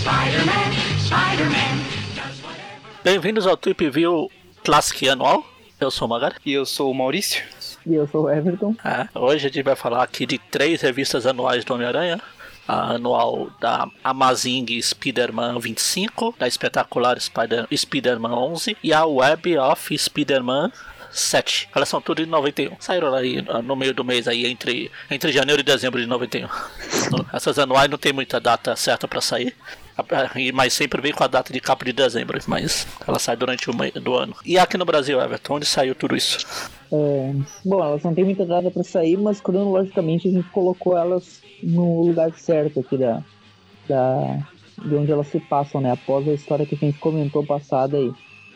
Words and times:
Spider-Man, 0.00 0.72
Spider-Man. 0.98 1.84
Bem-vindos 3.04 3.46
ao 3.46 3.54
Trip 3.54 3.90
View 3.90 4.30
Classic 4.64 5.10
Anual. 5.10 5.44
Eu 5.78 5.90
sou 5.90 6.06
o 6.06 6.08
Magari. 6.08 6.36
E 6.46 6.54
eu 6.54 6.64
sou 6.64 6.90
o 6.90 6.94
Maurício. 6.94 7.42
E 7.86 7.94
eu 7.94 8.08
sou 8.08 8.24
o 8.24 8.30
Everton. 8.30 8.74
É, 8.82 9.06
hoje 9.14 9.46
a 9.46 9.50
gente 9.50 9.62
vai 9.62 9.76
falar 9.76 10.02
aqui 10.02 10.24
de 10.24 10.38
três 10.38 10.80
revistas 10.80 11.26
anuais 11.26 11.66
do 11.66 11.74
Homem-Aranha. 11.74 12.18
A 12.66 12.92
anual 12.94 13.50
da 13.60 13.86
Amazing 14.02 14.80
Spider-Man 14.80 15.58
25, 15.58 16.34
da 16.38 16.48
espetacular 16.48 17.20
Spider- 17.20 17.66
Spider-Man 17.70 18.34
11 18.34 18.74
e 18.82 18.90
a 18.94 19.04
Web 19.04 19.58
of 19.58 19.98
Spider-Man 19.98 20.72
7. 21.12 21.68
Elas 21.74 21.88
são 21.88 22.00
tudo 22.00 22.24
de 22.24 22.28
91. 22.30 22.76
Saíram 22.80 23.14
aí 23.14 23.42
no 23.64 23.76
meio 23.76 23.92
do 23.94 24.04
mês 24.04 24.26
aí 24.26 24.46
entre, 24.46 24.90
entre 25.10 25.30
janeiro 25.30 25.60
e 25.60 25.64
dezembro 25.64 26.00
de 26.00 26.06
91. 26.06 26.48
Essas 27.32 27.58
anuais 27.58 27.90
não 27.90 27.98
tem 27.98 28.12
muita 28.12 28.40
data 28.40 28.74
certa 28.76 29.06
pra 29.06 29.20
sair. 29.20 29.54
E- 30.36 30.52
Mas 30.52 30.72
sempre 30.72 31.00
vem 31.02 31.12
com 31.12 31.22
a 31.22 31.26
data 31.26 31.52
de 31.52 31.60
capa 31.60 31.84
de 31.84 31.92
dezembro, 31.92 32.38
mas 32.46 32.86
ela 33.06 33.18
sai 33.18 33.36
durante 33.36 33.70
o 33.70 33.76
meio 33.76 33.92
do 33.92 34.14
ano. 34.14 34.34
E 34.44 34.58
aqui 34.58 34.78
no 34.78 34.86
Brasil, 34.86 35.20
Everton, 35.20 35.56
onde 35.56 35.66
saiu 35.66 35.94
tudo 35.94 36.16
isso? 36.16 36.46
É, 36.90 37.32
bom, 37.64 37.84
elas 37.84 38.02
não 38.02 38.14
tem 38.14 38.24
muita 38.24 38.44
data 38.46 38.70
pra 38.70 38.82
sair, 38.82 39.18
mas 39.18 39.40
cronologicamente 39.40 40.28
a 40.28 40.30
gente 40.30 40.48
colocou 40.48 40.96
elas 40.96 41.42
no 41.62 42.02
lugar 42.06 42.32
certo 42.38 42.80
aqui 42.80 42.96
da, 42.96 43.22
da 43.88 44.38
de 44.82 44.94
onde 44.94 45.12
elas 45.12 45.26
se 45.28 45.38
passam, 45.38 45.80
né? 45.80 45.92
Após 45.92 46.26
a 46.26 46.32
história 46.32 46.64
que 46.66 46.74
a 46.74 46.78
gente 46.78 46.98
comentou 46.98 47.44
passada 47.44 47.96
aí 47.98 48.10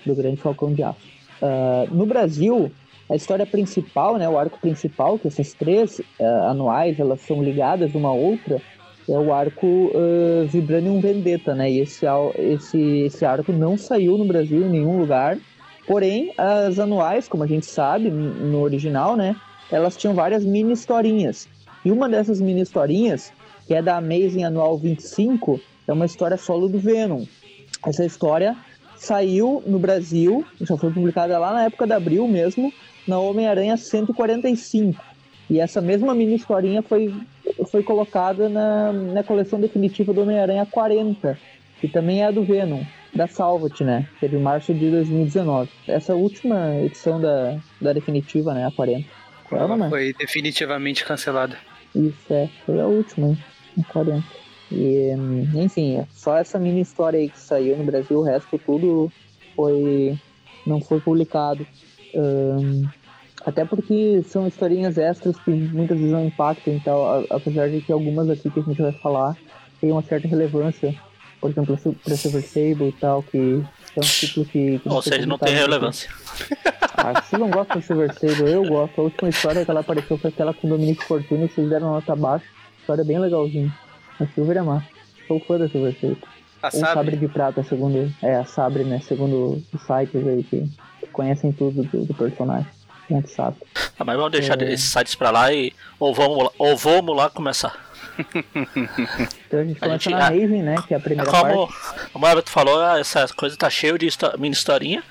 do 0.06 0.14
Grande 0.14 0.40
Falcão 0.40 0.72
de 0.72 0.82
Aço. 0.82 1.15
Ah, 1.42 1.86
no 1.90 2.06
Brasil, 2.06 2.70
a 3.10 3.14
história 3.14 3.46
principal, 3.46 4.16
né? 4.16 4.28
O 4.28 4.38
arco 4.38 4.58
principal, 4.58 5.18
que 5.18 5.28
essas 5.28 5.52
três 5.52 6.00
ah, 6.20 6.50
anuais 6.50 6.98
elas 6.98 7.20
são 7.20 7.42
ligadas 7.42 7.94
uma 7.94 8.08
à 8.08 8.12
outra, 8.12 8.60
é 9.08 9.18
o 9.18 9.32
arco 9.32 9.66
uh, 9.66 10.46
Vibranium 10.48 11.00
Vendetta, 11.00 11.54
né? 11.54 11.70
E 11.70 11.80
esse, 11.80 12.04
esse, 12.38 12.78
esse 12.78 13.24
arco 13.24 13.52
não 13.52 13.76
saiu 13.76 14.18
no 14.18 14.24
Brasil 14.24 14.66
em 14.66 14.68
nenhum 14.68 14.98
lugar. 14.98 15.38
Porém, 15.86 16.32
as 16.36 16.80
anuais, 16.80 17.28
como 17.28 17.44
a 17.44 17.46
gente 17.46 17.66
sabe, 17.66 18.10
no 18.10 18.60
original, 18.60 19.16
né? 19.16 19.36
Elas 19.70 19.96
tinham 19.96 20.12
várias 20.12 20.44
mini 20.44 20.72
historinhas. 20.72 21.48
E 21.84 21.92
uma 21.92 22.08
dessas 22.08 22.40
mini 22.40 22.62
historinhas, 22.62 23.32
que 23.68 23.74
é 23.74 23.80
da 23.80 23.96
Amazing 23.96 24.42
Anual 24.42 24.76
25, 24.76 25.60
é 25.86 25.92
uma 25.92 26.04
história 26.04 26.36
solo 26.36 26.68
do 26.68 26.80
Venom. 26.80 27.24
Essa 27.86 28.04
história 28.04 28.56
saiu 29.06 29.62
no 29.66 29.78
Brasil, 29.78 30.44
já 30.60 30.76
foi 30.76 30.92
publicada 30.92 31.38
lá 31.38 31.52
na 31.52 31.64
época 31.64 31.86
da 31.86 31.96
Abril 31.96 32.26
mesmo, 32.26 32.72
na 33.06 33.18
Homem-Aranha 33.18 33.76
145. 33.76 35.02
E 35.48 35.60
essa 35.60 35.80
mesma 35.80 36.12
mini 36.12 36.34
historinha 36.34 36.82
foi, 36.82 37.14
foi 37.70 37.82
colocada 37.84 38.48
na, 38.48 38.92
na 38.92 39.22
coleção 39.22 39.60
definitiva 39.60 40.12
do 40.12 40.22
Homem-Aranha 40.22 40.66
40, 40.66 41.38
que 41.80 41.86
também 41.86 42.22
é 42.22 42.26
a 42.26 42.30
do 42.32 42.42
Venom, 42.42 42.82
da 43.14 43.28
Salvat, 43.28 43.80
né? 43.84 44.08
Que 44.18 44.26
é 44.26 44.28
de 44.28 44.36
março 44.36 44.74
de 44.74 44.90
2019. 44.90 45.70
Essa 45.86 46.14
última 46.14 46.74
edição 46.76 47.20
da, 47.20 47.58
da 47.80 47.92
definitiva, 47.92 48.52
né? 48.54 48.66
A 48.66 48.72
40. 48.72 49.08
Qual 49.48 49.60
é 49.60 49.64
Ela 49.64 49.76
nome? 49.76 49.88
foi 49.88 50.12
definitivamente 50.14 51.04
cancelada. 51.04 51.56
Isso, 51.94 52.32
é. 52.32 52.48
Foi 52.66 52.80
a 52.80 52.86
última, 52.86 53.28
hein? 53.28 53.38
A 53.78 53.92
40. 53.92 54.45
E, 54.70 55.12
enfim, 55.54 55.98
é 55.98 56.06
só 56.12 56.36
essa 56.36 56.58
mini 56.58 56.80
história 56.80 57.18
aí 57.20 57.28
que 57.28 57.38
saiu 57.38 57.76
no 57.76 57.84
Brasil, 57.84 58.18
o 58.18 58.22
resto 58.22 58.58
tudo 58.58 59.10
foi. 59.54 60.18
não 60.66 60.80
foi 60.80 61.00
publicado. 61.00 61.66
Hum, 62.14 62.84
até 63.44 63.64
porque 63.64 64.22
são 64.26 64.48
historinhas 64.48 64.98
extras 64.98 65.36
que 65.38 65.50
muitas 65.50 65.96
vezes 65.98 66.12
não 66.12 66.26
impactam 66.26 66.74
e 66.74 66.80
tal, 66.80 67.04
a- 67.06 67.24
apesar 67.30 67.68
de 67.70 67.80
que 67.80 67.92
algumas 67.92 68.28
aqui 68.28 68.50
que 68.50 68.58
a 68.58 68.62
gente 68.62 68.82
vai 68.82 68.92
falar 68.92 69.36
têm 69.80 69.92
uma 69.92 70.02
certa 70.02 70.26
relevância. 70.26 70.94
Por 71.40 71.50
exemplo, 71.50 71.78
para 72.02 72.16
Silver 72.16 72.42
Sable 72.42 72.88
e 72.88 72.92
tal, 72.92 73.22
que 73.22 73.62
é 73.96 73.98
um 73.98 74.02
título 74.02 74.46
que. 74.46 74.78
que 74.80 74.88
Ou 74.88 75.00
seja, 75.02 75.26
não 75.26 75.38
tem 75.38 75.54
no 75.54 75.60
relevância. 75.60 76.10
ah, 76.96 77.22
se 77.22 77.36
não 77.38 77.50
gosta 77.50 77.74
do 77.78 77.82
Silver 77.82 78.12
Sable, 78.14 78.50
eu 78.50 78.64
gosto. 78.64 79.00
A 79.00 79.04
última 79.04 79.28
história 79.28 79.64
que 79.64 79.70
ela 79.70 79.80
apareceu 79.80 80.18
foi 80.18 80.30
aquela 80.30 80.52
com 80.52 80.66
o 80.66 80.70
Dominique 80.70 81.04
Fortuna, 81.04 81.46
vocês 81.46 81.68
deram 81.68 81.92
nota 81.92 82.16
baixa. 82.16 82.46
História 82.80 83.04
bem 83.04 83.18
legalzinha. 83.18 83.72
A 84.20 84.26
Silver 84.34 84.56
é 84.56 84.62
massa. 84.62 84.86
Sou 85.28 85.40
fã 85.40 85.58
da 85.58 85.68
Silver 85.68 85.94
Sable. 86.00 86.18
A 86.62 86.66
Ou 86.66 86.70
Sabre 86.72 86.94
Sabre, 86.94 87.16
de 87.16 87.28
Prata, 87.28 87.62
segundo. 87.62 88.12
É, 88.22 88.36
a 88.36 88.44
Sabre, 88.44 88.84
né? 88.84 89.00
Segundo 89.06 89.62
os 89.72 89.82
sites 89.82 90.26
aí 90.26 90.42
que 90.42 90.68
conhecem 91.12 91.52
tudo 91.52 91.82
do, 91.84 92.04
do 92.06 92.14
personagem. 92.14 92.66
Quem 93.06 93.18
é 93.18 93.22
que 93.22 93.30
sabe? 93.30 93.56
Ah, 93.98 94.04
mas 94.04 94.16
vamos 94.16 94.32
deixar 94.32 94.60
É. 94.60 94.72
esses 94.72 94.88
sites 94.90 95.14
pra 95.14 95.30
lá 95.30 95.52
e. 95.52 95.72
Ou 96.00 96.14
vamos 96.14 96.44
lá, 96.44 96.50
ou 96.58 96.76
vamos 96.76 97.16
lá 97.16 97.28
começar. 97.30 97.74
Então 99.46 99.60
a 99.60 99.64
gente 99.64 99.76
A 99.76 99.80
começa 99.80 99.98
gente- 100.04 100.10
na 100.14 100.24
ah, 100.24 100.28
Amazing, 100.28 100.62
né? 100.62 100.74
Que 100.88 100.94
é 100.94 100.96
a 100.96 101.00
primeira 101.00 101.30
como, 101.30 101.66
parte. 101.68 102.10
como 102.12 102.26
o 102.26 102.28
Everton 102.28 102.50
falou, 102.50 102.80
ah, 102.82 102.98
essa 102.98 103.26
coisa 103.28 103.56
tá 103.56 103.68
cheio 103.70 103.98
de 103.98 104.08
mini 104.38 104.54
historinha. 104.54 105.02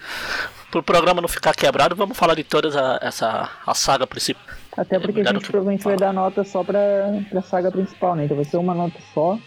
Pro 0.71 0.83
programa 0.83 1.21
não 1.21 1.27
ficar 1.29 1.53
quebrado, 1.55 1.95
vamos 1.95 2.17
falar 2.17 2.35
de 2.35 2.43
todas 2.43 2.75
a, 2.75 2.99
essa 3.01 3.49
a 3.65 3.73
saga 3.73 4.05
principal. 4.07 4.43
Até 4.77 4.99
porque 4.99 5.21
a 5.21 5.23
gente 5.31 5.47
provavelmente 5.49 5.83
vai 5.83 5.95
dar 5.95 6.11
nota 6.13 6.43
só 6.43 6.63
pra, 6.63 6.79
pra 7.29 7.41
saga 7.41 7.71
principal, 7.71 8.15
né? 8.15 8.25
Então 8.25 8.35
vai 8.35 8.45
ser 8.45 8.57
uma 8.57 8.73
nota 8.73 8.97
só. 9.13 9.37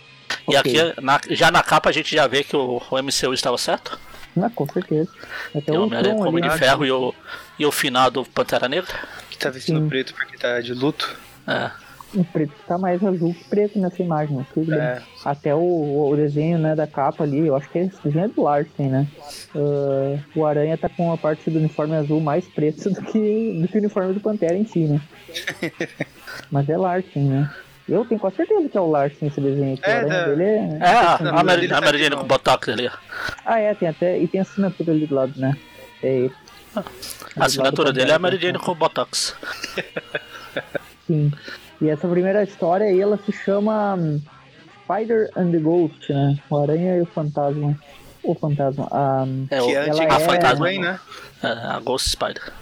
E 0.48 0.56
Ok. 0.56 0.80
aqui, 0.80 1.00
na- 1.02 1.20
já 1.30 1.50
na 1.50 1.62
capa, 1.62 1.90
a 1.90 1.92
gente 1.92 2.14
já 2.14 2.26
vê 2.26 2.42
que 2.42 2.56
o, 2.56 2.80
o 2.90 2.98
MCU 3.02 3.34
estava 3.34 3.58
certo. 3.58 3.98
Ah, 4.40 4.50
com 4.54 4.66
certeza. 4.68 5.10
Até 5.54 5.72
o 5.72 5.82
Homem-Aranha 5.84 6.14
com 6.14 6.28
o 6.28 6.40
de 6.40 6.48
né? 6.48 6.56
Ferro 6.56 6.86
e 6.86 6.92
o, 6.92 7.14
e 7.58 7.66
o 7.66 7.72
finado 7.72 8.24
Pantera 8.26 8.68
Negra. 8.68 8.94
que 9.30 9.36
tá 9.36 9.50
vestindo 9.50 9.80
Sim. 9.80 9.88
preto 9.88 10.14
porque 10.14 10.36
tá 10.38 10.60
de 10.60 10.72
luto. 10.72 11.16
É. 11.46 11.70
O 12.18 12.24
preto 12.24 12.52
tá 12.66 12.76
mais 12.76 13.02
azul 13.04 13.32
que 13.32 13.44
preto 13.44 13.78
nessa 13.78 14.02
imagem, 14.02 14.36
mas 14.36 14.48
tudo 14.48 14.66
bem. 14.66 14.78
É. 14.80 15.00
Até 15.24 15.54
o, 15.54 16.10
o 16.10 16.16
desenho 16.16 16.58
né, 16.58 16.74
da 16.74 16.84
capa 16.84 17.22
ali, 17.22 17.46
eu 17.46 17.54
acho 17.54 17.68
que 17.70 17.78
esse 17.78 17.96
desenho 18.02 18.24
é 18.24 18.28
do 18.28 18.42
Larsen, 18.42 18.88
né? 18.88 19.06
Ah, 19.54 20.18
o 20.34 20.44
Aranha 20.44 20.76
tá 20.76 20.88
com 20.88 21.12
a 21.12 21.16
parte 21.16 21.48
do 21.48 21.60
uniforme 21.60 21.94
azul 21.94 22.20
mais 22.20 22.44
preto 22.48 22.90
do 22.90 23.00
que, 23.02 23.60
do 23.62 23.68
que 23.68 23.76
o 23.76 23.78
uniforme 23.78 24.12
do 24.14 24.20
Pantera 24.20 24.56
em 24.56 24.66
si, 24.66 24.80
né? 24.80 25.00
mas 26.50 26.68
é 26.68 26.76
Larsen, 26.76 27.22
né? 27.22 27.54
Eu 27.88 28.04
tenho 28.04 28.20
quase 28.20 28.36
certeza 28.36 28.68
que 28.68 28.76
é 28.76 28.80
o 28.80 28.90
Larsen 28.90 29.28
esse 29.28 29.40
desenho 29.40 29.74
aqui. 29.74 29.88
É, 29.88 29.94
o 29.94 29.96
Aranha 29.98 30.08
da- 30.08 30.26
dele 30.26 30.42
é... 30.42 30.78
É, 30.80 30.90
a, 30.90 31.18
Não, 31.22 31.38
a, 31.38 31.44
Mary, 31.44 31.66
a 31.66 31.68
tá 31.68 31.80
Mary 31.80 32.10
com 32.10 32.24
Botox 32.24 32.68
ali. 32.68 32.90
Ah, 33.46 33.60
é, 33.60 33.74
tem 33.74 33.88
até. 33.88 34.18
E 34.18 34.26
tem 34.26 34.40
a 34.40 34.42
assinatura 34.42 34.90
ali 34.92 35.06
do 35.06 35.14
lado, 35.14 35.40
né? 35.40 35.56
É 36.02 36.08
ele. 36.08 36.34
A 37.36 37.44
assinatura 37.46 37.92
dele 37.92 38.10
é 38.10 38.14
a 38.14 38.18
Mary 38.18 38.38
Jane 38.38 38.58
com 38.58 38.74
Botox. 38.74 39.34
Sim. 41.06 41.32
E 41.80 41.88
essa 41.88 42.08
primeira 42.08 42.42
história 42.42 42.86
aí, 42.86 43.00
ela 43.00 43.18
se 43.24 43.32
chama 43.32 43.94
hum, 43.94 44.20
Spider 44.84 45.30
and 45.36 45.50
the 45.52 45.58
Ghost, 45.58 46.12
né? 46.12 46.36
O 46.50 46.56
Aranha 46.58 46.96
e 46.96 47.00
o 47.02 47.06
Fantasma. 47.06 47.78
O 48.22 48.34
Fantasma. 48.34 48.88
Ah, 48.90 49.24
É, 49.50 49.62
o, 49.62 49.66
Que 49.66 49.72
é 49.72 49.74
ela 49.74 49.86
antiga 49.92 50.04
é- 50.04 50.16
a 50.16 50.20
fantasma, 50.20 50.66
Gwen, 50.66 50.80
né? 50.80 51.00
é, 51.42 51.46
a 51.48 51.80
Ghost 51.80 52.10
Spider. 52.10 52.52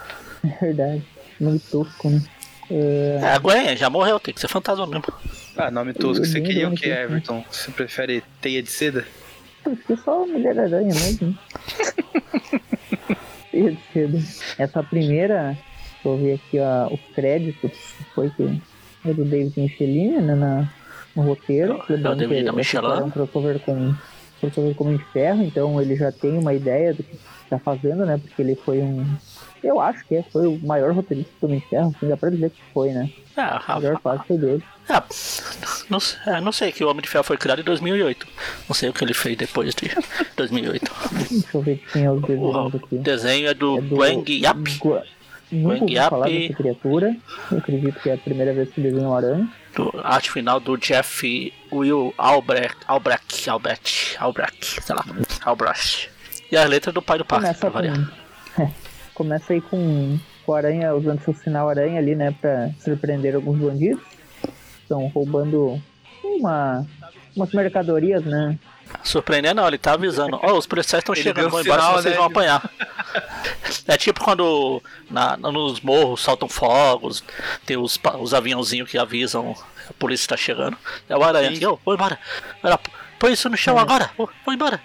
é 0.44 0.49
verdade. 0.66 1.03
Meio 1.41 1.59
tosco, 1.60 2.10
né? 2.10 2.22
É, 2.71 3.19
É, 3.22 3.32
a 3.32 3.38
Gwen 3.38 3.77
já 3.77 3.88
morreu, 3.88 4.21
tem 4.21 4.34
que 4.34 4.41
ser 4.41 4.49
fantasma 4.49 4.87
mesmo. 4.87 5.04
Ah, 5.56 5.71
nome 5.71 5.94
tosco. 5.94 6.25
Você 6.27 6.38
Eu 6.38 6.43
queria 6.43 6.69
o 6.69 6.75
que. 6.75 6.87
Everton? 6.88 7.43
Você 7.50 7.71
prefere 7.71 8.22
teia 8.41 8.62
de 8.62 8.71
seda? 8.71 9.04
é 9.66 9.97
só 9.97 10.27
Mulher-Aranha 10.27 10.94
mesmo. 10.94 11.37
Cheia 13.50 13.72
de 13.72 13.78
cedo. 13.93 14.19
Essa 14.59 14.83
primeira, 14.83 15.56
deixa 15.94 16.09
eu 16.09 16.16
ver 16.19 16.34
aqui 16.34 16.59
ó, 16.60 16.93
os 16.93 17.00
créditos, 17.15 17.71
foi 18.15 18.31
que 18.31 18.60
é 19.11 19.15
do 19.15 19.25
David 19.25 19.53
Michelin, 19.61 20.21
né, 20.21 20.34
na, 20.34 20.69
no 21.15 21.22
roteiro. 21.22 21.72
É 21.72 21.77
o 21.77 21.97
Lembrando 21.97 22.19
David 22.19 22.39
que 22.41 22.44
da 22.44 22.53
Michelin. 22.53 22.87
é 23.00 23.05
um 23.05 23.11
crossover 23.11 23.59
com, 23.61 23.94
crossover 24.41 24.75
com 24.75 24.84
o 24.84 24.87
Homem 24.89 24.99
de 24.99 25.05
Ferro, 25.12 25.43
então 25.43 25.81
ele 25.81 25.97
já 25.97 26.11
tem 26.12 26.37
uma 26.39 26.53
ideia 26.55 26.93
do 26.94 27.03
que 27.03 27.16
tá 27.50 27.59
fazendo, 27.59 28.05
né, 28.06 28.19
porque 28.19 28.41
ele 28.43 28.55
foi 28.56 28.78
um... 28.81 29.06
Eu 29.65 29.81
acho 29.81 30.05
que 30.06 30.15
é, 30.15 30.22
foi 30.22 30.47
o 30.47 30.59
maior 30.65 30.93
roteirista 30.93 31.33
do 31.41 31.47
Homem 31.47 31.59
de 31.61 31.66
Ferro, 31.66 31.93
assim, 31.97 32.09
dá 32.09 32.16
pra 32.16 32.31
dizer 32.31 32.50
que 32.50 32.61
foi, 32.72 32.91
né? 32.91 33.11
É, 33.37 33.41
A 33.43 33.81
melhor 33.81 33.98
parte 34.01 34.27
foi 34.28 34.39
dele. 34.39 34.63
é, 34.89 34.95
não, 35.91 35.98
sei- 35.98 36.19
é, 36.27 36.41
não 36.41 36.53
sei 36.53 36.71
que 36.72 36.84
o 36.84 36.89
Homem 36.89 37.03
de 37.03 37.09
Ferro 37.09 37.25
foi 37.25 37.36
criado 37.36 37.60
em 37.60 37.65
2008. 37.65 38.27
Não 38.69 38.75
sei 38.75 38.89
o 38.89 38.92
que 38.92 39.03
ele 39.03 39.13
fez 39.15 39.36
depois 39.36 39.75
de 39.75 39.91
2008. 40.36 40.92
Deixa 41.31 41.47
eu 41.54 41.60
ver 41.63 41.83
quem 41.92 42.04
é 42.04 42.10
O 42.10 42.21
desenhos 42.21 42.75
aqui. 42.75 42.97
desenho 42.98 43.48
é 43.48 43.54
do, 43.54 43.78
É 43.78 43.81
do 43.81 43.97
Wang 43.97 44.41
Yap. 44.42 44.78
Gua- 44.78 45.04
Nunca 45.51 45.83
ouvi 45.83 45.97
falar 45.97 46.28
dessa 46.28 46.54
criatura. 46.54 47.16
Eu 47.51 47.59
acredito 47.59 48.01
que 48.01 48.10
é 48.10 48.15
a 48.15 48.19
primeira 48.19 48.53
vez 48.53 48.71
que 48.71 48.81
desenho 48.81 49.09
um 49.09 49.15
aranha. 49.15 49.48
do 49.75 49.93
arte 50.03 50.33
final 50.33 50.59
do 50.59 50.77
Jeff 50.77 51.53
Will 51.72 52.13
Albrecht, 52.19 52.77
Albrecht, 52.87 53.48
Albrecht, 53.48 54.16
Albrecht, 54.19 54.83
sei 54.83 54.95
lá, 54.95 55.04
Albrecht. 55.45 56.10
E 56.51 56.57
as 56.57 56.69
letras 56.69 56.95
do 56.95 57.03
pai 57.03 57.19
do 57.19 57.25
parque, 57.25 57.47
Começa 57.47 57.71
com. 57.71 58.72
Começa 59.15 59.53
aí 59.53 59.60
com, 59.60 60.19
com 60.45 60.53
o 60.53 60.54
aranha 60.54 60.95
usando 60.95 61.21
seu 61.21 61.34
sinal 61.34 61.69
aranha 61.69 61.98
ali, 61.98 62.15
né? 62.15 62.34
Pra 62.41 62.71
surpreender 62.81 63.34
alguns 63.34 63.59
bandidos. 63.59 64.03
Estão 64.83 65.07
roubando 65.09 65.81
uma, 66.22 66.87
umas 67.34 67.53
mercadorias, 67.53 68.25
né? 68.25 68.59
Surpreender 69.03 69.54
não, 69.54 69.66
ele 69.66 69.78
tá 69.78 69.92
avisando. 69.92 70.38
Ó, 70.42 70.56
os 70.56 70.66
policiais 70.66 71.03
estão 71.03 71.15
chegando, 71.15 71.50
vão 71.50 71.60
embora, 71.60 71.80
sinal, 71.80 71.94
vocês 71.94 72.12
né? 72.12 72.16
vão 72.16 72.27
apanhar. 72.27 72.71
É 73.86 73.97
tipo 73.97 74.22
quando 74.22 74.83
na, 75.10 75.36
nos 75.36 75.80
morros 75.80 76.22
saltam 76.22 76.48
fogos, 76.48 77.22
tem 77.65 77.77
os, 77.77 77.98
os 78.21 78.34
aviãozinhos 78.34 78.91
que 78.91 78.98
avisam 78.98 79.54
a 79.88 79.92
polícia 79.92 80.28
tá 80.28 80.36
chegando. 80.36 80.77
É 81.09 81.16
o 81.16 81.22
aranha 81.22 81.50
aqui, 81.50 81.65
ô, 81.66 81.78
vou 81.84 81.94
embora. 81.94 82.18
Lá, 82.62 82.78
põe 83.18 83.33
isso 83.33 83.48
no 83.48 83.56
chão 83.56 83.78
agora, 83.78 84.10
ô, 84.18 84.28
vou 84.44 84.54
embora. 84.54 84.80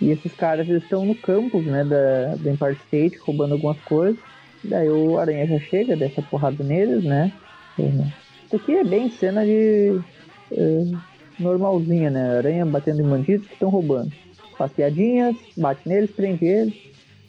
E 0.00 0.10
esses 0.10 0.32
caras 0.34 0.68
eles 0.68 0.82
estão 0.82 1.04
no 1.04 1.14
campus, 1.14 1.64
né, 1.64 1.84
da, 1.84 2.34
do 2.36 2.50
Empire 2.50 2.76
State, 2.86 3.18
roubando 3.18 3.52
algumas 3.52 3.78
coisas. 3.82 4.18
Daí 4.64 4.88
o 4.88 5.18
Aranha 5.18 5.46
já 5.46 5.60
chega, 5.60 5.96
dessa 5.96 6.22
porrada 6.22 6.62
neles, 6.62 7.04
né? 7.04 7.32
Isso 7.78 8.56
aqui 8.56 8.74
é 8.76 8.84
bem 8.84 9.10
cena 9.10 9.44
de. 9.44 10.00
eh, 10.52 10.84
normalzinha, 11.42 12.10
né? 12.10 12.38
Aranha 12.38 12.64
batendo 12.64 13.02
em 13.02 13.08
bandidos 13.08 13.46
que 13.46 13.54
estão 13.54 13.68
roubando. 13.68 14.12
Faz 14.56 14.72
piadinhas, 14.72 15.36
bate 15.56 15.88
neles, 15.88 16.10
prende 16.10 16.44
eles. 16.44 16.74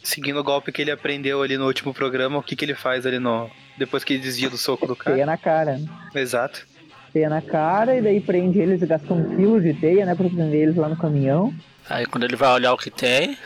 Seguindo 0.03 0.39
o 0.39 0.43
golpe 0.43 0.71
que 0.71 0.81
ele 0.81 0.91
aprendeu 0.91 1.41
ali 1.41 1.57
no 1.57 1.65
último 1.65 1.93
programa, 1.93 2.37
o 2.37 2.43
que, 2.43 2.55
que 2.55 2.65
ele 2.65 2.75
faz 2.75 3.05
ali 3.05 3.19
no. 3.19 3.49
Depois 3.77 4.03
que 4.03 4.13
ele 4.13 4.21
desvia 4.21 4.49
do 4.49 4.57
soco 4.57 4.85
do 4.85 4.95
Teia 4.95 5.15
cara. 5.15 5.25
na 5.25 5.37
cara, 5.37 5.77
né? 5.77 5.87
Exato. 6.13 6.67
Teia 7.13 7.29
na 7.29 7.41
cara, 7.41 7.95
e 7.97 8.01
daí 8.01 8.19
prende 8.19 8.59
eles 8.59 8.81
e 8.81 8.85
gasta 8.85 9.13
um 9.13 9.35
quilo 9.35 9.61
de 9.61 9.73
teia, 9.73 10.05
né? 10.05 10.13
Pra 10.13 10.27
prender 10.29 10.61
eles 10.61 10.75
lá 10.75 10.89
no 10.89 10.97
caminhão. 10.97 11.53
Aí 11.89 12.05
quando 12.05 12.23
ele 12.25 12.35
vai 12.35 12.51
olhar 12.53 12.73
o 12.73 12.77
que 12.77 12.91
tem, 12.91 13.37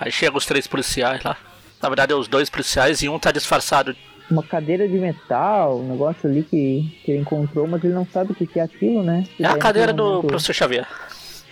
aí 0.00 0.10
chegam 0.10 0.38
os 0.38 0.46
três 0.46 0.66
policiais 0.66 1.22
lá. 1.22 1.36
Na 1.82 1.88
verdade 1.88 2.12
é 2.12 2.16
os 2.16 2.28
dois 2.28 2.48
policiais 2.48 3.02
e 3.02 3.08
um 3.08 3.18
tá 3.18 3.30
disfarçado. 3.30 3.94
Uma 4.30 4.42
cadeira 4.42 4.88
de 4.88 4.98
metal, 4.98 5.78
um 5.78 5.88
negócio 5.88 6.28
ali 6.28 6.42
que, 6.42 6.98
que 7.04 7.12
ele 7.12 7.20
encontrou, 7.20 7.66
mas 7.68 7.82
ele 7.84 7.92
não 7.94 8.04
sabe 8.06 8.32
o 8.32 8.34
que 8.34 8.46
que 8.46 8.58
é 8.58 8.62
aquilo, 8.64 9.02
né? 9.02 9.24
E 9.38 9.42
É 9.44 9.46
a 9.46 9.50
daí, 9.52 9.58
cadeira 9.60 9.92
do 9.92 10.02
momento- 10.04 10.26
professor 10.26 10.52
Xavier. 10.52 10.86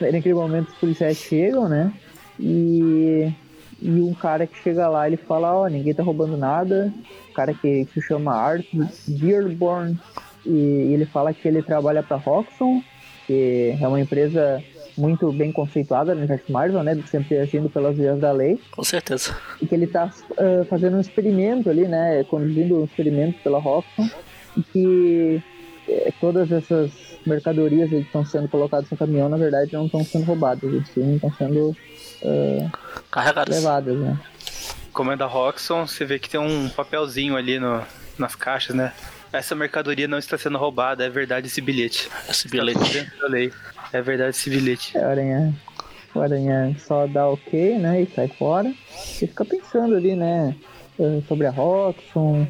Naquele 0.00 0.34
momento 0.34 0.68
os 0.70 0.74
policiais 0.74 1.16
chegam, 1.16 1.68
né? 1.68 1.92
E, 2.38 3.32
e 3.80 3.90
um 4.00 4.12
cara 4.12 4.44
que 4.46 4.58
chega 4.60 4.88
lá, 4.88 5.06
ele 5.06 5.16
fala, 5.16 5.54
ó, 5.54 5.66
ninguém 5.68 5.94
tá 5.94 6.02
roubando 6.02 6.36
nada. 6.36 6.92
O 7.30 7.32
cara 7.32 7.54
que 7.54 7.86
se 7.94 8.00
chama 8.02 8.34
Arthur 8.34 8.88
Dearborn. 9.06 9.96
E 10.44 10.90
ele 10.92 11.06
fala 11.06 11.32
que 11.32 11.46
ele 11.46 11.62
trabalha 11.62 12.02
pra 12.02 12.16
Roxxon, 12.16 12.82
que 13.26 13.76
é 13.80 13.88
uma 13.88 14.00
empresa 14.00 14.62
muito 14.96 15.32
bem 15.32 15.50
conceituada 15.52 16.12
no 16.14 16.19
universo 16.19 16.50
Marvel, 16.52 16.82
né? 16.82 17.00
Sempre 17.11 17.38
agindo 17.38 17.69
pelas 17.69 17.96
vias 17.96 18.19
da 18.19 18.32
lei. 18.32 18.61
Com 18.70 18.85
certeza. 18.85 19.37
E 19.61 19.67
que 19.67 19.75
ele 19.75 19.87
tá 19.87 20.11
ah, 20.38 20.64
fazendo 20.69 20.96
um 20.96 21.00
experimento 21.00 21.69
ali, 21.70 21.87
né? 21.87 22.25
Conduzindo 22.25 22.81
um 22.81 22.85
experimento 22.85 23.38
pela 23.43 23.58
Roxxon. 23.58 24.08
E 24.56 24.62
que 24.62 25.43
eh, 25.88 26.12
todas 26.20 26.50
essas 26.52 26.91
mercadorias 27.26 27.91
que 27.91 27.96
estão 27.96 28.25
sendo 28.25 28.49
colocadas 28.49 28.88
no 28.91 28.96
caminhão, 28.96 29.29
na 29.29 29.37
verdade, 29.37 29.73
não 29.73 29.87
estão 29.87 30.05
sendo 30.05 30.25
roubadas. 30.25 30.62
Eles 30.62 30.88
sim 30.88 31.17
estão 31.17 31.32
sendo 31.32 31.76
ah, 32.25 32.70
Carregados. 33.11 33.55
levadas, 33.55 33.96
né? 33.99 34.19
Comanda 34.93 35.26
Roxxon, 35.26 35.87
você 35.87 36.05
vê 36.05 36.19
que 36.20 36.31
tem 36.31 36.38
um 36.38 36.69
papelzinho 36.69 37.37
ali 37.37 37.58
no, 37.58 37.82
nas 38.17 38.37
caixas, 38.37 38.76
né? 38.76 38.93
Essa 39.32 39.56
mercadoria 39.56 40.06
não 40.06 40.19
está 40.19 40.38
sendo 40.38 40.56
roubada, 40.56 41.05
é 41.05 41.11
verdade 41.11 41.49
esse 41.49 41.61
bilhete. 41.61 42.08
Esse 42.29 42.46
Está 42.46 42.56
bilhete. 42.61 42.93
dentro 42.93 43.19
da 43.19 43.26
lei. 43.26 43.52
É 43.94 44.02
verdade 44.02 44.31
esse 44.31 44.50
bilhete. 44.50 44.99
É, 44.99 45.05
Aranha, 45.05 45.55
o 46.12 46.20
Aranha 46.20 46.75
só 46.81 47.06
dá 47.06 47.29
ok, 47.29 47.79
né? 47.79 48.02
E 48.02 48.06
sai 48.06 48.26
fora. 48.26 48.69
E 49.23 49.26
fica 49.29 49.44
pensando 49.44 49.94
ali, 49.94 50.17
né? 50.17 50.52
ah, 50.99 51.20
sobre 51.29 51.46
a 51.46 51.50
Roxxon, 51.50 52.44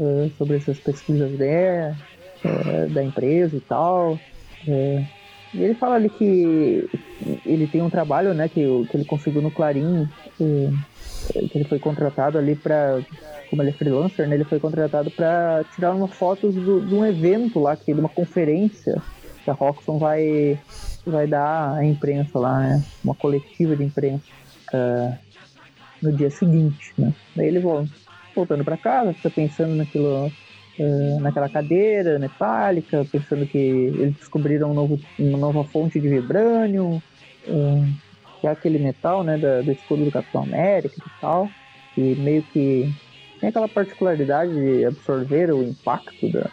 ah, 0.00 0.28
sobre 0.36 0.56
essas 0.56 0.76
pesquisas 0.80 1.30
dela, 1.38 1.96
ah, 2.44 2.86
da 2.90 3.04
empresa 3.04 3.56
e 3.56 3.60
tal. 3.60 4.18
É, 4.66 5.04
e 5.54 5.62
ele 5.62 5.74
fala 5.74 5.94
ali 5.94 6.10
que 6.10 6.84
ele 7.46 7.68
tem 7.68 7.80
um 7.80 7.88
trabalho, 7.88 8.34
né? 8.34 8.48
Que, 8.48 8.64
que 8.90 8.96
ele 8.96 9.04
conseguiu 9.04 9.40
no 9.40 9.52
Clarim, 9.52 10.08
que, 10.36 10.68
que 11.48 11.58
ele 11.58 11.64
foi 11.64 11.78
contratado 11.78 12.36
ali 12.38 12.56
pra. 12.56 13.00
Como 13.50 13.62
ele 13.62 13.70
é 13.70 13.72
freelancer, 13.72 14.28
né? 14.28 14.34
Ele 14.34 14.44
foi 14.44 14.58
contratado 14.58 15.12
pra 15.12 15.64
tirar 15.76 15.94
umas 15.94 16.12
fotos 16.12 16.54
do- 16.54 16.80
de 16.82 16.92
um 16.94 17.06
evento 17.06 17.60
lá, 17.60 17.76
que, 17.76 17.94
de 17.94 18.00
uma 18.00 18.08
conferência 18.08 19.00
que 19.42 19.48
a 19.50 19.54
Roxxon 19.54 19.98
vai 19.98 20.58
vai 21.10 21.26
dar 21.26 21.74
à 21.76 21.84
imprensa 21.84 22.38
lá, 22.38 22.58
né? 22.60 22.86
Uma 23.02 23.14
coletiva 23.16 23.76
de 23.76 23.84
imprensa 23.84 24.24
ah, 24.74 25.18
no 26.02 26.12
dia 26.14 26.30
seguinte, 26.30 26.94
né? 26.98 27.14
Daí 27.34 27.48
ele 27.48 27.60
volta, 27.60 27.90
voltando 28.34 28.64
para 28.64 28.78
casa, 28.78 29.14
fica 29.14 29.30
pensando 29.30 29.74
naquilo, 29.76 30.34
ah, 30.80 31.20
naquela 31.20 31.48
cadeira 31.48 32.18
metálica, 32.18 33.04
pensando 33.06 33.46
que 33.48 33.58
eles 33.58 34.14
descobriram 34.16 34.70
um 34.72 34.74
novo, 34.74 35.04
uma 35.18 35.38
nova 35.38 35.64
fonte 35.70 36.00
de 36.00 36.08
vibrânio, 36.08 37.04
ah, 37.48 37.88
que 38.40 38.46
é 38.46 38.50
aquele 38.50 38.78
metal, 38.78 39.24
né, 39.24 39.38
da- 39.38 39.62
do 39.62 39.72
escudo 39.72 40.04
do 40.04 40.10
Capitão 40.10 40.42
América 40.44 40.96
e 41.04 41.10
tal, 41.20 41.54
e 41.96 42.14
meio 42.16 42.44
que 42.44 42.92
tem 43.40 43.50
aquela 43.50 43.68
particularidade 43.68 44.52
de 44.52 44.84
absorver 44.84 45.52
o 45.52 45.62
impacto 45.64 46.28
da, 46.30 46.50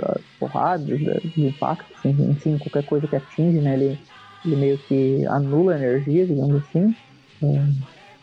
das 0.00 0.22
porradas, 0.38 0.86
da, 1.04 1.14
dos 1.14 1.36
impactos, 1.38 1.96
enfim, 2.04 2.30
enfim, 2.30 2.58
qualquer 2.58 2.84
coisa 2.84 3.06
que 3.06 3.16
atinge, 3.16 3.58
né? 3.58 3.74
Ele, 3.74 3.98
ele 4.44 4.56
meio 4.56 4.78
que 4.78 5.26
anula 5.26 5.74
a 5.74 5.76
energia, 5.76 6.26
digamos 6.26 6.62
assim. 6.62 6.94
Hum, 7.42 7.74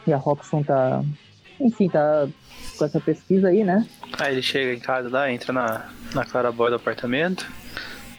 e 0.07 0.13
a 0.13 0.17
Roxxon 0.17 0.63
tá, 0.63 1.03
enfim, 1.59 1.87
tá 1.89 2.27
com 2.77 2.85
essa 2.85 2.99
pesquisa 2.99 3.49
aí, 3.49 3.63
né? 3.63 3.85
Aí 4.19 4.33
ele 4.33 4.41
chega 4.41 4.73
em 4.73 4.79
casa 4.79 5.09
lá, 5.09 5.31
entra 5.31 5.53
na, 5.53 5.89
na 6.13 6.25
claraboia 6.25 6.71
do 6.71 6.75
apartamento. 6.77 7.45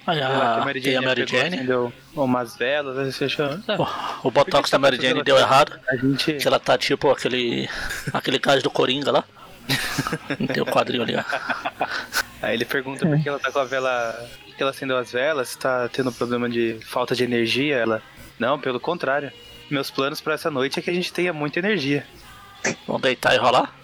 Aí 0.06 0.18
que 0.18 0.22
a, 0.22 0.72
tem 0.82 0.96
a 0.96 1.02
Mary 1.02 1.24
pegou, 1.24 1.40
Jane. 1.40 1.56
acendeu 1.56 1.92
umas 2.14 2.56
velas, 2.56 3.22
achou. 3.22 3.46
"Ah, 3.66 4.18
O, 4.22 4.28
o 4.28 4.30
Botox 4.30 4.68
da 4.70 4.78
Mary 4.78 4.98
Jane 5.00 5.22
deu 5.22 5.36
errado. 5.38 5.80
A 5.88 5.96
gente. 5.96 6.34
Que 6.34 6.46
ela 6.46 6.58
tá 6.60 6.76
tipo 6.76 7.10
aquele. 7.10 7.66
aquele 8.12 8.38
caso 8.38 8.62
do 8.62 8.70
Coringa 8.70 9.10
lá. 9.10 9.24
Tem 10.52 10.62
o 10.62 10.66
quadrinho 10.66 11.02
ali, 11.02 11.16
ó. 11.16 11.24
Aí 12.42 12.54
ele 12.54 12.64
pergunta 12.64 13.06
por 13.06 13.22
que 13.22 13.28
ela 13.28 13.38
tá 13.38 13.50
com 13.50 13.58
a 13.58 13.64
vela. 13.64 14.28
Por 14.46 14.56
que 14.56 14.62
ela 14.62 14.70
acendeu 14.70 14.96
as 14.96 15.12
velas? 15.12 15.56
Tá 15.56 15.88
tendo 15.88 16.12
problema 16.12 16.48
de 16.48 16.78
falta 16.84 17.14
de 17.14 17.24
energia? 17.24 17.76
Ela. 17.76 18.02
Não, 18.38 18.58
pelo 18.58 18.78
contrário. 18.78 19.32
Meus 19.70 19.90
planos 19.90 20.20
pra 20.20 20.34
essa 20.34 20.50
noite 20.50 20.78
é 20.78 20.82
que 20.82 20.90
a 20.90 20.94
gente 20.94 21.12
tenha 21.12 21.32
muita 21.32 21.58
energia. 21.58 22.04
Vamos 22.86 23.02
deitar 23.02 23.34
e 23.34 23.38
rolar? 23.38 23.74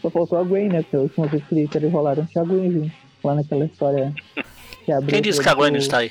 Só 0.00 0.10
faltou 0.10 0.38
a 0.38 0.42
Gwen, 0.42 0.68
né? 0.68 0.82
Porque 0.82 0.96
a 0.96 1.00
última 1.00 1.26
vez 1.26 1.42
que 1.44 1.54
eles 1.54 1.92
rolaram 1.92 2.24
tinha 2.26 2.42
a 2.42 2.46
Gwen 2.46 2.70
junto. 2.70 2.92
Lá 3.22 3.34
naquela 3.34 3.64
história 3.64 4.12
que 4.84 4.92
abriu. 4.92 5.08
Quem 5.08 5.22
disse 5.22 5.42
que 5.42 5.48
a 5.48 5.54
Gwen 5.54 5.74
está 5.76 5.98
aí? 5.98 6.10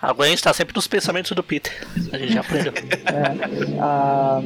A 0.00 0.12
Gwen 0.12 0.32
está 0.32 0.52
sempre 0.52 0.74
nos 0.74 0.86
pensamentos 0.86 1.32
do 1.32 1.42
Peter. 1.42 1.72
A 2.12 2.18
gente 2.18 2.32
já 2.32 2.40
aprendeu. 2.40 2.72
É, 2.72 3.78
ah, 3.78 4.40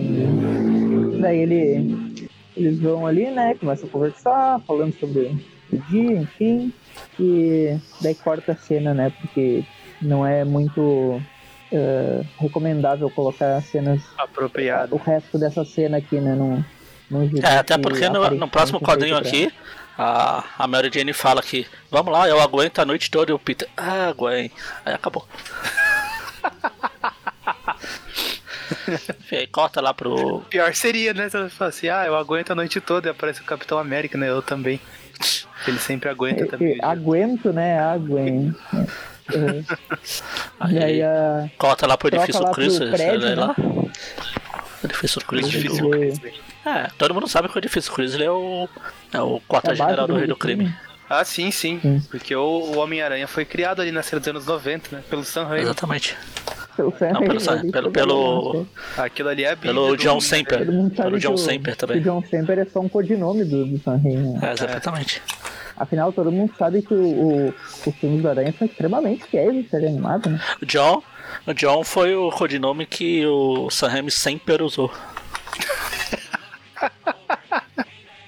daí 1.20 1.38
ele, 1.38 2.23
eles 2.56 2.78
vão 2.78 3.06
ali, 3.06 3.30
né? 3.30 3.54
Começam 3.54 3.88
a 3.88 3.92
conversar, 3.92 4.60
falando 4.66 4.98
sobre 4.98 5.36
o 5.72 5.76
dia, 5.88 6.18
enfim. 6.18 6.72
E 7.18 7.76
daí 8.00 8.14
corta 8.14 8.52
a 8.52 8.56
cena, 8.56 8.94
né? 8.94 9.12
Porque 9.20 9.64
não 10.00 10.26
é 10.26 10.44
muito 10.44 11.20
eh, 11.72 12.22
recomendável 12.38 13.10
colocar 13.10 13.60
cenas. 13.62 14.00
Apropriado. 14.16 14.94
O 14.94 14.98
resto 14.98 15.38
dessa 15.38 15.64
cena 15.64 15.98
aqui, 15.98 16.20
né? 16.20 16.34
Num, 16.34 16.64
num 17.10 17.30
É, 17.42 17.58
até 17.58 17.74
que 17.74 17.82
porque 17.82 18.08
no, 18.08 18.30
no 18.30 18.48
próximo 18.48 18.78
foi 18.78 18.86
quadrinho 18.86 19.16
aqui, 19.16 19.52
a, 19.98 20.44
a 20.58 20.66
Mary 20.66 20.90
Jane 20.92 21.12
fala 21.12 21.42
que 21.42 21.66
vamos 21.90 22.12
lá, 22.12 22.28
eu 22.28 22.40
aguento 22.40 22.78
a 22.80 22.84
noite 22.84 23.10
toda 23.10 23.30
e 23.30 23.34
o 23.34 23.38
Peter. 23.38 23.68
Ah, 23.76 24.12
Gwen. 24.16 24.50
Aí 24.84 24.94
acabou. 24.94 25.26
Corta 29.52 29.80
lá 29.80 29.92
pro. 29.94 30.40
Pior 30.50 30.74
seria, 30.74 31.12
né? 31.14 31.28
Se 31.28 31.36
ela 31.36 31.48
fala 31.48 31.68
assim, 31.70 31.88
ah, 31.88 32.04
eu 32.06 32.16
aguento 32.16 32.50
a 32.50 32.54
noite 32.54 32.80
toda 32.80 33.08
e 33.08 33.10
aparece 33.10 33.40
o 33.40 33.44
Capitão 33.44 33.78
América, 33.78 34.18
né? 34.18 34.28
Eu 34.28 34.42
também. 34.42 34.80
Ele 35.66 35.78
sempre 35.78 36.08
aguenta 36.08 36.46
também. 36.46 36.76
Eu 36.76 36.84
aguento, 36.84 37.52
né? 37.52 37.78
A 37.78 37.96
Gwen. 37.96 38.54
É, 39.32 39.64
Aí, 40.60 40.74
e 40.74 40.78
aí 40.84 41.02
a. 41.02 41.48
corta 41.56 41.86
lá 41.86 41.96
pro 41.96 42.08
edifício 42.08 42.42
lá 42.42 42.50
pro 42.50 42.54
Chris. 42.56 42.78
prédio, 42.78 43.34
lá. 43.36 43.48
né? 43.48 43.54
Edifício. 44.84 45.20
É, 46.66 46.88
todo 46.98 47.14
mundo 47.14 47.26
sabe 47.28 47.48
que 47.48 47.56
o 47.56 47.58
edifício 47.58 47.92
Chris 47.92 48.14
é 48.14 48.30
o. 48.30 48.68
É 49.12 49.20
o 49.20 49.36
É 49.36 49.38
a 49.38 49.40
quarta-general 49.40 49.96
base 49.96 50.08
do 50.08 50.16
Rei 50.16 50.26
do 50.26 50.36
Crime. 50.36 50.74
Ah, 51.08 51.24
sim, 51.24 51.50
sim. 51.50 51.78
Sim. 51.80 52.02
Porque 52.10 52.34
o, 52.34 52.40
o 52.42 52.78
Homem-Aranha 52.78 53.28
foi 53.28 53.44
criado 53.44 53.80
ali 53.82 53.92
na 53.92 54.02
série 54.02 54.20
dos 54.20 54.28
anos 54.28 54.46
90, 54.46 54.96
né? 54.96 55.02
Pelo 55.08 55.24
Sam 55.24 55.44
Raimi. 55.44 55.64
Exatamente. 55.64 56.16
Não, 56.78 56.92
pelo 57.22 57.40
Sam- 57.40 57.70
pelo- 57.70 57.90
pelo-. 57.90 58.66
Aquilo 58.96 59.28
ali 59.28 59.44
é 59.44 59.54
Pelo 59.56 59.88
do 59.88 59.96
John. 59.96 60.20
Semper. 60.20 60.58
Todo 60.58 60.72
mundo 60.72 60.94
sabe 60.96 61.08
Pelo 61.10 61.20
John 61.20 61.28
que 61.28 61.34
o- 61.34 61.38
Semper 61.38 61.76
também. 61.76 61.98
O 61.98 62.00
John 62.00 62.22
Semper 62.22 62.58
é 62.58 62.64
só 62.64 62.80
um 62.80 62.88
codinome 62.88 63.44
do, 63.44 63.64
do 63.66 63.78
Sam 63.78 63.96
Raimi. 64.02 64.28
né? 64.34 64.40
É, 64.42 64.52
exatamente. 64.52 65.22
Afinal, 65.76 66.12
todo 66.12 66.30
mundo 66.30 66.52
sabe 66.58 66.82
que 66.82 66.94
o, 66.94 66.98
o, 67.48 67.54
os 67.86 67.94
filmes 67.96 68.22
do 68.22 68.28
Aranha 68.28 68.54
são 68.58 68.66
extremamente 68.66 69.24
fiéis 69.24 69.66
à 69.66 69.68
série 69.70 69.86
animada, 69.86 70.30
né? 70.30 70.40
O 70.62 70.66
John, 70.66 71.02
o 71.46 71.52
John 71.54 71.82
foi 71.84 72.14
o 72.14 72.30
codinome 72.30 72.86
que 72.86 73.26
o 73.26 73.68
Sam 73.70 73.88
Raimi 73.88 74.10
sempre 74.10 74.62
usou. 74.62 74.90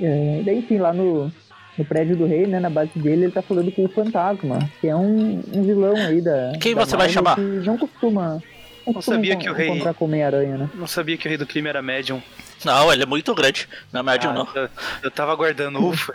É, 0.01 0.43
daí, 0.45 0.59
enfim, 0.59 0.79
lá 0.79 0.93
no, 0.93 1.33
no 1.79 1.85
prédio 1.85 2.17
do 2.17 2.27
rei, 2.27 2.47
né, 2.47 2.59
na 2.61 2.71
base 2.71 2.91
dele, 2.97 3.25
ele 3.25 3.33
tá 3.33 3.43
falando 3.43 3.71
com 3.73 3.85
o 3.85 3.89
Fantasma, 3.89 4.59
que 4.81 4.89
é 4.89 4.97
um, 4.97 5.43
um 5.53 5.63
vilão 5.63 5.95
aí 5.97 6.21
da. 6.21 6.53
Quem 6.61 6.75
da 6.75 6.85
você 6.85 6.97
vai 6.97 7.07
Marvel 7.09 7.15
chamar? 7.15 7.35
Que 7.37 7.41
não 7.67 7.77
costuma. 7.79 8.43
Não 8.87 8.95
costuma 8.95 9.17
sabia 9.17 9.37
que 9.37 9.51
o 9.51 9.53
rei- 9.53 9.69
encontrar 9.69 9.95
com 9.95 10.05
o 10.05 10.09
Homem-Aranha, 10.09 10.57
né? 10.59 10.71
Não 10.75 10.87
sabia 10.87 11.17
que 11.17 11.27
o 11.27 11.29
Rei 11.29 11.37
do 11.37 11.45
Crime 11.47 11.69
era 11.69 11.83
médium. 11.83 12.23
Não, 12.65 12.93
ele 12.93 13.03
é 13.03 13.07
muito 13.07 13.35
grande. 13.35 13.69
Não 13.93 14.01
é 14.01 14.03
médio, 14.05 14.31
Ah, 14.31 14.33
não. 14.33 14.49
Eu, 14.55 14.69
eu 15.03 15.11
tava 15.11 15.33
aguardando, 15.33 15.85
ufa. 15.85 16.15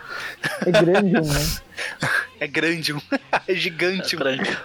É 0.66 0.72
grande, 0.72 1.12
né? 1.12 1.22
É 2.40 2.48
grande, 2.48 2.94
um. 2.94 3.02
é 3.48 3.54
gigante. 3.54 4.16
É 4.16 4.18
um. 4.18 4.22
grande. 4.22 4.58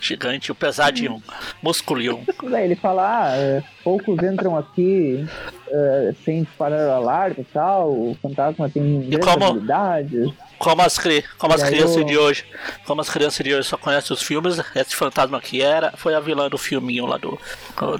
Gigante, 0.00 0.50
o 0.50 0.54
pesadinho. 0.54 1.22
Musculinho. 1.62 2.24
Ele 2.58 2.74
fala, 2.74 3.24
ah, 3.28 3.36
é, 3.36 3.62
poucos 3.84 4.16
entram 4.22 4.56
aqui 4.56 5.26
é, 5.68 6.14
sem 6.24 6.42
disparar 6.44 6.88
o 6.88 6.92
alarme 6.92 7.36
e 7.40 7.44
tal, 7.44 7.90
o 7.90 8.16
fantasma 8.22 8.68
tem 8.70 9.00
grandes 9.08 9.28
como? 9.28 9.44
habilidades. 9.44 10.32
Como 10.58 10.82
as, 10.82 10.98
cri 10.98 11.24
como 11.38 11.54
as 11.54 11.62
crianças 11.62 11.96
eu- 11.96 12.04
de 12.04 12.18
hoje. 12.18 12.44
Como 12.86 13.00
as 13.00 13.08
crianças 13.08 13.44
de 13.44 13.54
hoje 13.54 13.68
só 13.68 13.76
conhecem 13.76 14.12
os 14.14 14.22
filmes, 14.22 14.58
esse 14.74 14.94
fantasma 14.96 15.38
aqui 15.38 15.62
era, 15.62 15.92
foi 15.96 16.14
a 16.14 16.20
vilã 16.20 16.48
do 16.48 16.58
filminho 16.58 17.06
lá 17.06 17.16
do, 17.16 17.38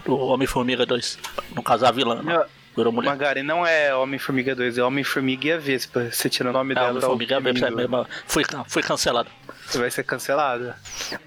do 0.04 0.16
Homem-Formiga 0.19 0.85
2. 0.87 1.19
No 1.54 1.62
caso, 1.62 1.87
a 1.87 1.90
vilã. 1.90 2.23
né? 2.23 2.42
Virou 2.76 2.92
mulher. 2.92 3.10
Magari 3.10 3.42
não 3.42 3.66
é 3.66 3.94
Homem-Formiga 3.94 4.54
2, 4.54 4.78
é 4.78 4.82
Homem-Formiga 4.82 5.46
e 5.48 5.52
a 5.52 5.58
Vespa. 5.58 6.08
Você 6.10 6.28
tira 6.28 6.50
o 6.50 6.52
nome 6.52 6.72
É, 6.72 6.74
dela. 6.76 6.90
Homem-Formiga 6.90 7.34
tá 7.36 7.40
mesmo, 7.40 7.64
ouvindo. 7.64 7.76
mesmo, 7.76 8.06
fui, 8.26 8.44
fui 8.68 8.82
cancelado. 8.82 9.28
Você 9.66 9.78
vai 9.78 9.90
ser 9.90 10.04
cancelado. 10.04 10.72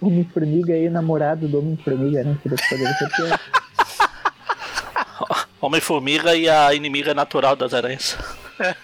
Homem-Formiga 0.01 0.75
e 0.77 0.89
namorado 0.89 1.47
do 1.47 1.59
Homem-Formiga, 1.59 2.23
né? 2.23 2.37
Homem-Formiga 5.61 6.35
e 6.35 6.49
a 6.49 6.73
inimiga 6.73 7.13
natural 7.13 7.55
das 7.55 7.73
aranhas. 7.73 8.17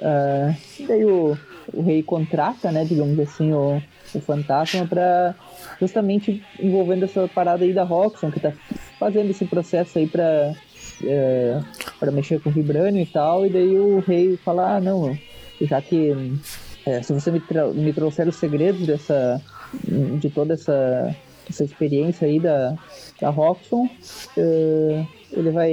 Ah, 0.00 0.54
daí 0.86 1.04
o, 1.04 1.36
o 1.72 1.82
rei 1.82 2.02
contrata, 2.04 2.70
né, 2.70 2.84
digamos 2.84 3.18
assim, 3.18 3.52
o, 3.52 3.82
o 4.14 4.20
fantasma 4.20 4.86
pra 4.86 5.34
justamente 5.80 6.42
envolvendo 6.60 7.04
essa 7.04 7.26
parada 7.28 7.64
aí 7.64 7.72
da 7.72 7.82
Roxxon, 7.82 8.30
que 8.30 8.38
tá 8.38 8.52
fazendo 8.98 9.30
esse 9.30 9.44
processo 9.44 9.98
aí 9.98 10.06
pra, 10.06 10.54
é, 11.04 11.60
pra 11.98 12.10
mexer 12.10 12.40
com 12.40 12.50
o 12.50 12.52
Vibranium 12.52 13.02
e 13.02 13.06
tal, 13.06 13.46
e 13.46 13.50
daí 13.50 13.78
o 13.78 14.00
rei 14.00 14.36
fala, 14.36 14.76
ah, 14.76 14.80
não, 14.80 15.16
já 15.60 15.80
que 15.80 16.12
é, 16.86 17.02
se 17.02 17.12
você 17.12 17.30
me, 17.30 17.42
me 17.74 17.92
trouxer 17.92 18.26
os 18.26 18.36
segredos 18.36 18.86
dessa, 18.86 19.42
de 19.84 20.30
toda 20.30 20.54
essa, 20.54 21.14
essa 21.48 21.64
experiência 21.64 22.26
aí 22.26 22.40
da, 22.40 22.76
da 23.20 23.30
Roxxon, 23.30 23.88
é, 24.36 25.04
ele 25.32 25.50
vai 25.50 25.72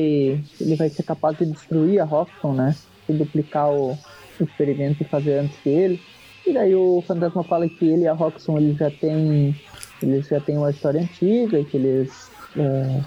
ele 0.59 0.75
vai 0.75 0.89
ser 0.89 1.03
capaz 1.03 1.37
de 1.37 1.45
destruir 1.45 1.99
a 1.99 2.03
Roxxon, 2.03 2.53
né? 2.53 2.75
E 3.07 3.13
duplicar 3.13 3.71
o, 3.71 3.91
o 4.39 4.43
experimento 4.43 5.03
e 5.03 5.05
fazer 5.05 5.39
antes 5.39 5.57
dele. 5.63 6.01
E 6.45 6.53
daí 6.53 6.75
o 6.75 7.01
fantasma 7.07 7.43
fala 7.43 7.67
que 7.67 7.85
ele 7.85 8.03
e 8.03 8.07
a 8.07 8.13
Roxxon 8.13 8.57
eles 8.57 8.77
já 8.77 8.91
têm 8.91 9.55
eles 10.01 10.27
já 10.27 10.39
têm 10.39 10.57
uma 10.57 10.71
história 10.71 11.01
antiga 11.01 11.63
que 11.63 11.77
eles 11.77 12.29
é, 12.57 13.01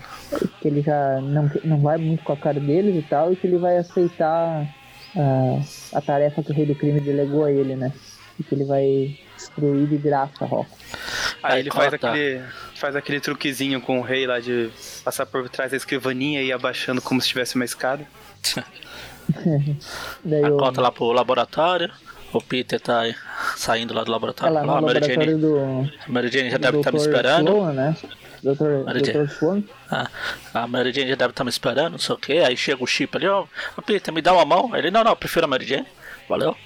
que 0.60 0.68
ele 0.68 0.82
já 0.82 1.20
não, 1.20 1.50
não 1.64 1.78
vai 1.80 1.96
muito 1.98 2.22
com 2.22 2.32
a 2.32 2.36
cara 2.36 2.60
deles 2.60 2.96
e 2.96 3.02
tal 3.02 3.32
e 3.32 3.36
que 3.36 3.46
ele 3.46 3.58
vai 3.58 3.78
aceitar 3.78 4.66
a, 5.16 5.98
a 5.98 6.00
tarefa 6.00 6.42
que 6.42 6.50
o 6.50 6.54
rei 6.54 6.66
do 6.66 6.74
crime 6.74 7.00
delegou 7.00 7.44
a 7.44 7.52
ele, 7.52 7.76
né? 7.76 7.92
E 8.38 8.42
que 8.42 8.54
ele 8.54 8.64
vai 8.64 9.18
destruir 9.36 9.86
de 9.88 9.96
graça 9.96 10.44
a 10.44 10.46
Roxxon. 10.46 10.76
Aí 11.42 11.60
ele 11.60 11.70
faz 11.70 11.92
aquele, 11.94 12.42
faz 12.74 12.96
aquele 12.96 13.20
truquezinho 13.20 13.80
com 13.80 13.98
o 13.98 14.02
rei 14.02 14.26
lá 14.26 14.40
de 14.40 14.70
passar 15.04 15.26
por 15.26 15.48
trás 15.48 15.70
da 15.70 15.76
escrivaninha 15.76 16.42
e 16.42 16.48
ir 16.48 16.52
abaixando 16.52 17.00
como 17.00 17.20
se 17.20 17.28
tivesse 17.28 17.56
uma 17.56 17.64
escada. 17.64 18.06
Daí 20.24 20.44
A 20.44 20.48
o, 20.48 20.56
conta 20.56 20.80
lá 20.80 20.90
pro 20.90 21.12
laboratório. 21.12 21.90
O 22.32 22.40
Peter 22.42 22.80
tá 22.80 23.02
saindo 23.56 23.94
lá 23.94 24.04
do 24.04 24.10
é 24.10 24.12
laboratório. 24.12 24.54
Lá, 24.54 24.60
a 24.60 24.80
Mary 24.80 25.04
Jane, 25.04 25.34
do, 25.34 25.90
Mary 26.06 26.28
Jane 26.28 26.50
já 26.50 26.58
deve 26.58 26.78
estar 26.78 26.92
me 26.92 26.98
Dr. 26.98 27.06
esperando. 27.06 27.50
Sloan, 27.50 27.72
né? 27.72 27.96
Dr. 28.42 28.84
Mary 28.84 29.04
Jane. 29.04 29.26
Dr. 29.26 29.32
Swan. 29.32 29.62
Ah, 29.90 30.06
a 30.54 30.66
Mary 30.66 30.92
Jane 30.92 31.08
já 31.08 31.16
deve 31.16 31.30
estar 31.30 31.44
me 31.44 31.50
esperando, 31.50 31.92
não 31.92 31.98
sei 31.98 32.14
o 32.14 32.18
que. 32.18 32.38
Aí 32.38 32.56
chega 32.56 32.84
o 32.84 32.86
chip 32.86 33.16
ali, 33.16 33.26
ó, 33.26 33.46
ô 33.76 33.82
Peter, 33.82 34.12
me 34.12 34.20
dá 34.20 34.34
uma 34.34 34.44
mão. 34.44 34.76
Ele, 34.76 34.90
não, 34.90 35.02
não, 35.02 35.12
eu 35.12 35.16
prefiro 35.16 35.46
a 35.46 35.48
Mary 35.48 35.66
Jane. 35.66 35.86
Valeu. 36.28 36.54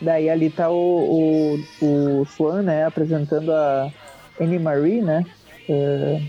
Daí 0.00 0.30
ali 0.30 0.48
tá 0.48 0.70
o, 0.70 1.58
o, 1.82 2.20
o 2.20 2.24
Swan, 2.24 2.62
né, 2.62 2.86
apresentando 2.86 3.52
a 3.52 3.92
Annie 4.40 4.58
Marie, 4.58 5.02
né? 5.02 5.26
eh, 5.70 6.20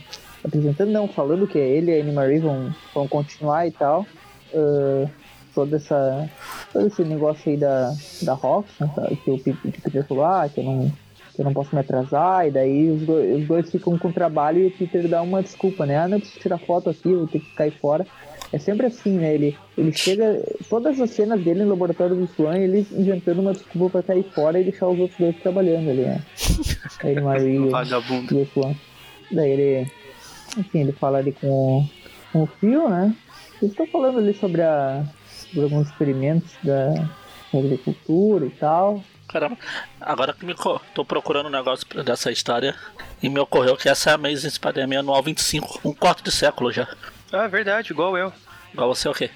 apresentando, 0.44 0.92
não, 0.92 1.08
falando 1.08 1.48
que 1.48 1.58
ele 1.58 1.92
e 1.92 2.00
a 2.00 2.04
Annie 2.04 2.14
Marie 2.14 2.40
vão, 2.40 2.74
vão 2.94 3.08
continuar 3.08 3.68
e 3.68 3.72
tal. 3.72 4.06
eh, 4.54 5.08
toda 5.54 5.76
essa, 5.78 6.30
todo 6.74 6.88
esse 6.88 7.04
negócio 7.04 7.52
aí 7.52 7.58
da, 7.58 7.94
da 8.24 8.34
Roxxon, 8.34 8.88
tá, 8.88 9.08
que 9.24 9.32
o 9.32 9.40
Peter 9.40 10.06
falou, 10.08 10.26
ah, 10.26 10.50
que 10.54 10.60
eu 10.60 10.64
não, 10.64 10.92
que 11.36 11.42
eu 11.42 11.46
não 11.46 11.54
posso 11.54 11.74
me 11.76 11.82
atrasar, 11.82 12.48
e 12.48 12.52
daí 12.52 12.90
os 12.92 13.02
dois, 13.04 13.42
os 13.42 13.48
dois 13.48 13.72
ficam 13.72 13.98
com 13.98 14.12
trabalho 14.12 14.60
e 14.60 14.68
o 14.68 14.72
Peter 14.72 15.08
dá 15.08 15.22
uma 15.22 15.42
desculpa, 15.44 15.86
né? 15.86 15.98
Ah, 15.98 16.08
não, 16.08 16.20
preciso 16.20 16.40
tirar 16.42 16.58
foto 16.60 16.90
aqui, 16.90 17.10
eu 17.12 17.20
vou 17.20 17.28
ter 17.28 17.40
que 17.40 17.54
cair 17.56 17.72
fora. 17.80 18.06
É 18.54 18.60
sempre 18.60 18.86
assim, 18.88 19.12
né? 19.18 19.34
Ele, 19.34 19.58
ele 19.78 19.94
chega. 19.94 20.44
Todas 20.70 21.00
as 21.00 21.12
cenas 21.12 21.42
dele 21.42 21.64
no 21.64 21.70
laboratório 21.70 22.18
do 22.18 22.28
Swan, 22.28 22.58
ele 22.58 22.86
inventando 22.92 23.40
uma 23.40 23.54
desculpa 23.54 24.02
pra 24.02 24.04
cair 24.14 24.24
fora 24.36 24.60
e 24.60 24.64
deixar 24.66 24.90
os 24.90 25.00
outros 25.00 25.18
dois 25.18 25.38
trabalhando 25.38 25.90
ali, 25.90 26.02
né? 26.02 26.22
Aí 27.02 27.18
o 27.18 27.24
Marie 27.24 27.56
e 27.56 27.60
o- 27.60 27.72
Swan. 28.54 28.76
Daí 29.32 29.52
ele. 29.52 29.92
Enfim, 30.58 30.80
ele 30.82 30.92
fala 30.92 31.20
ali 31.20 31.32
com 31.32 31.48
o, 31.48 31.90
com 32.34 32.44
o 32.44 32.48
Phil, 32.60 32.90
né? 32.90 33.16
Eles 33.62 33.72
estão 33.72 33.88
falando 33.88 34.18
ali 34.20 34.34
sobre, 34.34 34.62
a, 34.64 35.02
alguns 35.58 35.88
experimentos 35.90 36.52
da, 36.64 36.94
agricultura 37.54 38.46
e 38.46 38.50
tal. 38.52 39.04
Caramba, 39.28 39.58
agora 40.00 40.34
que 40.34 40.46
me 40.46 40.54
co- 40.54 40.82
tô 40.94 41.06
procurando 41.06 41.48
um 41.48 41.52
negócio 41.52 41.86
dessa 42.04 42.32
história 42.32 42.76
e 43.22 43.30
me 43.30 43.40
ocorreu 43.40 43.78
que 43.78 43.88
essa 43.90 44.10
é 44.10 44.14
a 44.14 44.16
Amazing 44.16 44.50
Spider-Man 44.50 45.00
anual 45.00 45.22
25, 45.24 45.80
um 45.86 45.94
quarto 45.94 46.24
de 46.24 46.32
século 46.32 46.72
já. 46.72 46.88
Ah, 47.32 47.48
verdade, 47.48 47.92
igual 47.92 48.18
eu. 48.18 48.32
Igual 48.74 48.94
você 48.94 49.08
é 49.08 49.12
o 49.12 49.14
quê? 49.14 49.30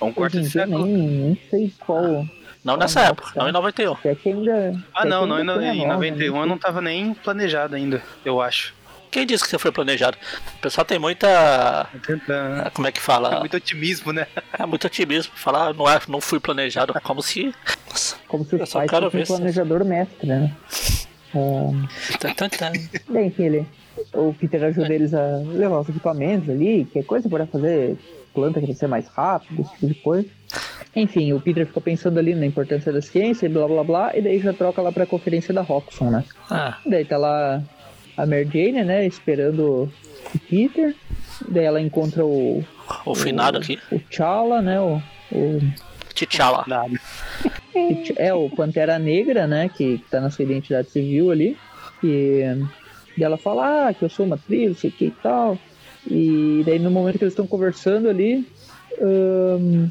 Um 0.00 0.12
quarto 0.12 0.40
de 0.40 0.48
século. 0.50 0.84
nem, 0.86 0.96
nem 0.96 1.40
sei 1.50 1.72
qual. 1.84 2.26
Não 2.64 2.76
nessa 2.76 3.00
Ah, 3.00 3.04
época, 3.08 3.32
tá. 3.34 3.40
não 3.40 3.48
em 3.48 3.52
91. 3.52 3.96
Se 3.96 4.08
é 4.08 4.14
que 4.14 4.28
ainda. 4.30 4.84
Ah, 4.94 5.04
é 5.04 5.08
não, 5.08 5.26
não, 5.26 5.40
em, 5.40 5.46
tem 5.58 5.68
a 5.68 5.74
em 5.74 5.78
nova, 5.80 5.94
91 5.94 6.32
né? 6.34 6.40
eu 6.42 6.46
não 6.46 6.58
tava 6.58 6.80
nem 6.80 7.12
planejado 7.14 7.74
ainda, 7.74 8.02
eu 8.24 8.40
acho. 8.40 8.74
Quem 9.12 9.26
disse 9.26 9.44
que 9.44 9.50
você 9.50 9.58
foi 9.58 9.70
planejado? 9.70 10.16
O 10.56 10.58
pessoal 10.60 10.84
tem 10.84 10.98
muita. 10.98 11.86
Como 12.74 12.88
é 12.88 12.90
que 12.92 13.00
fala? 13.00 13.38
Muito 13.40 13.56
otimismo, 13.56 14.10
né? 14.12 14.26
É 14.58 14.64
muito 14.66 14.86
otimismo. 14.86 15.32
Falar, 15.36 15.74
não, 15.74 15.88
é, 15.88 16.00
não 16.08 16.20
fui 16.20 16.40
planejado. 16.40 16.94
Como 17.02 17.22
se. 17.22 17.54
Nossa, 17.88 18.16
Como 18.26 18.44
se 18.44 18.56
Eu 18.56 18.62
os 18.64 18.70
só 18.70 18.78
pais 18.78 18.90
quero 18.90 19.04
fossem 19.04 19.20
ver 19.20 19.26
se- 19.26 19.32
planejador 19.34 19.84
mestre, 19.84 20.26
né? 20.26 20.56
Ah, 21.34 21.88
tan, 22.36 22.48
tan. 22.48 22.72
Bem, 23.08 23.26
enfim, 23.28 23.44
ele, 23.44 23.66
o 24.14 24.32
Peter 24.34 24.62
ajuda 24.64 24.92
eles 24.94 25.12
a 25.14 25.36
levar 25.46 25.80
os 25.80 25.88
equipamentos 25.88 26.48
ali, 26.48 26.86
que 26.90 26.98
é 26.98 27.02
coisa 27.02 27.28
para 27.28 27.46
fazer 27.46 27.96
planta 28.34 28.60
crescer 28.62 28.86
mais 28.86 29.06
rápido, 29.08 29.60
esse 29.62 29.70
tipo 29.72 29.86
de 29.88 29.94
coisa. 29.96 30.28
Enfim, 30.96 31.32
o 31.34 31.40
Peter 31.40 31.66
fica 31.66 31.80
pensando 31.82 32.18
ali 32.18 32.34
na 32.34 32.44
importância 32.46 32.90
da 32.92 33.00
ciência 33.02 33.44
e 33.46 33.48
blá 33.48 33.66
blá 33.66 33.84
blá, 33.84 34.10
e 34.16 34.20
daí 34.22 34.38
já 34.40 34.52
troca 34.54 34.80
lá 34.82 34.90
pra 34.92 35.06
conferência 35.06 35.52
da 35.54 35.60
Roxxon, 35.62 36.10
né? 36.10 36.24
Ah, 36.50 36.78
Daí 36.86 37.04
tá 37.04 37.16
lá 37.16 37.62
a 38.16 38.26
Mary 38.26 38.48
Jane, 38.52 38.84
né, 38.84 39.06
esperando 39.06 39.90
o 40.34 40.38
Peter. 40.48 40.94
Daí 41.48 41.64
ela 41.64 41.80
encontra 41.80 42.24
o, 42.24 42.64
o 43.04 43.14
finado 43.14 43.58
aqui. 43.58 43.78
o 43.90 43.98
T'Challa, 43.98 44.62
né, 44.62 44.80
o, 44.80 45.02
o 45.32 45.60
T'Challa. 46.14 46.64
É 48.16 48.32
o 48.34 48.50
Pantera 48.50 48.98
Negra, 48.98 49.46
né? 49.46 49.68
Que, 49.68 50.02
tá 50.10 50.20
na 50.20 50.30
sua 50.30 50.44
identidade 50.44 50.90
civil 50.90 51.30
ali. 51.30 51.56
E, 52.04 52.42
e 53.16 53.24
ela 53.24 53.38
fala 53.38 53.88
ah, 53.88 53.94
que 53.94 54.04
eu 54.04 54.10
sou 54.10 54.26
uma 54.26 54.36
atriz, 54.36 54.78
sei 54.78 54.90
o 54.90 54.92
que 54.92 55.06
e 55.06 55.10
tal. 55.10 55.58
E 56.06 56.62
daí 56.66 56.78
no 56.78 56.90
momento 56.90 57.18
que 57.18 57.24
eles 57.24 57.32
estão 57.32 57.46
conversando 57.46 58.08
ali, 58.08 58.46
ahn, 59.00 59.88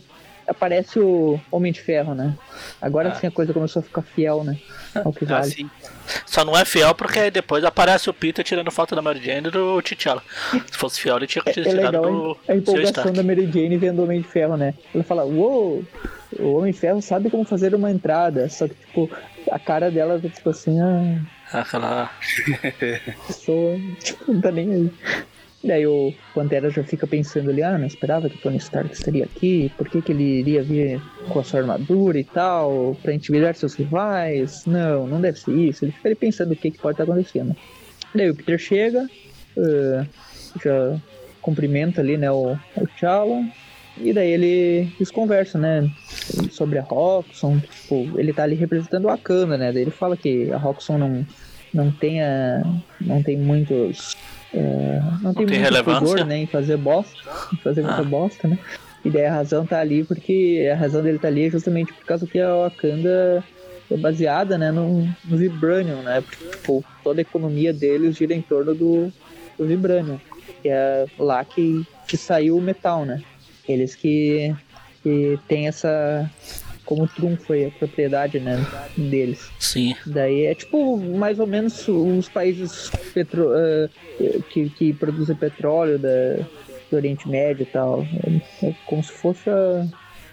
aparece 0.48 1.00
o 1.00 1.40
Homem 1.52 1.72
de 1.72 1.82
Ferro, 1.82 2.14
né? 2.16 2.36
Agora 2.82 3.10
Ah. 3.10 3.16
sim 3.16 3.28
a 3.28 3.32
coisa 3.32 3.54
começou 3.54 3.80
a 3.82 3.84
ficar 3.84 4.02
fiel, 4.02 4.44
né? 4.44 4.58
Ao 4.96 5.12
que 5.14 5.26
Ah, 5.26 5.40
vale. 5.40 5.52
sim. 5.52 5.70
Só 6.26 6.44
não 6.44 6.58
é 6.58 6.66
fiel 6.66 6.94
porque 6.96 7.32
depois 7.32 7.64
aparece 7.64 8.10
o 8.10 8.14
Peter 8.14 8.44
tirando 8.44 8.70
foto 8.72 8.96
da 8.96 9.02
Mary 9.02 9.24
Jane 9.24 9.48
e 9.48 9.52
do 9.52 9.82
T'Challa. 9.82 10.22
Se 10.70 10.78
fosse 10.78 11.00
fiel, 11.00 11.18
ele 11.18 11.28
tinha 11.28 11.44
que 11.44 11.52
ter 11.54 11.62
É 11.62 11.70
tirado 11.70 12.02
legal 12.02 12.04
do 12.04 12.38
a 12.48 12.56
empolgação 12.56 13.14
da 13.14 13.24
Mary 13.24 13.50
Jane 13.52 13.78
vendo 13.78 14.00
o 14.00 14.04
Homem 14.04 14.22
de 14.22 14.28
Ferro, 14.28 14.58
né? 14.58 14.74
Ela 14.94 15.04
fala, 15.04 15.24
uou, 15.26 15.84
o 16.40 16.54
Homem 16.58 16.72
de 16.74 16.80
Ferro 16.80 17.02
sabe 17.02 17.30
como 17.30 17.46
fazer 17.46 17.74
uma 17.76 17.90
entrada. 17.92 18.50
Só 18.50 18.68
que, 18.68 18.76
tipo, 18.76 19.10
a 19.52 19.60
cara 19.60 19.90
dela 19.90 20.20
tá 20.20 20.28
tipo 20.30 20.50
assim, 20.50 20.80
ah, 20.82 21.20
Aquela. 21.54 22.10
pessoa, 23.28 23.78
tipo, 24.04 24.32
não 24.34 24.42
tá 24.42 24.52
nem 24.52 24.74
aí. 24.74 24.92
Daí 25.64 25.86
o 25.86 26.12
Pantera 26.34 26.72
já 26.72 26.84
fica 26.84 27.06
pensando 27.06 27.52
ali, 27.52 27.62
ah, 27.62 27.78
não 27.78 27.86
esperava 27.86 28.28
que 28.28 28.36
o 28.36 28.40
Tony 28.40 28.58
Stark 28.58 28.92
estaria 28.94 29.26
aqui, 29.26 29.72
por 29.78 29.88
que, 29.88 30.02
que 30.02 30.12
ele 30.12 30.40
iria 30.40 30.64
vir 30.64 31.00
com 31.30 31.40
a 31.40 31.44
sua 31.44 31.60
armadura 31.60 32.20
e 32.20 32.24
tal, 32.24 32.98
pra 33.02 33.14
intimidar 33.14 33.54
seus 33.56 33.76
rivais? 33.76 34.66
Não, 34.66 35.06
não 35.06 35.22
deve 35.22 35.40
ser 35.40 35.56
isso. 35.56 35.86
Ele 35.86 35.92
fica 35.92 36.08
ali 36.08 36.16
pensando 36.16 36.54
o 36.54 36.56
que, 36.56 36.72
que 36.72 36.80
pode 36.80 36.94
estar 36.94 37.04
acontecendo. 37.04 37.56
Daí 38.16 38.30
o 38.30 38.36
Peter 38.36 38.58
chega, 38.58 39.08
ah, 39.58 40.06
já 40.64 41.00
cumprimenta 41.42 42.02
ali, 42.02 42.18
né, 42.18 42.32
o, 42.32 42.54
o 42.76 42.88
T'Challa, 42.88 43.44
e 43.98 44.14
daí 44.14 44.32
ele, 44.32 44.92
eles 44.96 45.12
conversam, 45.12 45.60
né, 45.60 45.90
sobre 46.52 46.80
a 46.80 46.84
Roxxon, 46.84 47.60
tipo, 47.60 48.20
ele 48.20 48.32
tá 48.32 48.44
ali 48.44 48.56
representando 48.56 49.10
a 49.10 49.14
Wakanda, 49.14 49.58
né, 49.58 49.72
daí 49.72 49.82
ele 49.82 49.92
fala 49.92 50.16
que 50.16 50.52
a 50.52 50.58
Roxxon 50.58 50.98
não, 50.98 51.26
não 51.74 51.92
tenha. 51.92 52.64
não 53.00 53.22
tem 53.24 53.38
muitos. 53.38 54.16
é, 54.54 55.00
não 55.22 55.34
tem 55.34 55.46
tem 55.46 55.60
muito 55.60 55.64
relevância? 55.70 56.00
pudor, 56.08 56.26
né, 56.26 56.38
em 56.40 56.46
fazer 56.48 56.78
bosta, 56.78 57.18
em 57.54 57.58
fazer 57.58 57.82
muita 57.84 58.02
Ah. 58.02 58.04
bosta, 58.04 58.48
né? 58.48 58.60
E 59.04 59.10
daí 59.10 59.26
a 59.26 59.34
razão 59.34 59.66
tá 59.66 59.80
ali 59.80 60.04
porque 60.04 60.70
a 60.72 60.76
razão 60.76 61.02
dele 61.02 61.18
tá 61.18 61.28
ali 61.28 61.46
é 61.48 61.50
justamente 61.50 61.92
por 61.94 62.06
causa 62.06 62.28
que 62.28 62.40
a 62.40 62.54
Wakanda 62.56 63.44
é 63.90 63.98
baseada, 63.98 64.58
né, 64.58 64.72
no, 64.72 65.04
no 65.26 65.38
Vibranium, 65.38 66.02
né? 66.04 66.22
Porque, 66.22 66.46
tipo, 66.46 66.84
toda 67.04 67.20
a 67.20 67.24
economia 67.24 67.74
deles 67.74 68.16
gira 68.16 68.34
em 68.34 68.42
torno 68.42 68.76
do, 68.76 69.12
do 69.58 69.66
Vibranium, 69.66 70.20
que 70.62 70.70
é 70.70 71.06
lá 71.18 71.44
que, 71.44 71.86
que 72.08 72.16
saiu 72.16 72.58
o 72.58 72.62
metal, 72.62 73.06
né? 73.06 73.22
Eles 73.68 73.96
que, 73.96 74.54
que 75.02 75.40
tem 75.48 75.68
essa 75.68 76.30
como 76.92 77.08
trunfo 77.08 77.54
aí, 77.54 77.68
a 77.68 77.72
propriedade, 77.72 78.38
né, 78.38 78.58
deles. 78.98 79.50
Sim. 79.58 79.96
Daí 80.06 80.44
é 80.48 80.54
tipo 80.54 80.98
mais 80.98 81.40
ou 81.40 81.48
menos 81.48 81.88
os 81.88 82.28
países 82.28 82.92
petro, 83.14 83.50
eh, 83.56 83.90
que, 84.50 84.70
que 84.72 84.92
produzem 84.92 85.34
petróleo 85.38 85.98
da, 85.98 86.10
do 86.90 86.98
Oriente 86.98 87.30
Médio 87.30 87.64
e 87.64 87.66
tal. 87.68 88.06
É, 88.62 88.68
é 88.68 88.76
como 88.88 89.02
se 89.02 89.14
fosse 89.14 89.50
a, 89.50 89.88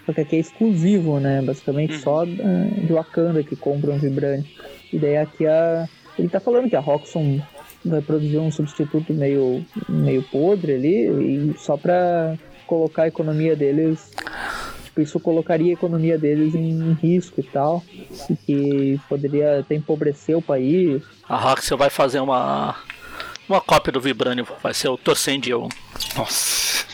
só 0.05 0.11
que 0.11 0.19
aqui 0.19 0.35
é 0.35 0.39
exclusivo, 0.39 1.17
né? 1.21 1.41
Basicamente 1.41 1.97
só 1.99 2.25
da- 2.25 2.63
de 2.85 2.91
Wakanda 2.91 3.41
que 3.41 3.55
compram 3.55 3.97
Vibranium. 3.97 4.43
E 4.91 4.99
daí 4.99 5.15
aqui 5.15 5.47
a. 5.47 5.87
Ele 6.17 6.27
tá 6.27 6.41
falando 6.41 6.69
que 6.69 6.75
a 6.75 6.81
Roxxon 6.81 7.39
vai 7.85 8.01
produzir 8.01 8.37
um 8.39 8.51
substituto 8.51 9.13
meio, 9.13 9.65
meio 9.87 10.21
podre 10.23 10.73
ali 10.73 11.05
e 11.53 11.53
só 11.57 11.77
pra 11.77 12.35
colocar 12.67 13.03
a 13.03 13.07
economia 13.07 13.55
deles. 13.55 14.11
Tipo, 14.89 15.01
isso 15.01 15.19
colocaria 15.19 15.71
a 15.71 15.73
economia 15.73 16.17
deles 16.17 16.55
em 16.55 16.93
risco 16.93 17.39
e 17.39 17.43
tal. 17.43 17.83
E 18.29 18.35
que 18.35 19.01
poderia 19.07 19.59
até 19.59 19.75
empobrecer 19.75 20.35
o 20.35 20.41
país. 20.41 21.01
A 21.27 21.37
Roxy 21.37 21.75
vai 21.75 21.89
fazer 21.89 22.19
uma. 22.19 22.75
Uma 23.47 23.61
cópia 23.61 23.91
do 23.91 24.01
Vibranium. 24.01 24.45
Vai 24.61 24.73
ser 24.73 24.89
o 24.89 24.97
Torcendio. 24.97 25.69
Nossa. 26.15 26.85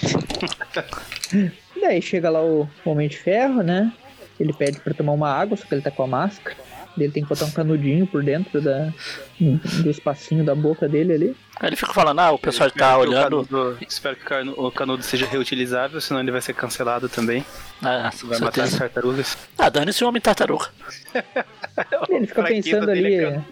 E 1.33 1.79
daí 1.81 2.01
chega 2.01 2.29
lá 2.29 2.41
o 2.41 2.67
Homem 2.85 3.09
de 3.09 3.17
Ferro, 3.17 3.61
né? 3.61 3.91
Ele 4.39 4.53
pede 4.53 4.79
pra 4.79 4.93
tomar 4.93 5.13
uma 5.13 5.29
água, 5.29 5.57
só 5.57 5.65
que 5.65 5.73
ele 5.73 5.81
tá 5.81 5.91
com 5.91 6.03
a 6.03 6.07
máscara. 6.07 6.55
Ele 6.97 7.11
tem 7.11 7.23
que 7.23 7.29
botar 7.29 7.45
um 7.45 7.51
canudinho 7.51 8.07
por 8.07 8.23
dentro 8.23 8.61
da, 8.61 8.93
do 9.39 9.89
espacinho 9.89 10.45
da 10.45 10.55
boca 10.55 10.87
dele 10.87 11.13
ali. 11.13 11.35
Aí 11.59 11.69
ele 11.69 11.75
fica 11.75 11.93
falando, 11.93 12.19
ah, 12.19 12.31
o 12.31 12.37
pessoal 12.39 12.69
tá 12.69 12.97
olhando. 12.97 13.45
canudo- 13.47 13.77
espero 13.87 14.15
que 14.17 14.23
o 14.23 14.25
canu- 14.25 14.53
o 14.57 14.71
canudo 14.71 15.03
seja 15.03 15.25
reutilizável, 15.25 16.01
senão 16.01 16.19
ele 16.19 16.31
vai 16.31 16.41
ser 16.41 16.53
cancelado 16.53 17.07
também. 17.07 17.45
Ah, 17.81 18.09
Vai 18.23 18.39
matar 18.39 18.63
as 18.63 18.69
certeza. 18.71 18.79
tartarugas. 18.79 19.37
Ah, 19.57 19.69
dane-se 19.69 20.03
o 20.03 20.07
Homem 20.07 20.21
Tartaruga. 20.21 20.67
Ele 22.09 22.27
fica 22.27 22.43
pensando 22.43 22.89
ali 22.91 23.17
cara. 23.21 23.45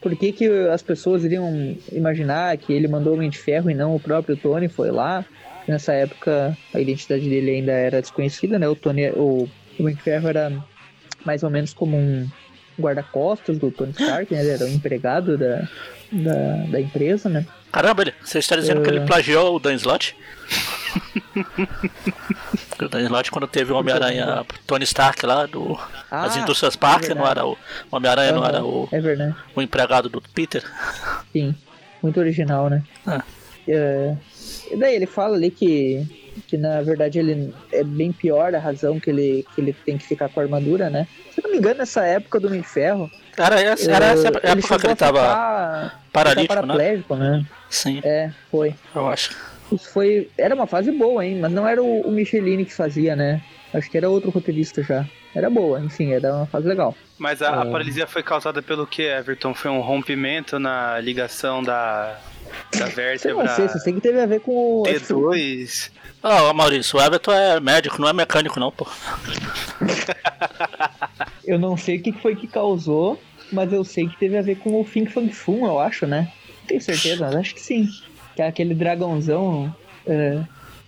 por 0.00 0.14
que, 0.16 0.32
que 0.32 0.46
as 0.68 0.82
pessoas 0.82 1.24
iriam 1.24 1.76
imaginar 1.92 2.56
que 2.58 2.72
ele 2.72 2.86
mandou 2.88 3.12
o 3.12 3.16
Homem 3.16 3.30
de 3.30 3.38
Ferro 3.38 3.70
e 3.70 3.74
não 3.74 3.94
o 3.94 4.00
próprio 4.00 4.36
Tony 4.36 4.68
foi 4.68 4.90
lá. 4.90 5.24
Nessa 5.68 5.92
época 5.92 6.56
a 6.74 6.80
identidade 6.80 7.28
dele 7.28 7.50
ainda 7.50 7.72
era 7.72 8.00
desconhecida, 8.00 8.58
né? 8.58 8.68
O 8.68 8.74
Tony, 8.76 9.08
o 9.10 9.48
Homem 9.78 9.94
de 9.94 10.02
Ferro 10.02 10.28
era 10.28 10.52
mais 11.24 11.42
ou 11.42 11.50
menos 11.50 11.72
como 11.72 11.96
um 11.96 12.28
guarda-costas 12.80 13.58
do 13.58 13.70
Tony 13.70 13.92
Stark, 13.92 14.32
né? 14.34 14.40
Ele 14.40 14.50
era 14.50 14.64
um 14.64 14.68
empregado 14.68 15.36
da, 15.38 15.68
da, 16.10 16.56
da 16.70 16.80
empresa, 16.80 17.28
né? 17.28 17.46
Caramba, 17.70 18.02
ele, 18.02 18.14
você 18.24 18.38
está 18.40 18.56
dizendo 18.56 18.82
que 18.82 18.88
ele 18.88 18.98
É. 19.00 19.04
plagiou 19.06 19.54
o 19.54 19.58
Dan 19.60 19.74
Slott? 19.74 20.16
o 22.82 22.88
Dan 22.88 23.02
Slott, 23.02 23.30
quando 23.30 23.46
teve 23.46 23.72
o 23.72 23.76
Homem-Aranha 23.76 24.44
Tony 24.66 24.84
Stark 24.84 25.24
lá, 25.24 25.46
do, 25.46 25.78
Ah, 26.10 26.22
das 26.26 26.36
indústrias 26.36 26.76
Parker, 26.76 27.14
verdade. 27.14 27.20
não 27.24 27.30
era 27.30 27.46
o 27.46 27.52
o 27.52 27.96
Homem-Aranha, 27.96 28.32
não 28.32 28.40
Aham, 28.42 28.48
era 28.48 28.64
o, 28.64 28.88
É 28.90 29.00
verdade. 29.00 29.34
o 29.54 29.62
empregado 29.62 30.08
do 30.08 30.20
Peter. 30.34 30.62
Sim, 31.32 31.54
muito 32.02 32.18
original, 32.18 32.68
né? 32.70 32.82
Ah. 33.06 33.22
É, 33.68 34.16
e 34.70 34.76
daí 34.76 34.96
ele 34.96 35.06
fala 35.06 35.36
ali 35.36 35.50
que, 35.50 36.04
que 36.46 36.56
na 36.56 36.80
verdade 36.82 37.18
ele 37.18 37.52
é 37.72 37.82
bem 37.84 38.12
pior 38.12 38.54
a 38.54 38.58
razão 38.58 38.98
que 39.00 39.10
ele, 39.10 39.46
que 39.54 39.60
ele 39.60 39.72
tem 39.72 39.96
que 39.98 40.06
ficar 40.06 40.28
com 40.28 40.40
a 40.40 40.42
armadura, 40.42 40.88
né? 40.90 41.06
Se 41.32 41.40
eu 41.40 41.44
não 41.44 41.50
me 41.52 41.58
engano, 41.58 41.78
nessa 41.78 42.04
época 42.04 42.38
do 42.40 42.48
Homem 42.48 42.60
de 42.60 42.68
Ferro, 42.68 43.10
Era 43.36 43.60
essa, 43.60 43.90
era 43.90 44.06
essa 44.06 44.26
eh, 44.26 44.30
época 44.30 44.56
que 44.56 44.62
chegou 44.62 44.90
ele 44.90 44.96
tava 44.96 45.18
ficar- 45.20 46.00
paralítico, 46.12 46.52
ficar 46.54 46.66
né? 46.66 46.66
paraplégico, 46.74 47.16
né? 47.16 47.46
Sim, 47.68 48.00
É, 48.04 48.30
foi. 48.50 48.74
eu 48.94 49.08
acho. 49.08 49.36
Isso 49.72 49.88
foi. 49.92 50.28
Era 50.36 50.54
uma 50.54 50.66
fase 50.66 50.90
boa, 50.90 51.24
hein? 51.24 51.38
Mas 51.40 51.52
não 51.52 51.66
era 51.66 51.80
o, 51.82 52.00
o 52.00 52.10
Michelini 52.10 52.64
que 52.64 52.74
fazia, 52.74 53.14
né? 53.14 53.40
Acho 53.72 53.88
que 53.88 53.96
era 53.96 54.10
outro 54.10 54.28
roteirista 54.30 54.82
já. 54.82 55.06
Era 55.32 55.48
boa, 55.48 55.78
enfim, 55.78 56.12
era 56.12 56.34
uma 56.34 56.46
fase 56.46 56.66
legal. 56.66 56.92
Mas 57.16 57.40
a, 57.40 57.62
a 57.62 57.66
É. 57.66 57.70
paralisia 57.70 58.04
foi 58.06 58.20
causada 58.20 58.60
pelo 58.60 58.84
que, 58.84 59.02
Everton? 59.02 59.54
Foi 59.54 59.70
um 59.70 59.80
rompimento 59.80 60.58
na 60.58 60.98
ligação 60.98 61.62
da, 61.62 62.18
da 62.78 62.86
vértebra 62.86 63.44
não 63.44 63.54
sei, 63.56 63.68
você 63.68 63.78
sei 63.80 63.92
que 63.92 64.00
teve 64.00 64.20
a 64.20 64.26
ver 64.26 64.40
com. 64.40 64.52
o- 64.52 64.86
acho 64.86 65.00
que- 65.00 65.12
T2. 65.12 65.90
Ó, 66.22 66.52
Maurício, 66.52 66.98
o 66.98 67.02
Everton 67.02 67.32
é 67.32 67.58
médico, 67.60 68.00
não 68.00 68.08
é 68.08 68.12
mecânico 68.12 68.60
não, 68.60 68.70
pô. 68.70 68.86
Eu 71.44 71.58
não 71.58 71.76
sei 71.76 71.96
o 71.96 72.02
que 72.02 72.12
foi 72.12 72.36
que 72.36 72.46
causou, 72.46 73.20
mas 73.52 73.72
eu 73.72 73.82
sei 73.84 74.06
que 74.08 74.16
teve 74.18 74.36
a 74.36 74.42
ver 74.42 74.56
com 74.56 74.78
o 74.80 74.84
Fing 74.84 75.06
Fang 75.06 75.32
Fum, 75.32 75.66
eu 75.66 75.80
acho, 75.80 76.06
né? 76.06 76.30
Não 76.60 76.66
tenho 76.66 76.80
certeza, 76.80 77.24
mas 77.26 77.34
acho 77.36 77.54
que 77.54 77.60
sim. 77.60 77.88
Que 78.36 78.42
é 78.42 78.46
aquele 78.46 78.74
dragãozão 78.74 79.74
é, 80.06 80.38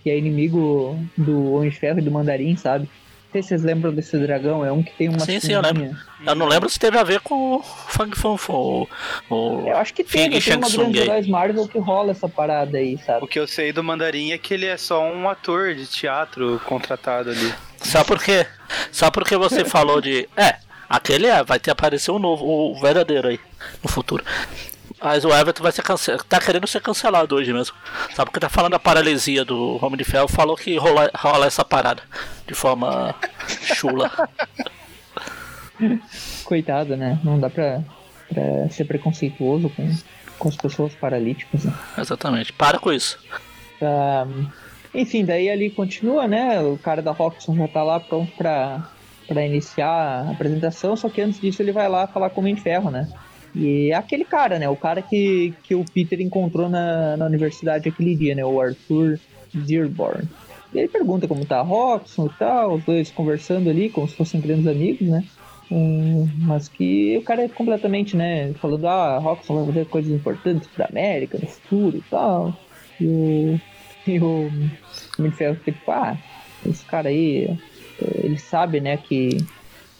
que 0.03 0.09
é 0.09 0.17
inimigo 0.17 0.97
do 1.17 1.53
Homem 1.53 1.69
de 1.69 1.77
Ferro 1.79 1.99
e 1.99 2.01
do 2.01 2.11
Mandarim, 2.11 2.55
sabe? 2.55 2.89
Não 3.33 3.41
sei 3.41 3.41
se 3.41 3.47
vocês 3.49 3.63
lembram 3.63 3.91
desse 3.91 4.15
dragão, 4.19 4.63
é 4.63 4.71
um 4.71 4.83
que 4.83 4.91
tem 4.91 5.09
uma 5.09 5.19
Sim, 5.19 5.39
sim, 5.39 5.53
eu 5.53 5.61
lembro. 5.61 5.97
Eu 6.23 6.35
não 6.35 6.45
lembro 6.45 6.69
se 6.69 6.77
teve 6.77 6.99
a 6.99 7.03
ver 7.03 7.19
com 7.21 7.55
o 7.55 7.63
Fang 7.63 8.15
Fun 8.15 8.37
Fu, 8.37 8.53
o, 8.53 8.87
o 9.35 9.67
Eu 9.67 9.75
acho 9.77 9.91
que 9.91 10.03
tem, 10.03 10.29
tem 10.29 10.39
Shang 10.39 10.59
uma 10.59 10.69
grande 10.69 10.99
heróis 10.99 11.27
Marvel 11.27 11.67
que 11.67 11.79
rola 11.79 12.11
essa 12.11 12.29
parada 12.29 12.77
aí, 12.77 12.95
sabe? 12.99 13.25
O 13.25 13.27
que 13.27 13.39
eu 13.39 13.47
sei 13.47 13.73
do 13.73 13.83
Mandarim 13.83 14.33
é 14.33 14.37
que 14.37 14.53
ele 14.53 14.67
é 14.67 14.77
só 14.77 15.03
um 15.03 15.27
ator 15.27 15.73
de 15.73 15.87
teatro 15.87 16.61
contratado 16.65 17.31
ali. 17.31 17.53
Só 17.79 18.03
porque, 18.03 18.45
só 18.91 19.09
porque 19.09 19.35
você 19.35 19.65
falou 19.65 19.99
de. 19.99 20.29
É, 20.37 20.57
aquele 20.87 21.25
é, 21.25 21.43
vai 21.43 21.59
ter 21.59 21.71
aparecer 21.71 22.11
o 22.11 22.19
novo, 22.19 22.45
o 22.45 22.79
verdadeiro 22.79 23.29
aí, 23.29 23.39
no 23.81 23.89
futuro. 23.89 24.23
Mas 25.03 25.25
o 25.25 25.33
Everton 25.33 25.61
vai 25.61 25.71
ser 25.73 25.81
cancelado. 25.81 26.23
Tá 26.23 26.39
querendo 26.39 26.65
ser 26.65 26.81
cancelado 26.81 27.35
hoje 27.35 27.51
mesmo. 27.51 27.75
Só 28.15 28.23
porque 28.23 28.39
tá 28.39 28.47
falando 28.47 28.71
da 28.71 28.79
paralisia 28.79 29.43
do 29.43 29.77
Homem 29.83 29.97
de 29.97 30.05
Ferro, 30.05 30.29
falou 30.29 30.55
que 30.55 30.77
rola, 30.77 31.11
rola 31.13 31.45
essa 31.45 31.65
parada 31.65 32.01
de 32.47 32.53
forma 32.53 33.13
chula. 33.75 34.09
Coitado, 36.45 36.95
né? 36.95 37.19
Não 37.21 37.37
dá 37.37 37.49
pra, 37.49 37.81
pra 38.29 38.69
ser 38.69 38.85
preconceituoso 38.85 39.69
com, 39.71 39.93
com 40.39 40.47
as 40.47 40.55
pessoas 40.55 40.95
paralíticas, 40.95 41.65
né? 41.65 41.73
Exatamente. 41.97 42.53
Para 42.53 42.79
com 42.79 42.93
isso. 42.93 43.19
Ah, 43.81 44.25
enfim, 44.93 45.25
daí 45.25 45.49
ali 45.49 45.69
continua, 45.69 46.29
né? 46.29 46.61
O 46.61 46.77
cara 46.77 47.01
da 47.01 47.11
Roxxon 47.11 47.57
já 47.57 47.67
tá 47.67 47.83
lá 47.83 47.99
pronto 47.99 48.31
pra, 48.37 48.89
pra 49.27 49.45
iniciar 49.45 49.89
a 49.89 50.31
apresentação, 50.31 50.95
só 50.95 51.09
que 51.09 51.21
antes 51.21 51.41
disso 51.41 51.61
ele 51.61 51.73
vai 51.73 51.89
lá 51.89 52.07
falar 52.07 52.29
com 52.29 52.39
o 52.39 52.43
Homem 52.43 52.55
de 52.55 52.61
Ferro, 52.61 52.89
né? 52.89 53.09
E 53.55 53.91
é 53.91 53.95
aquele 53.95 54.25
cara, 54.25 54.57
né? 54.57 54.67
O 54.67 54.75
cara 54.75 55.01
que, 55.01 55.53
que 55.63 55.75
o 55.75 55.85
Peter 55.85 56.19
encontrou 56.21 56.69
na, 56.69 57.15
na 57.17 57.25
universidade 57.25 57.87
aquele 57.87 58.15
dia, 58.15 58.33
né? 58.33 58.43
O 58.43 58.59
Arthur 58.59 59.19
Dearborn. 59.53 60.27
E 60.73 60.79
ele 60.79 60.87
pergunta 60.87 61.27
como 61.27 61.45
tá 61.45 61.59
a 61.59 61.61
Roxxon 61.61 62.25
e 62.25 62.39
tal, 62.39 62.73
os 62.75 62.83
dois 62.83 63.11
conversando 63.11 63.69
ali, 63.69 63.89
como 63.89 64.07
se 64.07 64.15
fossem 64.15 64.41
grandes 64.41 64.65
amigos, 64.65 65.07
né? 65.07 65.23
Hum, 65.71 66.27
mas 66.39 66.67
que 66.67 67.15
o 67.17 67.21
cara 67.21 67.43
é 67.43 67.47
completamente, 67.47 68.17
né? 68.17 68.53
Falando, 68.53 68.87
ah, 68.87 69.15
a 69.15 69.19
Roxxon 69.19 69.55
vai 69.55 69.65
fazer 69.67 69.85
coisas 69.85 70.11
importantes 70.11 70.67
pra 70.67 70.87
América 70.87 71.37
no 71.37 71.47
futuro 71.47 71.97
e 71.97 72.01
tal. 72.09 72.57
E 72.99 73.05
o, 73.05 73.61
e 74.07 74.19
o 74.19 74.51
Homem 75.19 75.31
Ferro 75.31 75.55
fica 75.55 75.71
tipo, 75.71 75.91
ah, 75.91 76.17
esse 76.65 76.83
cara 76.85 77.09
aí, 77.09 77.55
ele 78.01 78.37
sabe, 78.37 78.79
né, 78.79 78.97
que, 78.97 79.37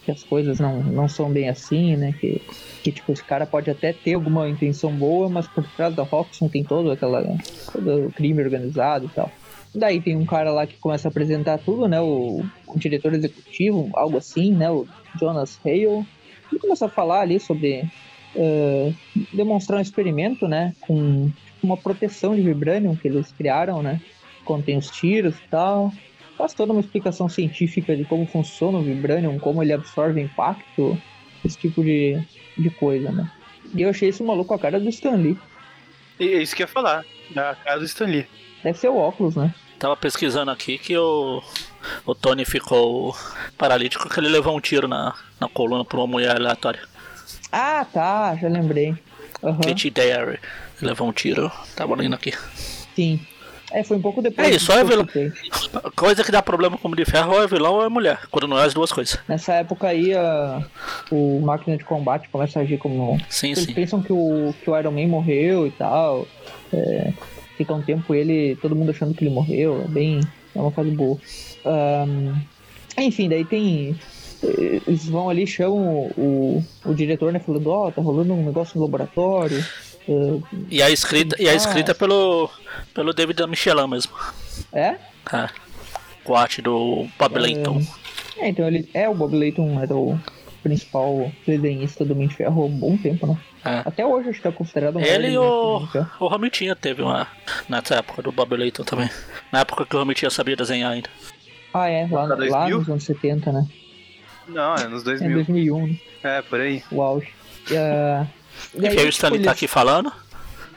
que 0.04 0.12
as 0.12 0.24
coisas 0.24 0.60
não, 0.60 0.84
não 0.84 1.08
são 1.08 1.32
bem 1.32 1.50
assim, 1.50 1.96
né? 1.96 2.14
Que, 2.20 2.42
que 2.84 2.92
tipo, 2.92 3.12
esse 3.12 3.24
cara 3.24 3.46
pode 3.46 3.70
até 3.70 3.94
ter 3.94 4.14
alguma 4.14 4.48
intenção 4.50 4.92
boa, 4.92 5.30
mas 5.30 5.48
por 5.48 5.66
trás 5.76 5.96
da 5.96 6.04
Roxxon 6.04 6.48
tem 6.48 6.64
todo 6.64 6.92
aquela 6.92 7.24
todo 7.72 8.08
o 8.08 8.12
crime 8.12 8.42
organizado 8.42 9.06
e 9.06 9.10
tal. 9.10 9.32
Daí 9.74 10.00
tem 10.00 10.16
um 10.16 10.26
cara 10.26 10.52
lá 10.52 10.68
que 10.68 10.78
começa 10.78 11.08
a 11.08 11.12
apresentar 11.12 11.58
tudo, 11.58 11.88
né? 11.88 12.00
O, 12.00 12.44
o 12.68 12.78
diretor 12.78 13.14
executivo, 13.14 13.90
algo 13.94 14.18
assim, 14.18 14.52
né? 14.54 14.70
O 14.70 14.86
Jonas 15.20 15.60
Hale. 15.66 16.06
Ele 16.52 16.60
começa 16.60 16.86
a 16.86 16.90
falar 16.90 17.22
ali 17.22 17.40
sobre 17.40 17.84
eh, 18.36 18.94
demonstrar 19.34 19.80
um 19.80 19.82
experimento, 19.82 20.48
né? 20.48 20.76
Com 20.82 21.32
uma 21.62 21.78
proteção 21.78 22.36
de 22.36 22.42
Vibranium 22.42 22.96
que 22.96 23.08
eles 23.08 23.32
criaram, 23.32 23.82
né? 23.82 24.00
Contém 24.46 24.78
os 24.78 24.92
tiros 24.92 25.36
e 25.36 25.50
tal. 25.50 25.92
Faz 26.38 26.54
toda 26.54 26.72
uma 26.74 26.82
explicação 26.82 27.30
científica 27.30 27.96
de 27.96 28.06
como 28.06 28.26
funciona 28.26 28.78
o 28.78 28.84
Vibranium, 28.84 29.38
como 29.40 29.62
ele 29.62 29.74
absorve 29.74 30.22
impacto, 30.22 30.98
esse 31.46 31.58
tipo 31.58 31.84
de, 31.84 32.22
de 32.58 32.70
coisa, 32.70 33.12
né? 33.12 33.32
E 33.76 33.82
eu 33.82 33.90
achei 33.90 34.10
isso 34.10 34.24
maluco 34.24 34.54
a 34.54 34.60
cara 34.60 34.80
do 34.80 34.90
Stan 34.90 35.16
Lee. 35.16 35.38
E 36.20 36.28
é 36.28 36.42
isso 36.42 36.56
que 36.56 36.64
eu 36.64 36.68
ia 36.68 36.72
falar, 36.72 37.06
da 37.34 37.56
casa 37.56 37.80
do 37.80 37.86
Stan 37.86 38.06
Lee. 38.06 38.26
Deve 38.64 38.78
ser 38.78 38.90
o 38.90 38.98
óculos, 38.98 39.36
né? 39.36 39.54
Tava 39.78 39.96
pesquisando 39.98 40.50
aqui 40.52 40.78
que 40.78 40.98
o, 40.98 41.42
o 42.06 42.16
Tony 42.16 42.46
ficou 42.46 43.16
paralítico 43.58 44.04
porque 44.04 44.20
ele 44.20 44.30
levou 44.30 44.56
um 44.56 44.62
tiro 44.62 44.88
na, 44.88 45.14
na 45.40 45.50
coluna 45.50 45.84
por 45.84 45.98
uma 45.98 46.08
mulher 46.08 46.36
aleatória. 46.36 46.82
Ah, 47.52 47.86
tá, 47.86 48.36
já 48.36 48.48
lembrei. 48.48 48.96
Kate 49.64 49.90
Dare 49.90 50.40
levou 50.82 51.08
um 51.08 51.12
tiro. 51.12 51.52
Tava 51.76 51.96
lendo 51.96 52.16
aqui. 52.16 52.34
sim. 52.96 53.20
É, 53.74 53.84
foi 53.84 53.98
um 53.98 54.02
pouco 54.02 54.22
depois. 54.22 54.48
É 54.48 54.52
isso, 54.52 54.72
é 54.72 54.84
vilão. 54.84 55.08
Coisa 55.96 56.24
que 56.24 56.32
dá 56.32 56.42
problema 56.42 56.78
com 56.78 56.90
o 56.90 56.96
de 56.96 57.04
Ferro 57.06 57.34
ou 57.34 57.44
é 57.44 57.48
vilão 57.48 57.74
ou 57.76 57.84
é 57.84 57.90
mulher. 57.90 58.20
Quando 58.30 58.48
não 58.48 58.60
é 58.60 58.66
as 58.66 58.74
duas 58.74 58.92
coisas. 58.92 59.18
Nessa 59.28 59.54
época 59.54 59.88
aí, 59.88 60.14
a- 60.14 60.64
o 61.12 61.40
máquina 61.42 61.76
de 61.76 61.84
combate 61.84 62.30
começa 62.30 62.60
a 62.60 62.62
agir 62.62 62.78
como. 62.78 63.20
Sim, 63.30 63.48
Eles 63.52 63.64
sim. 63.64 63.74
pensam 63.74 64.02
que 64.02 64.14
o, 64.14 64.54
que 64.64 64.70
o 64.70 64.78
Iron 64.78 64.92
Man 64.92 65.08
morreu 65.08 65.66
e 65.68 65.72
tal. 65.72 66.28
É, 66.72 67.12
fica 67.58 67.74
um 67.74 67.82
tempo 67.82 68.14
ele, 68.14 68.56
todo 68.62 68.76
mundo 68.76 68.92
achando 68.92 69.14
que 69.14 69.24
ele 69.26 69.34
morreu. 69.34 69.82
É 69.86 69.88
bem. 69.88 70.20
É 70.56 70.60
uma 70.60 70.72
fase 70.72 70.92
boa. 70.92 71.18
Ahn, 71.66 72.36
enfim, 72.98 73.28
daí 73.28 73.44
tem. 73.44 73.96
eh, 74.44 74.82
Eles 74.88 75.06
vão 75.08 75.30
ali, 75.30 75.48
chamam 75.48 76.12
o, 76.16 76.64
o 76.86 76.94
diretor, 76.94 77.34
né? 77.34 77.40
Falando, 77.40 77.68
ó, 77.72 77.90
tá 77.90 78.02
rolando 78.02 78.34
um 78.34 78.46
negócio 78.46 78.76
no 78.78 78.84
laboratório. 78.86 79.66
E 80.70 80.82
a 80.82 80.90
escrita, 80.90 81.36
e 81.42 81.48
a 81.48 81.54
escrita 81.56 81.92
é 81.92 81.94
pelo, 81.94 82.50
pelo 82.94 83.14
David 83.14 83.46
Michelin 83.48 83.88
mesmo. 83.88 84.12
é? 84.72 84.98
É. 85.32 85.50
Com 86.24 86.36
a 86.36 86.42
arte 86.42 86.62
do 86.62 87.08
Bob 87.18 87.38
Layton. 87.40 87.82
É, 88.38 88.50
então 88.50 88.68
ele 88.68 88.90
é 88.94 89.08
o 89.10 89.14
Bob 89.14 89.36
Layton, 89.38 89.80
era 89.82 89.96
o 89.96 90.18
principal 90.62 91.32
desenhista 91.46 92.06
do 92.06 92.16
Mente 92.16 92.32
de 92.32 92.36
Ferro 92.38 92.64
há 92.64 92.66
um 92.66 92.70
bom 92.72 92.98
tempo, 92.98 93.28
né? 93.28 93.38
É. 93.66 93.82
Até 93.86 94.06
hoje 94.06 94.30
acho 94.30 94.42
que 94.42 94.48
é 94.48 94.52
considerado 94.52 94.98
um 94.98 95.02
Ele 95.02 95.30
e 95.32 95.38
o, 95.38 95.88
o 96.20 96.28
Romitinha 96.28 96.76
teve 96.76 97.02
uma. 97.02 97.28
Nessa 97.70 97.96
época 97.96 98.22
do 98.22 98.32
Bob 98.32 98.56
Layton 98.58 98.84
também. 98.84 99.10
Na 99.52 99.60
época 99.62 99.86
que 99.86 99.96
o 99.96 100.00
Romitinha 100.00 100.30
sabia 100.30 100.56
desenhar 100.56 100.92
ainda. 100.92 101.10
Ah, 101.74 101.88
é, 101.90 102.04
lá, 102.10 102.26
Pra 102.28 102.36
lá 102.36 102.68
2000? 102.68 102.80
nos 102.80 102.90
anos 102.90 103.04
70, 103.06 103.52
né? 103.52 103.66
Não, 104.48 104.76
é 104.76 104.88
nos 104.88 105.02
É 105.04 105.06
2000. 105.06 105.34
2001, 105.36 105.88
né? 105.88 106.00
É, 106.24 106.42
por 106.42 106.60
aí. 106.60 106.84
o 106.92 107.02
auge. 107.02 107.30
E, 107.72 107.78
ah, 107.78 108.28
e 108.74 108.78
Enfim, 108.80 108.88
aí, 108.88 108.94
o 108.94 108.98
tipo, 108.98 109.10
Stanley 109.10 109.38
eles, 109.38 109.46
tá 109.46 109.52
aqui 109.52 109.68
falando. 109.68 110.12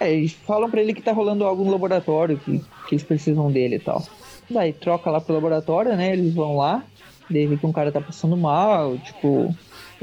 é, 0.00 0.12
eles 0.12 0.32
falam 0.32 0.70
pra 0.70 0.80
ele 0.80 0.94
que 0.94 1.02
tá 1.02 1.12
rolando 1.12 1.44
algo 1.44 1.64
no 1.64 1.70
laboratório, 1.70 2.38
que, 2.38 2.58
que 2.88 2.94
eles 2.94 3.04
precisam 3.04 3.50
dele 3.50 3.76
e 3.76 3.80
tal. 3.80 4.04
Daí 4.48 4.72
troca 4.72 5.10
lá 5.10 5.20
pro 5.20 5.34
laboratório, 5.34 5.96
né? 5.96 6.12
Eles 6.12 6.32
vão 6.34 6.56
lá, 6.56 6.84
daí 7.28 7.46
vê 7.46 7.56
que 7.56 7.66
um 7.66 7.72
cara 7.72 7.90
tá 7.90 8.00
passando 8.00 8.36
mal, 8.36 8.96
tipo. 8.98 9.54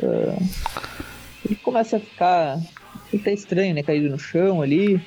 ah, 0.02 0.38
ele 1.46 1.56
começa 1.56 1.98
a 1.98 2.00
ficar. 2.00 2.60
Ele 3.12 3.24
tá 3.24 3.32
estranho, 3.32 3.74
né? 3.74 3.84
Caído 3.84 4.10
no 4.10 4.19
chão 4.19 4.62
ali. 4.62 5.02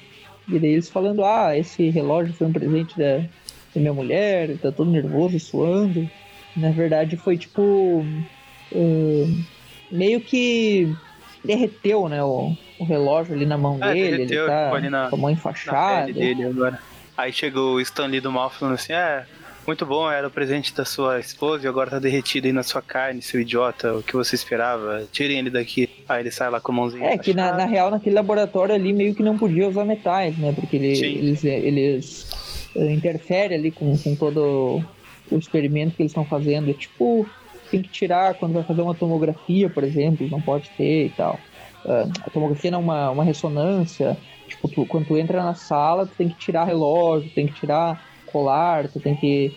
E 0.49 0.59
daí 0.59 0.71
eles 0.71 0.89
falando, 0.89 1.25
ah, 1.25 1.57
esse 1.57 1.91
relógio 1.91 2.33
foi 2.33 2.47
um 2.47 2.53
presente 2.53 2.97
da, 2.97 3.19
da 3.75 3.81
minha 3.81 3.93
mulher, 3.93 4.57
tá 4.59 4.71
todo 4.71 4.91
nervoso, 4.91 5.39
suando. 5.41 6.09
Na 6.57 6.71
verdade 6.71 7.17
foi 7.17 7.37
tipo. 7.37 8.05
ah, 8.75 9.43
meio 9.91 10.21
que 10.21 10.95
derreteu, 11.45 12.09
né? 12.09 12.23
O, 12.23 12.57
o 12.79 12.85
relógio 12.85 13.35
ali 13.35 13.47
na 13.47 13.57
mão 13.59 13.79
É, 13.83 13.93
dele, 13.95 14.11
derreteu, 14.19 14.43
ele 14.45 14.47
tá 14.51 14.73
ali 14.75 14.91
na- 14.91 15.09
com 15.11 15.17
a 15.17 15.19
mão 15.19 15.31
enfaixada. 15.31 16.13
dele 16.13 16.45
agora. 16.45 16.79
Aí 17.17 17.33
chegou 17.33 17.75
o 17.77 17.81
Stanley 17.81 18.21
do 18.21 18.31
mal 18.31 18.51
falando 18.51 18.75
assim, 18.75 18.93
é, 18.93 19.25
muito 19.67 19.85
bom, 19.87 20.09
era 20.11 20.27
o 20.29 20.31
presente 20.31 20.75
da 20.75 20.85
sua 20.85 21.19
esposa 21.19 21.65
e 21.65 21.69
agora 21.69 21.91
tá 21.91 21.99
derretido 21.99 22.47
aí 22.47 22.53
na 22.53 22.63
sua 22.63 22.81
carne, 22.83 23.21
seu 23.23 23.41
idiota, 23.41 23.95
o 23.95 24.03
que 24.03 24.13
você 24.15 24.35
esperava? 24.35 25.05
Tirem 25.11 25.39
ele 25.39 25.51
daqui. 25.51 25.89
Aí 26.09 26.23
ele 26.23 26.31
sai 26.31 26.51
lá 26.51 26.61
com 26.61 26.71
a 26.73 26.75
mãozinha. 26.75 27.05
É, 27.05 27.19
que 27.19 27.33
na, 27.35 27.53
na 27.53 27.65
real, 27.65 27.91
naquele 27.91 28.15
laboratório 28.15 28.75
ali, 28.75 28.93
meio 28.93 29.15
que 29.15 29.23
não 29.23 29.37
podia 29.39 29.67
usar 29.69 29.85
metais, 29.85 30.37
né? 30.39 30.53
Porque 30.55 30.77
ele- 30.77 31.05
eles, 31.19 31.45
eles 31.45 32.71
eh, 32.77 32.93
interferem 32.93 33.59
ali 33.59 33.71
com, 33.71 33.97
com 33.99 34.15
todo 34.15 34.83
o 35.31 35.39
experimento 35.39 35.97
que 35.97 36.03
eles 36.03 36.11
estão 36.13 36.25
fazendo. 36.25 36.71
É 36.71 36.75
tipo, 36.75 37.27
tem 37.71 37.83
que 37.83 37.89
tirar 37.89 38.35
quando 38.35 38.53
vai 38.53 38.63
fazer 38.63 38.83
uma 38.83 38.95
tomografia, 38.95 39.69
por 39.69 39.83
exemplo, 39.83 40.29
não 40.31 40.41
pode 40.41 40.69
ter 40.77 41.07
e 41.07 41.11
tal. 41.11 41.41
Ah, 41.87 42.07
a 42.27 42.31
tomografia 42.31 42.71
não 42.71 42.81
é 42.81 42.83
uma, 42.83 43.11
uma 43.11 43.25
ressonância. 43.25 44.17
Tipo, 44.49 44.69
tu- 44.69 44.87
quando 44.87 45.07
tu 45.07 45.17
entra 45.17 45.43
na 45.43 45.55
sala, 45.55 46.07
tu 46.07 46.13
tem 46.17 46.29
que 46.29 46.35
tirar 46.37 46.65
relógio, 46.65 47.31
tem 47.35 47.47
que 47.47 47.55
tirar 47.55 48.03
colar, 48.27 48.89
tu 48.89 49.01
tem 49.01 49.15
que. 49.17 49.57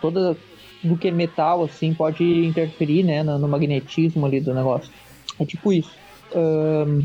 Toda. 0.00 0.36
Do 0.82 0.98
que 0.98 1.08
é 1.08 1.10
metal, 1.10 1.64
assim, 1.64 1.94
pode 1.94 2.22
interferir, 2.44 3.02
né, 3.04 3.22
no, 3.22 3.38
no 3.38 3.48
magnetismo 3.48 4.26
ali 4.26 4.38
do 4.38 4.52
negócio. 4.52 4.92
É 5.40 5.44
tipo 5.46 5.72
isso. 5.72 5.90
Ahn, 6.34 7.00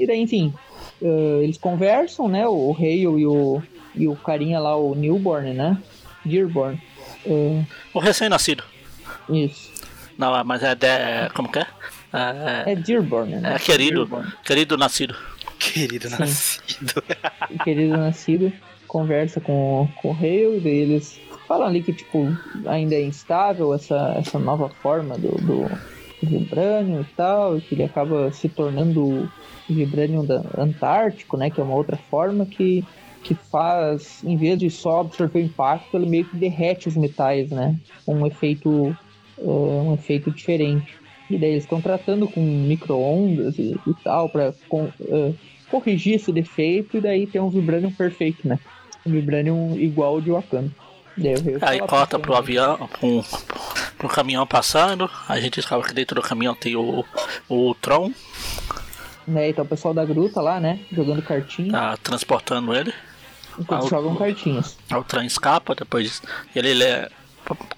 e 0.00 0.06
daí, 0.06 0.18
enfim, 0.22 0.52
ah, 1.02 1.40
eles 1.42 1.58
conversam, 1.58 2.26
né? 2.26 2.46
O, 2.48 2.72
Hale 2.72 3.00
e 3.02 3.26
o, 3.26 3.62
e 3.94 4.08
o 4.08 4.16
carinha 4.16 4.58
lá, 4.58 4.74
o 4.76 4.94
Newborn, 4.94 5.52
né? 5.52 5.76
Dearborn. 6.24 6.80
O 7.92 7.98
recém-nascido. 7.98 8.64
isso. 9.28 9.72
Não, 10.16 10.42
mas 10.44 10.62
é. 10.62 10.74
De, 10.74 10.86
como 11.34 11.50
que 11.52 11.58
é? 11.58 11.66
É, 12.12 12.72
É 12.72 12.76
Dearborn, 12.76 13.36
né? 13.36 13.54
é 13.54 13.58
querido. 13.58 14.06
Dearborn. 14.06 14.32
Querido 14.44 14.76
nascido. 14.76 15.14
Querido 15.58 16.10
nascido. 16.10 17.02
o 17.50 17.58
querido 17.64 17.96
nascido 17.96 18.52
conversa 18.86 19.40
com, 19.40 19.88
com 20.00 20.10
o 20.10 20.16
Hale 20.16 20.56
e 20.56 20.60
daí 20.60 20.76
eles 20.78 21.20
falam 21.46 21.68
ali 21.68 21.82
que 21.82 21.92
tipo 21.92 22.26
ainda 22.66 22.94
é 22.94 23.02
instável 23.02 23.74
essa, 23.74 24.14
essa 24.16 24.38
nova 24.38 24.68
forma 24.68 25.18
do, 25.18 25.30
do, 25.42 25.70
Vibranium 26.22 27.02
e 27.02 27.06
tal, 27.16 27.56
e 27.56 27.60
que 27.60 27.74
ele 27.74 27.84
acaba 27.84 28.30
se 28.32 28.48
tornando 28.48 29.00
o 29.02 29.28
Vibranium 29.68 30.24
da, 30.24 30.42
Antártico, 30.56 31.36
né, 31.36 31.50
que 31.50 31.60
é 31.60 31.64
uma 31.64 31.74
outra 31.74 31.96
forma 31.96 32.44
que, 32.44 32.84
que 33.22 33.34
faz, 33.34 34.22
em 34.24 34.36
vez 34.36 34.58
de 34.58 34.70
só 34.70 35.00
absorver 35.00 35.40
o 35.40 35.44
impacto, 35.44 35.96
ele 35.96 36.08
meio 36.08 36.24
que 36.24 36.36
derrete 36.36 36.88
os 36.88 36.96
metais, 36.96 37.50
né, 37.50 37.76
com 38.04 38.16
um 38.16 38.26
efeito, 38.26 38.96
eh, 39.38 39.42
um 39.44 39.94
efeito 39.94 40.30
diferente. 40.30 40.96
E 41.30 41.36
daí 41.36 41.50
eles 41.50 41.64
estão 41.64 41.80
tratando 41.80 42.26
com 42.28 42.40
micro-ondas 42.40 43.58
e, 43.58 43.78
e 43.86 43.94
tal, 44.02 44.28
para 44.28 44.54
corrigir 45.70 46.14
esse 46.14 46.32
defeito 46.32 46.96
e 46.96 47.00
daí 47.00 47.26
tem 47.26 47.40
um 47.40 47.50
Vibranium 47.50 47.92
perfeito, 47.92 48.46
né? 48.48 48.58
Um 49.04 49.10
Vibranium 49.12 49.76
igual 49.78 50.14
ao 50.14 50.20
de 50.20 50.30
Wakanda. 50.30 50.70
Aí 51.62 51.80
corta 51.80 52.18
pro 52.18 52.34
avião, 52.34 52.88
pro, 52.98 53.24
pro 53.98 54.08
caminhão 54.08 54.46
passando. 54.46 55.10
A 55.28 55.38
gente 55.40 55.56
descobre 55.56 55.88
que 55.88 55.94
dentro 55.94 56.14
do 56.14 56.22
caminhão 56.22 56.54
tem 56.54 56.76
o, 56.76 57.04
o 57.48 57.74
Tron, 57.74 58.12
Né, 59.26 59.50
então 59.50 59.64
o 59.64 59.68
pessoal 59.68 59.92
da 59.92 60.04
gruta 60.04 60.40
lá, 60.40 60.60
né? 60.60 60.78
Jogando 60.92 61.20
cartinha. 61.20 61.72
tá 61.72 61.96
transportando 61.98 62.72
ele. 62.74 62.94
enquanto 63.58 63.82
ah, 63.82 63.84
o- 63.84 63.88
jogam 63.90 64.14
cartinhas. 64.14 64.78
O 64.92 65.02
Tron 65.02 65.22
escapa, 65.22 65.74
depois 65.74 66.22
ele 66.54 66.72
lê. 66.72 67.08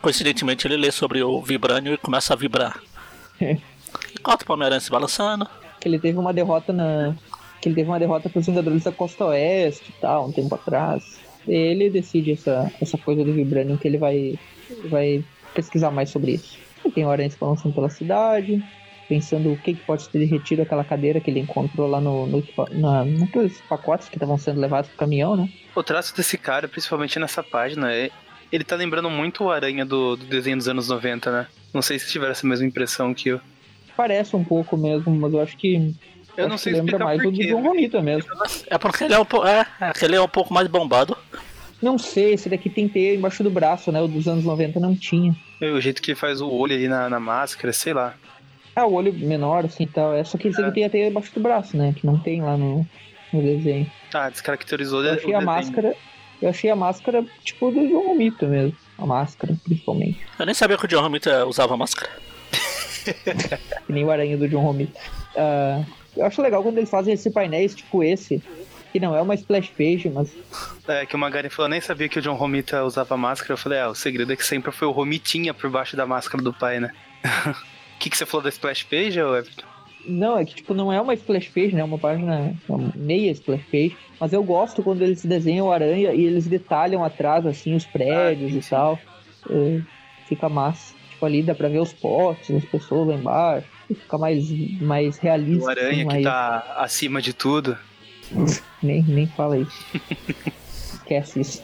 Coincidentemente 0.02 0.66
ele 0.66 0.76
lê 0.76 0.90
sobre 0.92 1.22
o 1.22 1.40
Vibranium 1.40 1.94
e 1.94 1.98
começa 1.98 2.34
a 2.34 2.36
vibrar. 2.36 2.78
Corta 4.22 4.44
pro 4.44 4.54
Homem-Aranha 4.54 4.80
se 4.80 4.90
balançando. 4.90 5.48
Que 5.80 5.88
ele 5.88 5.98
teve 5.98 6.18
uma 6.18 6.32
derrota 6.32 6.72
na. 6.72 7.14
Que 7.60 7.68
ele 7.68 7.76
teve 7.76 7.88
uma 7.88 7.98
derrota 7.98 8.28
pros 8.28 8.46
Vingadores 8.46 8.84
da 8.84 8.92
Costa 8.92 9.26
Oeste 9.26 9.90
e 9.90 10.00
tal, 10.00 10.28
um 10.28 10.32
tempo 10.32 10.54
atrás. 10.54 11.18
Ele 11.46 11.90
decide 11.90 12.32
essa, 12.32 12.70
essa 12.80 12.96
coisa 12.98 13.24
do 13.24 13.32
Vibranium 13.32 13.76
que 13.76 13.88
ele 13.88 13.98
vai, 13.98 14.38
vai 14.88 15.24
pesquisar 15.54 15.90
mais 15.90 16.10
sobre 16.10 16.32
isso. 16.32 16.58
E 16.84 16.90
tem 16.90 17.04
o 17.04 17.10
Aranha 17.10 17.30
se 17.30 17.38
balançando 17.38 17.74
pela 17.74 17.90
cidade, 17.90 18.62
pensando 19.08 19.52
o 19.52 19.56
que, 19.56 19.74
que 19.74 19.84
pode 19.84 20.08
ter 20.08 20.20
derretido 20.20 20.62
aquela 20.62 20.84
cadeira 20.84 21.20
que 21.20 21.30
ele 21.30 21.40
encontrou 21.40 21.88
lá 21.88 22.00
no, 22.00 22.26
no 22.26 22.42
na, 22.70 23.04
naqueles 23.04 23.60
pacotes 23.62 24.08
que 24.08 24.16
estavam 24.16 24.38
sendo 24.38 24.60
levados 24.60 24.88
pro 24.88 24.98
caminhão, 24.98 25.36
né? 25.36 25.48
O 25.74 25.82
traço 25.82 26.16
desse 26.16 26.38
cara, 26.38 26.68
principalmente 26.68 27.18
nessa 27.18 27.42
página, 27.42 27.92
é... 27.92 28.10
ele 28.52 28.64
tá 28.64 28.76
lembrando 28.76 29.08
muito 29.10 29.44
o 29.44 29.50
Aranha 29.50 29.84
do, 29.84 30.16
do 30.16 30.24
desenho 30.26 30.56
dos 30.56 30.68
anos 30.68 30.88
90, 30.88 31.30
né? 31.30 31.46
Não 31.72 31.82
sei 31.82 31.98
se 31.98 32.10
tiveram 32.10 32.32
essa 32.32 32.46
mesma 32.46 32.66
impressão 32.66 33.12
que 33.14 33.28
eu. 33.30 33.40
Parece 33.96 34.34
um 34.36 34.44
pouco 34.44 34.76
mesmo, 34.76 35.14
mas 35.14 35.32
eu 35.32 35.40
acho 35.40 35.56
que. 35.56 35.94
Eu 36.36 36.44
acho 36.46 36.48
não 36.48 36.56
que 36.56 36.62
sei 36.62 36.72
lembra 36.72 36.86
explicar 36.96 37.04
mais 37.04 37.22
por 37.22 37.28
o 37.28 37.32
do. 37.32 37.38
John 37.46 37.62
Romita 37.62 38.02
mesmo. 38.02 38.30
É 38.68 38.78
porque 38.78 39.04
ele 39.04 39.14
é 39.14 39.18
um 39.18 39.24
pouco. 39.24 39.46
É, 39.46 39.66
é 39.80 39.92
que 39.92 40.04
ele 40.04 40.16
é 40.16 40.20
um 40.20 40.28
pouco 40.28 40.52
mais 40.54 40.66
bombado. 40.68 41.16
Não 41.82 41.96
sei, 41.98 42.34
esse 42.34 42.48
daqui 42.48 42.68
tem 42.68 42.88
teia 42.88 43.14
embaixo 43.14 43.42
do 43.42 43.50
braço, 43.50 43.90
né? 43.90 44.00
O 44.02 44.06
dos 44.08 44.28
anos 44.28 44.44
90 44.44 44.78
não 44.80 44.94
tinha. 44.94 45.34
O 45.62 45.80
jeito 45.80 46.02
que 46.02 46.14
faz 46.14 46.40
o 46.40 46.48
olho 46.50 46.74
ali 46.74 46.88
na, 46.88 47.08
na 47.08 47.18
máscara, 47.20 47.72
sei 47.72 47.92
lá. 47.94 48.14
Ah, 48.76 48.86
o 48.86 48.92
olho 48.94 49.12
menor, 49.12 49.64
assim 49.64 49.84
e 49.84 49.86
tal. 49.86 50.14
É 50.14 50.22
só 50.24 50.36
que 50.38 50.48
esse 50.48 50.60
É. 50.60 50.64
aqui 50.64 50.74
tem 50.74 50.84
a 50.84 50.90
teia 50.90 51.08
embaixo 51.08 51.32
do 51.34 51.40
braço, 51.40 51.76
né? 51.76 51.94
Que 51.96 52.06
não 52.06 52.18
tem 52.18 52.42
lá 52.42 52.56
no, 52.56 52.86
no 53.32 53.42
desenho. 53.42 53.90
Ah, 54.12 54.28
descaracterizou 54.30 55.02
Eu 55.04 55.12
o 55.12 55.14
achei 55.16 55.34
a 55.34 55.38
desenho. 55.38 55.46
máscara. 55.46 55.94
Eu 56.40 56.48
achei 56.48 56.70
a 56.70 56.76
máscara, 56.76 57.24
tipo, 57.44 57.70
do 57.70 57.86
John 57.88 58.06
Romita 58.08 58.46
mesmo. 58.46 58.76
A 58.98 59.06
máscara, 59.06 59.54
principalmente. 59.64 60.20
Eu 60.38 60.46
nem 60.46 60.54
sabia 60.54 60.76
que 60.76 60.84
o 60.84 60.88
John 60.88 61.02
Romita 61.02 61.44
usava 61.46 61.76
máscara. 61.76 62.10
Que 63.86 63.92
nem 63.92 64.04
o 64.04 64.10
aranha 64.10 64.36
do 64.36 64.46
John 64.48 64.60
Romita. 64.60 65.00
Ah, 65.34 65.82
eu 66.16 66.26
acho 66.26 66.42
legal 66.42 66.62
quando 66.62 66.76
eles 66.78 66.90
fazem 66.90 67.14
esse 67.14 67.30
painéis, 67.30 67.74
tipo 67.74 68.04
esse. 68.04 68.42
Que 68.92 69.00
não 69.00 69.16
é 69.16 69.22
uma 69.22 69.34
splash 69.34 69.70
page, 69.70 70.10
mas 70.12 70.30
É, 70.86 71.06
que 71.06 71.14
o 71.14 71.18
Magari 71.18 71.48
falou, 71.48 71.66
eu 71.66 71.70
nem 71.70 71.80
sabia 71.80 72.08
que 72.08 72.18
o 72.18 72.22
John 72.22 72.34
Romita 72.34 72.84
usava 72.84 73.16
máscara. 73.16 73.54
Eu 73.54 73.56
falei, 73.56 73.78
ah, 73.80 73.88
o 73.88 73.94
segredo 73.94 74.32
é 74.32 74.36
que 74.36 74.44
sempre 74.44 74.70
foi 74.70 74.86
o 74.86 74.90
Romitinha 74.90 75.54
por 75.54 75.70
baixo 75.70 75.96
da 75.96 76.04
máscara 76.04 76.42
do 76.42 76.52
pai, 76.52 76.80
né? 76.80 76.92
O 77.94 78.02
que, 78.02 78.08
que 78.08 78.16
você 78.16 78.24
falou 78.24 78.42
da 78.42 78.48
Splash 78.48 78.84
Page, 78.84 79.20
ô 79.20 79.36
Everton? 79.36 79.66
Não, 80.06 80.38
é 80.38 80.44
que 80.44 80.54
tipo, 80.54 80.74
não 80.74 80.92
é 80.92 81.00
uma 81.00 81.14
splash 81.14 81.48
page, 81.48 81.74
né? 81.74 81.80
É 81.80 81.84
uma 81.84 81.98
página, 81.98 82.54
uma 82.68 82.92
meia 82.96 83.30
splash 83.32 83.62
page. 83.70 83.96
Mas 84.18 84.32
eu 84.32 84.42
gosto 84.42 84.82
quando 84.82 85.02
eles 85.02 85.24
desenham 85.24 85.66
o 85.66 85.72
aranha 85.72 86.12
e 86.12 86.24
eles 86.24 86.46
detalham 86.46 87.04
atrás, 87.04 87.46
assim, 87.46 87.74
os 87.74 87.84
prédios 87.86 88.52
Ah, 88.54 88.58
e 88.58 88.62
tal. 88.62 88.98
É, 89.50 89.80
fica 90.26 90.48
massa. 90.48 90.94
Tipo, 91.10 91.26
ali 91.26 91.42
dá 91.42 91.54
pra 91.54 91.68
ver 91.68 91.80
os 91.80 91.92
potes, 91.92 92.54
as 92.54 92.64
pessoas 92.64 93.08
lá 93.08 93.14
embaixo. 93.14 93.66
Fica 93.88 94.18
mais, 94.18 94.50
mais 94.80 95.18
realista. 95.18 95.66
O 95.66 95.70
Aranha 95.70 96.06
que 96.06 96.22
tá 96.22 96.74
acima 96.76 97.20
de 97.20 97.32
tudo. 97.32 97.76
Nem, 98.82 99.02
nem 99.02 99.26
fala 99.26 99.58
isso. 99.58 99.84
Esquece 100.94 101.40
isso. 101.40 101.62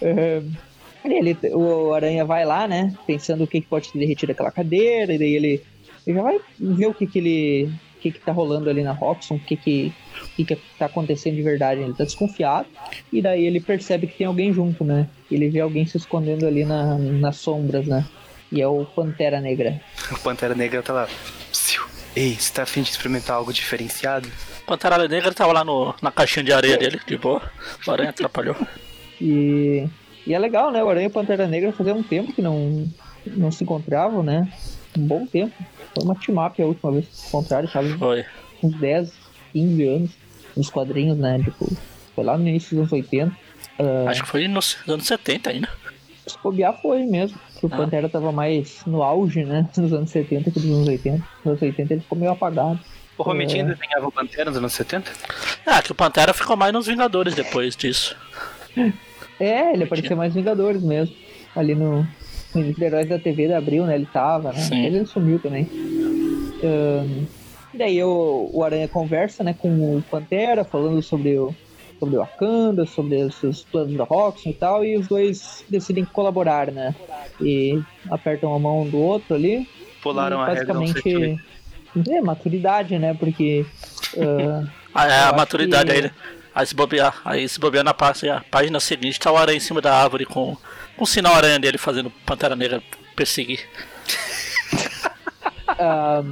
Ele, 1.04 1.36
o 1.52 1.92
Aranha 1.92 2.24
vai 2.24 2.44
lá, 2.46 2.66
né? 2.66 2.94
Pensando 3.06 3.44
o 3.44 3.46
que, 3.46 3.60
pode 3.60 3.92
ter 3.92 3.98
derretido 3.98 4.32
aquela 4.32 4.50
cadeira, 4.50 5.12
e 5.12 5.18
daí 5.18 5.34
ele 5.34 5.62
já 6.06 6.22
vai 6.22 6.38
ver 6.58 6.86
o 6.86 6.94
que, 6.94 7.06
que 7.06 7.18
ele. 7.18 7.72
O 7.96 8.00
que, 8.04 8.10
que 8.10 8.20
tá 8.20 8.32
rolando 8.32 8.68
ali 8.68 8.82
na 8.82 8.92
Robson, 8.92 9.36
o 9.36 9.40
que, 9.40 9.56
que, 9.56 9.90
o 10.22 10.36
que, 10.36 10.44
que 10.44 10.58
tá 10.78 10.84
acontecendo 10.84 11.36
de 11.36 11.42
verdade. 11.42 11.80
Ele 11.80 11.94
tá 11.94 12.04
desconfiado, 12.04 12.66
e 13.10 13.22
daí 13.22 13.46
ele 13.46 13.60
percebe 13.60 14.06
que 14.06 14.18
tem 14.18 14.26
alguém 14.26 14.52
junto, 14.52 14.84
né? 14.84 15.08
Ele 15.30 15.48
vê 15.48 15.60
alguém 15.60 15.86
se 15.86 15.96
escondendo 15.96 16.46
ali 16.46 16.66
na, 16.66 16.98
nas 16.98 17.36
sombras, 17.36 17.86
né? 17.86 18.04
E 18.52 18.60
é 18.60 18.68
o 18.68 18.84
Pantera 18.84 19.40
Negra. 19.40 19.80
O 20.12 20.18
Pantera 20.18 20.54
Negra 20.54 20.82
tá 20.82 20.92
lá. 20.92 21.08
Psiu. 21.50 21.82
Ei, 22.14 22.34
você 22.34 22.52
tá 22.52 22.62
afim 22.64 22.82
de 22.82 22.90
experimentar 22.90 23.36
algo 23.36 23.52
diferenciado? 23.52 24.28
Pantera 24.66 25.08
Negra 25.08 25.32
tava 25.32 25.52
lá 25.52 25.64
no, 25.64 25.94
na 26.02 26.12
caixinha 26.12 26.44
de 26.44 26.52
areia 26.52 26.76
dele, 26.76 27.00
de 27.06 27.16
boa. 27.16 27.42
O 27.86 27.90
aranha 27.90 28.10
atrapalhou. 28.10 28.56
E, 29.20 29.88
e 30.26 30.34
é 30.34 30.38
legal, 30.38 30.70
né? 30.70 30.82
O 30.82 30.88
Aranha 30.88 31.06
e 31.06 31.08
o 31.08 31.12
Pantera 31.12 31.46
Negra 31.46 31.72
fazia 31.72 31.94
um 31.94 32.02
tempo 32.02 32.32
que 32.32 32.42
não, 32.42 32.88
não 33.26 33.50
se 33.50 33.64
encontravam, 33.64 34.22
né? 34.22 34.50
Um 34.96 35.06
bom 35.06 35.26
tempo. 35.26 35.54
Foi 35.94 36.04
uma 36.04 36.14
team-up 36.14 36.60
a 36.62 36.66
última 36.66 36.92
vez 36.92 37.06
que 37.06 37.16
se 37.16 37.28
encontraram, 37.28 37.68
sabe? 37.68 37.92
Foi. 37.98 38.24
Uns 38.62 38.74
10, 38.78 39.12
15 39.52 39.88
anos 39.88 40.10
nos 40.56 40.70
quadrinhos, 40.70 41.16
né? 41.18 41.38
Tipo, 41.42 41.70
foi 42.14 42.24
lá 42.24 42.36
no 42.38 42.48
início 42.48 42.70
dos 42.70 42.80
anos 42.80 42.92
80. 42.92 43.36
Ah, 43.78 44.10
Acho 44.10 44.22
que 44.22 44.28
foi 44.28 44.46
nos 44.48 44.76
anos 44.88 45.06
70 45.06 45.50
ainda. 45.50 45.68
se 46.26 46.36
bobear 46.42 46.80
foi 46.80 47.04
mesmo. 47.04 47.38
Que 47.58 47.66
o 47.66 47.70
Ah. 47.72 47.76
Pantera 47.76 48.08
tava 48.08 48.30
mais 48.32 48.80
no 48.86 49.02
auge, 49.02 49.44
né? 49.44 49.68
Nos 49.76 49.92
anos 49.92 50.10
70 50.10 50.50
que 50.50 50.60
nos 50.60 50.76
anos 50.78 50.88
80. 50.88 51.16
Nos 51.18 51.46
anos 51.46 51.62
80 51.62 51.92
ele 51.94 52.00
ficou 52.02 52.18
meio 52.18 52.32
apagado. 52.32 52.78
O 53.16 53.22
Romitinho 53.22 53.68
É. 53.68 53.74
desenhava 53.74 54.08
o 54.08 54.12
Pantera 54.12 54.46
nos 54.50 54.56
anos 54.58 54.72
70? 54.72 55.10
Ah, 55.64 55.80
que 55.82 55.92
o 55.92 55.94
Pantera 55.94 56.34
ficou 56.34 56.56
mais 56.56 56.72
nos 56.72 56.86
Vingadores 56.86 57.34
depois 57.34 57.76
disso. 57.76 58.16
É, 59.38 59.72
ele 59.72 59.84
apareceu 59.84 60.16
mais 60.16 60.34
Vingadores 60.34 60.82
mesmo. 60.82 61.14
Ali 61.54 61.74
no, 61.74 62.06
no 62.54 62.60
início 62.62 62.78
de 62.80 62.84
Heróis 62.84 63.08
da 63.08 63.18
TV 63.18 63.48
da 63.48 63.58
Abril, 63.58 63.84
né? 63.86 63.94
Ele 63.94 64.06
tava, 64.12 64.52
né? 64.52 64.58
Sim. 64.60 64.84
Ele 64.84 65.04
sumiu 65.06 65.38
também. 65.38 65.68
E 67.72 67.78
daí 67.78 68.02
o, 68.02 68.50
o 68.52 68.62
Aranha 68.64 68.86
conversa, 68.88 69.42
né, 69.42 69.54
com 69.58 69.68
o 69.68 70.02
Pantera, 70.10 70.64
falando 70.64 71.02
sobre 71.02 71.36
o, 71.38 71.54
sobre 71.98 72.16
o 72.16 72.20
Wakanda, 72.20 72.86
sobre 72.86 73.16
os, 73.22 73.42
os 73.42 73.64
planos 73.64 73.96
da 73.96 74.04
Roxxon 74.04 74.50
e 74.50 74.54
tal, 74.54 74.84
e 74.84 74.96
os 74.96 75.08
dois 75.08 75.64
decidem 75.68 76.04
colaborar, 76.04 76.70
né? 76.70 76.94
E 77.40 77.80
apertam 78.10 78.54
a 78.54 78.58
mão 78.58 78.82
um 78.82 78.88
do 78.88 78.98
outro 78.98 79.34
ali. 79.34 79.68
Pularam 80.02 80.38
e 80.38 80.42
a 80.42 80.46
basicamente 80.46 81.40
é 82.10 82.20
maturidade, 82.20 82.98
né? 82.98 83.14
Porque 83.14 83.66
ah, 84.16 84.64
Ah, 84.94 85.06
é, 85.06 85.08
Eu 85.08 85.12
a 85.14 85.26
acho 85.28 85.36
maturidade 85.36 85.90
que- 85.92 85.98
aí? 85.98 86.10
Aí 86.54 86.64
se 86.64 86.74
bobear, 86.76 87.20
aí 87.24 87.48
se 87.48 87.58
bobear 87.58 87.82
na 87.82 87.92
página, 87.92 88.36
a 88.36 88.40
página 88.40 88.78
seguinte 88.78 89.18
tá 89.18 89.32
o 89.32 89.36
aranha 89.36 89.56
em 89.56 89.60
cima 89.60 89.80
da 89.80 89.92
árvore 89.92 90.24
com, 90.24 90.56
o 90.98 91.06
sinal 91.06 91.34
aranha 91.34 91.58
dele 91.58 91.78
fazendo 91.78 92.10
Pantera 92.24 92.56
Negra 92.56 92.82
perseguir. 93.14 93.60
Ah, 95.76 96.22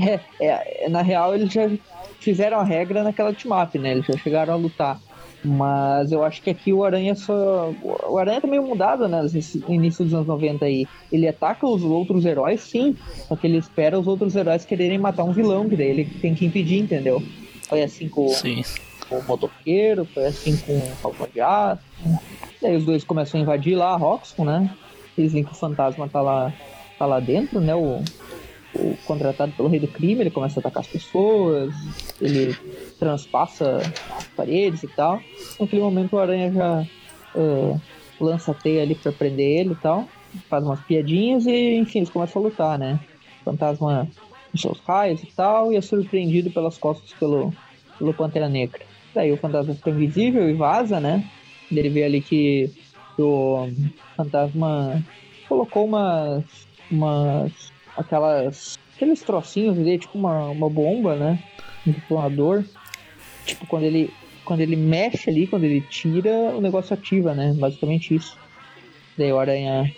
é, 0.00 0.18
é, 0.40 0.88
na 0.88 1.00
real, 1.00 1.32
eles 1.32 1.52
já 1.52 1.70
fizeram 2.18 2.58
a 2.58 2.64
regra 2.64 3.04
naquela 3.04 3.32
team-up, 3.32 3.78
né? 3.78 3.92
Eles 3.92 4.06
já 4.06 4.16
chegaram 4.18 4.54
a 4.54 4.56
lutar. 4.56 4.98
Mas 5.44 6.10
eu 6.10 6.24
acho 6.24 6.40
que 6.40 6.50
aqui 6.50 6.72
o 6.72 6.82
Aranha 6.82 7.14
só. 7.14 7.72
O 8.08 8.18
Aranha 8.18 8.40
tá 8.40 8.48
meio 8.48 8.62
mudado, 8.62 9.06
né? 9.06 9.22
Nesse 9.22 9.62
início 9.68 10.04
dos 10.04 10.14
anos 10.14 10.26
90 10.26 10.64
aí. 10.64 10.88
Ele 11.12 11.28
ataca 11.28 11.66
os 11.66 11.82
outros 11.84 12.24
heróis, 12.24 12.62
sim. 12.62 12.96
Só 13.28 13.36
que 13.36 13.46
ele 13.46 13.58
espera 13.58 13.98
os 13.98 14.06
outros 14.06 14.34
heróis 14.34 14.64
quererem 14.64 14.98
matar 14.98 15.24
um 15.24 15.32
vilão, 15.32 15.68
que 15.68 15.76
daí 15.76 15.88
ele 15.88 16.04
tem 16.06 16.34
que 16.34 16.46
impedir, 16.46 16.80
entendeu? 16.80 17.22
Foi 17.68 17.82
assim 17.82 18.08
com, 18.08 18.28
Sim. 18.28 18.62
com 19.08 19.18
o 19.18 19.24
motoqueiro, 19.24 20.06
foi 20.06 20.26
assim 20.26 20.56
com 20.56 20.76
o 20.76 20.96
Falcão 20.96 21.28
de 21.32 21.40
Aço. 21.40 21.82
Daí 22.64 22.76
os 22.76 22.84
dois 22.86 23.04
começam 23.04 23.38
a 23.38 23.42
invadir 23.42 23.76
lá 23.76 23.92
a 23.92 23.96
Roxxon, 23.98 24.46
né? 24.46 24.70
Eles 25.18 25.34
veem 25.34 25.44
que 25.44 25.52
o 25.52 25.54
fantasma 25.54 26.08
tá 26.08 26.22
lá, 26.22 26.50
tá 26.98 27.04
lá 27.04 27.20
dentro, 27.20 27.60
né? 27.60 27.74
O, 27.74 28.02
o 28.74 28.96
contratado 29.04 29.52
pelo 29.52 29.68
rei 29.68 29.78
do 29.78 29.86
crime, 29.86 30.22
ele 30.22 30.30
começa 30.30 30.58
a 30.58 30.60
atacar 30.60 30.80
as 30.80 30.86
pessoas, 30.86 31.74
ele 32.18 32.56
transpassa 32.98 33.82
as 34.16 34.24
paredes 34.28 34.82
e 34.82 34.88
tal. 34.88 35.20
Naquele 35.60 35.82
momento 35.82 36.14
o 36.14 36.18
Aranha 36.18 36.50
já 36.50 36.86
ah, 37.36 37.78
lança 38.18 38.52
a 38.52 38.54
teia 38.54 38.80
ali 38.80 38.94
pra 38.94 39.12
prender 39.12 39.60
ele 39.60 39.72
e 39.72 39.76
tal, 39.76 40.08
faz 40.48 40.64
umas 40.64 40.80
piadinhas 40.80 41.44
e 41.44 41.76
enfim, 41.76 41.98
eles 41.98 42.08
começam 42.08 42.40
a 42.40 42.46
lutar, 42.46 42.78
né? 42.78 42.98
O 43.42 43.44
fantasma 43.44 44.08
com 44.50 44.56
seus 44.56 44.80
raios 44.80 45.22
e 45.22 45.26
tal, 45.26 45.70
e 45.70 45.76
é 45.76 45.82
surpreendido 45.82 46.50
pelas 46.50 46.78
costas 46.78 47.12
pelo, 47.12 47.52
pelo 47.98 48.14
Pantera 48.14 48.48
Negra. 48.48 48.80
Daí 49.14 49.30
o 49.30 49.36
fantasma 49.36 49.74
fica 49.74 49.90
invisível 49.90 50.48
e 50.48 50.54
vaza, 50.54 50.98
né? 50.98 51.22
Ele 51.70 51.88
vê 51.88 52.04
ali 52.04 52.20
que 52.20 52.70
o 53.18 53.68
fantasma 54.16 55.02
colocou 55.48 55.84
umas. 55.86 56.44
umas. 56.90 57.72
aquelas. 57.96 58.78
aqueles 58.94 59.22
trocinhos 59.22 59.78
ali, 59.78 59.98
tipo 59.98 60.18
uma, 60.18 60.48
uma 60.48 60.68
bomba, 60.68 61.16
né? 61.16 61.38
Um 61.86 61.92
detonador. 61.92 62.64
Tipo, 63.46 63.66
quando 63.66 63.84
ele. 63.84 64.10
Quando 64.44 64.60
ele 64.60 64.76
mexe 64.76 65.30
ali, 65.30 65.46
quando 65.46 65.64
ele 65.64 65.80
tira, 65.80 66.30
o 66.54 66.60
negócio 66.60 66.92
ativa, 66.92 67.34
né? 67.34 67.54
Basicamente 67.56 68.14
isso. 68.14 68.36
Daí 69.16 69.32
o 69.32 69.38
aranha. 69.38 69.90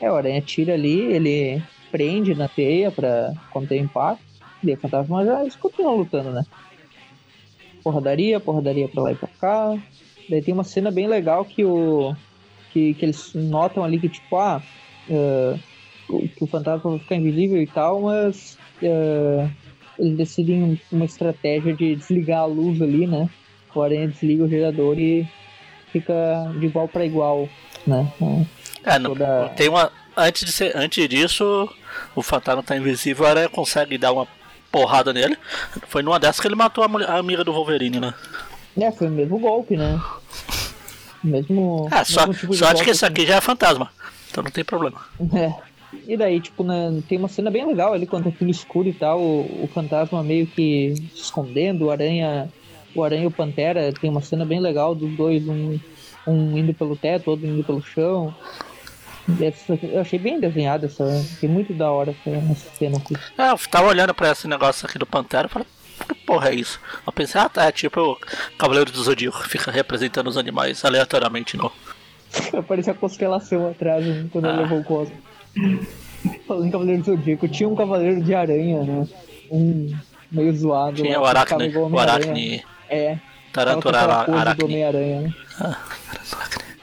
É, 0.00 0.10
o 0.10 0.14
aranha 0.14 0.40
tira 0.40 0.74
ali, 0.74 1.00
ele 1.00 1.62
prende 1.90 2.34
na 2.34 2.46
teia 2.46 2.90
pra 2.90 3.32
conter 3.50 3.78
impacto. 3.78 4.22
Daí 4.62 4.74
o 4.74 4.78
fantasma 4.78 5.24
já 5.24 5.44
continuam 5.58 5.96
lutando, 5.96 6.30
né? 6.30 6.44
Porradaria, 7.82 8.38
porradaria 8.38 8.88
pra 8.88 9.02
lá 9.02 9.12
e 9.12 9.16
pra 9.16 9.28
cá. 9.40 9.78
Daí 10.28 10.42
tem 10.42 10.52
uma 10.54 10.64
cena 10.64 10.90
bem 10.90 11.06
legal 11.06 11.44
que 11.44 11.64
o. 11.64 12.14
que, 12.72 12.94
que 12.94 13.04
eles 13.04 13.32
notam 13.34 13.82
ali 13.84 13.98
que 13.98 14.08
tipo, 14.08 14.36
ah. 14.36 14.62
o- 16.08 16.28
que 16.28 16.44
o 16.44 16.46
fantasma 16.46 16.90
vai 16.90 16.98
ficar 16.98 17.16
invisível 17.16 17.60
e 17.62 17.66
tal, 17.66 18.02
mas. 18.02 18.58
eh, 18.82 19.48
eles 19.98 20.16
decidem 20.16 20.80
uma 20.92 21.04
estratégia 21.04 21.74
de 21.74 21.96
desligar 21.96 22.42
a 22.42 22.46
luz 22.46 22.80
ali, 22.80 23.06
né? 23.06 23.28
O 23.74 23.82
aranha 23.82 24.06
desliga 24.08 24.44
o 24.44 24.48
gerador 24.48 24.96
e 24.98 25.26
fica 25.92 26.52
de 26.58 26.66
igual 26.66 26.86
pra 26.88 27.04
igual, 27.04 27.48
né? 27.86 28.06
É, 28.84 28.98
não, 28.98 29.10
Toda- 29.10 29.48
tem 29.56 29.68
uma. 29.68 29.90
Antes, 30.16 30.44
de 30.44 30.52
ser, 30.52 30.76
antes 30.76 31.08
disso, 31.08 31.68
o 32.14 32.22
fantasma 32.22 32.62
tá 32.62 32.76
invisível, 32.76 33.24
o 33.24 33.28
aranha 33.28 33.48
consegue 33.48 33.96
dar 33.98 34.12
uma 34.12 34.26
porrada 34.70 35.12
nele. 35.12 35.36
Foi 35.88 36.02
numa 36.02 36.18
dessas 36.18 36.40
que 36.40 36.46
ele 36.48 36.54
matou 36.56 36.82
a, 36.84 36.88
mulher- 36.88 37.08
a 37.10 37.16
amiga 37.18 37.42
do 37.44 37.52
Wolverine, 37.52 37.98
né? 38.00 38.12
É, 38.80 38.90
foi 38.92 39.08
o 39.08 39.10
mesmo 39.10 39.38
golpe, 39.38 39.76
né? 39.76 40.00
Mesmo. 41.22 41.88
É, 41.90 42.04
só, 42.04 42.20
mesmo 42.26 42.34
tipo 42.34 42.52
de 42.52 42.58
só 42.58 42.66
acho 42.68 42.84
que 42.84 42.90
esse 42.90 43.04
aqui 43.04 43.26
já 43.26 43.36
é 43.36 43.40
fantasma. 43.40 43.90
Então 44.30 44.42
não 44.44 44.50
tem 44.50 44.64
problema. 44.64 45.00
É. 45.34 45.52
E 46.06 46.16
daí, 46.16 46.40
tipo, 46.40 46.62
né, 46.62 47.02
tem 47.08 47.18
uma 47.18 47.28
cena 47.28 47.50
bem 47.50 47.66
legal 47.66 47.92
ali 47.94 48.06
quando 48.06 48.24
tá 48.30 48.36
tudo 48.38 48.50
escuro 48.50 48.88
e 48.88 48.92
tal, 48.92 49.18
o, 49.20 49.64
o 49.64 49.70
fantasma 49.72 50.22
meio 50.22 50.46
que 50.46 50.94
se 51.14 51.22
escondendo, 51.22 51.86
o 51.86 51.90
aranha. 51.90 52.48
O 52.94 53.02
aranha 53.04 53.24
e 53.24 53.26
o 53.26 53.30
Pantera 53.30 53.92
tem 53.92 54.08
uma 54.10 54.20
cena 54.22 54.44
bem 54.44 54.60
legal 54.60 54.94
dos 54.94 55.10
dois, 55.16 55.46
um, 55.46 55.78
um 56.26 56.56
indo 56.56 56.72
pelo 56.74 56.96
teto, 56.96 57.30
outro 57.30 57.46
indo 57.46 57.62
pelo 57.64 57.82
chão. 57.82 58.34
Essa- 59.40 59.78
eu 59.82 60.00
achei 60.00 60.18
bem 60.18 60.40
desenhada 60.40 60.86
essa. 60.86 61.04
Achei 61.04 61.48
muito 61.48 61.72
da 61.74 61.90
hora 61.90 62.12
essa, 62.12 62.30
essa 62.30 62.70
cena 62.78 62.96
aqui. 62.96 63.14
É, 63.36 63.50
eu 63.50 63.58
tava 63.70 63.88
olhando 63.88 64.14
pra 64.14 64.30
esse 64.30 64.48
negócio 64.48 64.86
aqui 64.88 64.98
do 64.98 65.04
Pantera 65.06 65.46
e 65.46 65.50
falei, 65.50 65.68
que 66.06 66.14
porra 66.14 66.50
é 66.50 66.54
isso? 66.54 66.80
Eu 67.06 67.12
pensei, 67.12 67.40
ah 67.40 67.48
tá, 67.48 67.64
é 67.66 67.72
tipo 67.72 68.00
o 68.00 68.18
Cavaleiro 68.58 68.90
do 68.92 69.02
Zodíaco, 69.02 69.38
fica 69.48 69.70
representando 69.70 70.26
os 70.28 70.36
animais 70.36 70.84
aleatoriamente 70.84 71.56
no. 71.56 71.70
Apareceu 72.56 72.92
a 72.92 72.96
constelação 72.96 73.68
atrás 73.68 74.04
né, 74.04 74.26
quando 74.32 74.46
ele 74.46 74.58
Ah. 74.58 74.60
levou 74.62 74.80
o 74.80 74.84
Cosmo. 74.84 75.16
Falando 76.46 76.66
em 76.66 76.70
Cavaleiro 76.70 77.02
do 77.02 77.06
Zodíaco, 77.06 77.48
tinha 77.48 77.68
um 77.68 77.74
Cavaleiro 77.76 78.22
de 78.22 78.34
Aranha, 78.34 78.82
né? 78.82 79.08
Um 79.50 79.96
meio 80.30 80.54
zoado. 80.54 81.02
Tinha 81.02 81.18
lá, 81.18 81.22
o 81.22 81.26
Aracne, 81.26 81.76
o. 81.76 81.98
Aracne, 81.98 82.64
É. 82.88 83.18
Aquela 83.50 83.72
pose 83.80 83.92
do 83.92 84.36
Aracne. 84.36 84.64
Homem-Aranha, 84.64 85.20
né? 85.22 85.34
Ah, 85.60 85.78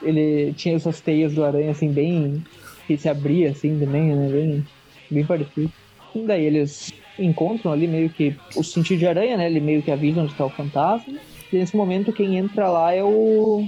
Ele 0.02 0.52
tinha 0.54 0.76
essas 0.76 1.00
teias 1.00 1.32
do 1.34 1.44
aranha, 1.44 1.70
assim, 1.70 1.90
bem... 1.90 2.44
Que 2.86 2.96
se 2.96 3.08
abria, 3.08 3.50
assim, 3.50 3.78
também, 3.80 4.14
né? 4.14 4.28
Bem, 4.30 4.66
bem 5.10 5.24
parecido. 5.24 5.72
E 6.14 6.20
daí 6.20 6.44
eles 6.44 6.92
encontram 7.18 7.72
ali 7.72 7.86
meio 7.86 8.10
que 8.10 8.34
o 8.54 8.62
sentido 8.62 8.98
de 9.00 9.06
aranha, 9.06 9.36
né? 9.36 9.46
Ele 9.46 9.60
meio 9.60 9.82
que 9.82 9.90
avisa 9.90 10.20
onde 10.22 10.34
tá 10.34 10.44
o 10.44 10.50
fantasma. 10.50 11.14
E 11.52 11.56
nesse 11.56 11.76
momento 11.76 12.12
quem 12.12 12.36
entra 12.36 12.68
lá 12.68 12.92
é 12.92 13.02
o... 13.02 13.66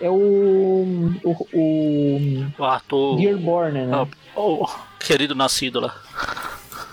É 0.00 0.08
o... 0.08 1.12
O... 1.22 1.46
o 1.52 2.46
o 2.58 2.64
ator. 2.64 3.16
Dearborn, 3.18 3.86
né? 3.86 3.90
ah, 3.92 4.06
O 4.40 4.66
querido 4.98 5.34
nascido 5.34 5.80
lá. 5.80 5.94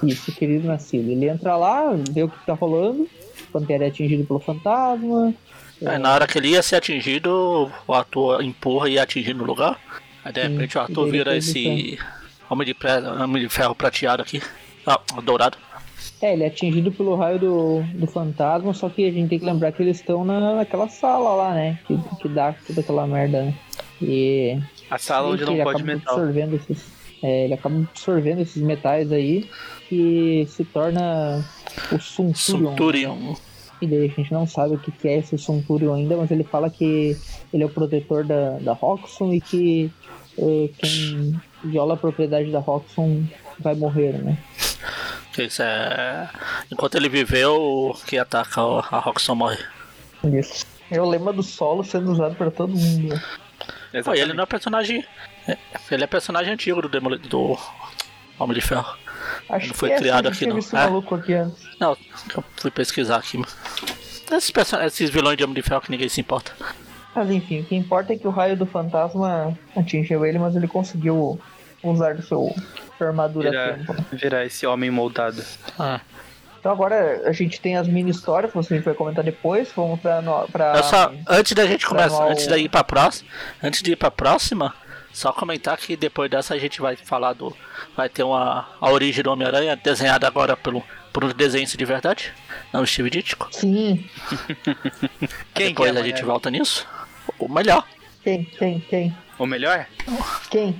Isso, 0.03 0.31
querido 0.31 0.67
nascido. 0.67 1.09
Ele 1.09 1.27
entra 1.27 1.55
lá, 1.55 1.93
vê 2.11 2.23
o 2.23 2.29
que 2.29 2.45
tá 2.45 2.53
rolando. 2.53 3.03
O 3.03 3.51
Pantera 3.51 3.85
é 3.85 3.87
atingido 3.87 4.25
pelo 4.25 4.39
fantasma. 4.39 5.33
Aí 5.85 5.97
na 5.97 6.13
hora 6.13 6.27
que 6.27 6.37
ele 6.37 6.49
ia 6.49 6.61
ser 6.61 6.75
atingido, 6.77 7.71
o 7.87 7.93
ator 7.93 8.43
empurra 8.43 8.89
e 8.89 8.93
ia 8.93 9.03
atingir 9.03 9.33
no 9.33 9.43
lugar. 9.43 9.79
Aí 10.25 10.33
de 10.33 10.41
Sim, 10.41 10.49
repente 10.49 10.77
o 10.77 10.81
e 10.81 10.83
ator 10.83 11.09
vira 11.09 11.37
esse 11.37 11.97
Homem 12.49 12.65
de, 12.65 12.73
pre- 12.73 13.01
Homem 13.23 13.43
de 13.43 13.49
ferro 13.49 13.75
prateado 13.75 14.21
aqui. 14.21 14.41
Ah, 14.85 14.99
dourado. 15.23 15.57
É, 16.21 16.33
ele 16.33 16.43
é 16.43 16.47
atingido 16.47 16.91
pelo 16.91 17.15
raio 17.15 17.37
do, 17.39 17.83
do 17.93 18.07
fantasma, 18.07 18.73
só 18.73 18.89
que 18.89 19.05
a 19.05 19.11
gente 19.11 19.29
tem 19.29 19.39
que 19.39 19.45
lembrar 19.45 19.71
que 19.71 19.83
eles 19.83 19.97
estão 19.97 20.25
na, 20.25 20.55
naquela 20.55 20.89
sala 20.89 21.35
lá, 21.35 21.53
né? 21.53 21.79
Que, 21.85 21.97
que 22.21 22.27
dá 22.27 22.55
toda 22.65 22.81
aquela 22.81 23.05
merda, 23.05 23.43
né? 23.43 23.53
E. 24.01 24.59
A 24.89 24.97
sala 24.97 25.29
onde 25.29 25.43
Ele 25.43 25.57
não 25.57 25.63
pode 25.63 25.81
acaba 25.81 25.93
metal. 25.95 26.13
absorvendo 26.15 26.55
esses, 26.55 26.85
é, 27.21 27.45
ele 27.45 27.53
acaba 27.53 27.75
absorvendo 27.77 28.41
esses 28.41 28.61
metais 28.63 29.11
aí 29.11 29.47
que 29.87 30.47
se 30.49 30.63
torna 30.65 31.45
o 31.91 31.99
Sunturion. 31.99 32.69
Sunturion. 32.71 33.35
E 33.79 33.85
daí 33.85 34.05
a 34.05 34.07
gente 34.09 34.33
não 34.33 34.47
sabe 34.47 34.73
o 34.73 34.79
que 34.79 34.91
que 34.91 35.07
é 35.07 35.19
esse 35.19 35.37
Sunturion 35.37 35.93
ainda, 35.93 36.17
mas 36.17 36.31
ele 36.31 36.43
fala 36.43 36.69
que 36.69 37.15
ele 37.53 37.61
é 37.61 37.65
o 37.65 37.69
protetor 37.69 38.23
da, 38.23 38.57
da 38.59 38.73
Roxxon 38.73 39.33
e 39.33 39.41
que 39.41 39.91
eh, 40.37 40.69
quem 40.79 41.39
viola 41.63 41.93
a 41.93 41.97
propriedade 41.97 42.51
da 42.51 42.59
Roxxon 42.59 43.23
vai 43.59 43.75
morrer, 43.75 44.13
né? 44.13 44.37
Que 45.37 45.43
isso 45.43 45.61
é. 45.61 46.27
Enquanto 46.71 46.95
ele 46.95 47.07
viveu, 47.07 47.95
quem 48.07 48.17
ataca 48.17 48.59
a 48.59 48.97
Roxxon 48.97 49.35
morre. 49.35 49.63
Isso. 50.23 50.65
É 50.89 50.99
o 50.99 51.05
lema 51.07 51.31
do 51.31 51.43
solo 51.43 51.83
sendo 51.83 52.11
usado 52.11 52.33
pra 52.33 52.49
todo 52.49 52.75
mundo. 52.75 53.13
né? 53.93 54.01
Pô, 54.01 54.15
ele 54.15 54.33
não 54.33 54.43
é 54.43 54.47
personagem. 54.47 55.05
é, 55.47 55.55
Ele 55.91 56.03
é 56.03 56.07
personagem 56.07 56.51
antigo 56.53 56.81
do 56.81 56.89
Demoli... 56.89 57.19
do 57.19 57.55
Homem 58.39 58.55
de 58.55 58.61
Ferro. 58.61 58.97
Acho 59.47 59.67
Não 59.67 59.73
foi 59.75 59.89
que 59.89 59.95
é, 59.95 59.97
criado 59.99 60.27
a 60.27 60.31
gente 60.31 60.45
aqui, 60.45 60.53
não. 60.53 60.55
um 60.57 60.59
É? 60.59 60.85
maluco 60.87 61.13
aqui 61.13 61.33
antes. 61.35 61.63
Não, 61.79 61.95
eu 62.35 62.43
fui 62.55 62.71
pesquisar 62.71 63.17
aqui. 63.17 63.39
Esses, 64.31 64.49
person- 64.49 64.81
esses 64.81 65.11
vilões 65.11 65.37
de 65.37 65.43
Homem 65.43 65.53
de 65.55 65.61
Ferro 65.61 65.81
que 65.81 65.91
ninguém 65.91 66.09
se 66.09 66.19
importa. 66.19 66.51
Mas 67.13 67.29
enfim, 67.29 67.59
o 67.61 67.63
que 67.63 67.75
importa 67.75 68.11
é 68.13 68.17
que 68.17 68.27
o 68.27 68.31
raio 68.31 68.57
do 68.57 68.65
fantasma 68.65 69.55
atingiu 69.75 70.25
ele, 70.25 70.39
mas 70.39 70.55
ele 70.55 70.67
conseguiu 70.67 71.39
usar 71.83 72.15
do 72.15 72.23
seu 72.23 72.55
armadura 73.05 73.49
Virar, 73.51 73.73
tempo. 73.75 73.95
virar 74.13 74.45
esse 74.45 74.65
homem 74.65 74.89
moldado. 74.89 75.43
Ah. 75.77 75.99
Então 76.59 76.71
agora 76.71 77.21
a 77.25 77.31
gente 77.31 77.61
tem 77.61 77.77
as 77.77 77.87
mini 77.87 78.09
histórias, 78.11 78.51
que 78.51 78.57
a 78.59 78.61
gente 78.61 78.85
vai 78.85 78.93
comentar 78.93 79.23
depois. 79.23 79.71
Vamos 79.75 79.99
pra. 79.99 80.21
no- 80.21 80.47
pra 80.47 80.73
Eu 80.77 80.83
só, 80.83 81.13
antes 81.27 81.53
da 81.53 81.65
gente 81.65 81.85
começar, 81.85 82.27
antes 82.27 82.47
de 82.47 82.55
ir 82.55 82.69
pra 82.69 82.83
próxima, 82.83 83.29
antes 83.63 83.81
de 83.81 83.91
ir 83.91 83.95
pra 83.95 84.09
próxima, 84.11 84.73
só 85.13 85.31
comentar 85.31 85.77
que 85.77 85.95
depois 85.95 86.29
dessa 86.29 86.55
a 86.55 86.57
gente 86.59 86.81
vai 86.81 86.95
falar 86.95 87.33
do, 87.33 87.55
vai 87.95 88.09
ter 88.09 88.23
uma 88.23 88.67
a 88.81 88.89
origem 88.91 89.23
do 89.23 89.31
Homem-Aranha 89.31 89.75
desenhada 89.75 90.27
agora 90.27 90.57
pelo 90.57 90.83
por 91.13 91.23
um 91.23 91.29
desenho 91.29 91.65
de 91.65 91.85
verdade, 91.85 92.31
não 92.71 92.81
o 92.83 92.85
Steve 92.87 93.09
Ditko. 93.09 93.47
Sim, 93.51 94.07
Quem 95.53 95.69
depois 95.69 95.91
que 95.91 95.97
é 95.97 96.01
a 96.01 96.03
gente 96.03 96.23
volta 96.23 96.49
nisso. 96.51 96.87
O 97.39 97.47
melhor. 97.47 97.83
quem, 98.23 98.43
quem, 98.43 98.79
quem? 98.81 99.17
O 99.39 99.45
melhor? 99.45 99.85
Quem? 100.49 100.79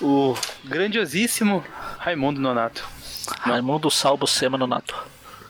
O 0.00 0.34
grandiosíssimo 0.64 1.64
Raimundo 1.98 2.40
Nonato. 2.40 2.86
Raimundo 3.40 3.90
Salvo 3.90 4.26
Sema 4.26 4.56
Nonato. 4.56 4.94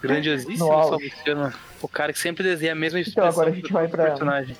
Grandiosíssimo 0.03 0.67
No 0.67 0.73
auge. 0.73 0.89
Salviciano. 0.91 1.53
O 1.83 1.89
cara 1.89 2.13
que 2.13 2.19
sempre 2.19 2.43
desenha 2.43 2.73
a 2.73 2.75
mesma 2.75 2.99
Então, 2.99 3.09
expressão 3.11 3.31
agora 3.31 3.51
a 3.51 3.55
gente 3.55 3.69
do 3.69 3.73
vai 3.75 3.89
pra- 3.89 4.05
personagem. 4.07 4.57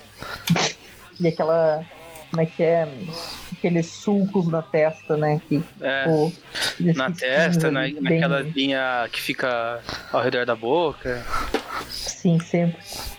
E 1.19 1.27
aquela. 1.27 1.83
Como 2.29 2.41
é 2.43 2.45
que 2.45 2.61
é? 2.61 2.87
Aqueles 3.57 3.87
sulcos 3.87 4.47
na 4.47 4.61
testa, 4.61 5.17
né? 5.17 5.41
Que, 5.49 5.61
É, 5.81 6.03
tipo, 6.03 6.33
na 6.95 7.09
testa, 7.11 7.71
na, 7.71 7.81
bem- 7.81 7.97
naquela 7.99 8.41
linha 8.41 9.09
que 9.11 9.19
fica 9.19 9.81
ao 10.13 10.21
redor 10.21 10.45
da 10.45 10.55
boca. 10.55 11.25
Sim, 11.89 12.39
sempre. 12.39 12.77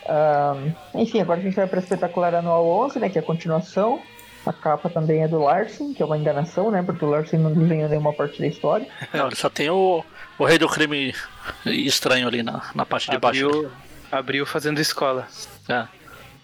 Ahn, 0.09 0.73
enfim, 0.95 1.21
agora 1.21 1.41
a 1.41 1.43
gente 1.43 1.57
vai 1.57 1.67
para 1.67 1.81
Espetacular 1.81 2.35
Anual 2.37 2.65
11, 2.67 3.01
né? 3.01 3.09
Que 3.09 3.19
é 3.19 3.21
a 3.21 3.25
continuação. 3.25 4.01
A 4.47 4.53
capa 4.53 4.89
também 4.89 5.23
é 5.23 5.29
do 5.29 5.39
Larsen, 5.39 5.93
que 5.93 6.03
é 6.03 6.07
uma 6.07 6.17
enganação, 6.17 6.71
né? 6.71 6.83
Porque 6.83 7.05
o 7.05 7.11
Larsen 7.11 7.39
não 7.39 7.53
desenhou 7.53 7.89
nenhuma 7.89 8.13
parte 8.13 8.41
da 8.41 8.47
história. 8.47 8.87
Não, 9.13 9.27
ele 9.27 9.37
só 9.37 9.51
tem 9.51 9.69
o, 9.69 10.03
o 10.39 10.45
rei 10.45 10.57
do 10.59 10.67
crime 10.69 11.15
estranho 11.67 12.27
ali 12.27 12.43
na, 12.43 12.71
na 12.75 12.87
parte 12.87 13.11
de 13.11 13.19
baixo. 13.19 13.47
Abriu, 13.47 13.71
abriu 14.11 14.47
fazendo 14.47 14.81
escola. 14.81 15.29
É. 15.69 15.85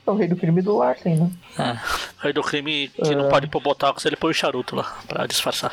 É 0.07 0.11
o 0.11 0.15
rei 0.15 0.29
do 0.29 0.37
crime 0.37 0.61
do 0.63 0.77
Larsen, 0.77 1.17
né? 1.17 1.31
É. 1.59 1.73
O 2.19 2.23
rei 2.25 2.33
do 2.35 2.43
crime 2.43 2.89
que 2.89 3.15
não 3.15 3.27
É. 3.27 3.31
pode 3.31 3.47
pôr 3.49 3.61
botox, 3.63 4.05
ele 4.05 4.15
põe 4.17 4.31
o 4.31 4.35
charuto 4.35 4.77
lá 4.77 4.95
pra 5.09 5.27
disfarçar. 5.27 5.73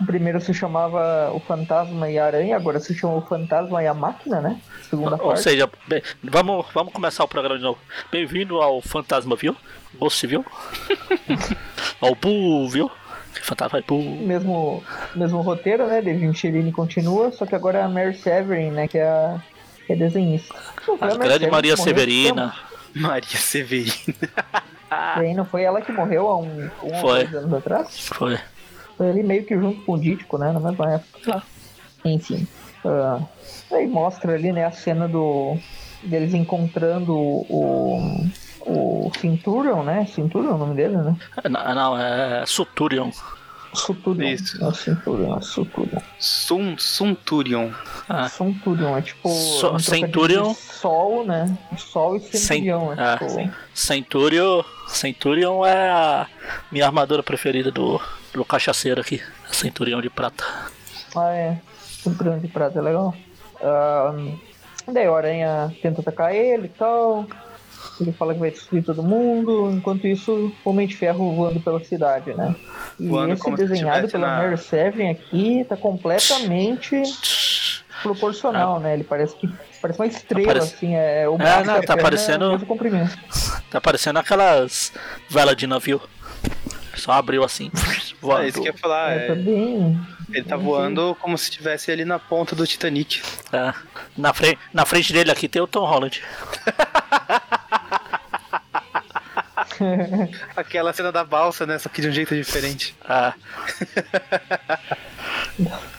O 0.00 0.06
primeiro 0.06 0.40
se 0.40 0.54
chamava 0.54 1.30
O 1.34 1.40
Fantasma 1.40 2.08
e 2.08 2.18
a 2.18 2.24
Aranha, 2.26 2.56
agora 2.56 2.80
se 2.80 2.94
chama 2.94 3.14
O 3.16 3.22
Fantasma 3.22 3.82
e 3.82 3.86
a 3.86 3.92
Máquina, 3.94 4.40
né? 4.40 4.58
Segunda 4.88 5.16
Ou 5.16 5.28
parte. 5.28 5.42
seja, 5.42 5.68
bem, 5.86 6.02
vamos, 6.22 6.66
vamos 6.72 6.92
começar 6.92 7.22
o 7.24 7.28
programa 7.28 7.58
de 7.58 7.62
novo. 7.64 7.78
Bem-vindo 8.10 8.60
ao 8.60 8.80
Fantasma, 8.80 9.36
viu? 9.36 9.54
Ghost, 9.98 10.26
viu? 10.26 10.44
ao 12.00 12.14
Boo, 12.14 12.68
viu? 12.68 12.90
Fantasma 13.42 13.78
é 13.78 13.82
Boo. 13.82 14.02
Mesmo, 14.22 14.82
mesmo 15.14 15.40
roteiro, 15.42 15.86
né? 15.86 16.00
David 16.00 16.36
Chirini 16.36 16.72
continua, 16.72 17.30
só 17.32 17.44
que 17.44 17.54
agora 17.54 17.78
é 17.78 17.82
a 17.82 17.88
Mary 17.88 18.14
Severin, 18.14 18.70
né? 18.70 18.88
Que 18.88 18.98
é 18.98 19.08
a, 19.08 19.40
que 19.86 19.92
é 19.92 19.96
desenhista. 19.96 20.54
Não 20.88 20.94
A 20.94 20.98
Mary 20.98 21.18
grande 21.18 21.32
Severin 21.34 21.50
Maria 21.50 21.76
morreu, 21.76 21.84
Severina. 21.84 22.54
Maria 22.94 23.36
Severina. 23.36 24.14
E 24.90 25.20
aí 25.20 25.34
não 25.34 25.44
foi 25.44 25.62
ela 25.62 25.80
que 25.80 25.92
morreu 25.92 26.26
há 26.28 26.38
um, 26.38 26.70
um 26.82 26.94
Foi. 27.00 27.24
dois 27.24 27.34
anos 27.34 27.54
atrás? 27.54 28.08
Foi. 28.08 28.38
Foi 29.00 29.08
ali 29.08 29.22
meio 29.22 29.46
que 29.46 29.56
junto 29.56 29.80
com 29.80 29.94
o 29.94 29.98
Dítico, 29.98 30.36
né? 30.36 30.52
Na 30.52 30.60
mesma 30.60 30.92
época. 30.92 31.36
Ah. 31.36 31.42
Enfim. 32.04 32.46
ah, 32.84 33.18
aí 33.72 33.86
mostra 33.86 34.34
ali, 34.34 34.52
né, 34.52 34.66
a 34.66 34.70
cena 34.70 35.08
do. 35.08 35.56
deles 36.02 36.34
encontrando 36.34 37.16
o. 37.16 38.26
o 38.60 39.10
Cinturion, 39.18 39.82
né? 39.84 40.04
Cinturion 40.04 40.50
é 40.50 40.52
o 40.52 40.58
nome 40.58 40.74
dele, 40.74 40.98
né? 40.98 41.16
Não, 41.48 41.74
não, 41.74 41.98
é 41.98 42.44
Suturion. 42.44 43.10
Suturion. 43.72 44.28
Isso. 44.28 44.62
É 44.62 44.68
o 44.68 44.74
Cinturion, 44.74 45.32
é 45.34 45.38
o 45.38 45.40
Suturion. 45.40 46.00
Sun, 46.18 46.76
Sunturion. 46.76 47.70
Ah, 48.06 48.28
Centurion, 48.28 48.98
é 48.98 49.00
tipo. 49.00 49.30
So- 49.30 49.76
um 49.76 49.78
Centurion. 49.78 50.52
Sol, 50.52 51.24
né? 51.24 51.56
Sol 51.78 52.16
e 52.16 52.20
Centurion, 52.20 52.94
Cen- 52.94 53.00
é 53.00 53.02
ah, 53.02 53.16
tipo. 53.16 53.50
Centurion, 53.72 54.62
Centurion 54.88 55.64
é 55.64 55.88
a 55.88 56.26
minha 56.70 56.84
armadura 56.84 57.22
preferida 57.22 57.70
do, 57.70 57.98
do 58.34 58.44
cachaceiro 58.44 59.00
aqui. 59.00 59.20
Centurion 59.50 60.00
de 60.00 60.10
prata. 60.10 60.44
Ah, 61.16 61.30
é. 61.34 61.58
Centurion 62.02 62.38
de 62.38 62.48
prata, 62.48 62.78
é 62.78 62.82
legal. 62.82 63.14
Ah, 63.62 64.14
daí 64.86 65.08
o 65.08 65.14
Aranha 65.14 65.74
tenta 65.82 66.00
atacar 66.00 66.34
ele 66.34 66.66
e 66.66 66.70
tal. 66.70 67.26
Ele 68.00 68.12
fala 68.12 68.32
que 68.32 68.40
vai 68.40 68.50
destruir 68.50 68.82
todo 68.82 69.02
mundo. 69.02 69.70
Enquanto 69.72 70.06
isso, 70.06 70.52
o 70.64 70.70
Homem 70.70 70.86
de 70.86 70.96
Ferro 70.96 71.34
voando 71.34 71.60
pela 71.60 71.82
cidade, 71.84 72.32
né? 72.32 72.54
E 72.98 73.06
Voando 73.08 73.34
esse 73.34 73.50
desenhado 73.52 74.08
pela 74.08 74.26
na- 74.26 74.36
Mary 74.38 74.56
Seven 74.58 75.10
aqui 75.10 75.66
tá 75.68 75.76
completamente 75.76 77.02
proporcional, 78.02 78.80
né? 78.80 78.94
Ele 78.94 79.04
parece 79.04 79.36
que 79.36 79.48
parece 79.82 79.98
uma 80.00 80.06
estrela, 80.06 80.58
assim. 80.58 80.94
É, 80.94 81.28
o 81.28 81.34
É, 81.40 81.62
não, 81.64 81.80
tá 81.82 81.96
parecendo- 81.96 82.54
é 82.54 82.58
comprimento. 82.64 83.18
Tá 83.70 83.80
parecendo 83.80 84.18
aquelas 84.18 84.92
velas 85.28 85.54
de 85.54 85.64
navio. 85.64 86.00
Só 86.94 87.12
abriu 87.12 87.44
assim. 87.44 87.70
voando. 88.20 88.42
É 88.44 88.48
isso 88.48 88.60
que 88.60 88.68
eu 88.68 88.72
ia 88.72 88.78
falar. 88.78 89.12
É, 89.12 89.26
tá 89.26 89.32
é, 89.32 89.36
bem. 89.36 90.00
ele 90.30 90.44
tá 90.44 90.56
bem 90.56 90.66
voando 90.66 91.16
como 91.20 91.36
se 91.36 91.44
estivesse 91.44 91.90
ali 91.90 92.04
na 92.04 92.18
ponta 92.18 92.54
do 92.54 92.66
Titanic. 92.66 93.22
É. 93.52 93.72
Na, 94.16 94.32
frente, 94.32 94.58
na 94.72 94.84
frente 94.84 95.12
dele 95.12 95.30
aqui 95.30 95.48
tem 95.48 95.62
o 95.62 95.66
Tom 95.66 95.84
Holland. 95.84 96.22
Aquela 100.56 100.92
cena 100.92 101.10
da 101.10 101.24
balsa, 101.24 101.66
né? 101.66 101.78
Só 101.78 101.88
que 101.88 102.02
de 102.02 102.08
um 102.08 102.12
jeito 102.12 102.34
diferente. 102.34 102.94
Ah, 103.02 103.34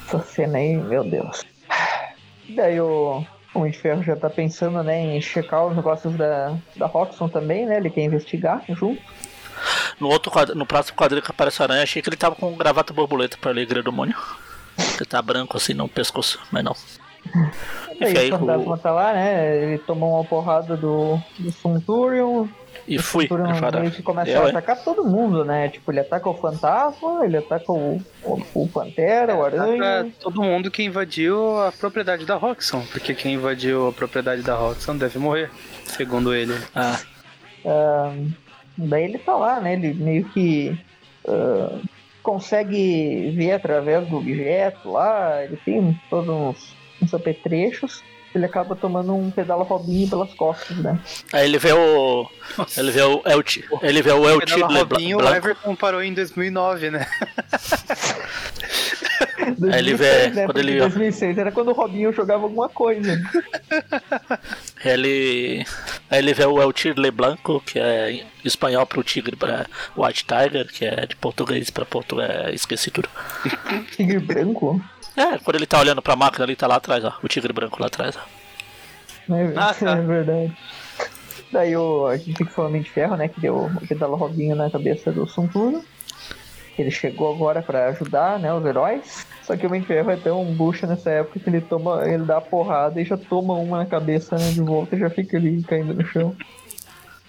Essa 0.05 0.19
cena 0.19 0.57
aí, 0.57 0.75
meu 0.75 1.03
Deus. 1.03 1.43
Daí 2.49 2.79
o 2.79 3.25
Homem 3.53 3.71
de 3.71 3.79
Ferro 3.79 4.03
já 4.03 4.15
tá 4.15 4.29
pensando, 4.29 4.81
né, 4.83 4.99
em 4.99 5.21
checar 5.21 5.65
os 5.65 5.75
negócios 5.75 6.15
da, 6.15 6.55
da 6.75 6.85
Roxxon 6.85 7.27
também, 7.27 7.65
né? 7.65 7.77
Ele 7.77 7.89
quer 7.89 8.01
investigar 8.01 8.63
junto. 8.69 9.01
No 9.99 10.07
outro 10.09 10.31
quadro, 10.31 10.55
no 10.55 10.65
próximo 10.65 10.97
quadrinho 10.97 11.21
que 11.23 11.31
aparece 11.31 11.61
a 11.61 11.65
aranha, 11.65 11.83
achei 11.83 12.01
que 12.01 12.09
ele 12.09 12.17
tava 12.17 12.35
com 12.35 12.51
um 12.51 12.57
gravata 12.57 12.93
borboleta 12.93 13.37
pra 13.39 13.51
alegria 13.51 13.81
do 13.83 13.91
demônio. 13.91 14.15
Ele 14.77 15.05
tá 15.05 15.21
branco 15.21 15.57
assim 15.57 15.73
no 15.73 15.87
pescoço, 15.87 16.39
mas 16.51 16.63
não. 16.63 16.75
Daí 17.99 18.11
Enfim, 18.13 18.17
aí 18.17 18.31
o 18.31 18.39
fantasma 18.39 18.73
o- 18.73 18.77
tá 18.77 18.91
lá, 18.91 19.13
né? 19.13 19.57
Ele 19.63 19.77
tomou 19.79 20.15
uma 20.15 20.23
porrada 20.25 20.75
do, 20.75 21.19
do 21.37 21.51
Centurion. 21.51 22.47
E 22.87 22.97
O 22.97 23.03
fui. 23.03 23.29
Meio 23.79 23.91
que 23.91 24.01
começa 24.01 24.31
Eu, 24.31 24.41
a 24.41 24.43
hein? 24.45 24.49
atacar 24.49 24.83
todo 24.83 25.03
mundo, 25.03 25.45
né? 25.45 25.69
Tipo, 25.69 25.91
ele 25.91 25.99
ataca 25.99 26.27
o 26.27 26.33
fantasma, 26.33 27.23
ele 27.23 27.37
ataca 27.37 27.71
o, 27.71 28.01
o, 28.23 28.41
o 28.55 28.67
Pantera, 28.67 29.35
o 29.35 29.37
Pra 29.49 29.61
Aranha. 29.63 30.11
todo 30.19 30.41
mundo 30.41 30.71
que 30.71 30.81
invadiu 30.81 31.61
a 31.61 31.71
propriedade 31.71 32.25
da 32.25 32.35
Roxxon. 32.35 32.81
Porque 32.91 33.13
quem 33.13 33.35
invadiu 33.35 33.89
a 33.89 33.93
propriedade 33.93 34.41
da 34.41 34.55
Roxxon 34.55 34.97
deve 34.97 35.19
morrer, 35.19 35.51
segundo 35.85 36.33
ele. 36.33 36.57
Ah, 36.73 36.99
Ahn, 37.63 38.31
daí 38.77 39.03
ele 39.05 39.17
tá 39.19 39.35
lá, 39.35 39.59
né? 39.59 39.73
Ele 39.73 39.93
meio 39.93 40.25
que 40.29 40.77
ah, 41.27 41.79
consegue 42.23 43.31
ver 43.35 43.53
através 43.53 44.07
do 44.07 44.17
objeto 44.17 44.91
lá, 44.91 45.43
ele 45.43 45.57
tem 45.65 45.99
todos 46.09 46.29
uns, 46.29 46.75
uns 47.01 47.13
apetrechos. 47.13 48.03
Ele 48.33 48.45
acaba 48.45 48.77
tomando 48.77 49.13
um 49.13 49.29
pedala 49.29 49.65
Robinho 49.65 50.09
pelas 50.09 50.33
costas, 50.35 50.77
né? 50.77 50.97
aí 51.33 51.43
ele 51.45 51.57
vê 51.57 51.73
o. 51.73 52.25
Ele 52.77 52.89
vê 52.89 53.01
o 53.01 53.21
El 53.25 53.43
Ti- 53.43 53.65
Ele 53.81 54.01
vê 54.01 54.11
o 54.13 54.25
El 54.25 54.39
Robinho, 54.39 55.17
o. 55.17 55.35
Everton 55.35 55.75
parou 55.75 56.01
em 56.01 56.13
2009, 56.13 56.91
né? 56.91 57.05
Aí 59.73 59.79
ele 59.79 59.95
vê. 59.95 60.29
2006, 60.31 60.35
né? 60.35 60.45
Quando 60.45 60.57
ele, 60.59 60.79
2006 60.79 61.37
era 61.37 61.51
quando 61.51 61.67
o 61.69 61.73
Robinho 61.73 62.13
jogava 62.13 62.43
alguma 62.43 62.69
coisa. 62.69 63.21
ele. 64.83 65.65
Aí 66.09 66.19
ele 66.19 66.33
vê 66.33 66.45
o 66.45 66.61
El 66.61 66.73
Tigre 66.73 67.11
Blanco, 67.11 67.61
que 67.65 67.79
é 67.79 68.25
espanhol 68.43 68.85
pro 68.85 69.03
tigre 69.03 69.35
pra 69.35 69.65
White 69.95 70.25
Tiger, 70.25 70.67
que 70.67 70.85
é 70.85 71.05
de 71.05 71.15
português 71.15 71.69
pra 71.69 71.85
português. 71.85 72.53
Esqueci 72.53 72.91
tudo. 72.91 73.09
Tigre 73.95 74.19
branco? 74.19 74.81
É, 75.15 75.37
quando 75.37 75.55
ele 75.57 75.65
tá 75.65 75.79
olhando 75.79 76.01
pra 76.01 76.15
máquina 76.15 76.45
ali, 76.45 76.55
tá 76.55 76.67
lá 76.67 76.75
atrás, 76.77 77.03
ó. 77.03 77.13
O 77.21 77.27
tigre 77.27 77.51
branco 77.51 77.79
lá 77.79 77.87
atrás, 77.87 78.15
ó. 78.17 79.35
É, 79.35 79.53
Ah, 79.55 79.73
tá. 79.73 79.91
é 79.97 80.01
verdade. 80.01 80.57
Daí 81.51 81.75
o, 81.75 82.07
a 82.07 82.15
gente 82.17 82.37
fica 82.37 82.49
falando 82.49 82.79
de 82.81 82.89
ferro, 82.89 83.17
né? 83.17 83.27
Que 83.27 83.41
deu 83.41 83.65
o 83.65 83.87
pedala 83.87 84.15
Robinho 84.15 84.55
na 84.55 84.69
cabeça 84.69 85.11
do 85.11 85.27
Suntuno. 85.27 85.83
Ele 86.77 86.89
chegou 86.91 87.33
agora 87.33 87.61
pra 87.61 87.87
ajudar, 87.89 88.39
né, 88.39 88.53
os 88.53 88.65
heróis. 88.65 89.25
Só 89.43 89.55
que 89.57 89.65
o 89.65 89.67
Homem 89.69 89.81
de 89.81 89.87
Ferro 89.87 90.09
é 90.11 90.15
tão 90.15 90.43
bucha 90.45 90.87
nessa 90.87 91.09
época 91.09 91.39
que 91.39 91.49
ele 91.49 91.61
toma, 91.61 92.07
ele 92.07 92.23
dá 92.23 92.37
a 92.37 92.41
porrada 92.41 93.01
e 93.01 93.05
já 93.05 93.17
toma 93.17 93.53
uma 93.55 93.79
na 93.79 93.85
cabeça 93.85 94.37
né, 94.37 94.51
de 94.51 94.61
volta 94.61 94.95
e 94.95 94.99
já 94.99 95.09
fica 95.09 95.37
ali 95.37 95.61
caindo 95.63 95.93
no 95.93 96.05
chão. 96.05 96.35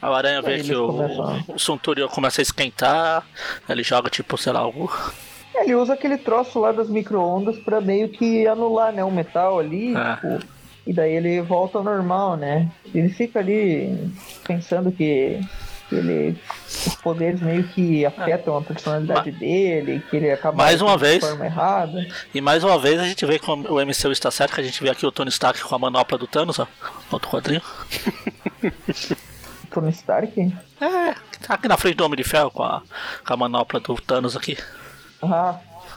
A 0.00 0.08
aranha 0.16 0.42
vê 0.42 0.60
que 0.62 0.74
o, 0.74 0.86
começam- 0.88 1.44
o 1.48 1.58
Sunturio 1.58 2.08
começa 2.08 2.40
a 2.40 2.42
esquentar, 2.42 3.24
ele 3.68 3.82
joga 3.82 4.08
tipo, 4.10 4.36
sei 4.36 4.52
lá, 4.52 4.66
o. 4.66 4.90
Ele 5.54 5.74
usa 5.74 5.92
aquele 5.94 6.16
troço 6.16 6.58
lá 6.58 6.72
das 6.72 6.88
micro-ondas 6.88 7.56
pra 7.58 7.80
meio 7.80 8.08
que 8.08 8.46
anular, 8.46 8.92
né, 8.92 9.04
o 9.04 9.10
metal 9.10 9.58
ali, 9.58 9.94
Ah. 9.96 10.18
tipo, 10.20 10.38
e 10.86 10.92
daí 10.92 11.12
ele 11.12 11.40
volta 11.40 11.78
ao 11.78 11.84
normal, 11.84 12.36
né? 12.36 12.68
Ele 12.94 13.08
fica 13.10 13.38
ali 13.38 14.10
pensando 14.44 14.90
que 14.90 15.40
ele 15.94 16.38
os 16.86 16.94
poderes 16.96 17.40
meio 17.40 17.64
que 17.68 18.04
afetam 18.06 18.56
a 18.56 18.62
personalidade 18.62 19.30
dele, 19.32 20.02
que 20.10 20.16
ele 20.16 20.30
acaba 20.30 20.56
Mais 20.56 20.80
uma 20.82 20.96
vez. 20.98 21.22
forma 21.24 21.44
errada. 21.46 22.06
E 22.34 22.40
mais 22.40 22.64
uma 22.64 22.78
vez 22.78 22.98
a 23.00 23.04
gente 23.04 23.24
vê 23.26 23.38
como 23.38 23.68
o 23.68 23.80
MCU 23.84 24.10
está 24.12 24.30
certo, 24.30 24.54
que 24.54 24.60
a 24.60 24.64
gente 24.64 24.82
vê 24.82 24.90
aqui 24.90 25.06
o 25.06 25.12
Tony 25.12 25.30
Stark 25.30 25.60
com 25.62 25.74
a 25.74 25.78
manopla 25.78 26.16
do 26.18 26.26
Thanos, 26.26 26.58
ó. 26.58 26.66
Outro 27.10 27.30
quadrinho. 27.30 27.62
Tony 29.70 29.90
Stark? 29.90 30.54
É, 30.80 31.14
tá 31.46 31.54
aqui 31.54 31.68
na 31.68 31.76
frente 31.76 31.96
do 31.96 32.04
Homem 32.04 32.16
de 32.16 32.24
Ferro 32.24 32.50
com 32.50 32.62
a, 32.62 32.82
com 33.26 33.32
a 33.34 33.36
manopla 33.36 33.80
do 33.80 33.94
Thanos 33.96 34.36
aqui. 34.36 34.56
Ah, 35.22 35.56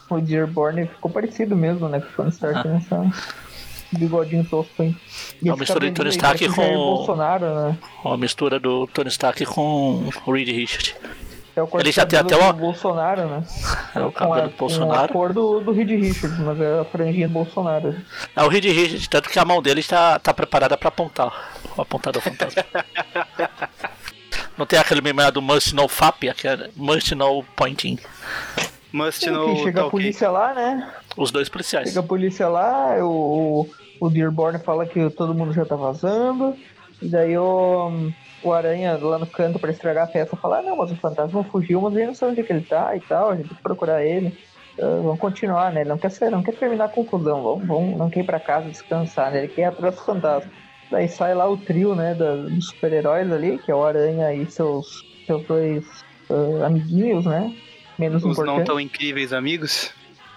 o 0.10 0.20
Dearborn 0.22 0.88
ficou 0.88 1.10
parecido 1.12 1.56
mesmo, 1.56 1.89
né? 1.89 2.00
Com 2.00 2.08
o 2.08 2.12
Tony 2.16 2.30
Stark 2.30 2.60
Ah. 2.60 2.72
nessa 2.72 3.12
bigodinho 3.98 4.43
tosco, 4.46 4.84
hein? 4.84 4.96
E 5.41 5.50
É 5.50 5.52
uma 5.52 5.58
mistura 5.60 5.88
de 5.88 5.91
Tony 5.93 6.10
Stark 6.10 6.48
com- 6.50 6.74
Bolsonaro, 6.74 7.46
né? 7.56 7.78
Uma 8.04 8.18
mistura 8.18 8.60
do 8.60 8.88
Tony 8.88 9.10
Stark 9.10 9.46
com 9.46 10.10
o 10.26 10.32
Reed 10.32 10.48
Richard. 10.50 10.96
É 11.56 11.64
o 11.64 11.70
Ele 11.80 11.89
já 11.91 12.06
tem 12.06 12.20
cabelo 12.20 12.36
até 12.41 12.46
uma- 12.46 12.54
do 12.54 12.60
Bolsonaro, 12.60 13.28
né? 13.28 13.43
É 13.96 14.00
o 14.02 14.12
com 14.12 14.26
a, 14.26 14.28
cabelo 14.28 14.48
do 14.50 14.50
Com 14.50 14.56
a 14.56 14.60
Bolsonaro. 14.68 15.14
cor 15.14 15.32
do, 15.34 15.60
do 15.62 15.72
Reed 15.72 15.89
Richards, 15.89 16.38
mas 16.39 16.60
é 16.60 16.80
a 16.80 16.86
franjinha 16.86 17.28
do 17.30 17.34
Bolsonaro. 17.34 17.96
É 18.36 18.43
o 18.43 18.48
Reed 18.50 18.66
Richard, 18.66 19.10
tanto 19.10 19.30
que 19.30 19.39
a 19.39 19.46
mão 19.46 19.62
dele 19.62 19.80
está 19.80 20.20
tá 20.20 20.34
preparada 20.34 20.76
pra 20.78 20.89
apontar. 20.89 21.52
O 21.78 21.82
apontador 21.82 22.22
fantasma. 22.22 22.64
Não 24.58 24.66
tem 24.66 24.80
aquele 24.80 25.02
meme 25.02 25.30
do 25.32 25.41
Must 25.41 25.76
No 25.76 25.88
FAP, 25.88 26.30
aquele 26.30 26.70
Must 26.76 27.14
No 27.16 27.43
Pointing. 27.56 28.00
Must 28.91 29.26
Enfim, 29.26 29.36
no 29.36 29.58
chega 29.64 29.86
a 29.86 29.89
polícia 29.89 30.30
lá, 30.32 30.54
né? 30.54 30.93
Os 31.18 31.30
dois 31.32 31.50
policiais. 31.50 31.89
Chega 31.89 32.00
a 32.00 32.04
polícia 32.04 32.48
lá, 32.48 32.96
o, 33.02 33.68
o 34.00 34.10
Dearborn 34.10 34.60
fala 34.60 34.86
que 34.86 35.10
todo 35.12 35.34
mundo 35.34 35.54
já 35.54 35.66
tá 35.66 35.76
vazando. 35.76 36.56
E 37.02 37.08
daí 37.10 37.38
o, 37.38 38.12
o 38.43 38.54
Aranha 38.54 38.98
lá 39.02 39.20
no 39.20 39.28
canto 39.28 39.60
pra 39.60 39.72
estragar 39.72 40.06
a 40.06 40.12
festa 40.12 40.36
fala, 40.38 40.60
ah, 40.60 40.62
não, 40.62 40.78
mas 40.78 40.91
o 40.91 40.96
fantasma 40.96 41.43
fugiu, 41.46 41.82
mas 41.82 41.93
ele 41.96 42.08
não 42.08 42.16
sabe 42.16 42.32
onde 42.32 42.41
é 42.41 42.43
que 42.43 42.54
ele 42.54 42.62
tá 42.66 42.96
e 42.96 43.02
tal, 43.02 43.32
a 43.32 43.36
gente 43.36 43.50
tem 43.50 43.58
que 43.58 43.64
procurar 43.64 44.04
ele. 44.04 44.38
Ah, 44.80 45.00
vamos 45.04 45.20
continuar, 45.20 45.72
né? 45.72 45.82
Ele 45.82 45.89
não 45.89 45.98
quer 45.98 46.12
ser, 46.12 46.30
não 46.30 46.43
quer 46.43 46.56
terminar 46.56 46.86
a 46.86 46.89
confusão, 46.89 47.41
vamos, 47.43 47.68
vamos, 47.68 47.98
não 47.98 48.10
quer 48.10 48.22
ir 48.22 48.26
pra 48.26 48.39
casa 48.39 48.70
descansar, 48.70 49.32
né? 49.32 49.39
Ele 49.39 49.48
quer 49.50 49.62
ir 49.62 49.66
atrás 49.66 49.96
do 49.96 50.02
fantasma. 50.02 50.52
Daí 50.91 51.08
sai 51.08 51.34
lá 51.34 51.50
o 51.50 51.58
trio, 51.58 51.96
né, 51.96 52.14
da- 52.14 52.36
dos 52.36 52.68
super-heróis 52.70 53.32
ali, 53.32 53.58
que 53.58 53.72
é 53.72 53.76
o 53.76 53.84
Aranha 53.84 54.34
e 54.34 54.46
seus, 54.50 55.04
seus 55.26 55.43
dois 55.46 55.86
ah, 56.30 56.68
amiguinhos, 56.68 57.26
né? 57.26 57.54
Menos 57.98 58.18
Os 58.24 58.26
não 58.26 58.32
importantes. 58.34 58.66
tão 58.66 58.80
incríveis 58.80 59.34
amigos. 59.34 59.91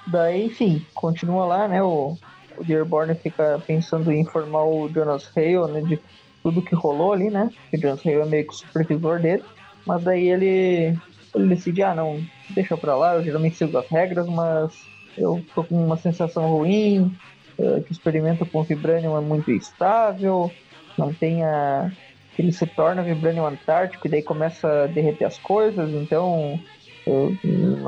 Daí, 0.06 0.46
enfim, 0.46 0.84
continua 0.94 1.44
lá, 1.44 1.68
né? 1.68 1.82
O, 1.82 2.16
o 2.60 2.64
Dearborn 2.64 3.14
fica 3.22 3.60
pensando 3.66 4.10
em 4.10 4.20
informar 4.22 4.64
o 4.64 4.90
Jonas 4.94 5.24
Hale, 5.36 5.72
né? 5.72 5.82
De 5.82 6.02
tudo 6.42 6.62
que 6.62 6.74
rolou 6.74 7.12
ali, 7.12 7.30
né? 7.30 7.50
O 7.74 7.78
Jonas 7.80 8.04
Hale 8.06 8.16
é 8.22 8.26
meio 8.26 8.46
que 8.46 8.52
o 8.54 8.56
supervisor 8.56 9.20
dele. 9.20 9.44
Mas 9.86 10.02
daí 10.04 10.26
ele, 10.28 10.98
ele 11.34 11.48
decide, 11.48 11.82
ah, 11.82 11.94
não, 11.94 12.26
deixa 12.48 12.76
pra 12.76 12.96
lá, 12.96 13.14
eu 13.16 13.24
geralmente 13.24 13.56
sigo 13.56 13.76
as 13.78 13.88
regras, 13.90 14.26
mas 14.28 14.90
eu 15.16 15.46
tô 15.54 15.64
com 15.64 15.74
uma 15.86 15.96
sensação 15.96 16.46
ruim, 16.48 17.18
eh, 17.58 17.80
que 17.82 17.90
o 17.90 17.92
experimento 17.92 18.46
com 18.46 18.60
o 18.60 18.64
Vibranium 18.64 19.16
é 19.16 19.20
muito 19.20 19.50
instável, 19.50 20.56
não 20.96 21.14
tem 21.14 21.44
a... 21.44 21.90
Ele 22.38 22.52
se 22.52 22.66
torna 22.66 23.02
Vibranium 23.02 23.46
Antártico 23.46 24.06
e 24.06 24.10
daí 24.10 24.22
começa 24.22 24.84
a 24.84 24.86
derreter 24.86 25.24
as 25.24 25.38
coisas, 25.38 25.92
então 25.94 26.64
eu- 27.06 27.38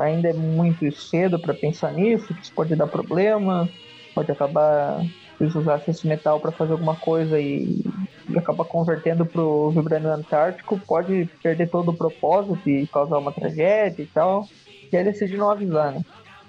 ainda 0.01 0.29
é 0.29 0.33
muito 0.33 0.91
cedo 0.91 1.39
para 1.39 1.53
pensar 1.53 1.91
nisso, 1.93 2.33
que 2.35 2.41
isso 2.41 2.51
pode 2.55 2.75
dar 2.75 2.87
problema, 2.87 3.71
pode 4.13 4.31
acabar 4.31 5.01
se 5.37 5.43
eles 5.43 5.55
usassem 5.55 5.91
esse 5.91 6.07
metal 6.07 6.39
para 6.39 6.51
fazer 6.51 6.73
alguma 6.73 6.95
coisa 6.95 7.39
e, 7.39 7.67
e 8.29 8.37
acabar 8.37 8.65
convertendo 8.65 9.25
pro 9.25 9.71
vibrânio 9.71 10.11
antártico, 10.11 10.79
pode 10.87 11.27
perder 11.41 11.69
todo 11.69 11.89
o 11.89 11.97
propósito 11.97 12.69
e 12.69 12.87
causar 12.87 13.17
uma 13.17 13.31
tragédia 13.31 14.03
e 14.03 14.07
tal. 14.07 14.47
E 14.91 14.97
aí 14.97 15.03
decide 15.03 15.37
não 15.37 15.49
avisar, 15.49 15.93
né? 15.93 16.01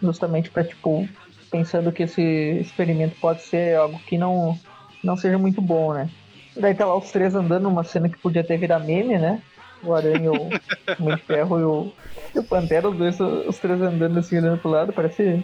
Justamente 0.03 0.51
para 0.51 0.65
tipo 0.65 1.09
pensando 1.51 1.93
que 1.93 2.05
esse 2.05 2.23
experimento 2.61 3.15
pode 3.21 3.43
ser 3.43 3.77
algo 3.77 3.99
que 4.07 4.17
não 4.17 4.59
não 5.05 5.17
seja 5.17 5.39
muito 5.39 5.61
bom, 5.61 5.93
né? 5.93 6.09
Daí 6.57 6.75
tá 6.75 6.87
lá 6.87 6.97
os 6.97 7.11
três 7.11 7.35
andando 7.35 7.65
numa 7.65 7.85
cena 7.85 8.09
que 8.09 8.19
podia 8.19 8.43
até 8.43 8.57
virar 8.57 8.79
meme, 8.79 9.19
né? 9.19 9.41
O 9.83 9.93
Aranha, 9.95 10.31
o 10.31 10.49
Homem 11.01 11.17
de 11.17 11.23
Ferro 11.23 11.59
e 11.59 11.65
o, 11.65 11.93
e 12.35 12.39
o 12.39 12.45
Pantera, 12.45 12.89
os 12.89 12.97
dois, 12.97 13.19
os 13.21 13.59
três 13.59 13.81
andando 13.81 14.19
assim, 14.19 14.39
olhando 14.39 14.61
pro 14.61 14.71
lado, 14.71 14.93
parece. 14.93 15.43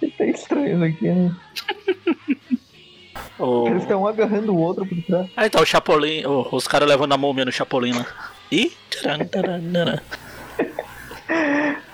Tá 0.18 0.24
estranho 0.26 0.74
isso 0.76 0.84
aqui, 0.84 1.08
né? 1.10 1.36
O... 3.38 3.66
Eles 3.68 3.82
estão 3.82 4.02
um 4.02 4.06
agarrando 4.06 4.54
o 4.54 4.58
outro 4.58 4.86
por 4.86 5.02
trás. 5.02 5.28
Ah, 5.36 5.46
então 5.46 5.60
o 5.62 5.66
Chapolin, 5.66 6.24
o- 6.26 6.48
os 6.52 6.66
caras 6.66 6.88
levando 6.88 7.12
a 7.12 7.18
múmia 7.18 7.44
no 7.44 7.52
Chapolin 7.52 7.92
lá. 7.92 8.06
Ih, 8.50 8.72
taran, 8.90 9.24
taran, 9.26 9.60
taran. 9.72 10.00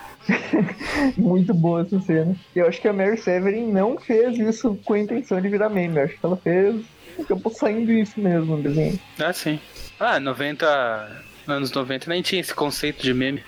Muito 1.16 1.53
boa 1.55 1.82
essa 1.82 2.00
cena. 2.00 2.36
Eu 2.55 2.66
acho 2.68 2.80
que 2.80 2.86
a 2.88 2.92
Mary 2.92 3.16
Severin 3.18 3.72
não 3.72 3.98
fez 3.98 4.38
isso 4.38 4.78
com 4.84 4.94
a 4.94 4.98
intenção 5.00 5.40
de 5.40 5.48
virar 5.48 5.68
meme. 5.68 5.96
Eu 5.98 6.05
acho 6.05 6.14
que 6.18 6.24
ela 6.26 6.36
fez. 6.36 6.76
Acabou 7.20 7.53
saindo 7.53 7.90
isso 7.92 8.20
mesmo 8.20 8.61
desenho. 8.62 8.98
Ah, 9.18 9.32
sim. 9.32 9.59
Ah, 9.98 10.18
90. 10.20 11.22
Anos 11.46 11.72
90 11.72 12.09
nem 12.09 12.22
tinha 12.22 12.40
esse 12.40 12.55
conceito 12.55 13.03
de 13.03 13.12
meme. 13.12 13.42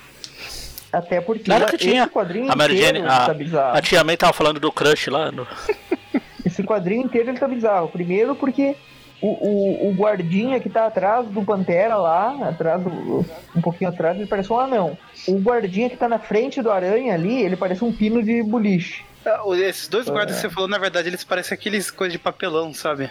Até 0.96 1.20
porque 1.20 1.44
Claro 1.44 1.66
que 1.66 1.76
esse 1.76 1.88
tinha. 1.88 2.08
quadrinho 2.08 2.50
A 2.50 2.56
Mary 2.56 2.74
inteiro 2.76 2.96
Jane, 2.98 3.08
tá 3.08 3.26
a, 3.30 3.34
bizarro. 3.34 3.76
a 3.76 3.82
tia 3.82 4.04
May 4.04 4.16
tava 4.16 4.32
falando 4.32 4.60
do 4.60 4.70
crush 4.72 5.08
lá. 5.10 5.30
No... 5.32 5.46
Esse 6.44 6.62
quadrinho 6.62 7.04
inteiro 7.04 7.30
ele 7.30 7.38
tá 7.38 7.48
bizarro. 7.48 7.88
Primeiro 7.88 8.34
porque 8.34 8.76
o, 9.20 9.28
o, 9.28 9.88
o 9.90 9.94
guardinha 9.94 10.60
que 10.60 10.68
tá 10.68 10.86
atrás 10.86 11.26
do 11.26 11.42
Pantera 11.42 11.96
lá, 11.96 12.48
atrás 12.48 12.82
do, 12.82 13.24
um 13.56 13.60
pouquinho 13.62 13.90
atrás, 13.90 14.16
ele 14.16 14.26
parece 14.26 14.52
um 14.52 14.58
anão. 14.58 14.96
O 15.26 15.38
guardinha 15.40 15.88
que 15.88 15.96
tá 15.96 16.08
na 16.08 16.18
frente 16.18 16.60
do 16.62 16.70
aranha 16.70 17.14
ali, 17.14 17.42
ele 17.42 17.56
parece 17.56 17.82
um 17.84 17.92
pino 17.92 18.22
de 18.22 18.42
boliche. 18.42 19.02
Ah, 19.24 19.40
o- 19.44 19.54
Esses 19.54 19.88
dois 19.88 20.06
guardas 20.08 20.36
que 20.36 20.42
você 20.42 20.50
falou, 20.50 20.68
na 20.68 20.78
verdade, 20.78 21.08
eles 21.08 21.24
parecem 21.24 21.54
aqueles 21.56 21.90
coisas 21.90 22.12
de 22.12 22.18
papelão, 22.18 22.74
sabe? 22.74 23.10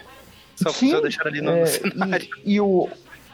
Só, 0.54 0.70
Sim, 0.70 0.92
só 0.92 1.00
deixaram 1.00 1.30
ali 1.32 1.40
no, 1.40 1.50
é, 1.50 1.60
no 1.60 1.66
cenário. 1.66 2.28
E, 2.44 2.54
e 2.54 2.60
o, 2.60 2.88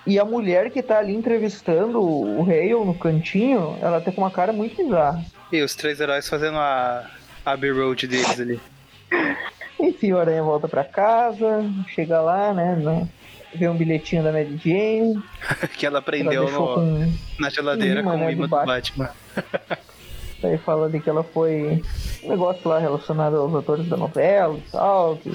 e 0.07 0.18
a 0.18 0.24
mulher 0.24 0.70
que 0.70 0.82
tá 0.82 0.98
ali 0.98 1.14
entrevistando 1.14 2.01
o 2.03 2.42
Hale 2.42 2.70
no 2.84 2.94
cantinho, 2.94 3.76
ela 3.80 4.01
tá 4.01 4.11
com 4.12 4.20
uma 4.22 4.30
cara 4.30 4.53
muito 4.53 4.76
bizarra. 4.76 5.24
E 5.53 5.61
os 5.62 5.74
três 5.74 6.01
heróis 6.01 6.28
fazendo 6.28 6.57
a 6.59 7.05
a 7.44 7.53
Abbey 7.53 7.70
Road 7.72 8.07
deles 8.07 8.38
ali. 8.38 8.61
Enfim, 9.80 10.12
o 10.12 10.18
Aranha 10.18 10.42
volta 10.42 10.68
pra 10.68 10.84
casa, 10.84 11.64
chega 11.88 12.20
lá, 12.20 12.53
né? 12.53 12.74
no- 12.76 13.09
vê 13.55 13.66
um 13.68 13.74
bilhetinho 13.74 14.22
da 14.22 14.30
Mary 14.30 14.57
Jane. 14.62 15.20
que 15.76 15.86
ela 15.86 15.96
Ela 15.98 16.03
prendeu 16.03 16.44
deixou 16.44 16.68
no- 16.68 16.74
com. 17.07 17.12
na 17.40 17.51
geladeira 17.51 18.03
com 18.03 18.11
né, 18.11 18.16
o 18.16 18.26
do 18.26 18.30
imã 18.32 18.42
do 18.44 18.48
Batman. 18.48 18.74
Batman. 18.74 19.11
Daí 20.42 20.57
fala 20.59 20.88
de 20.88 21.01
que 21.01 21.09
ela 21.11 21.22
foi. 21.22 21.82
Um 22.22 22.28
negócio 22.28 22.66
lá 22.68 22.78
relacionado 22.78 23.36
aos 23.36 23.55
atores 23.55 23.86
da 23.88 23.96
novela 23.96 24.57
e 24.57 24.70
tal, 24.70 25.16
que 25.16 25.30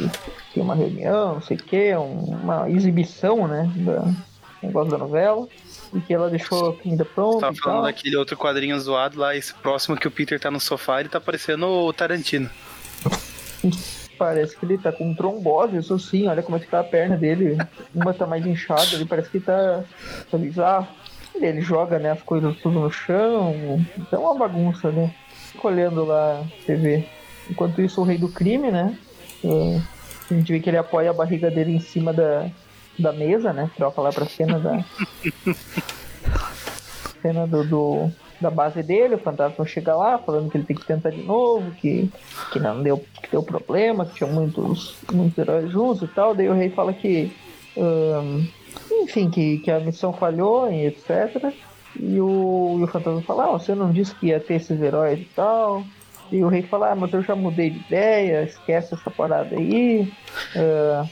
tinha 0.54 0.64
uma 0.64 0.76
reunião, 0.76 1.36
não 1.36 1.42
sei 1.42 1.58
o 1.58 1.60
que, 1.64 1.94
uma 1.96 2.70
exibição, 2.70 3.48
né? 3.48 3.70
Da 3.78 4.04
negócio 4.66 4.92
da 4.92 4.98
novela. 4.98 5.48
E 5.94 6.00
que 6.02 6.14
ela 6.14 6.30
deixou 6.30 6.70
a 6.70 6.74
comida 6.74 7.06
pronta. 7.06 7.42
Tava 7.42 7.56
falando 7.56 7.78
tal. 7.78 7.86
daquele 7.86 8.18
outro 8.18 8.36
quadrinho 8.36 8.80
zoado 8.80 9.20
lá, 9.20 9.36
esse 9.36 9.54
próximo 9.54 9.96
que 9.96 10.08
o 10.08 10.12
Peter 10.12 10.40
tá 10.40 10.52
no 10.52 10.60
sofá, 10.60 11.00
ele 11.00 11.10
tá 11.10 11.22
parecendo 11.22 11.68
o 11.68 11.94
Tarantino. 11.94 12.50
Parece 14.18 14.56
que 14.56 14.66
ele 14.66 14.78
tá 14.78 14.94
com 14.94 15.14
trombose, 15.14 15.78
isso 15.78 16.00
sim, 16.00 16.28
olha 16.28 16.42
como 16.42 16.56
é 16.56 16.60
que 16.62 16.68
tá 16.68 16.80
a 16.80 16.84
perna 16.84 17.18
dele. 17.18 17.58
Uma 17.94 18.14
tá 18.14 18.26
mais 18.26 18.46
inchada, 18.46 18.88
ele 18.94 19.04
parece 19.04 19.30
que 19.30 19.42
tá, 19.42 19.84
tá 20.32 20.38
bizarro. 20.38 20.88
Ele 21.36 21.60
joga 21.60 22.00
né, 22.00 22.12
as 22.12 22.22
coisas 22.22 22.56
tudo 22.62 22.80
no 22.80 22.90
chão, 22.90 23.54
então 23.98 24.22
é 24.22 24.26
uma 24.26 24.38
bagunça, 24.38 24.90
né? 24.90 25.14
Fica 25.52 25.68
olhando 25.68 26.06
lá 26.06 26.40
a 26.40 26.66
TV. 26.66 27.06
enquanto 27.50 27.82
isso, 27.82 28.00
o 28.00 28.06
rei 28.06 28.18
do 28.18 28.30
crime, 28.30 28.72
né? 28.72 28.98
é, 29.46 29.82
a 30.30 30.34
gente 30.34 30.52
vê 30.52 30.60
que 30.60 30.70
ele 30.70 30.78
apoia 30.78 31.10
a 31.12 31.14
barriga 31.14 31.52
dele 31.52 31.76
em 31.76 31.80
cima 31.80 32.12
da, 32.12 32.50
da 32.98 33.14
mesa, 33.14 33.54
né? 33.54 33.70
Troca 33.76 34.02
lá 34.02 34.12
pra 34.12 34.26
cena 34.26 34.60
da. 34.60 34.84
cena 37.22 37.48
do, 37.48 37.64
do- 37.64 38.12
da 38.40 38.52
base 38.52 38.84
dele, 38.84 39.16
o 39.16 39.20
fantasma 39.20 39.66
chega 39.66 39.96
lá 39.96 40.18
falando 40.18 40.52
que 40.52 40.58
ele 40.58 40.66
tem 40.66 40.76
que 40.76 40.86
tentar 40.86 41.10
de 41.10 41.24
novo, 41.24 41.72
que, 41.72 42.12
que 42.52 42.60
não 42.60 42.84
deu, 42.84 42.98
que 43.24 43.32
deu 43.32 43.42
problema, 43.42 44.06
que 44.06 44.16
tinha 44.16 44.30
muitos, 44.30 44.98
muitos 45.12 45.38
heróis 45.38 45.72
juntos 45.72 46.04
e 46.04 46.08
tal. 46.14 46.36
Daí 46.36 46.50
o 46.50 46.54
rei 46.54 46.70
fala 46.70 46.94
que. 46.94 47.32
enfim, 48.92 49.30
que, 49.30 49.60
que 49.60 49.72
a 49.72 49.80
missão 49.80 50.14
falhou 50.14 50.72
e 50.72 50.86
etc. 50.88 51.54
E 51.98 52.20
o, 52.20 52.78
e 52.80 52.84
o 52.84 52.88
fantasma 52.88 53.22
fala, 53.22 53.46
ah, 53.46 53.52
você 53.52 53.74
não 53.74 53.92
disse 53.92 54.14
que 54.16 54.28
ia 54.28 54.40
ter 54.40 54.56
esses 54.56 54.82
heróis 54.82 55.20
e 55.20 55.26
tal. 55.36 55.84
E 56.32 56.44
o 56.44 56.48
rei 56.50 56.64
fala, 56.64 56.92
ah, 56.92 56.96
mas 56.96 57.14
eu 57.14 57.22
já 57.24 57.36
mudei 57.36 57.70
de 57.70 57.80
ideia, 57.80 58.44
esquece 58.44 58.94
essa 58.96 59.10
parada 59.10 59.56
aí. 59.56 60.12
ah, 60.58 61.06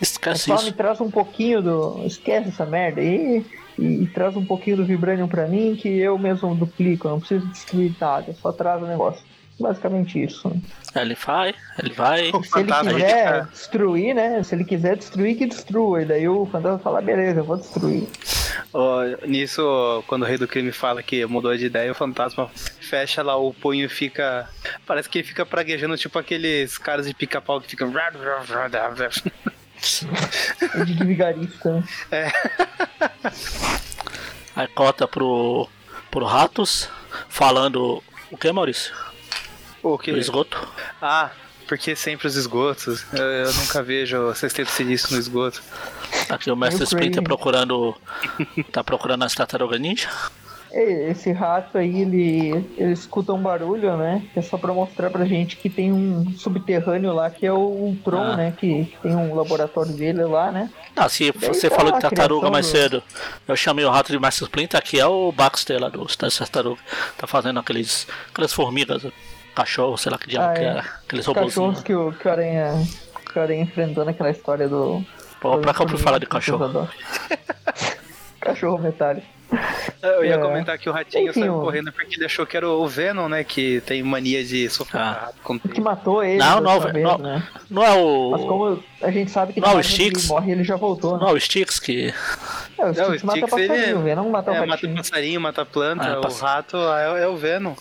Esquece 0.00 0.44
só 0.44 0.56
me 0.56 0.68
isso. 0.68 0.72
traz 0.72 1.00
um 1.00 1.10
pouquinho 1.10 1.62
do. 1.62 2.02
Esquece 2.04 2.48
essa 2.48 2.66
merda 2.66 3.00
aí. 3.00 3.44
E, 3.78 4.02
e 4.02 4.06
traz 4.06 4.36
um 4.36 4.44
pouquinho 4.44 4.78
do 4.78 4.84
Vibranium 4.84 5.28
pra 5.28 5.46
mim 5.46 5.76
que 5.76 5.88
eu 5.88 6.18
mesmo 6.18 6.54
duplico, 6.54 7.06
eu 7.06 7.12
não 7.12 7.20
preciso 7.20 7.46
destruir 7.48 7.94
nada, 8.00 8.32
só 8.32 8.50
traz 8.50 8.82
o 8.82 8.86
negócio. 8.86 9.22
Basicamente 9.58 10.22
isso. 10.22 10.48
né? 10.48 10.60
Ele 10.94 11.14
vai, 11.14 11.54
ele 11.78 11.94
vai. 11.94 12.30
O 12.30 12.42
Se 12.42 12.58
ele 12.58 12.72
quiser 12.72 13.46
destruir, 13.46 14.14
né? 14.14 14.42
Se 14.42 14.54
ele 14.54 14.64
quiser 14.64 14.96
destruir, 14.96 15.36
que 15.36 15.46
destrua. 15.46 16.02
E 16.02 16.04
daí 16.04 16.28
o 16.28 16.44
fantasma 16.46 16.78
fala, 16.78 17.00
beleza, 17.00 17.40
eu 17.40 17.44
vou 17.44 17.56
destruir. 17.56 18.06
Ó, 18.72 19.02
nisso, 19.26 20.04
quando 20.06 20.22
o 20.22 20.24
rei 20.26 20.36
do 20.36 20.46
crime 20.46 20.72
fala 20.72 21.02
que 21.02 21.24
mudou 21.24 21.56
de 21.56 21.66
ideia, 21.66 21.90
o 21.90 21.94
fantasma 21.94 22.50
fecha 22.54 23.22
lá 23.22 23.36
o 23.36 23.54
punho 23.54 23.86
e 23.86 23.88
fica. 23.88 24.48
Parece 24.86 25.08
que 25.08 25.18
ele 25.18 25.26
fica 25.26 25.46
praguejando, 25.46 25.96
tipo 25.96 26.18
aqueles 26.18 26.76
caras 26.76 27.06
de 27.06 27.14
pica-pau 27.14 27.60
que 27.60 27.68
ficam. 27.68 27.90
É 30.74 30.84
de 30.84 31.04
vigarista, 31.04 31.84
né? 32.10 32.32
Aí 34.56 34.66
corta 34.68 35.06
pro, 35.06 35.68
pro 36.10 36.24
Ratos 36.24 36.88
falando. 37.28 38.02
O 38.30 38.36
que, 38.36 38.50
Maurício? 38.50 38.94
O 39.82 39.98
que? 39.98 40.12
Do 40.12 40.18
esgoto? 40.18 40.66
Ah, 41.00 41.30
porque 41.68 41.94
sempre 41.94 42.26
os 42.26 42.36
esgotos. 42.36 43.04
Eu, 43.12 43.24
eu 43.24 43.52
nunca 43.52 43.82
vejo 43.82 44.34
sexteto 44.34 44.70
silício 44.70 45.12
no 45.12 45.18
esgoto. 45.18 45.62
Aqui 46.28 46.50
o 46.50 46.56
Mestre 46.56 46.84
Splinter 46.84 47.22
procurando. 47.22 47.94
tá 48.72 48.82
procurando 48.82 49.24
as 49.24 49.34
tartarugas 49.34 49.80
ninja. 49.80 50.08
E- 50.78 51.10
Esse 51.10 51.32
rato 51.32 51.78
aí, 51.78 52.02
ele, 52.02 52.50
ele 52.76 52.92
escuta 52.92 53.32
um 53.32 53.40
barulho, 53.40 53.96
né? 53.96 54.22
Que 54.32 54.38
é 54.40 54.42
só 54.42 54.58
pra 54.58 54.72
mostrar 54.72 55.08
pra 55.10 55.24
gente 55.24 55.56
que 55.56 55.70
tem 55.70 55.92
um 55.92 56.30
subterrâneo 56.36 57.12
lá, 57.14 57.30
que 57.30 57.46
é 57.46 57.52
o 57.52 57.56
Ultron, 57.56 58.22
Ah. 58.32 58.36
né? 58.36 58.54
Que, 58.56 58.84
que 58.84 58.96
tem 58.98 59.14
um 59.16 59.34
laboratório 59.34 59.92
dele 59.92 60.24
lá, 60.24 60.50
né? 60.52 60.70
Ah, 60.94 61.08
se 61.08 61.30
você 61.32 61.68
tá 61.70 61.76
falou 61.76 61.92
de 61.92 62.00
tartaruga 62.00 62.50
mais 62.50 62.66
do- 62.66 62.72
cedo, 62.72 63.02
eu 63.48 63.56
chamei 63.56 63.84
o 63.84 63.90
rato 63.90 64.12
de 64.12 64.18
Mestre 64.18 64.44
Splinter, 64.44 64.78
aqui 64.78 64.98
é 65.00 65.06
o 65.06 65.32
Baxter 65.32 65.80
lá 65.80 65.88
dos 65.88 66.16
das 66.16 66.36
tartarugas. 66.36 66.84
Tá 67.16 67.26
fazendo 67.26 67.58
aqueles. 67.60 68.06
aquelas 68.32 68.52
formigas, 68.52 69.06
cachorro, 69.54 69.96
sei 69.96 70.12
lá 70.12 70.18
que 70.18 70.28
diabo 70.28 70.50
Ah, 70.50 70.54
que 70.54 70.60
é. 70.60 70.64
era. 70.68 70.80
Aqueles 70.80 71.26
Os 71.26 71.34
cachorros 71.34 71.82
que 71.82 71.94
o, 71.94 72.12
que 72.12 72.28
o 72.28 72.30
Aranha. 72.30 72.72
Que 73.32 73.38
o 73.38 73.42
Aranha 73.42 73.62
enfrentou 73.62 74.04
naquela 74.04 74.30
história 74.30 74.68
do. 74.68 75.02
Pô, 75.40 75.58
pra 75.58 75.72
que 75.74 75.82
eu 75.82 75.98
falar 75.98 76.18
de 76.18 76.26
do 76.26 76.28
cachorro? 76.30 76.88
Cachorro 78.40 78.78
metálico. 78.78 79.26
Eu 80.02 80.24
ia 80.24 80.34
É. 80.34 80.38
comentar 80.38 80.76
que 80.78 80.88
o 80.88 80.92
ratinho 80.92 81.30
Enfim, 81.30 81.40
saiu 81.40 81.56
o- 81.58 81.60
correndo 81.60 81.92
porque 81.92 82.16
ele 82.16 82.24
achou 82.24 82.44
que 82.44 82.56
era 82.56 82.68
o 82.68 82.86
Venom, 82.86 83.28
né? 83.28 83.44
Que 83.44 83.80
tem 83.82 84.02
mania 84.02 84.44
de 84.44 84.68
sofrer 84.68 85.00
Ah. 85.00 85.30
com 85.42 85.58
Que 85.58 85.80
matou 85.80 86.22
ele. 86.22 86.38
Não, 86.38 86.60
não, 86.60 86.78
dessa 86.80 86.92
não, 86.92 87.18
né? 87.18 87.42
não 87.70 87.82
é 87.84 87.92
o. 87.94 88.30
Mas 88.32 88.40
como 88.42 88.82
a 89.02 89.10
gente 89.10 89.30
sabe 89.30 89.52
que 89.52 89.60
Não, 89.60 89.68
na 89.70 89.74
o 89.76 89.80
Styx. 89.80 90.24
ele 90.24 90.28
morre, 90.28 90.52
ele 90.52 90.64
já 90.64 90.76
voltou, 90.76 91.16
Não 91.18 91.26
né? 91.26 91.30
é 91.30 91.34
o 91.34 91.40
Sticks 91.40 91.78
que. 91.78 92.12
É, 92.78 92.82
o 92.84 92.92
Não, 92.92 92.92
o 92.92 92.94
mata 92.94 93.16
Styx, 93.16 93.24
ele 93.34 93.46
passarinho, 93.68 93.98
o 93.98 94.02
Venom 94.02 94.30
mata 94.30 94.50
o 94.50 94.54
É, 94.54 94.66
mata 94.66 94.88
passarinho, 94.88 95.40
mata 95.40 95.64
planta, 95.64 96.04
Ah, 96.14 96.18
o 96.18 96.22
pass- 96.22 96.40
rato 96.40 96.76
é, 96.76 97.22
é 97.22 97.26
o 97.28 97.36
Venom. 97.36 97.74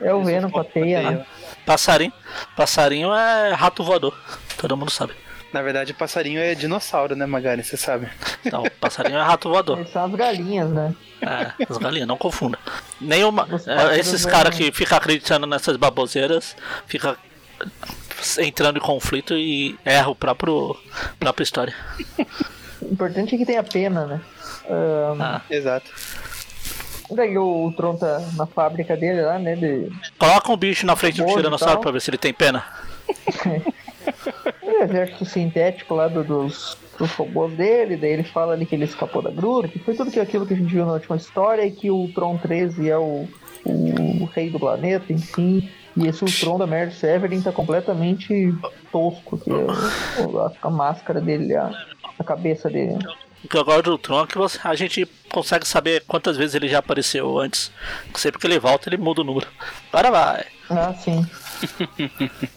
É 0.00 0.14
o 0.14 0.22
Venom 0.22 0.50
com 0.50 0.60
a 0.60 0.62
sufoca 0.64 0.80
teia, 0.84 1.02
né? 1.10 1.26
Passarinho. 1.66 2.12
Passarinho 2.56 3.12
é 3.14 3.52
rato 3.54 3.82
voador. 3.82 4.14
Todo 4.58 4.76
mundo 4.76 4.90
sabe. 4.90 5.12
Na 5.52 5.62
verdade, 5.62 5.94
passarinho 5.94 6.40
é 6.40 6.54
dinossauro, 6.54 7.16
né, 7.16 7.24
Magari? 7.24 7.64
Você 7.64 7.76
sabe. 7.76 8.08
Não, 8.52 8.64
passarinho 8.80 9.18
é 9.18 9.22
rato 9.22 9.48
voador. 9.48 9.86
São 9.86 10.04
as 10.04 10.14
galinhas, 10.14 10.68
né? 10.68 10.94
É, 11.22 11.64
as 11.68 11.78
galinhas, 11.78 12.06
não 12.06 12.18
confunda. 12.18 12.58
Nenhuma. 13.00 13.48
É, 13.66 13.98
esses 13.98 14.26
caras 14.26 14.54
que 14.54 14.70
ficam 14.70 14.98
acreditando 14.98 15.46
nessas 15.46 15.76
baboseiras, 15.78 16.54
fica 16.86 17.16
entrando 18.38 18.76
em 18.76 18.80
conflito 18.82 19.34
e 19.34 19.78
erra 19.84 20.10
o 20.10 20.14
próprio 20.14 20.76
própria 21.18 21.44
história. 21.44 21.74
O 22.82 22.92
importante 22.92 23.34
é 23.34 23.38
que 23.38 23.46
tenha 23.46 23.62
pena, 23.62 24.06
né? 24.06 24.20
Ahn, 24.68 25.20
Ah, 25.20 25.40
Exato. 25.50 25.90
daí 27.10 27.38
o 27.38 27.72
Tron 27.76 27.96
tá 27.96 28.20
na 28.36 28.46
fábrica 28.46 28.96
dele 28.96 29.22
lá, 29.22 29.38
né? 29.38 29.56
De, 29.56 29.90
coloca 30.18 30.52
um 30.52 30.56
bicho 30.58 30.84
na 30.84 30.94
frente 30.94 31.22
do 31.22 31.26
tiranossauro 31.34 31.74
tal. 31.74 31.82
pra 31.82 31.90
ver 31.92 32.00
se 32.02 32.10
ele 32.10 32.18
tem 32.18 32.34
pena. 32.34 32.64
o 34.78 34.84
exército 34.84 35.24
sintético 35.24 35.94
lá 35.94 36.08
do- 36.08 36.24
dos, 36.24 36.76
dos 36.98 37.10
robôs 37.12 37.52
dele, 37.54 37.96
daí 37.96 38.10
ele 38.12 38.22
fala 38.24 38.52
ali 38.52 38.64
que 38.66 38.74
ele 38.74 38.84
escapou 38.84 39.22
da 39.22 39.30
gruta, 39.30 39.68
que 39.68 39.78
foi 39.78 39.94
tudo 39.94 40.10
que, 40.10 40.20
aquilo 40.20 40.46
que 40.46 40.54
a 40.54 40.56
gente 40.56 40.72
viu 40.72 40.84
na 40.86 40.92
última 40.94 41.16
história 41.16 41.64
e 41.64 41.70
que 41.70 41.90
o 41.90 42.08
Tron 42.14 42.36
13 42.38 42.88
é 42.90 42.96
o, 42.98 43.28
o 43.64 44.24
rei 44.34 44.50
do 44.50 44.58
planeta, 44.58 45.12
enfim. 45.12 45.68
E 45.96 46.06
esse 46.06 46.22
Ultron 46.24 46.58
da 46.58 46.66
Mary 46.66 46.92
Severin 46.92 47.40
tá 47.42 47.50
completamente 47.50 48.54
tosco, 48.92 49.36
que 49.38 49.50
é 49.50 49.56
a 50.62 50.70
máscara 50.70 51.20
dele, 51.20 51.56
a, 51.56 51.70
a 52.18 52.22
cabeça 52.24 52.70
dele. 52.70 52.98
O 53.44 53.48
que 53.48 53.56
eu 53.56 53.64
gosto 53.64 53.82
do 53.90 53.98
Tron 53.98 54.22
é 54.22 54.26
que 54.26 54.38
você- 54.38 54.58
a 54.64 54.74
gente 54.74 55.06
consegue 55.30 55.66
saber 55.66 56.04
quantas 56.06 56.36
vezes 56.36 56.54
ele 56.54 56.68
já 56.68 56.78
apareceu 56.78 57.38
antes. 57.38 57.70
Sempre 58.14 58.40
que 58.40 58.46
ele 58.46 58.58
volta, 58.58 58.88
ele 58.88 58.96
muda 58.96 59.20
o 59.22 59.24
número. 59.24 59.46
Agora 59.92 60.10
vai. 60.10 60.44
Ah, 60.70 60.92
sim. 60.94 61.24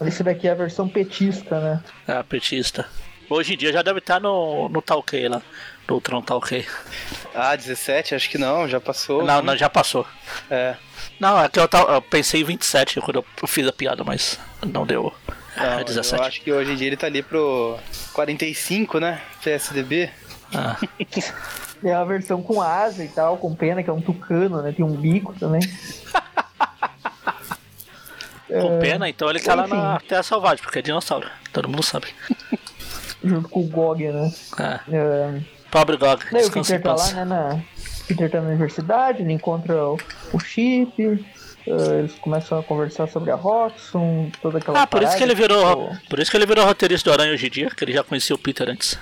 Esse 0.05 0.23
daqui 0.23 0.47
é 0.47 0.51
a 0.51 0.55
versão 0.55 0.87
petista, 0.87 1.59
né? 1.59 1.83
É 2.07 2.13
a 2.13 2.23
petista. 2.23 2.85
Hoje 3.29 3.53
em 3.53 3.57
dia 3.57 3.71
já 3.71 3.81
deve 3.81 3.99
estar 3.99 4.19
no, 4.19 4.67
no 4.67 4.81
Talkei 4.81 5.29
lá. 5.29 5.41
No 5.87 5.99
Tron 6.01 6.21
Talkei. 6.21 6.65
Ah, 7.33 7.55
17? 7.55 8.15
Acho 8.15 8.29
que 8.29 8.37
não, 8.37 8.67
já 8.67 8.79
passou. 8.79 9.23
Não, 9.23 9.41
não, 9.41 9.55
já 9.57 9.69
passou. 9.69 10.05
É. 10.49 10.75
Não, 11.19 11.41
é 11.41 11.47
que 11.49 11.59
eu, 11.59 11.67
eu 11.89 12.01
pensei 12.01 12.41
em 12.41 12.43
27 12.45 12.99
quando 13.01 13.17
eu 13.41 13.47
fiz 13.47 13.67
a 13.67 13.73
piada, 13.73 14.03
mas 14.03 14.39
não 14.65 14.85
deu. 14.85 15.13
Não, 15.55 15.79
É 15.79 15.83
17. 15.83 16.21
Eu 16.21 16.27
acho 16.27 16.41
que 16.41 16.51
hoje 16.51 16.71
em 16.71 16.75
dia 16.75 16.87
ele 16.87 16.97
tá 16.97 17.07
ali 17.07 17.21
pro 17.23 17.77
45, 18.13 18.99
né? 18.99 19.21
PSDB. 19.43 20.09
Ah, 20.53 20.77
É 21.83 21.93
a 21.93 22.03
versão 22.03 22.41
com 22.43 22.61
asa 22.61 23.03
e 23.03 23.07
tal, 23.07 23.37
com 23.37 23.55
pena, 23.55 23.81
que 23.81 23.89
é 23.89 23.93
um 23.93 24.01
tucano, 24.01 24.61
né? 24.61 24.71
Tem 24.71 24.85
um 24.85 24.95
bico 24.95 25.33
também. 25.39 25.61
com 28.59 28.79
pena, 28.79 29.07
então 29.09 29.29
ele 29.29 29.39
tá 29.39 29.55
lá 29.55 29.65
enfim. 29.65 29.75
na 29.75 29.99
Terra 29.99 30.23
Selvagem, 30.23 30.63
porque 30.63 30.79
é 30.79 30.81
dinossauro. 30.81 31.29
Todo 31.53 31.69
mundo 31.69 31.83
sabe. 31.83 32.07
Junto 33.23 33.47
com 33.49 33.61
o 33.61 33.67
Gog, 33.67 34.03
né? 34.07 34.31
É. 34.59 34.95
É, 34.95 35.41
Pobre 35.69 35.95
Gog, 35.97 36.25
daí 36.31 36.45
o 36.45 36.51
Peter 36.51 36.81
tá 36.81 36.95
lá, 36.95 37.11
né? 37.11 37.25
Na... 37.25 37.55
O 37.55 38.07
Peter 38.07 38.29
tá 38.31 38.41
na 38.41 38.49
universidade, 38.49 39.21
ele 39.21 39.31
encontra 39.33 39.75
o, 39.85 39.97
o 40.33 40.39
Chip. 40.39 41.25
é, 41.67 41.99
eles 41.99 42.13
começam 42.15 42.59
a 42.59 42.63
conversar 42.63 43.07
sobre 43.07 43.29
a 43.31 43.35
Roxxon, 43.35 44.31
toda 44.41 44.57
aquela 44.57 44.81
Ah, 44.81 44.87
por 44.87 45.03
isso 45.03 45.15
que 45.15 45.23
ele 45.23 45.35
virou. 45.35 45.89
tipo, 45.91 46.09
Por 46.09 46.19
isso 46.19 46.31
que 46.31 46.37
ele 46.37 46.45
virou 46.47 46.65
roteirista 46.65 47.09
do 47.09 47.13
Aranha 47.13 47.33
hoje 47.33 47.47
em 47.47 47.51
dia, 47.51 47.69
que 47.69 47.83
ele 47.83 47.93
já 47.93 48.03
conhecia 48.03 48.35
o 48.35 48.39
Peter 48.39 48.67
antes. 48.69 48.97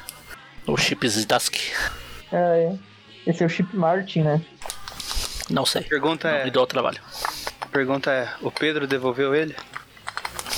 O 0.67 0.75
Chip 0.77 1.07
Zdarsky. 1.07 1.71
é, 2.31 2.37
é. 2.37 2.75
esse 3.25 3.41
é 3.41 3.45
o 3.45 3.49
Chip 3.49 3.75
Martin, 3.75 4.21
né? 4.21 4.41
Não 5.49 5.65
sei. 5.65 5.81
Pergunta 5.83 6.29
Não 6.29 6.37
é, 6.37 6.43
me 6.43 6.51
deu 6.51 6.61
o 6.61 6.67
trabalho. 6.67 6.99
Pergunta 7.70 8.11
é, 8.11 8.30
o 8.41 8.51
Pedro 8.51 8.86
devolveu 8.88 9.34
ele? 9.36 9.55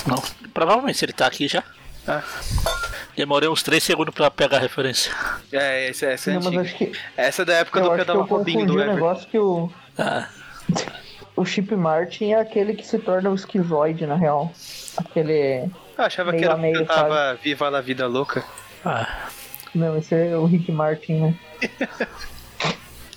Não. 0.07 0.21
Provavelmente 0.53 1.03
ele 1.05 1.13
tá 1.13 1.27
aqui 1.27 1.47
já. 1.47 1.63
Ah. 2.07 2.21
Demorei 3.15 3.47
uns 3.49 3.61
3 3.61 3.83
segundos 3.83 4.13
pra 4.15 4.31
pegar 4.31 4.57
a 4.57 4.59
referência. 4.59 5.13
É, 5.51 5.89
essa, 5.89 6.07
essa 6.07 6.31
é 6.31 6.39
Não, 6.39 6.47
antiga. 6.47 6.63
que, 6.63 6.91
Essa 7.15 7.41
é 7.43 7.45
da 7.45 7.53
época 7.55 7.79
eu 7.79 7.89
do 7.89 7.95
pedal 7.95 8.15
eu 8.17 8.23
Robinho 8.23 8.65
do 8.65 8.73
o 8.75 8.79
Everton. 8.79 8.93
negócio 8.95 9.27
que 9.29 9.37
o, 9.37 9.71
Ah, 9.97 10.27
o 11.35 11.45
Chip 11.45 11.75
Martin 11.75 12.31
é 12.31 12.39
aquele 12.39 12.73
que 12.73 12.87
se 12.87 12.97
torna 12.97 13.29
o 13.29 13.35
esquizoide, 13.35 14.05
na 14.07 14.15
real. 14.15 14.51
Aquele... 14.97 15.69
Eu 15.97 16.03
achava 16.05 16.31
que 16.33 16.43
era 16.43 16.53
a 16.53 16.57
o 16.57 16.59
meio, 16.59 16.79
que 16.79 16.85
tava 16.85 17.35
Viva 17.43 17.69
la 17.69 17.81
Vida 17.81 18.07
Louca. 18.07 18.43
ah. 18.85 19.27
Não, 19.75 19.97
esse 19.97 20.13
é 20.13 20.35
o 20.35 20.45
Rick 20.45 20.69
Martin, 20.71 21.13
né? 21.13 21.35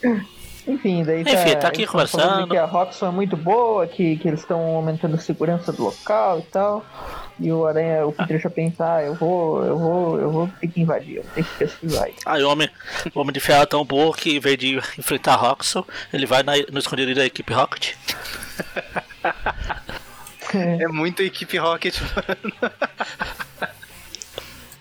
Enfim, 0.66 1.04
daí 1.04 1.22
tá, 1.24 1.30
Enfim, 1.32 1.56
tá 1.56 1.68
aqui 1.68 1.84
tão 1.84 1.92
falando 1.92 2.10
conversando. 2.10 2.48
que 2.48 2.56
a 2.56 2.64
Roxxon 2.64 3.06
é 3.08 3.10
muito 3.10 3.36
boa, 3.36 3.86
que, 3.86 4.16
que 4.16 4.28
eles 4.28 4.40
estão 4.40 4.60
aumentando 4.76 5.14
a 5.14 5.18
segurança 5.18 5.70
do 5.72 5.84
local 5.84 6.38
e 6.38 6.42
tal. 6.44 6.84
E 7.38 7.52
o 7.52 7.66
Aranha, 7.66 8.06
o 8.06 8.12
Peter 8.12 8.40
já 8.40 8.48
pensa, 8.48 8.94
ah, 8.94 9.02
eu 9.02 9.14
vou, 9.14 9.62
eu 9.64 9.78
vou, 9.78 10.18
eu 10.20 10.30
vou 10.30 10.48
ter 10.60 10.68
que 10.68 10.80
invadir, 10.80 11.16
eu 11.16 11.24
ter 11.34 11.44
que 11.44 11.50
pesquisar. 11.58 12.06
Aí 12.24 12.42
o 12.42 12.48
homem, 12.50 12.70
o 13.14 13.20
homem 13.20 13.32
de 13.32 13.40
ferro 13.40 13.62
é 13.62 13.66
tão 13.66 13.84
burro 13.84 14.14
que 14.14 14.36
em 14.36 14.40
vez 14.40 14.56
de 14.56 14.76
enfrentar 14.98 15.34
Roxxon, 15.36 15.84
ele 16.12 16.24
vai 16.24 16.42
na- 16.42 16.52
no 16.72 16.78
escondido 16.78 17.14
da 17.14 17.26
equipe 17.26 17.52
Rocket. 17.52 17.94
É 20.54 20.86
muita 20.88 21.22
equipe 21.24 21.58
Rocket, 21.58 21.96
mano. 22.00 22.72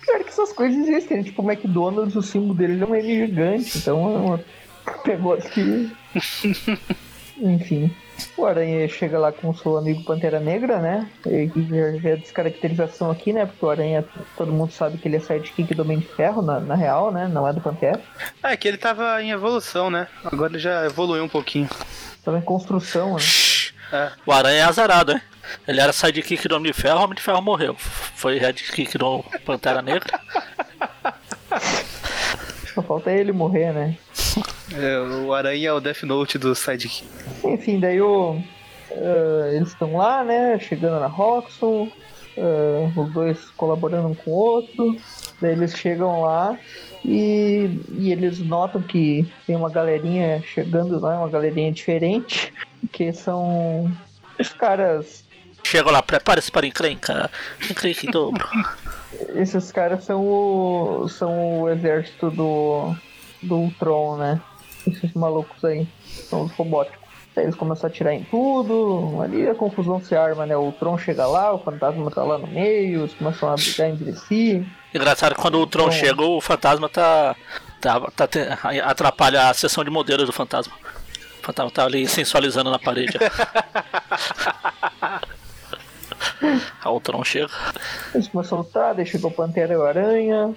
Pior 0.06 0.20
que 0.24 0.30
essas 0.30 0.54
coisas 0.54 0.88
existem, 0.88 1.24
tipo 1.24 1.42
o 1.42 1.52
McDonald's, 1.52 2.16
o 2.16 2.22
símbolo 2.22 2.54
dele 2.54 2.82
é 2.82 2.86
um 2.86 2.94
M 2.96 3.26
gigante, 3.28 3.78
então 3.80 3.98
é 3.98 4.18
uma... 4.20 4.40
pegou 5.04 5.34
aqui. 5.34 5.92
Enfim. 7.38 7.96
O 8.38 8.46
Aranha 8.46 8.88
chega 8.88 9.18
lá 9.18 9.32
com 9.32 9.50
o 9.50 9.58
seu 9.58 9.76
amigo 9.76 10.04
Pantera 10.04 10.40
Negra, 10.40 10.80
né? 10.80 11.10
E 11.26 11.48
já 11.48 12.00
vê 12.00 12.12
a 12.12 12.16
descaracterização 12.16 13.10
aqui, 13.10 13.34
né? 13.34 13.46
Porque 13.46 13.66
o 13.66 13.70
Aranha, 13.70 14.06
todo 14.38 14.52
mundo 14.52 14.72
sabe 14.72 14.98
que 14.98 15.08
ele 15.08 15.18
é 15.18 15.20
sidekick 15.20 15.74
do 15.74 15.82
Homem 15.82 16.00
de 16.00 16.06
Ferro, 16.06 16.42
na, 16.42 16.60
na 16.60 16.76
real, 16.76 17.12
né? 17.12 17.28
Não 17.28 17.48
é 17.48 17.52
do 17.52 17.60
Pantera. 17.60 18.00
É 18.44 18.56
que 18.56 18.68
ele 18.68 18.78
tava 18.78 19.22
em 19.22 19.32
evolução, 19.32 19.90
né? 19.90 20.08
Agora 20.24 20.52
ele 20.52 20.60
já 20.60 20.86
evoluiu 20.86 21.24
um 21.24 21.30
pouquinho. 21.30 21.68
Tava 22.24 22.38
em 22.38 22.42
construção, 22.42 23.16
né? 23.16 23.24
É. 23.92 24.12
O 24.26 24.32
Aranha 24.32 24.60
é 24.60 24.64
azarado, 24.64 25.12
hein? 25.12 25.22
Ele 25.68 25.82
era 25.82 25.92
sidekick 25.92 26.48
do 26.48 26.56
Homem 26.56 26.72
de 26.72 26.80
Ferro, 26.80 27.00
o 27.00 27.04
Homem 27.04 27.16
de 27.16 27.22
Ferro 27.22 27.42
morreu. 27.42 27.76
Foi 27.76 28.38
headkick 28.38 28.98
do 28.98 29.24
Pantera 29.46 29.82
Negra. 29.82 30.20
Só 32.74 32.82
falta 32.82 33.12
ele 33.12 33.32
morrer, 33.32 33.72
né? 33.74 33.98
É, 34.72 35.00
o 35.00 35.34
Aranha 35.34 35.70
é 35.70 35.74
o 35.74 35.80
Death 35.80 36.04
Note 36.04 36.38
do 36.38 36.56
Sidekick. 36.56 37.06
Enfim, 37.44 37.80
daí 37.80 38.02
o, 38.02 38.42
eh, 38.92 39.54
eles 39.56 39.70
estão 39.70 39.98
lá, 39.98 40.24
né? 40.24 40.58
Chegando 40.60 41.00
na 41.00 41.08
Roxxon, 41.08 41.90
eh, 42.38 42.90
os 42.96 43.12
dois 43.12 43.50
colaborando 43.52 44.10
um 44.10 44.16
com 44.16 44.32
o 44.32 44.34
outro. 44.34 44.96
Daí 45.42 45.52
eles 45.52 45.76
chegam 45.76 46.22
lá 46.22 46.58
e, 47.04 47.80
e 47.92 48.12
eles 48.12 48.40
notam 48.40 48.82
que 48.82 49.28
tem 49.46 49.56
uma 49.56 49.70
galerinha 49.70 50.42
chegando 50.42 51.00
lá, 51.00 51.18
uma 51.20 51.30
galerinha 51.30 51.72
diferente, 51.72 52.54
que 52.92 53.12
são 53.12 53.92
os 54.40 54.50
caras. 54.50 55.24
Chegou 55.64 55.92
lá, 55.92 56.02
prepare-se 56.02 56.52
para 56.52 56.68
encrenca. 56.68 57.30
Encrenca 57.70 58.06
em 58.06 58.12
dobro. 58.12 58.48
Esses 59.36 59.72
caras 59.72 60.04
são 60.04 60.22
o, 60.22 61.08
são 61.08 61.62
o 61.62 61.70
exército 61.70 62.30
do, 62.30 62.96
do 63.42 63.56
Ultron, 63.56 64.18
né? 64.18 64.42
Esses 64.88 65.14
malucos 65.14 65.64
aí, 65.64 65.88
são 66.06 66.44
os 66.44 66.52
robóticos. 66.54 67.00
Daí 67.36 67.46
eles 67.46 67.56
começam 67.56 67.88
a 67.88 67.90
atirar 67.92 68.14
em 68.14 68.24
tudo, 68.24 69.20
ali 69.22 69.48
a 69.50 69.56
confusão 69.56 70.00
se 70.00 70.16
arma, 70.16 70.46
né? 70.46 70.56
O 70.56 70.72
Tron 70.72 70.98
chega 71.00 71.26
lá, 71.26 71.52
o 71.52 71.58
fantasma 71.58 72.12
tá 72.12 72.24
lá 72.24 72.38
no 72.38 72.46
meio, 72.46 73.02
eles 73.02 73.14
começam 73.16 73.50
a 73.50 73.56
brigar 73.56 73.90
entre 73.90 74.14
si. 74.14 74.64
Engraçado 74.94 75.34
que 75.34 75.42
quando 75.42 75.60
o 75.60 75.66
Tron 75.66 75.86
Bom. 75.86 75.92
chegou, 75.92 76.38
o 76.38 76.42
fantasma 76.42 76.88
tá. 76.88 77.36
tá, 77.82 78.00
tá 78.16 78.28
te- 78.28 78.48
atrapalha 78.84 79.50
a 79.50 79.54
sessão 79.54 79.84
de 79.84 79.90
modelos 79.90 80.28
do 80.28 80.32
fantasma. 80.34 80.74
O 81.42 81.46
fantasma 81.46 81.72
tá 81.72 81.86
ali 81.86 82.08
sensualizando 82.08 82.70
na 82.70 82.78
parede. 82.78 83.18
Aí 86.42 86.92
o 86.92 87.00
Tron 87.00 87.24
chega. 87.24 87.50
Eles 88.14 88.28
começam 88.28 88.58
a 88.58 88.62
lutar, 88.62 88.94
daí 88.96 89.06
chegou 89.06 89.32
o 89.32 89.34
Pantera 89.34 89.74
e 89.74 89.78
o 89.78 89.84
Aranha. 89.84 90.54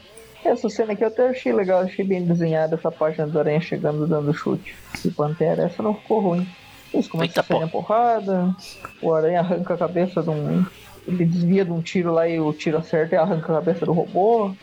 Essa 0.50 0.68
cena 0.68 0.92
aqui 0.92 1.02
eu 1.02 1.08
até 1.08 1.28
achei 1.28 1.52
legal, 1.52 1.80
achei 1.80 2.04
bem 2.04 2.24
desenhada 2.24 2.76
essa 2.76 2.90
página 2.90 3.26
do 3.26 3.38
Aranha 3.38 3.60
chegando 3.60 4.06
dando 4.06 4.32
chute. 4.32 4.74
E 5.04 5.08
o 5.08 5.12
Pantera, 5.12 5.64
essa 5.64 5.82
não 5.82 5.94
ficou 5.94 6.20
ruim. 6.20 6.48
Eles 6.92 7.08
começam 7.08 7.30
Eita, 7.30 7.40
a 7.40 7.44
sair 7.44 7.60
na 7.60 7.68
porrada, 7.68 8.54
o 9.02 9.12
Aranha 9.12 9.40
arranca 9.40 9.74
a 9.74 9.78
cabeça 9.78 10.22
de 10.22 10.30
um. 10.30 10.64
Ele 11.06 11.24
desvia 11.24 11.64
de 11.64 11.70
um 11.70 11.80
tiro 11.80 12.12
lá 12.12 12.28
e 12.28 12.40
o 12.40 12.52
tiro 12.52 12.78
acerta 12.78 13.14
e 13.14 13.18
arranca 13.18 13.52
a 13.52 13.56
cabeça 13.56 13.84
do 13.84 13.92
robô. 13.92 14.54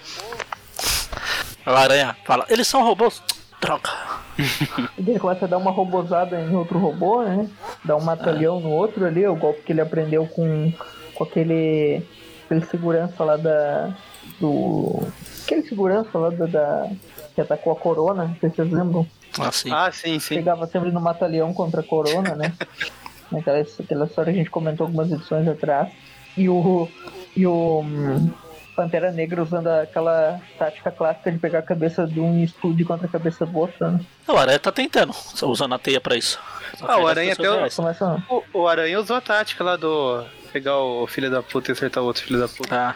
O 1.65 1.69
Aranha 1.69 2.15
fala: 2.25 2.45
Eles 2.49 2.67
são 2.67 2.83
robôs. 2.83 3.21
Droga. 3.61 3.89
Daí 4.97 5.11
ele 5.11 5.19
começa 5.19 5.45
a 5.45 5.47
dar 5.47 5.57
uma 5.57 5.71
robozada 5.71 6.39
em 6.39 6.53
outro 6.55 6.79
robô, 6.79 7.23
né? 7.23 7.49
Dá 7.85 7.95
um 7.95 8.01
matalhão 8.01 8.59
no 8.59 8.69
outro 8.69 9.05
ali, 9.05 9.25
o 9.25 9.35
golpe 9.35 9.61
que 9.61 9.71
ele 9.71 9.79
aprendeu 9.79 10.25
com, 10.27 10.73
com 11.13 11.23
aquele, 11.23 12.01
aquele 12.45 12.65
segurança 12.65 13.23
lá 13.23 13.37
da. 13.37 13.93
do. 14.39 15.07
Aquele 15.43 15.67
segurança 15.67 16.17
lá 16.17 16.29
da, 16.29 16.45
da- 16.45 16.89
que 17.35 17.41
atacou 17.41 17.73
a 17.73 17.75
Corona, 17.75 18.25
não 18.25 18.35
sei 18.39 18.49
se 18.49 18.55
vocês 18.57 18.71
lembram. 18.71 19.07
Assim. 19.39 19.71
Ah, 19.71 19.91
sim, 19.91 20.19
sim. 20.19 20.35
Pegava 20.35 20.67
sempre 20.67 20.91
no 20.91 21.01
matalhão 21.01 21.53
contra 21.53 21.81
a 21.81 21.83
Corona, 21.83 22.35
né? 22.35 22.53
Aquela, 23.35 23.65
aquela 23.79 24.05
história 24.05 24.31
que 24.31 24.39
a 24.39 24.43
gente 24.43 24.51
comentou 24.51 24.85
algumas 24.85 25.11
edições 25.11 25.47
atrás. 25.47 25.91
E 26.37 26.47
o. 26.47 26.87
E 27.35 27.47
o. 27.47 27.79
hum, 27.81 28.31
Pantera 28.75 29.11
Negra 29.11 29.41
usando 29.41 29.67
aquela 29.67 30.39
tática 30.59 30.91
clássica 30.91 31.31
de 31.31 31.39
pegar 31.39 31.59
a 31.59 31.63
cabeça 31.63 32.05
de 32.05 32.19
um 32.19 32.37
e 32.39 32.43
explodir 32.43 32.85
contra 32.85 33.07
a 33.07 33.09
cabeça 33.09 33.43
do 33.43 33.57
outro, 33.57 33.89
né? 33.91 33.99
O 34.27 34.33
Aranha 34.37 34.59
tá 34.59 34.71
tentando, 34.71 35.13
usando 35.43 35.73
a 35.73 35.79
teia 35.79 35.99
pra 35.99 36.15
isso. 36.15 36.39
Só 36.77 36.85
Ah, 36.87 36.97
o 36.99 37.07
Aranha 37.07 37.33
até 37.33 37.49
o-. 37.49 37.69
Começa. 37.75 38.23
O, 38.29 38.43
o 38.53 38.67
Aranha 38.67 38.99
usou 38.99 39.15
a 39.15 39.21
tática 39.21 39.63
lá 39.63 39.75
do. 39.77 40.23
Pegar 40.51 40.77
o 40.77 41.07
filho 41.07 41.31
da 41.31 41.41
puta 41.41 41.71
e 41.71 41.73
acertar 41.73 42.03
o 42.03 42.05
outro 42.07 42.23
filho 42.23 42.39
da 42.39 42.47
puta. 42.47 42.75
Ah, 42.75 42.95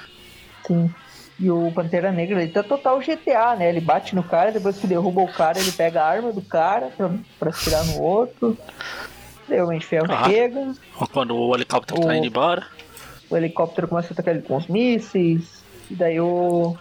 Sim. 0.68 0.94
E 1.40 1.52
o 1.52 1.72
Pantera 1.72 2.12
Negra, 2.12 2.42
ele 2.42 2.52
tá 2.52 2.64
total 2.64 3.00
GTA, 3.00 3.56
né? 3.56 3.70
Ele 3.70 3.80
bate 3.80 4.16
no 4.16 4.24
cara, 4.24 4.52
depois 4.52 4.78
que 4.78 4.88
derruba 4.88 5.22
o 5.22 5.32
cara, 5.32 5.60
ele 5.60 5.72
pega 5.72 6.02
a 6.02 6.08
arma 6.08 6.32
do 6.32 6.42
cara 6.42 6.90
pra, 6.98 7.12
pra 7.40 7.50
atirar 7.52 7.86
no 7.86 8.02
outro. 8.02 8.58
Daí 9.48 9.62
o 9.62 9.82
Ferro 9.82 10.08
Ah. 10.10 10.28
chega, 10.28 10.74
quando 11.14 11.36
o 11.38 11.54
helicóptero 11.56 12.02
tá 12.02 12.08
O- 12.08 12.12
indo 12.14 12.26
embora. 12.26 12.66
o 13.30 13.38
helicóptero 13.38 13.88
começa 13.88 14.10
a 14.10 14.14
atacar 14.14 14.34
ele 14.36 14.44
com 14.44 14.58
os 14.58 14.68
mísseis. 14.68 15.64
E 15.92 15.96
daí 15.96 16.20
o, 16.20 16.76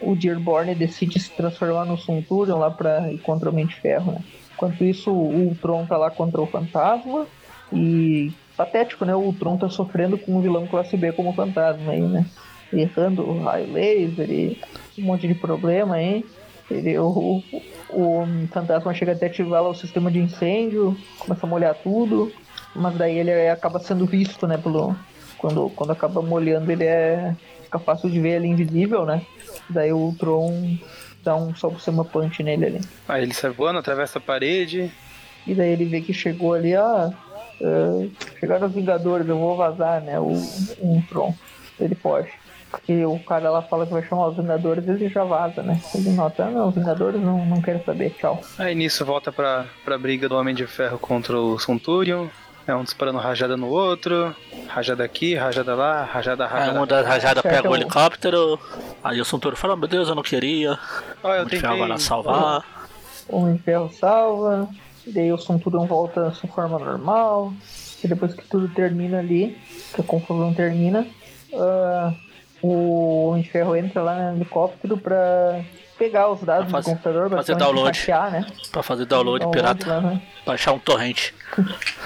o 0.00 0.14
Dearborn 0.16 0.74
decide 0.74 1.18
se 1.20 1.30
transformar 1.30 1.84
no 1.84 1.98
Centurion 1.98 2.58
lá 2.58 2.70
pra 2.70 3.10
ir 3.12 3.18
contra 3.18 3.48
o 3.48 3.52
Homem 3.52 3.66
de 3.66 3.74
Ferro, 3.74 4.12
né? 4.12 4.20
Enquanto 4.54 4.82
isso, 4.84 5.10
o 5.10 5.48
Ultron 5.48 5.84
tá 5.84 5.96
lá 5.98 6.10
contra 6.10 6.40
o 6.40 6.46
Fantasma. 6.46 7.26
E 7.72 8.32
patético, 8.56 9.04
né? 9.04 9.14
O 9.14 9.18
Ultron 9.20 9.58
tá 9.58 9.68
sofrendo 9.68 10.16
com 10.16 10.36
um 10.36 10.40
vilão 10.40 10.66
classe 10.66 10.96
B 10.96 11.12
como 11.12 11.32
fantasma 11.34 11.92
aí, 11.92 12.00
né? 12.00 12.24
Errando 12.72 13.22
o 13.22 13.42
raio 13.42 13.72
laser 13.72 14.30
e 14.30 14.60
um 14.98 15.04
monte 15.04 15.28
de 15.28 15.34
problema 15.34 15.96
aí. 15.96 16.24
Ele, 16.70 16.98
o, 16.98 17.42
o, 17.90 18.26
fantasma 18.52 18.92
chega 18.92 19.12
até 19.12 19.26
ativar 19.26 19.62
lá 19.62 19.68
o 19.68 19.74
sistema 19.74 20.10
de 20.10 20.18
incêndio, 20.18 20.96
começa 21.18 21.46
a 21.46 21.48
molhar 21.48 21.74
tudo. 21.76 22.32
Mas 22.74 22.96
daí 22.96 23.18
ele 23.18 23.48
acaba 23.48 23.78
sendo 23.78 24.04
visto, 24.04 24.46
né? 24.46 24.58
Pelo, 24.58 24.94
quando, 25.38 25.70
quando 25.70 25.92
acaba 25.92 26.20
molhando, 26.20 26.70
ele 26.70 26.84
é. 26.84 27.34
Fácil 27.84 28.08
de 28.08 28.18
ver 28.18 28.36
ele 28.36 28.46
invisível, 28.46 29.04
né? 29.04 29.20
Daí 29.68 29.92
o 29.92 30.14
Tron 30.18 30.78
dá 31.22 31.36
um 31.36 31.54
só 31.54 31.68
por 31.68 31.78
cima 31.78 32.06
punch 32.06 32.42
nele 32.42 32.64
ali. 32.64 32.80
Aí 33.06 33.22
ele 33.22 33.34
sai 33.34 33.50
voando, 33.50 33.78
atravessa 33.78 34.18
a 34.18 34.22
parede. 34.22 34.90
E 35.46 35.54
daí 35.54 35.72
ele 35.72 35.84
vê 35.84 36.00
que 36.00 36.14
chegou 36.14 36.54
ali, 36.54 36.74
ah, 36.74 37.12
ah, 37.62 38.08
chegaram 38.40 38.66
os 38.66 38.72
Vingadores, 38.72 39.28
eu 39.28 39.38
vou 39.38 39.56
vazar, 39.56 40.00
né? 40.00 40.18
O, 40.18 40.32
um 40.80 41.02
Tron. 41.02 41.34
Ele 41.78 41.94
foge. 41.94 42.30
Porque 42.76 43.04
o 43.04 43.18
cara 43.20 43.50
lá 43.50 43.62
fala 43.62 43.86
que 43.86 43.92
vai 43.92 44.02
chamar 44.04 44.28
os 44.28 44.36
Vingadores, 44.36 44.86
ele 44.86 45.08
já 45.08 45.24
vaza, 45.24 45.62
né? 45.62 45.80
Ele 45.94 46.10
nota, 46.10 46.44
ah, 46.44 46.50
não, 46.50 46.68
os 46.68 46.74
Vingadores 46.74 47.20
não, 47.20 47.44
não 47.46 47.60
quero 47.60 47.82
saber, 47.84 48.10
tchau. 48.10 48.40
Aí 48.58 48.74
nisso 48.74 49.04
volta 49.04 49.32
pra, 49.32 49.64
pra 49.84 49.98
briga 49.98 50.28
do 50.28 50.36
Homem 50.36 50.54
de 50.54 50.66
Ferro 50.66 50.98
contra 50.98 51.36
o 51.38 51.58
Centurion. 51.58 52.26
É 52.66 52.74
um 52.74 52.82
disparando 52.82 53.18
rajada 53.18 53.56
no 53.56 53.68
outro. 53.68 54.34
Rajada 54.68 55.04
aqui, 55.04 55.34
rajada 55.36 55.74
lá, 55.74 56.02
rajada, 56.04 56.44
Aí 56.46 56.50
rajada. 56.50 56.78
uma 56.78 56.86
das 56.86 57.06
rajadas 57.06 57.42
pega 57.42 57.70
o 57.70 57.76
helicóptero. 57.76 58.58
Aí 59.04 59.20
o 59.20 59.24
Suntouro 59.24 59.56
fala: 59.56 59.76
Meu 59.76 59.86
Deus, 59.88 60.08
eu 60.08 60.14
não 60.16 60.22
queria. 60.22 60.76
Ó, 61.22 61.32
eu 61.32 61.44
O 61.44 61.46
de 61.46 61.58
Ferro 61.60 61.78
vai 61.78 61.88
lá 61.88 61.94
tentei. 61.94 62.06
salvar. 62.08 62.64
O 63.28 63.38
Homem 63.38 63.54
de 63.56 63.62
Ferro 63.62 63.88
salva, 63.92 64.68
e 65.06 65.12
daí 65.12 65.32
o 65.32 65.38
Centurion 65.38 65.86
volta 65.86 66.26
à 66.26 66.32
sua 66.32 66.48
forma 66.50 66.76
normal. 66.78 67.52
E 68.02 68.08
depois 68.08 68.34
que 68.34 68.44
tudo 68.44 68.68
termina 68.68 69.18
ali, 69.20 69.56
que 69.94 70.00
a 70.00 70.04
confusão 70.04 70.52
termina, 70.52 71.06
ah, 71.54 72.12
o 72.62 73.28
Homem 73.30 73.42
de 73.42 73.50
Ferro 73.50 73.76
entra 73.76 74.02
lá 74.02 74.30
no 74.32 74.36
helicóptero 74.38 74.96
pra 74.98 75.60
pegar 75.98 76.28
os 76.30 76.40
dados 76.42 76.64
Pra 76.70 76.78
fazer- 76.82 76.90
do 76.90 76.94
computador, 76.96 77.22
fazer 77.30 77.36
basicamente 77.54 77.58
download. 77.74 77.98
hackear, 77.98 78.30
né? 78.30 78.46
Pra 78.72 78.82
fazer 78.82 79.06
download 79.06 79.46
pirata. 79.50 79.86
lá, 79.88 80.00
né? 80.00 80.22
Baixar 80.44 80.72
um 80.72 80.78
torrente. 80.78 81.34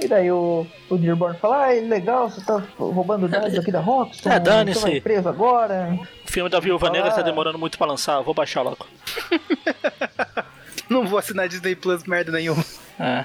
E 0.00 0.06
daí 0.06 0.30
o, 0.30 0.64
o 0.88 0.96
Dearborn 0.96 1.36
fala, 1.38 1.64
ah, 1.64 1.70
legal, 1.72 2.30
você 2.30 2.40
tá 2.40 2.62
roubando 2.78 3.26
dados 3.26 3.58
aqui 3.58 3.72
da 3.72 3.80
Rockstar, 3.80 4.34
É, 4.34 4.38
dane-se. 4.38 4.78
você 4.80 5.00
preso 5.00 5.28
agora. 5.28 5.98
O 6.24 6.30
filme 6.30 6.48
da 6.48 6.60
Viúva 6.60 6.88
Negra 6.88 7.10
tá 7.10 7.18
Ah. 7.18 7.22
demorando 7.24 7.58
muito 7.58 7.76
pra 7.76 7.84
lançar, 7.88 8.14
eu 8.18 8.22
vou 8.22 8.32
baixar 8.32 8.62
logo. 8.62 8.86
Não 10.88 11.04
vou 11.04 11.18
assinar 11.18 11.48
Disney 11.48 11.74
Plus 11.74 12.04
merda 12.04 12.30
nenhuma. 12.32 12.64
É. 12.98 13.24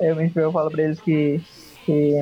Aí 0.00 0.08
o 0.08 0.12
Homem 0.12 0.28
de 0.28 0.32
Ferro 0.32 0.50
fala 0.50 0.70
pra 0.70 0.82
eles 0.82 0.98
que, 1.00 1.40
que 1.84 2.14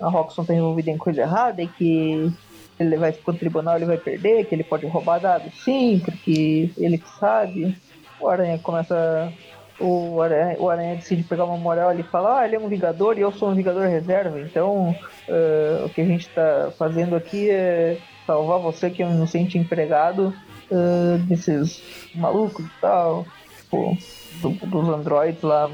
a 0.00 0.08
Roxxon 0.08 0.44
tá 0.44 0.54
envolvida 0.54 0.90
em 0.92 0.96
coisa 0.96 1.22
errada 1.22 1.60
e 1.60 1.66
que 1.66 2.32
ele 2.78 2.96
vai 2.96 3.12
pro 3.12 3.32
tribunal 3.34 3.76
ele 3.76 3.84
vai 3.84 3.96
perder, 3.98 4.44
que 4.46 4.54
ele 4.54 4.64
pode 4.64 4.86
roubar 4.86 5.20
dados 5.20 5.52
sim, 5.64 6.00
porque 6.04 6.70
ele 6.76 6.98
que 6.98 7.08
sabe. 7.18 7.76
O 8.20 8.28
Aranha 8.28 8.58
começa. 8.58 9.32
O 9.80 10.20
Aranha, 10.22 10.56
o 10.60 10.70
Aranha 10.70 10.94
decide 10.96 11.24
pegar 11.24 11.44
uma 11.46 11.56
moral 11.56 11.92
e 11.98 12.02
fala, 12.04 12.40
ah, 12.40 12.46
ele 12.46 12.54
é 12.54 12.60
um 12.60 12.68
Vingador 12.68 13.18
e 13.18 13.22
eu 13.22 13.32
sou 13.32 13.50
um 13.50 13.54
Vingador 13.54 13.88
reserva, 13.88 14.40
então 14.40 14.94
eh, 15.28 15.82
o 15.84 15.88
que 15.88 16.00
a 16.00 16.04
gente 16.04 16.28
tá 16.28 16.72
fazendo 16.78 17.16
aqui 17.16 17.50
é 17.50 17.98
salvar 18.24 18.60
você 18.60 18.88
que 18.88 19.02
é 19.02 19.06
um 19.06 19.14
inocente 19.16 19.58
empregado 19.58 20.32
eh, 20.70 21.18
desses 21.26 21.82
malucos 22.14 22.64
e 22.64 22.70
tal, 22.80 23.26
tipo, 23.62 23.98
do- 24.40 24.66
dos 24.66 24.88
androids 24.88 25.42
lá 25.42 25.68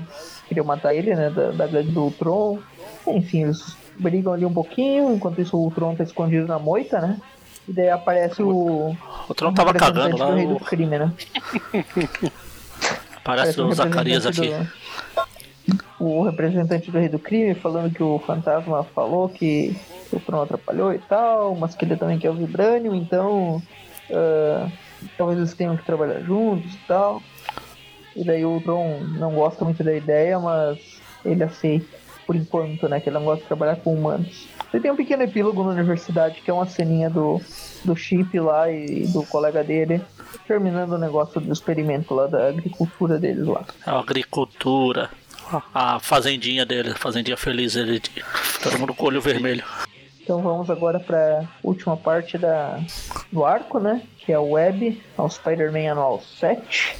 queriam 0.49 0.65
matar 0.65 0.95
ele, 0.95 1.15
né? 1.15 1.29
Da, 1.29 1.51
da 1.67 1.83
do 1.83 2.05
Ultron. 2.05 2.59
Enfim, 3.07 3.43
eles 3.45 3.77
brigam 4.01 4.33
ali 4.33 4.45
um 4.45 4.53
pouquinho, 4.53 5.15
enquanto 5.15 5.41
isso 5.41 5.57
o 5.57 5.71
Tron 5.71 5.95
tá 5.95 6.03
escondido 6.05 6.47
na 6.47 6.59
moita, 6.59 7.01
né? 7.01 7.19
E 7.69 7.73
daí 7.73 7.91
aparece 7.91 8.43
o. 8.43 8.97
O 9.29 9.35
Tron 9.35 9.53
tava 9.53 9.73
cagando 9.75 10.17
lá, 10.17 10.27
do 10.31 10.35
rei 10.37 10.47
do 10.47 10.57
crime, 10.61 10.99
né? 10.99 11.13
parece 13.23 13.61
o 13.61 13.73
Zacarias 13.73 14.27
aqui. 14.27 14.49
do- 14.51 14.81
O 16.01 16.23
representante 16.25 16.91
do 16.91 16.99
rei 16.99 17.09
do 17.09 17.19
crime 17.19 17.55
falando 17.55 17.93
que 17.95 18.03
o 18.03 18.19
fantasma 18.27 18.83
falou 18.95 19.29
que 19.29 19.77
o 20.13 20.19
Tron 20.19 20.43
atrapalhou 20.43 20.93
e 20.95 20.99
tal, 20.99 21.55
mas 21.55 21.75
que 21.75 21.85
ele 21.85 21.97
também 21.97 22.19
quer 22.19 22.31
o 22.31 22.35
Vibranium, 22.35 22.95
então 22.95 23.63
ah, 24.11 24.67
talvez 25.17 25.39
eles 25.39 25.55
tenham 25.55 25.77
que 25.77 25.85
trabalhar 25.85 26.21
juntos 26.21 26.73
e 26.75 26.79
tal. 26.89 27.23
E 28.17 28.25
daí 28.25 28.45
o 28.45 28.61
Tron 28.63 29.01
não 29.19 29.33
gosta 29.35 29.65
muito 29.65 29.85
da 29.85 29.95
ideia, 29.95 30.39
mas 30.41 30.79
ele 31.25 31.45
aceita 31.45 31.87
por 32.27 32.37
enquanto, 32.37 32.89
né? 32.89 33.01
Que 33.01 33.09
ele 33.09 33.19
não 33.19 33.25
gosta 33.25 33.43
de 33.43 33.49
trabalhar 33.49 33.77
com 33.77 33.95
humanos. 33.95 34.47
Você 34.71 34.79
tem 34.81 34.91
um 34.91 34.97
pequeno 34.97 35.23
epílogo 35.23 35.63
na 35.65 35.71
universidade 35.71 36.41
que 36.43 36.51
é 36.51 36.55
uma 36.55 36.67
ceninha 36.67 37.11
do, 37.11 37.41
do 37.85 37.97
Chip 37.97 38.39
lá 38.39 38.71
e 38.71 39.07
do 39.09 39.25
colega 39.25 39.65
dele 39.65 40.01
terminando 40.47 40.93
o 40.93 40.99
negócio 40.99 41.41
do 41.41 41.53
experimento 41.53 42.15
lá 42.15 42.27
da 42.27 42.49
agricultura 42.49 43.19
deles 43.19 43.47
lá. 43.47 43.65
A 43.87 43.99
agricultura. 43.99 45.11
A 45.75 45.99
fazendinha 45.99 46.65
dele, 46.65 46.91
a 46.91 46.95
fazendinha 46.95 47.37
feliz 47.37 47.75
dele. 47.75 47.99
de- 47.99 48.25
Todo 48.63 48.79
mundo 48.79 48.95
com 48.95 49.05
o 49.05 49.07
olho 49.09 49.21
vermelho. 49.21 49.65
Então 50.23 50.41
vamos 50.41 50.71
agora 50.71 51.01
para 51.01 51.45
última 51.63 51.97
parte 51.97 52.39
da, 52.39 52.79
do 53.33 53.45
arco, 53.45 53.81
né? 53.81 54.03
Que 54.19 54.33
é 54.33 54.39
o 54.39 54.51
Web, 54.51 55.03
ao 55.17 55.29
Spider-Man 55.29 55.91
anual 55.91 56.23
7. 56.39 56.95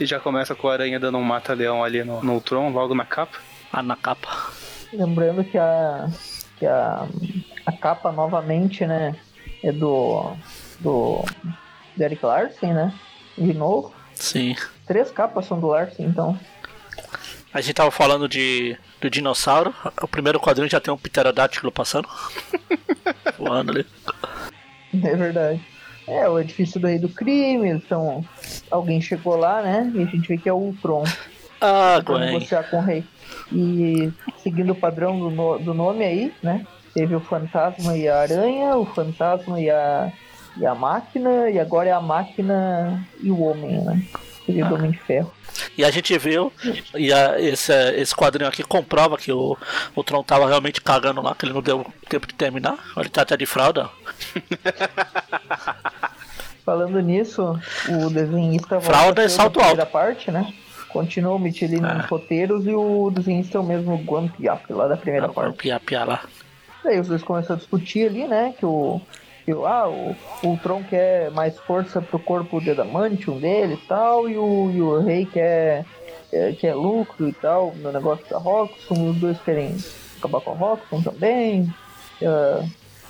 E 0.00 0.06
já 0.06 0.18
começa 0.18 0.54
com 0.54 0.68
a 0.68 0.72
aranha 0.72 0.98
dando 0.98 1.18
um 1.18 1.22
mata-leão 1.22 1.84
ali 1.84 2.02
no, 2.02 2.22
no 2.22 2.40
Tron, 2.40 2.70
logo 2.70 2.94
na 2.94 3.04
capa. 3.04 3.36
Ah, 3.72 3.82
na 3.82 3.96
capa. 3.96 4.50
Lembrando 4.92 5.44
que 5.44 5.58
a, 5.58 6.08
que 6.58 6.66
a, 6.66 7.06
a 7.64 7.72
capa 7.72 8.12
novamente, 8.12 8.86
né? 8.86 9.14
É 9.62 9.72
do, 9.72 10.32
do 10.80 11.24
Derek 11.96 12.24
Larsen, 12.24 12.72
né? 12.72 12.92
De 13.36 13.52
novo. 13.52 13.92
Sim. 14.14 14.54
Três 14.86 15.10
capas 15.10 15.46
são 15.46 15.58
do 15.60 15.66
Larsen, 15.68 16.06
então. 16.06 16.38
A 17.52 17.60
gente 17.60 17.74
tava 17.74 17.90
falando 17.90 18.28
de 18.28 18.76
do 19.00 19.10
dinossauro. 19.10 19.74
O 20.00 20.08
primeiro 20.08 20.40
quadrinho 20.40 20.70
já 20.70 20.80
tem 20.80 20.92
um 20.92 20.96
pterodátilo 20.98 21.70
passando. 21.72 22.08
Voando 23.38 23.72
ali. 23.72 23.86
É 24.94 25.14
verdade. 25.16 25.60
É, 26.06 26.28
o 26.28 26.38
edifício 26.38 26.78
do 26.80 26.86
Rei 26.86 26.98
do 26.98 27.08
Crime, 27.08 27.68
então 27.68 28.24
alguém 28.70 29.00
chegou 29.00 29.36
lá, 29.36 29.60
né? 29.60 29.90
E 29.94 30.02
a 30.02 30.06
gente 30.06 30.28
vê 30.28 30.38
que 30.38 30.48
é 30.48 30.52
o 30.52 30.56
Ultron 30.56 31.02
Ah, 31.60 32.00
Gwen. 32.04 32.32
negociar 32.32 32.62
com 32.70 32.78
o 32.78 32.82
rei. 32.82 33.04
E 33.52 34.10
seguindo 34.42 34.70
o 34.72 34.74
padrão 34.74 35.18
do, 35.18 35.30
no- 35.30 35.58
do 35.58 35.74
nome 35.74 36.04
aí, 36.04 36.32
né? 36.42 36.66
Teve 36.94 37.14
o 37.14 37.20
fantasma 37.20 37.96
e 37.96 38.08
a 38.08 38.20
aranha, 38.20 38.76
o 38.76 38.86
fantasma 38.86 39.60
e 39.60 39.70
a, 39.70 40.10
e 40.56 40.66
a 40.66 40.74
máquina, 40.74 41.50
e 41.50 41.58
agora 41.60 41.88
é 41.88 41.92
a 41.92 42.00
máquina 42.00 43.06
e 43.20 43.30
o 43.30 43.40
homem, 43.42 43.80
né? 43.84 44.02
Seria 44.46 44.64
o 44.66 44.74
Homem 44.74 44.92
de 44.92 44.98
Ferro. 44.98 45.32
E 45.76 45.84
a 45.84 45.90
gente 45.90 46.16
viu, 46.18 46.52
e 46.94 47.12
a- 47.12 47.38
esse, 47.40 47.72
esse 47.94 48.14
quadrinho 48.14 48.48
aqui 48.48 48.62
comprova 48.62 49.18
que 49.18 49.32
o, 49.32 49.56
o 49.94 50.04
Tron 50.04 50.22
tava 50.22 50.46
realmente 50.46 50.80
cagando 50.80 51.20
lá, 51.20 51.34
que 51.34 51.44
ele 51.44 51.52
não 51.52 51.60
deu 51.62 51.84
tempo 52.08 52.26
de 52.28 52.34
terminar. 52.34 52.76
Ele 52.96 53.08
tá 53.08 53.22
até 53.22 53.36
de 53.36 53.44
fralda. 53.44 53.90
Falando 56.64 57.00
nisso, 57.00 57.58
o 57.88 58.10
desenhista 58.10 58.80
Fralda 58.80 59.24
e 59.24 59.28
salto 59.28 59.60
alto. 59.60 59.84
parte, 59.86 60.30
né? 60.30 60.52
Continua 60.88 61.34
o 61.34 61.38
Michelin 61.38 61.80
Ah. 61.84 61.94
nos 61.94 62.06
roteiros 62.06 62.66
e 62.66 62.70
o 62.72 63.10
desenhista 63.10 63.58
é 63.58 63.60
o 63.60 63.64
mesmo 63.64 63.96
Guan 63.98 64.28
Piap 64.28 64.70
lá 64.72 64.86
da 64.88 64.96
primeira 64.96 65.30
O 65.30 65.34
parte. 65.34 65.56
pia, 65.58 65.78
pia 65.80 66.04
lá. 66.04 66.22
Daí 66.84 66.98
os 67.00 67.08
dois 67.08 67.22
começam 67.22 67.56
a 67.56 67.58
discutir 67.58 68.06
ali, 68.08 68.26
né? 68.26 68.54
Que 68.58 68.64
o. 68.66 69.00
Que 69.44 69.52
o 69.54 69.64
ah, 69.66 69.88
o, 69.88 70.16
o 70.42 70.56
Tron 70.62 70.82
quer 70.84 71.30
mais 71.30 71.56
força 71.60 72.00
pro 72.02 72.18
corpo 72.18 72.60
de 72.60 72.70
adamantium 72.70 73.38
dele 73.38 73.74
e 73.74 73.86
tal, 73.88 74.28
e 74.28 74.36
o, 74.36 74.70
e 74.72 74.82
o 74.82 74.98
rei 75.00 75.24
quer, 75.24 75.84
quer, 76.30 76.56
quer 76.56 76.74
lucro 76.74 77.28
e 77.28 77.32
tal, 77.32 77.72
no 77.76 77.92
negócio 77.92 78.26
da 78.28 78.38
Roxxon, 78.38 79.10
os 79.10 79.16
dois 79.18 79.40
querem 79.42 79.76
acabar 80.18 80.40
com 80.40 80.50
a 80.50 80.54
Roxxon 80.54 81.00
também. 81.02 81.72
ah, 82.24 82.64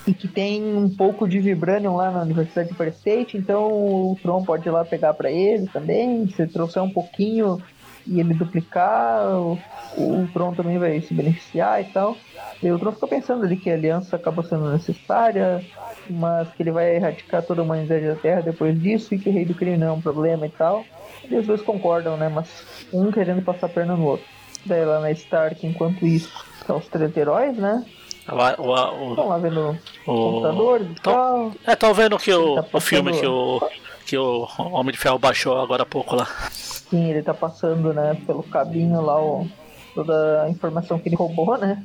e 0.06 0.14
que 0.14 0.28
tem 0.28 0.62
um 0.62 0.88
pouco 0.88 1.28
de 1.28 1.40
Vibranium 1.40 1.96
lá 1.96 2.10
na 2.10 2.22
Universidade 2.22 2.68
de 2.68 2.74
Empire 2.74 2.90
State, 2.90 3.36
então 3.36 3.66
o 3.66 4.18
Tron 4.22 4.44
pode 4.44 4.68
ir 4.68 4.70
lá 4.70 4.84
pegar 4.84 5.14
pra 5.14 5.30
ele 5.30 5.66
também. 5.66 6.28
Se 6.28 6.46
trouxer 6.46 6.82
um 6.82 6.90
pouquinho 6.90 7.60
e 8.06 8.20
ele 8.20 8.34
duplicar, 8.34 9.26
o, 9.36 9.58
o 9.96 10.28
Tron 10.32 10.54
também 10.54 10.78
vai 10.78 11.00
se 11.00 11.12
beneficiar 11.12 11.80
e 11.80 11.86
tal. 11.86 12.16
E 12.62 12.70
o 12.70 12.78
Tron 12.78 12.92
fica 12.92 13.08
pensando 13.08 13.44
ali 13.44 13.56
que 13.56 13.68
a 13.68 13.74
aliança 13.74 14.14
acaba 14.14 14.44
sendo 14.44 14.70
necessária, 14.70 15.60
mas 16.08 16.48
que 16.50 16.62
ele 16.62 16.70
vai 16.70 16.94
erradicar 16.94 17.42
toda 17.42 17.60
a 17.60 17.64
humanidade 17.64 18.06
da 18.06 18.14
Terra 18.14 18.42
depois 18.42 18.80
disso 18.80 19.12
e 19.12 19.18
que 19.18 19.28
o 19.28 19.32
rei 19.32 19.44
do 19.44 19.54
crime 19.54 19.76
não 19.76 19.88
é 19.88 19.92
um 19.92 20.00
problema 20.00 20.46
e 20.46 20.50
tal. 20.50 20.84
E 21.28 21.34
os 21.34 21.46
dois 21.46 21.62
concordam, 21.62 22.16
né? 22.16 22.28
Mas 22.28 22.48
um 22.92 23.10
querendo 23.10 23.42
passar 23.42 23.66
a 23.66 23.70
perna 23.70 23.96
no 23.96 24.04
outro. 24.04 24.26
Daí 24.64 24.84
lá 24.84 25.00
na 25.00 25.10
Stark, 25.10 25.66
enquanto 25.66 26.06
isso, 26.06 26.32
são 26.64 26.78
os 26.78 26.86
três 26.86 27.16
heróis, 27.16 27.56
né? 27.56 27.84
Estão 28.26 29.28
lá 29.28 29.38
vendo 29.38 29.78
o, 30.04 30.04
computadores 30.06 30.88
e 30.90 30.94
tal. 31.00 31.52
É, 31.64 31.76
tô 31.76 31.94
vendo 31.94 32.18
que 32.18 32.32
o, 32.32 32.56
Tá 32.56 32.64
o 32.72 32.80
filme 32.80 33.12
que 33.12 33.26
o, 33.26 33.60
que 34.04 34.18
o 34.18 34.48
Homem 34.58 34.92
de 34.92 34.98
Ferro 34.98 35.18
baixou 35.18 35.58
agora 35.58 35.84
há 35.84 35.86
pouco 35.86 36.16
lá. 36.16 36.26
Sim, 36.50 37.10
ele 37.10 37.22
tá 37.22 37.32
passando, 37.32 37.92
né, 37.92 38.16
pelo 38.26 38.42
cabinho 38.42 39.00
lá 39.00 39.20
o, 39.20 39.46
toda 39.94 40.42
a 40.42 40.50
informação 40.50 40.98
que 40.98 41.08
ele 41.08 41.16
roubou, 41.16 41.56
né? 41.56 41.82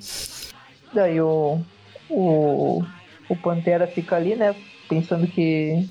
Daí 0.94 1.22
o, 1.22 1.60
o, 2.10 2.84
o 3.30 3.36
Pantera 3.36 3.88
fica 3.88 4.16
ali, 4.16 4.36
né, 4.36 4.56
pensando 4.90 5.28
que 5.28 5.88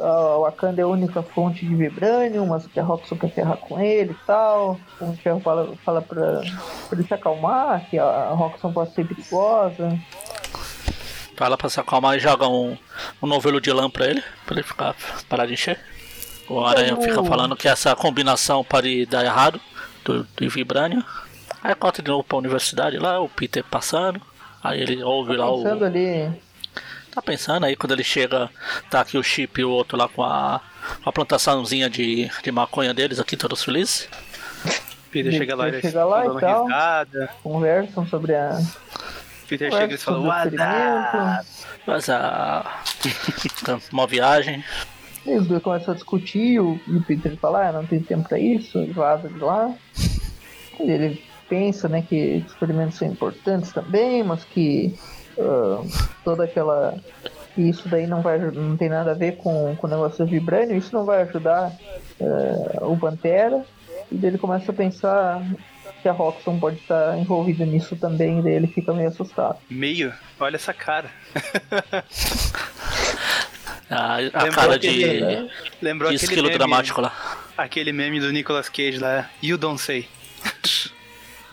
a 0.00 0.38
Wakanda 0.38 0.80
é 0.80 0.84
a 0.84 0.88
única 0.88 1.22
fonte 1.22 1.64
de 1.64 1.74
Vibranium, 1.74 2.46
mas 2.46 2.66
que 2.66 2.78
a 2.80 2.82
Roxxon 2.82 3.16
quer 3.16 3.30
ferrar 3.30 3.56
com 3.56 3.80
ele 3.80 4.12
e 4.12 4.26
tal. 4.26 4.78
O 5.00 5.12
Ferro 5.16 5.40
fala, 5.40 5.74
fala 5.84 6.02
pra, 6.02 6.40
pra 6.88 6.98
ele 6.98 7.06
se 7.06 7.14
acalmar, 7.14 7.88
que 7.88 7.98
a 7.98 8.30
Roxxon 8.30 8.72
pode 8.72 8.94
ser 8.94 9.06
perigosa. 9.06 9.98
Lá 11.38 11.56
pra 11.56 11.68
se 11.68 11.80
acalmar 11.80 12.16
e 12.16 12.20
joga 12.20 12.48
um, 12.48 12.76
um 13.20 13.26
novelo 13.26 13.60
de 13.60 13.72
lã 13.72 13.90
pra 13.90 14.06
ele, 14.06 14.22
pra 14.46 14.54
ele 14.54 14.62
ficar 14.62 14.94
parar 15.28 15.46
de 15.46 15.54
encher. 15.54 15.78
O 16.48 16.64
Aranha 16.64 16.96
fica 16.96 17.22
falando 17.24 17.56
que 17.56 17.68
essa 17.68 17.94
combinação 17.96 18.62
pode 18.62 19.06
dar 19.06 19.24
errado 19.24 19.60
do, 20.04 20.24
do 20.24 20.48
Vibranium. 20.48 21.02
Aí 21.62 21.74
corta 21.74 22.02
de 22.02 22.10
novo 22.10 22.22
pra 22.22 22.38
universidade 22.38 22.98
lá, 22.98 23.20
o 23.20 23.28
Peter 23.28 23.64
passando. 23.64 24.20
Aí 24.62 24.80
ele 24.80 25.02
ouve 25.02 25.36
lá 25.36 25.50
o. 25.50 25.66
Ali, 25.84 26.32
Tá 27.14 27.22
pensando 27.22 27.64
aí 27.64 27.76
quando 27.76 27.92
ele 27.92 28.02
chega, 28.02 28.50
tá 28.90 29.00
aqui 29.00 29.16
o 29.16 29.22
Chip 29.22 29.60
e 29.60 29.64
o 29.64 29.70
outro 29.70 29.96
lá 29.96 30.08
com 30.08 30.24
a, 30.24 30.60
com 31.02 31.08
a 31.08 31.12
plantaçãozinha 31.12 31.88
de, 31.88 32.28
de 32.42 32.50
maconha 32.50 32.92
deles 32.92 33.20
aqui, 33.20 33.36
todos 33.36 33.62
felizes. 33.62 34.08
Peter 35.12 35.32
Ele 35.32 35.38
chega 35.38 35.54
lá 35.54 35.66
e 35.66 35.68
eles 35.68 35.80
chega 35.80 36.04
lá 36.04 36.26
e 36.26 36.40
tal. 36.40 36.64
risada. 36.64 37.30
conversam 37.40 38.04
sobre 38.08 38.34
a, 38.34 38.60
Peter 39.48 39.70
chega 39.70 39.94
e 39.94 40.10
o 40.10 40.26
What 40.26 40.56
up?" 40.56 41.46
Mas 41.86 42.08
a. 42.08 42.82
uma 43.92 44.06
viagem. 44.06 44.64
E 45.24 45.36
os 45.36 45.46
dois 45.46 45.62
começam 45.62 45.92
a 45.92 45.94
discutir 45.94 46.54
e 46.54 46.60
o, 46.60 46.80
e 46.86 46.96
o 46.96 47.02
Peter 47.02 47.36
fala, 47.36 47.68
ah, 47.68 47.72
não 47.72 47.86
tem 47.86 48.00
tempo 48.00 48.28
pra 48.28 48.38
isso, 48.38 48.78
e 48.78 48.92
vaza 48.92 49.28
de 49.28 49.38
lá. 49.38 49.74
E 50.80 50.90
ele 50.90 51.22
pensa, 51.48 51.88
né, 51.88 52.02
que 52.02 52.44
experimentos 52.46 52.98
são 52.98 53.08
importantes 53.08 53.72
também, 53.72 54.22
mas 54.22 54.44
que 54.44 54.94
ah, 55.38 55.82
toda 56.24 56.44
aquela... 56.44 56.94
que 57.54 57.62
isso 57.62 57.88
daí 57.88 58.06
não, 58.06 58.22
vai, 58.22 58.38
não 58.38 58.76
tem 58.76 58.88
nada 58.88 59.12
a 59.12 59.14
ver 59.14 59.36
com, 59.36 59.76
com 59.76 59.86
o 59.86 59.90
negócio 59.90 60.24
do 60.24 60.30
Vibranium, 60.30 60.76
isso 60.76 60.94
não 60.94 61.04
vai 61.04 61.22
ajudar 61.22 61.72
ah, 62.20 62.86
o 62.86 62.96
Pantera. 62.96 63.64
E 64.12 64.16
daí 64.16 64.30
ele 64.30 64.38
começa 64.38 64.70
a 64.70 64.74
pensar 64.74 65.42
que 66.02 66.08
a 66.08 66.12
Roxxon 66.12 66.58
pode 66.60 66.76
estar 66.76 67.16
envolvida 67.16 67.64
nisso 67.64 67.96
também, 67.96 68.38
e 68.40 68.42
daí 68.42 68.52
ele 68.52 68.66
fica 68.66 68.92
meio 68.92 69.08
assustado. 69.08 69.56
Meio? 69.70 70.12
Olha 70.38 70.56
essa 70.56 70.74
cara. 70.74 71.08
A, 73.90 74.14
a 74.14 74.18
Lembrou 74.18 74.50
cara 74.52 74.74
aquele- 74.74 75.36
de, 75.36 75.50
Lembrou 75.80 76.10
de 76.10 76.16
aquele 76.16 76.30
esquilo 76.32 76.48
meme, 76.48 76.58
dramático 76.58 77.00
lá. 77.00 77.12
aquele 77.56 77.92
meme 77.92 78.20
do 78.20 78.30
Nicolas 78.30 78.68
Cage 78.68 78.98
lá, 78.98 79.30
You 79.42 79.56
Don't 79.56 79.80
Say. 79.80 80.06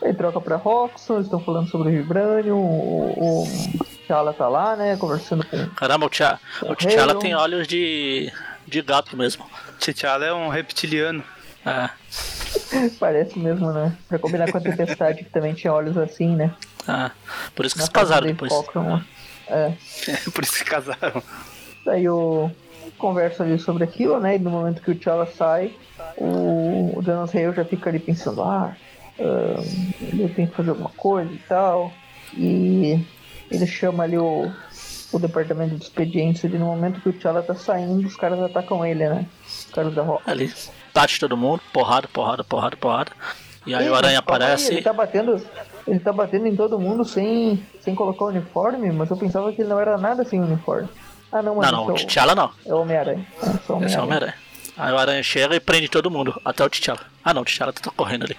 Aí 0.04 0.14
troca 0.14 0.42
pra 0.42 0.56
Roxxon, 0.56 1.16
eles 1.16 1.26
estão 1.26 1.40
falando 1.40 1.70
sobre 1.70 1.90
o 1.90 1.92
Vibranium, 1.92 2.58
o, 2.58 3.44
o 3.44 3.86
T'Challa 3.86 4.34
tá 4.34 4.48
lá, 4.48 4.76
né, 4.76 4.98
conversando 4.98 5.46
com... 5.46 5.68
Caramba, 5.76 6.08
o 6.08 6.10
T'Challa 6.10 6.40
o 6.64 6.76
T'Challa 6.76 7.16
tem 7.20 7.36
olhos 7.36 7.68
de, 7.68 8.32
de 8.68 8.82
gato 8.82 9.16
mesmo. 9.16 9.46
T'Challa 9.80 10.26
é 10.26 10.34
um 10.34 10.50
reptiliano. 10.50 11.24
É, 11.66 11.90
Parece 13.00 13.38
mesmo, 13.38 13.72
né? 13.72 13.96
Pra 14.08 14.20
combinar 14.20 14.52
com 14.52 14.58
a 14.58 14.62
Tempestade, 14.62 15.24
que 15.24 15.30
também 15.30 15.54
tinha 15.54 15.74
olhos 15.74 15.98
assim, 15.98 16.36
né? 16.36 16.54
é. 16.88 17.12
Por 17.56 17.66
isso 17.66 17.76
que 17.76 17.82
Na 17.82 17.86
se 17.86 17.92
casaram 17.92 18.28
depois. 18.28 18.52
Cockrum, 18.52 19.02
É. 19.48 19.74
Por 20.34 20.44
isso 20.44 20.56
que 20.56 20.66
casaram. 20.66 21.22
Daí 21.86 22.08
o 22.10 22.50
conversa 22.98 23.44
ali 23.44 23.58
sobre 23.58 23.84
aquilo, 23.84 24.20
né? 24.20 24.36
E 24.36 24.40
no 24.40 24.50
momento 24.50 24.82
que 24.82 24.92
o 24.92 24.96
T'Challa 24.96 25.26
sai, 25.26 25.74
o, 26.18 26.98
o 26.98 27.02
Danos 27.02 27.34
Hale 27.34 27.54
já 27.54 27.66
fica 27.66 27.90
ali 27.90 28.00
pensando, 28.00 28.42
ah, 28.44 28.76
eu 29.22 30.30
tenho 30.34 30.48
que 30.48 30.56
fazer 30.56 30.72
alguma 30.72 30.90
coisa 30.90 31.32
e 31.32 31.38
tal. 31.40 31.92
E 32.36 33.06
ele 33.50 33.68
chama 33.68 34.04
ali 34.04 34.18
o, 34.18 34.52
o 35.12 35.20
departamento 35.20 35.76
de 35.76 35.84
expedientes 35.84 36.44
ali 36.46 36.58
no 36.58 36.66
momento 36.66 37.02
que 37.02 37.10
o 37.10 37.14
T'Challa 37.14 37.44
tá 37.44 37.54
saindo, 37.54 38.08
os 38.08 38.16
caras 38.16 38.40
atacam 38.40 38.86
ele, 38.86 39.08
né? 39.08 39.26
Os 39.46 39.66
caras 39.74 39.94
da 39.94 40.02
Rock. 40.02 40.30
Ali, 40.30 40.52
bate 40.94 41.20
todo 41.20 41.36
mundo, 41.36 41.62
porrada, 41.74 42.08
porrada, 42.08 42.44
porrada, 42.44 42.78
porrada. 42.78 43.12
E 43.66 43.76
aí 43.76 43.88
o 43.90 43.96
Aranha 43.96 44.20
aparece. 44.20 44.74
Ele 44.74 44.82
tá 44.82 44.94
batendo. 44.94 45.42
Ele 45.88 46.00
tá 46.00 46.12
batendo 46.12 46.48
em 46.48 46.56
todo 46.56 46.80
mundo 46.80 47.04
sem, 47.04 47.64
sem 47.80 47.94
colocar 47.94 48.26
o 48.26 48.28
uniforme, 48.30 48.92
mas 48.92 49.10
eu 49.10 49.18
pensava 49.18 49.52
que 49.52 49.62
ele 49.62 49.70
não 49.70 49.80
era 49.80 49.98
nada 49.98 50.24
sem 50.24 50.42
uniforme. 50.42 50.88
Ah 51.32 51.42
não, 51.42 51.56
mas 51.56 51.72
Não, 51.72 51.86
não, 51.86 51.94
o 51.94 51.98
é 51.98 52.06
T'Challa 52.06 52.36
não. 52.36 52.52
É 52.66 52.74
o 52.74 52.82
Homem-Aranha. 52.82 53.26
É, 53.42 53.46
só 53.66 53.78
o 53.78 53.84
é 53.84 53.88
o. 53.88 54.04
Homem-Aranha. 54.04 54.36
Aí 54.78 54.94
o 54.94 54.98
Aranha 54.98 55.24
chega 55.24 55.56
e 55.56 55.60
prende 55.60 55.90
todo 55.90 56.10
mundo, 56.10 56.40
até 56.44 56.64
o 56.64 56.70
T'Challa. 56.70 57.02
Ah 57.24 57.34
não, 57.34 57.42
o 57.42 57.46
T'Challa 57.46 57.74
tá 57.74 57.92
correndo 57.96 58.26
ali. 58.26 58.38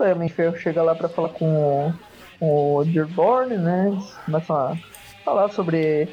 Aí 0.00 0.12
o 0.12 0.16
Homem-Ferro 0.16 0.56
chega 0.56 0.82
lá 0.82 0.94
pra 0.94 1.08
falar 1.08 1.30
com 1.30 1.94
o, 2.40 2.78
o 2.80 2.84
Dearborn, 2.84 3.56
né? 3.56 3.88
Eles 4.28 4.50
a 4.50 4.76
falar 5.24 5.48
sobre 5.50 6.08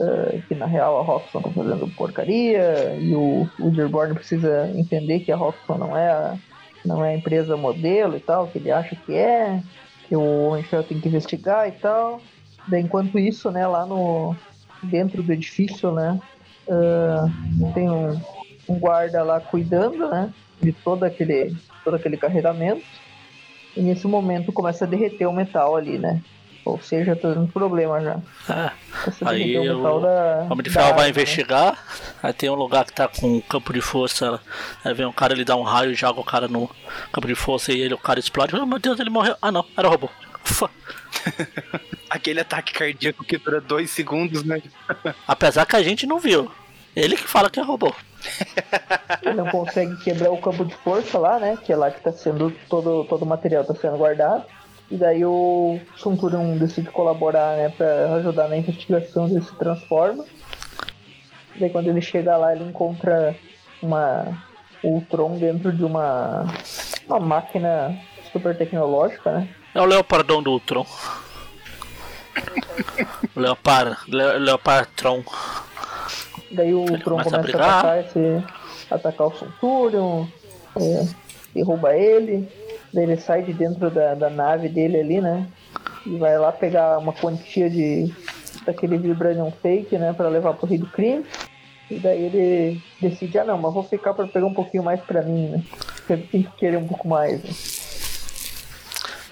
eh, 0.00 0.40
que 0.48 0.54
na 0.54 0.66
real 0.66 0.98
a 0.98 1.02
Roxxon 1.02 1.42
tá 1.42 1.50
fazendo 1.50 1.88
porcaria 1.94 2.94
e 2.98 3.14
o, 3.14 3.48
o 3.58 3.70
Dearborn 3.70 4.14
precisa 4.14 4.70
entender 4.74 5.20
que 5.20 5.32
a 5.32 5.36
Roxxon 5.36 5.76
não 5.76 5.96
é 5.96 6.08
a, 6.08 6.36
não 6.84 7.04
é 7.04 7.10
a 7.10 7.16
empresa 7.16 7.56
modelo 7.56 8.16
e 8.16 8.20
tal, 8.20 8.46
que 8.46 8.58
ele 8.58 8.70
acha 8.70 8.96
que 8.96 9.14
é, 9.14 9.60
que 10.08 10.16
o 10.16 10.48
Homem-Ferro 10.48 10.84
tem 10.84 11.00
que 11.00 11.08
investigar 11.08 11.68
e 11.68 11.72
tal. 11.72 12.20
Enquanto 12.72 13.18
isso, 13.18 13.50
né, 13.50 13.66
lá 13.66 13.84
no 13.84 14.36
dentro 14.82 15.22
do 15.22 15.32
edifício, 15.32 15.90
né, 15.92 16.18
ah, 16.68 17.26
tem 17.74 17.90
um, 17.90 18.20
um 18.68 18.78
guarda 18.78 19.22
lá 19.22 19.40
cuidando, 19.40 20.08
né, 20.08 20.32
de 20.60 20.72
todo 20.72 21.04
aquele 21.04 21.56
todo 21.84 21.94
aquele 21.94 22.16
carregamento. 22.16 22.84
E 23.76 23.80
nesse 23.80 24.06
momento 24.06 24.52
começa 24.52 24.84
a 24.84 24.88
derreter 24.88 25.26
o 25.26 25.32
metal 25.32 25.76
ali, 25.76 25.98
né? 25.98 26.20
Ou 26.64 26.80
seja, 26.80 27.16
tá 27.16 27.32
dando 27.32 27.50
problema 27.50 28.00
já. 28.00 28.20
É. 28.48 28.70
A 29.24 29.30
Aí 29.30 29.58
o 29.58 29.84
o 29.84 30.00
da. 30.00 30.46
Homem 30.48 30.62
de 30.62 30.70
Ferro 30.70 30.84
vai 30.84 30.92
arma, 30.92 31.02
né? 31.02 31.08
investigar. 31.08 31.76
Aí 32.22 32.32
tem 32.32 32.48
um 32.50 32.54
lugar 32.54 32.84
que 32.84 32.92
tá 32.92 33.08
com 33.08 33.36
um 33.36 33.40
campo 33.40 33.72
de 33.72 33.80
força. 33.80 34.40
Aí 34.84 34.94
vem 34.94 35.06
um 35.06 35.12
cara, 35.12 35.32
ele 35.32 35.44
dá 35.44 35.56
um 35.56 35.62
raio 35.62 35.90
e 35.90 35.94
joga 35.94 36.20
o 36.20 36.24
cara 36.24 36.46
no 36.46 36.70
campo 37.12 37.26
de 37.26 37.34
força 37.34 37.72
e 37.72 37.80
ele, 37.80 37.94
o 37.94 37.98
cara 37.98 38.20
explode. 38.20 38.54
Oh 38.54 38.64
meu 38.64 38.78
Deus, 38.78 39.00
ele 39.00 39.10
morreu. 39.10 39.34
Ah 39.42 39.50
não, 39.50 39.64
era 39.76 39.88
robô. 39.88 40.08
Ufa. 40.48 40.70
Aquele 42.08 42.40
ataque 42.40 42.72
cardíaco 42.72 43.24
que 43.24 43.38
dura 43.38 43.60
dois 43.60 43.90
segundos, 43.90 44.44
né? 44.44 44.62
Apesar 45.26 45.66
que 45.66 45.74
a 45.74 45.82
gente 45.82 46.06
não 46.06 46.20
viu. 46.20 46.50
Ele 46.94 47.16
que 47.16 47.26
fala 47.26 47.50
que 47.50 47.58
é 47.58 47.62
robô. 47.62 47.92
Ele 49.22 49.34
não 49.34 49.46
consegue 49.46 49.96
quebrar 50.02 50.30
o 50.30 50.38
campo 50.38 50.64
de 50.64 50.74
força 50.76 51.18
lá, 51.18 51.38
né? 51.38 51.58
Que 51.62 51.72
é 51.72 51.76
lá 51.76 51.90
que 51.90 52.00
tá 52.00 52.12
sendo. 52.12 52.50
Todo, 52.68 53.04
todo 53.04 53.22
o 53.22 53.26
material 53.26 53.64
tá 53.64 53.74
sendo 53.74 53.96
guardado. 53.96 54.44
E 54.90 54.96
daí 54.96 55.24
o 55.24 55.80
Sunturum 55.96 56.58
decide 56.58 56.90
colaborar, 56.90 57.56
né? 57.56 57.68
Pra 57.70 58.14
ajudar 58.16 58.48
na 58.48 58.56
investigação 58.56 59.28
dele 59.28 59.42
se 59.42 59.54
transforma. 59.56 60.24
Daí 61.56 61.70
quando 61.70 61.88
ele 61.88 62.00
chega 62.00 62.36
lá, 62.36 62.54
ele 62.54 62.64
encontra 62.64 63.36
uma. 63.82 64.44
O 64.82 65.00
Tron 65.08 65.38
dentro 65.38 65.72
de 65.72 65.84
uma. 65.84 66.44
Uma 67.06 67.20
máquina 67.20 67.98
super 68.32 68.56
tecnológica, 68.56 69.32
né? 69.32 69.48
É 69.74 69.80
o 69.80 69.84
Leopardão 69.84 70.42
do 70.42 70.52
Ultron. 70.52 70.86
Leopard, 73.36 73.96
Le, 74.08 74.38
Leopardtron. 74.38 75.22
Daí 76.52 76.74
o 76.74 76.84
Ele 76.84 76.98
Tron 76.98 77.16
começa 77.16 77.36
a 77.36 77.38
começa 77.38 77.38
a, 77.38 77.42
brigar. 77.42 77.78
atacar, 77.78 78.00
esse, 78.00 78.44
atacar 78.90 79.26
o 79.26 79.38
Centurion, 79.38 80.26
é, 80.76 81.06
derruba 81.54 81.96
ele, 81.96 82.48
daí 82.92 83.04
ele 83.04 83.16
sai 83.16 83.42
de 83.42 83.52
dentro 83.52 83.90
da, 83.90 84.14
da 84.14 84.30
nave 84.30 84.68
dele 84.68 85.00
ali, 85.00 85.20
né? 85.20 85.46
E 86.06 86.16
vai 86.16 86.36
lá 86.38 86.52
pegar 86.52 86.98
uma 86.98 87.12
quantia 87.12 87.70
de 87.70 88.12
daquele 88.66 88.98
Vibranium 88.98 89.52
fake, 89.62 89.96
né? 89.98 90.12
Pra 90.12 90.28
levar 90.28 90.54
pro 90.54 90.66
Rei 90.66 90.78
do 90.78 90.86
Crime. 90.86 91.24
E 91.90 91.98
daí 91.98 92.22
ele 92.22 92.82
decide, 93.00 93.38
ah 93.38 93.44
não, 93.44 93.58
mas 93.58 93.74
vou 93.74 93.82
ficar 93.82 94.14
pra 94.14 94.26
pegar 94.26 94.46
um 94.46 94.54
pouquinho 94.54 94.82
mais 94.82 95.00
pra 95.00 95.22
mim, 95.22 95.48
né? 95.48 95.62
Porque 95.96 96.16
tem 96.16 96.42
que 96.42 96.50
querer 96.56 96.76
um 96.76 96.86
pouco 96.86 97.06
mais, 97.08 97.42
né? 97.42 97.50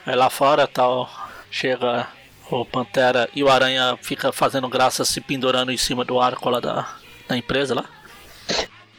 Aí 0.06 0.16
lá 0.16 0.30
fora 0.30 0.66
tal, 0.66 1.08
chega 1.50 2.06
o 2.50 2.64
Pantera 2.64 3.28
e 3.34 3.44
o 3.44 3.48
Aranha 3.48 3.96
fica 4.02 4.32
fazendo 4.32 4.68
graça 4.68 5.04
se 5.04 5.20
pendurando 5.20 5.70
em 5.70 5.76
cima 5.76 6.04
do 6.04 6.20
arco 6.20 6.50
lá 6.50 6.60
da, 6.60 6.88
da 7.30 7.38
empresa 7.38 7.74
lá. 7.74 7.84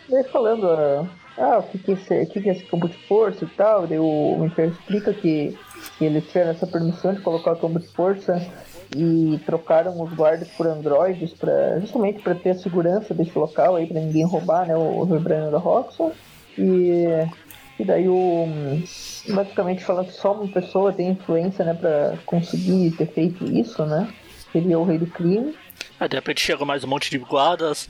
Daí 0.09 0.23
falando, 0.25 0.67
ah, 0.67 1.05
ah, 1.37 1.57
o 1.59 1.63
que 1.63 1.77
que, 1.77 2.13
é 2.13 2.25
que 2.25 2.41
que 2.41 2.49
é 2.49 2.53
esse 2.53 2.63
campo 2.65 2.87
de 2.87 2.97
força 3.07 3.45
e 3.45 3.47
tal, 3.49 3.87
daí 3.87 3.99
o 3.99 4.37
Winter 4.41 4.69
explica 4.69 5.13
que, 5.13 5.57
que 5.97 6.05
eles 6.05 6.25
tiveram 6.27 6.51
essa 6.51 6.67
permissão 6.67 7.13
de 7.13 7.21
colocar 7.21 7.53
o 7.53 7.57
campo 7.57 7.79
de 7.79 7.87
força 7.87 8.41
e 8.95 9.39
trocaram 9.45 10.01
os 10.01 10.13
guardas 10.13 10.49
por 10.49 10.67
androides 10.67 11.33
para 11.33 11.79
justamente 11.79 12.21
para 12.21 12.35
ter 12.35 12.51
a 12.51 12.55
segurança 12.55 13.13
desse 13.13 13.37
local 13.37 13.75
aí, 13.75 13.87
para 13.87 14.01
ninguém 14.01 14.25
roubar, 14.25 14.67
né, 14.67 14.75
o, 14.75 15.01
o 15.01 15.05
da 15.05 15.57
Roxxon. 15.57 16.11
E, 16.57 17.05
e 17.79 17.85
daí 17.85 18.09
o 18.09 18.45
basicamente 19.29 19.83
falando 19.83 20.07
que 20.07 20.13
só 20.13 20.33
uma 20.33 20.51
pessoa 20.51 20.91
tem 20.91 21.11
influência, 21.11 21.63
né, 21.63 21.73
para 21.73 22.17
conseguir 22.25 22.91
ter 22.91 23.07
feito 23.07 23.45
isso, 23.45 23.85
né? 23.85 24.11
Seria 24.51 24.77
o 24.77 24.83
rei 24.83 24.97
do 24.97 25.07
crime. 25.07 25.55
Aí 25.99 26.09
de 26.09 26.15
repente 26.15 26.41
chega 26.41 26.65
mais 26.65 26.83
um 26.83 26.87
monte 26.87 27.09
de 27.11 27.17
guardas, 27.19 27.87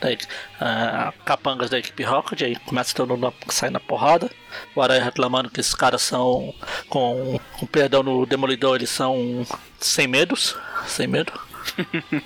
daí, 0.00 0.16
ah, 0.60 1.12
capangas 1.24 1.68
da 1.70 1.78
equipe 1.78 2.02
Rocket, 2.04 2.42
aí 2.42 2.56
começa 2.56 2.94
todo 2.94 3.10
mundo 3.14 3.26
a 3.28 3.52
sair 3.52 3.70
na 3.70 3.80
porrada. 3.80 4.30
O 4.74 4.80
Aranha 4.82 5.02
reclamando 5.02 5.50
que 5.50 5.60
esses 5.60 5.74
caras 5.74 6.02
são, 6.02 6.54
com, 6.88 7.38
com 7.58 7.66
perdão 7.66 8.02
no 8.02 8.24
Demolidor, 8.26 8.76
eles 8.76 8.90
são 8.90 9.44
sem 9.78 10.06
medos, 10.06 10.56
sem 10.86 11.06
medo. 11.06 11.32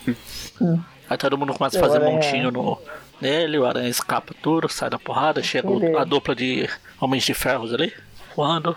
Aí 1.08 1.18
todo 1.18 1.36
mundo 1.36 1.52
começa 1.54 1.76
a 1.78 1.80
fazer 1.80 1.96
Aranha- 1.98 2.12
montinho 2.14 2.50
no, 2.50 2.78
nele, 3.20 3.58
o 3.58 3.66
Aranha 3.66 3.88
escapa 3.88 4.34
tudo, 4.42 4.68
sai 4.68 4.88
da 4.88 4.98
porrada, 4.98 5.42
chega 5.42 5.68
o- 5.68 5.98
a 5.98 6.04
dupla 6.04 6.34
de 6.34 6.68
Homens 7.00 7.24
de 7.24 7.34
Ferros 7.34 7.72
ali, 7.74 7.92
voando. 8.36 8.76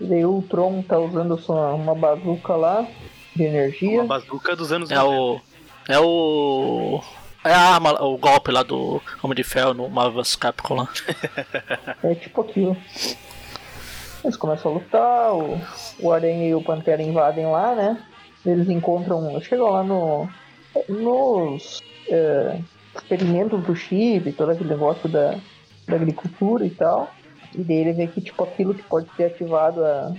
E 0.00 0.04
daí 0.04 0.24
o 0.24 0.42
Tron 0.50 0.82
tá 0.82 0.98
usando 0.98 1.38
só 1.38 1.74
uma 1.74 1.94
bazuca 1.94 2.56
lá 2.56 2.86
de 3.34 3.42
energia. 3.44 4.00
Uma 4.02 4.18
bazuca 4.18 4.54
dos 4.56 4.72
anos 4.72 4.90
É 4.90 5.02
o. 5.02 5.40
É 5.88 5.98
o. 5.98 7.00
É 7.44 7.52
a 7.52 7.74
arma, 7.74 8.00
o 8.04 8.16
golpe 8.16 8.52
lá 8.52 8.62
do 8.62 9.02
Homem 9.22 9.34
de 9.34 9.42
Ferro 9.42 9.74
no 9.74 9.88
Marvel's 9.88 10.36
Capcom 10.36 10.74
lá. 10.76 10.88
É 12.04 12.14
tipo 12.14 12.40
aquilo. 12.42 12.76
Eles 14.22 14.36
começam 14.36 14.70
a 14.70 14.74
lutar, 14.74 15.34
o, 15.34 15.60
o 15.98 16.12
Aranha 16.12 16.48
e 16.48 16.54
o 16.54 16.62
Pantera 16.62 17.02
invadem 17.02 17.46
lá, 17.46 17.74
né? 17.74 18.00
Eles 18.46 18.68
encontram. 18.68 19.40
Chegam 19.40 19.70
lá 19.70 19.82
no. 19.82 20.28
nos 20.88 21.80
é, 22.08 22.58
experimentos 22.94 23.62
do 23.64 23.74
chip, 23.74 24.30
todo 24.32 24.50
aquele 24.52 24.68
negócio 24.70 25.08
da, 25.08 25.36
da 25.88 25.96
agricultura 25.96 26.64
e 26.64 26.70
tal. 26.70 27.10
E 27.54 27.58
daí 27.62 27.76
ele 27.78 27.92
vê 27.92 28.06
que 28.06 28.20
tipo 28.20 28.44
aquilo 28.44 28.74
que 28.74 28.82
pode 28.84 29.06
ter 29.16 29.24
ativado 29.26 29.84
a. 29.84 30.12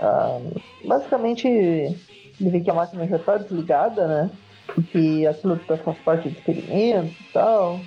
a- 0.00 0.40
basicamente 0.84 1.48
ele 1.48 2.50
vê 2.50 2.60
que 2.60 2.70
a 2.70 2.74
máquina 2.74 3.06
já 3.08 3.18
tá 3.18 3.36
desligada, 3.36 4.06
né? 4.06 4.30
Que 4.90 5.26
aquilo 5.26 5.58
faz 5.66 5.98
parte 5.98 6.28
do 6.28 6.36
experimento 6.36 7.14
e 7.20 7.32
tal. 7.32 7.80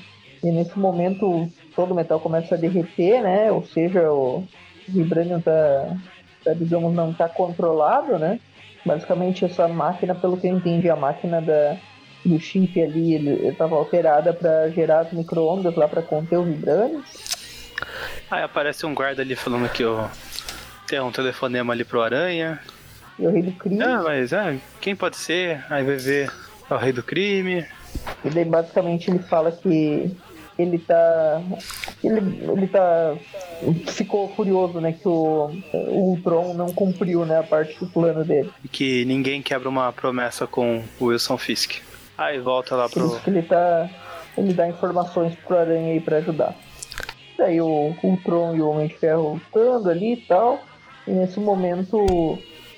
E 0.43 0.51
nesse 0.51 0.77
momento 0.77 1.47
todo 1.75 1.91
o 1.91 1.95
metal 1.95 2.19
começa 2.19 2.55
a 2.55 2.57
derreter, 2.57 3.21
né? 3.21 3.51
Ou 3.51 3.63
seja, 3.65 4.11
o 4.11 4.43
Vibranium 4.87 5.39
tá, 5.39 5.95
tá, 6.43 6.53
digamos, 6.53 6.93
não 6.93 7.13
tá 7.13 7.29
controlado, 7.29 8.17
né? 8.17 8.39
Basicamente 8.85 9.45
essa 9.45 9.67
máquina, 9.67 10.15
pelo 10.15 10.37
que 10.37 10.47
eu 10.47 10.57
entendi, 10.57 10.89
a 10.89 10.95
máquina 10.95 11.39
da, 11.39 11.77
do 12.25 12.39
chip 12.39 12.81
ali, 12.81 13.13
ele 13.13 13.47
estava 13.47 13.75
alterada 13.75 14.33
para 14.33 14.69
gerar 14.69 15.01
as 15.01 15.13
micro-ondas 15.13 15.75
lá 15.75 15.87
para 15.87 16.01
conter 16.01 16.37
o 16.37 16.43
Vibranium. 16.43 17.03
Aí 18.29 18.43
aparece 18.43 18.85
um 18.85 18.95
guarda 18.95 19.21
ali 19.21 19.35
falando 19.35 19.69
que 19.69 19.85
ó, 19.85 20.07
tem 20.87 20.99
um 20.99 21.11
telefonema 21.11 21.73
ali 21.73 21.83
pro 21.83 22.01
Aranha. 22.01 22.59
E 23.19 23.27
o 23.27 23.29
Rei 23.29 23.43
do 23.43 23.51
Crime. 23.51 23.83
Ah, 23.83 24.01
mas 24.03 24.33
ah, 24.33 24.55
quem 24.79 24.95
pode 24.95 25.17
ser? 25.17 25.63
Aí 25.69 25.83
vai 25.83 25.97
ver 25.97 26.31
é 26.73 26.77
o 26.77 26.79
rei 26.79 26.91
do 26.91 27.03
crime. 27.03 27.65
E 28.23 28.29
daí 28.29 28.45
basicamente 28.45 29.09
ele 29.09 29.19
fala 29.19 29.51
que 29.51 30.15
ele 30.57 30.79
tá. 30.79 31.41
Ele, 32.03 32.19
ele 32.51 32.67
tá. 32.67 33.15
Ficou 33.87 34.29
furioso, 34.35 34.79
né? 34.79 34.93
Que 34.93 35.07
o, 35.07 35.51
o 35.73 36.09
Ultron 36.09 36.53
não 36.53 36.71
cumpriu 36.71 37.25
né, 37.25 37.39
a 37.39 37.43
parte 37.43 37.77
do 37.79 37.87
plano 37.87 38.23
dele. 38.23 38.49
E 38.63 38.67
que 38.67 39.05
ninguém 39.05 39.41
quebra 39.41 39.69
uma 39.69 39.91
promessa 39.91 40.47
com 40.47 40.83
o 40.99 41.05
Wilson 41.05 41.37
Fisk. 41.37 41.81
Aí 42.17 42.39
volta 42.39 42.75
lá 42.75 42.89
pro. 42.89 43.07
isso 43.07 43.19
que 43.21 43.29
ele 43.29 43.41
tá. 43.41 43.89
Ele 44.37 44.53
dá 44.53 44.67
informações 44.67 45.35
pro 45.35 45.57
Aranha 45.57 45.91
aí 45.91 45.99
pra 45.99 46.17
ajudar. 46.17 46.55
Daí 47.37 47.59
o 47.59 47.95
Ultron 48.01 48.55
e 48.55 48.61
o 48.61 48.69
Homem 48.69 48.87
de 48.87 48.97
Ferro 48.97 49.33
lutando 49.33 49.89
ali 49.89 50.13
e 50.13 50.17
tal. 50.17 50.61
E 51.07 51.11
nesse 51.11 51.39
momento 51.39 51.97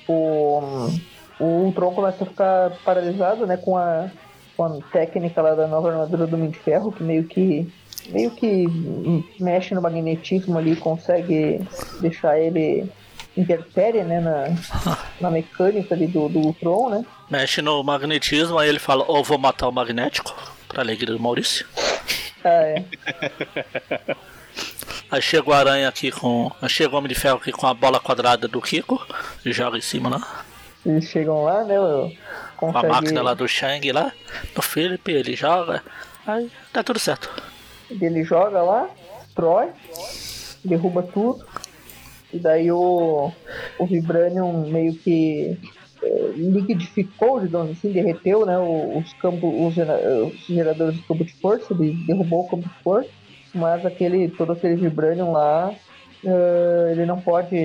o, 0.08 0.90
o 1.38 1.44
Ultron 1.44 1.94
começa 1.94 2.24
a 2.24 2.26
ficar 2.26 2.72
paralisado, 2.84 3.46
né? 3.46 3.56
Com 3.56 3.76
a, 3.76 4.10
com 4.56 4.64
a 4.64 4.78
técnica 4.92 5.42
lá 5.42 5.54
da 5.54 5.66
nova 5.66 5.90
armadura 5.90 6.26
do 6.26 6.36
Homem 6.36 6.50
de 6.50 6.58
Ferro, 6.58 6.92
que 6.92 7.02
meio 7.02 7.24
que. 7.24 7.70
Meio 8.10 8.30
que 8.32 8.66
mexe 9.40 9.74
no 9.74 9.80
magnetismo 9.80 10.58
ali, 10.58 10.76
consegue 10.76 11.66
deixar 12.02 12.38
ele 12.38 12.86
interfere, 13.34 14.02
né, 14.02 14.20
na, 14.20 14.44
na 15.18 15.30
mecânica 15.30 15.94
ali 15.94 16.06
do, 16.06 16.28
do 16.28 16.38
Ultron, 16.40 16.90
né? 16.90 17.06
Mexe 17.30 17.62
no 17.62 17.82
magnetismo, 17.82 18.58
aí 18.58 18.68
ele 18.68 18.78
fala, 18.78 19.04
ou 19.08 19.24
vou 19.24 19.38
matar 19.38 19.68
o 19.68 19.72
magnético, 19.72 20.34
pra 20.68 20.82
alegria 20.82 21.14
do 21.14 21.20
Maurício. 21.20 21.66
Ah, 22.44 22.48
é. 22.50 22.84
Aí 25.10 25.22
chega 25.22 25.48
o 25.48 25.52
aranha 25.52 25.88
aqui 25.88 26.10
com. 26.10 26.50
Aí 26.60 26.68
chega 26.68 26.92
o 26.92 26.98
Homem 26.98 27.08
de 27.08 27.14
Ferro 27.14 27.36
aqui 27.36 27.52
com 27.52 27.66
a 27.66 27.74
bola 27.74 28.00
quadrada 28.00 28.48
do 28.48 28.60
Kiko 28.60 29.00
e 29.44 29.52
joga 29.52 29.78
em 29.78 29.80
cima 29.80 30.08
lá. 30.08 30.44
Eles 30.84 31.04
chegam 31.08 31.42
lá, 31.44 31.64
né? 31.64 31.76
Com 32.56 32.68
a 32.68 32.72
máquina 32.88 33.22
lá 33.22 33.34
do 33.34 33.48
Shang 33.48 33.90
lá, 33.92 34.12
no 34.54 34.62
Philip, 34.62 35.10
ele 35.10 35.34
joga. 35.34 35.82
Aí 36.26 36.50
dá 36.72 36.82
tudo 36.82 36.98
certo. 36.98 37.30
Ele 37.90 38.22
joga 38.24 38.62
lá, 38.62 38.88
destrói, 39.22 39.68
derruba 40.64 41.02
tudo. 41.02 41.44
E 42.32 42.38
daí 42.38 42.70
o, 42.72 43.30
o 43.78 43.86
Vibranium 43.86 44.68
meio 44.68 44.94
que 44.94 45.56
eh, 46.02 46.32
liquidificou, 46.36 47.40
digamos 47.40 47.70
assim, 47.72 47.92
derreteu 47.92 48.44
né, 48.44 48.58
os, 48.58 49.12
campos, 49.14 49.54
os, 49.56 49.74
gera- 49.74 50.00
os 50.26 50.34
geradores 50.46 50.96
de 50.96 51.02
campo 51.02 51.24
de 51.24 51.32
força, 51.34 51.72
ele 51.72 51.92
derrubou 52.06 52.40
o 52.44 52.48
campo 52.48 52.68
de 52.68 52.74
força, 52.82 53.08
mas 53.54 53.86
aquele, 53.86 54.28
todo 54.30 54.52
aquele 54.52 54.74
Vibranium 54.76 55.30
lá, 55.32 55.72
eh, 56.24 56.88
ele 56.92 57.06
não 57.06 57.20
pode. 57.20 57.56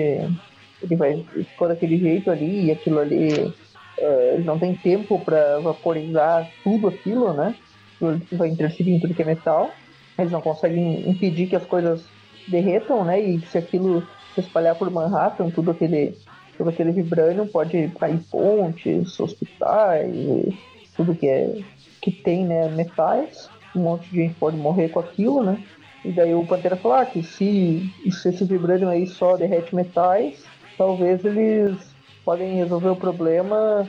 Ele 0.82 0.96
vai 0.96 1.26
ficou 1.34 1.68
daquele 1.68 1.98
jeito 1.98 2.32
ali 2.32 2.66
e 2.66 2.72
aquilo 2.72 3.00
ali. 3.00 3.54
ele 3.98 4.44
não 4.44 4.58
tem 4.58 4.76
tempo 4.76 5.20
para 5.20 5.60
vaporizar 5.60 6.50
tudo 6.64 6.88
aquilo, 6.88 7.34
né? 7.34 7.56
Ali 8.02 8.22
vai 8.32 8.50
interferir 8.50 8.94
em 8.94 9.00
tudo 9.00 9.14
que 9.14 9.22
é 9.22 9.26
metal. 9.26 9.72
Eles 10.18 10.32
não 10.32 10.42
conseguem 10.42 11.10
impedir 11.10 11.48
que 11.48 11.56
as 11.56 11.66
coisas 11.66 12.04
derretam, 12.48 13.04
né? 13.04 13.20
E 13.20 13.40
se 13.42 13.58
aquilo 13.58 14.06
se 14.34 14.42
espalhar 14.42 14.76
por 14.76 14.90
Manhattan, 14.90 15.50
tudo 15.50 15.72
aquele, 15.72 16.18
todo 16.58 16.70
aquele 16.70 16.92
vibranium 16.92 17.48
pode 17.48 17.90
cair 18.00 18.20
pontes, 18.30 19.20
hospitais, 19.20 20.54
tudo 20.96 21.16
que 21.16 21.28
é 21.28 21.62
que 22.02 22.12
tem, 22.12 22.46
né, 22.46 22.70
metais. 22.70 23.50
Um 23.76 23.82
monte 23.82 24.10
de 24.10 24.18
gente 24.18 24.36
pode 24.36 24.58
morrer 24.58 24.90
com 24.90 25.00
aquilo, 25.00 25.44
né? 25.44 25.62
E 26.04 26.12
daí 26.12 26.34
o 26.34 26.46
Pantera 26.46 26.76
falou 26.76 26.98
ah, 26.98 27.06
que 27.06 27.22
se, 27.22 27.90
se 28.10 28.30
esse 28.30 28.44
vibranium 28.46 28.90
aí 28.90 29.06
só 29.06 29.36
derrete 29.36 29.76
metais, 29.76 30.44
talvez 30.80 31.24
eles 31.24 31.78
podem 32.26 32.56
resolver 32.56 32.90
o 32.90 32.96
problema 32.96 33.86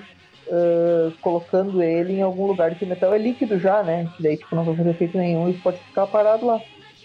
ah, 0.50 1.12
colocando 1.20 1.80
ele 1.80 2.14
em 2.14 2.22
algum 2.22 2.46
lugar 2.46 2.74
que 2.74 2.84
o 2.84 2.88
metal 2.88 3.14
é 3.14 3.18
líquido 3.18 3.58
já, 3.58 3.82
né? 3.82 4.10
Que 4.16 4.22
daí 4.22 4.36
tipo, 4.36 4.54
não 4.56 4.64
vai 4.64 4.74
fazer 4.74 4.90
efeito 4.90 5.16
nenhum 5.16 5.48
e 5.48 5.54
pode 5.54 5.78
ficar 5.78 6.06
parado 6.08 6.44
lá. 6.44 6.60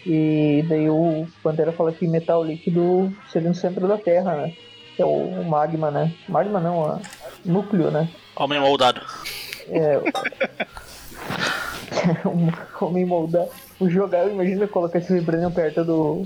E 0.05 0.65
daí 0.67 0.89
o 0.89 1.27
Pantera 1.43 1.71
fala 1.71 1.91
que 1.91 2.07
metal 2.07 2.43
líquido 2.43 3.15
seria 3.31 3.49
no 3.49 3.55
centro 3.55 3.87
da 3.87 3.97
Terra, 3.97 4.35
né? 4.35 4.53
Que 4.95 5.01
é 5.01 5.05
o, 5.05 5.43
magma, 5.43 5.91
né? 5.91 6.11
Magma 6.27 6.59
não, 6.59 6.79
o 6.79 7.01
núcleo, 7.43 7.91
né? 7.91 8.09
Homem 8.35 8.59
moldado. 8.59 9.01
É. 9.69 9.99
um 12.27 12.85
homem 12.85 13.05
moldado. 13.05 13.49
O 13.79 13.89
jogar, 13.89 14.27
imagina 14.27 14.67
colocar 14.67 14.99
esse 14.99 15.13
vibranium 15.13 15.51
perto 15.51 15.83
do, 15.83 16.23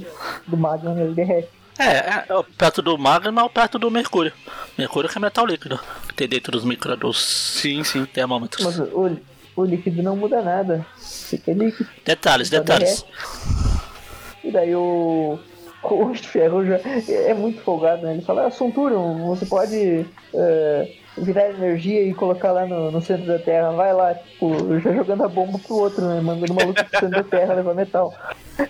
do 0.47 0.55
magma, 0.55 0.91
ele 0.99 1.14
derrete. 1.14 1.59
É, 1.80 1.86
é, 1.86 2.25
é 2.30 2.43
perto 2.57 2.82
do 2.82 2.97
magma 2.97 3.43
ou 3.43 3.49
perto 3.49 3.80
do 3.80 3.89
mercúrio. 3.89 4.34
Mercúrio 4.77 5.09
que 5.09 5.17
é 5.17 5.21
metal 5.21 5.45
líquido. 5.45 5.80
Que 6.07 6.13
tem 6.13 6.27
dentro 6.27 6.51
dos 6.51 6.65
micro 6.65 6.95
dos 6.97 7.23
Sim, 7.23 7.84
sim. 7.84 8.05
termômetros. 8.05 8.65
Mas 8.65 8.80
o, 8.80 9.17
o 9.55 9.63
líquido 9.63 10.03
não 10.03 10.15
muda 10.15 10.41
nada. 10.41 10.86
Fica 10.97 11.53
líquido. 11.53 11.89
Detalhes, 12.03 12.49
Só 12.49 12.59
detalhes. 12.59 13.05
E 14.43 14.51
daí 14.51 14.75
o. 14.75 15.39
O 15.82 16.13
Ferro 16.21 16.65
já 16.65 16.82
é 17.07 17.34
muito 17.34 17.61
folgado, 17.61 18.03
né? 18.03 18.13
Ele 18.13 18.21
fala, 18.21 18.47
ah, 18.47 18.49
você 18.49 19.45
pode 19.45 20.05
é, 20.34 20.95
virar 21.22 21.49
energia 21.49 22.03
e 22.03 22.13
colocar 22.13 22.51
lá 22.51 22.65
no, 22.65 22.91
no 22.91 23.01
centro 23.01 23.26
da 23.26 23.39
Terra. 23.39 23.72
Vai 23.72 23.93
lá, 23.93 24.13
tipo, 24.13 24.80
já 24.80 24.93
jogando 24.93 25.24
a 25.24 25.28
bomba 25.28 25.59
pro 25.59 25.76
outro, 25.76 26.05
né? 26.05 26.22
Mandando 26.22 26.53
o 26.53 26.55
maluco 26.55 26.86
pro 26.86 26.99
centro 26.99 27.09
da 27.09 27.24
Terra 27.24 27.53
levar 27.55 27.74
metal. 27.74 28.13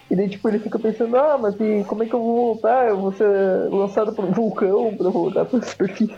E 0.09 0.15
daí, 0.15 0.29
tipo, 0.29 0.47
ele 0.47 0.59
fica 0.59 0.77
pensando, 0.79 1.17
ah, 1.17 1.37
mas 1.37 1.55
e 1.59 1.83
como 1.87 2.03
é 2.03 2.05
que 2.05 2.13
eu 2.13 2.21
vou 2.21 2.53
voltar? 2.53 2.87
Eu 2.87 2.97
vou 2.97 3.13
ser 3.13 3.27
lançado 3.71 4.13
por 4.13 4.25
um 4.25 4.31
vulcão 4.31 4.95
pra 4.95 5.09
voltar 5.09 5.45
pra 5.45 5.61
superfície. 5.61 6.15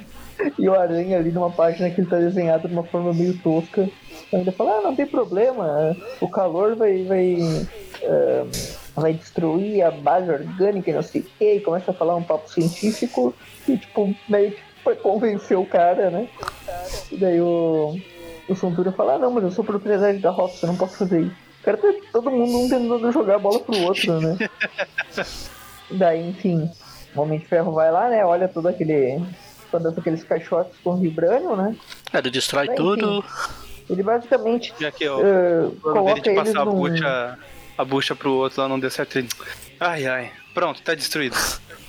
E 0.57 0.67
o 0.67 0.73
Aranha 0.73 1.17
ali 1.17 1.32
numa 1.32 1.51
página 1.51 1.89
que 1.89 2.01
ele 2.01 2.09
tá 2.09 2.17
desenhado 2.17 2.67
de 2.67 2.73
uma 2.73 2.84
forma 2.84 3.13
meio 3.13 3.38
tosca. 3.39 3.89
Ainda 4.34 4.51
fala, 4.51 4.77
ah, 4.77 4.82
não 4.82 4.95
tem 4.95 5.05
problema, 5.05 5.95
o 6.19 6.27
calor 6.27 6.75
vai, 6.75 7.03
vai, 7.03 7.38
eh, 8.01 8.45
vai 8.95 9.13
destruir 9.13 9.84
a 9.84 9.91
base 9.91 10.29
orgânica 10.29 10.89
e 10.89 10.93
não 10.93 11.03
sei 11.03 11.21
o 11.21 11.25
que, 11.38 11.59
começa 11.59 11.91
a 11.91 11.93
falar 11.93 12.15
um 12.15 12.23
papo 12.23 12.49
científico 12.49 13.34
e 13.67 13.77
tipo, 13.77 14.15
meio 14.29 14.51
que 14.51 14.70
foi 14.84 14.95
convencer 14.95 15.57
o 15.57 15.65
cara, 15.65 16.09
né? 16.09 16.27
E 17.11 17.17
daí 17.17 17.41
o, 17.41 17.99
o 18.47 18.55
Suntura 18.55 18.91
fala, 18.91 19.15
ah 19.15 19.19
não, 19.19 19.32
mas 19.32 19.43
eu 19.43 19.51
sou 19.51 19.63
propriedade 19.63 20.19
da 20.19 20.29
Roça, 20.29 20.65
eu 20.65 20.69
não 20.69 20.77
posso 20.77 20.97
fazer 20.97 21.21
isso. 21.21 21.36
O 21.61 21.63
cara 21.63 21.77
tá 21.77 21.88
todo 22.11 22.32
mundo 22.32 22.57
um 22.57 22.69
tentando 22.69 23.11
jogar 23.11 23.36
a 23.36 23.39
bola 23.39 23.59
pro 23.59 23.79
outro, 23.82 24.19
né? 24.19 24.38
Daí, 25.91 26.29
enfim, 26.29 26.69
o 27.15 27.21
Homem 27.21 27.39
de 27.39 27.45
Ferro 27.45 27.71
vai 27.71 27.91
lá, 27.91 28.09
né? 28.09 28.25
Olha 28.25 28.47
todo 28.47 28.67
aquele. 28.67 29.21
Todos 29.69 29.97
aqueles 29.97 30.23
caixotes 30.23 30.73
com 30.84 30.97
vibrânio, 30.97 31.55
né? 31.55 31.75
É, 32.11 32.17
ele 32.17 32.29
destrói 32.29 32.65
Enfim. 32.65 32.75
tudo. 32.75 33.23
Ele 33.89 34.03
basicamente 34.03 34.73
Já 34.77 34.91
que 34.91 35.07
ó, 35.07 35.17
o 35.17 35.23
dele 35.23 35.79
coloca 35.82 36.21
de 36.21 36.29
eles 36.29 36.43
passar 36.43 36.61
a 36.61 36.65
num... 36.65 36.75
bucha, 36.75 37.39
a 37.77 37.86
bucha 37.86 38.15
pro 38.15 38.34
outro 38.34 38.61
lá 38.61 38.67
não 38.67 38.79
deu 38.79 38.89
certo. 38.89 39.17
Ele... 39.17 39.29
Ai, 39.79 40.05
ai. 40.07 40.32
Pronto, 40.53 40.82
tá 40.82 40.93
destruído. 40.93 41.38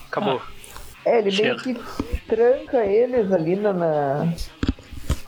Acabou. 0.06 0.40
É, 1.04 1.18
ele 1.18 1.36
meio 1.42 1.56
que 1.56 1.74
tranca 2.28 2.84
eles 2.84 3.32
ali 3.32 3.56
na. 3.56 3.72
na- 3.72 4.32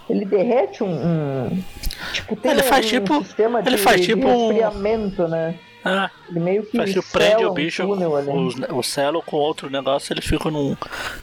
Ele 0.09 0.25
derrete 0.25 0.85
um. 0.85 0.89
um- 0.89 1.64
Tipo, 2.12 2.37
tem 2.37 2.51
Ele 2.53 2.61
um, 2.61 2.64
faz 2.64 2.87
um 2.87 2.89
tipo- 2.91 3.25
sistema 3.25 3.61
ele 3.61 3.70
de, 3.70 3.79
faz 3.79 4.01
de 4.01 4.07
tipo 4.09 4.27
um- 4.29 4.49
resfriamento, 4.49 5.27
né? 5.29 5.59
Ah, 5.85 6.11
Ele 6.31 6.41
meio 6.41 6.62
que 6.64 6.77
faz 6.77 6.91
tipo, 6.93 7.03
sela 7.07 7.25
prende 7.25 7.45
o 7.45 7.51
um 7.51 7.55
bicho, 7.55 7.87
túnel 7.87 8.16
ali. 8.16 8.31
os- 8.31 8.55
o 8.70 8.83
celo 8.83 9.22
com 9.22 9.37
outro 9.37 9.68
negócio, 9.70 10.12
ele 10.12 10.20
fica 10.22 10.51
num, 10.51 10.77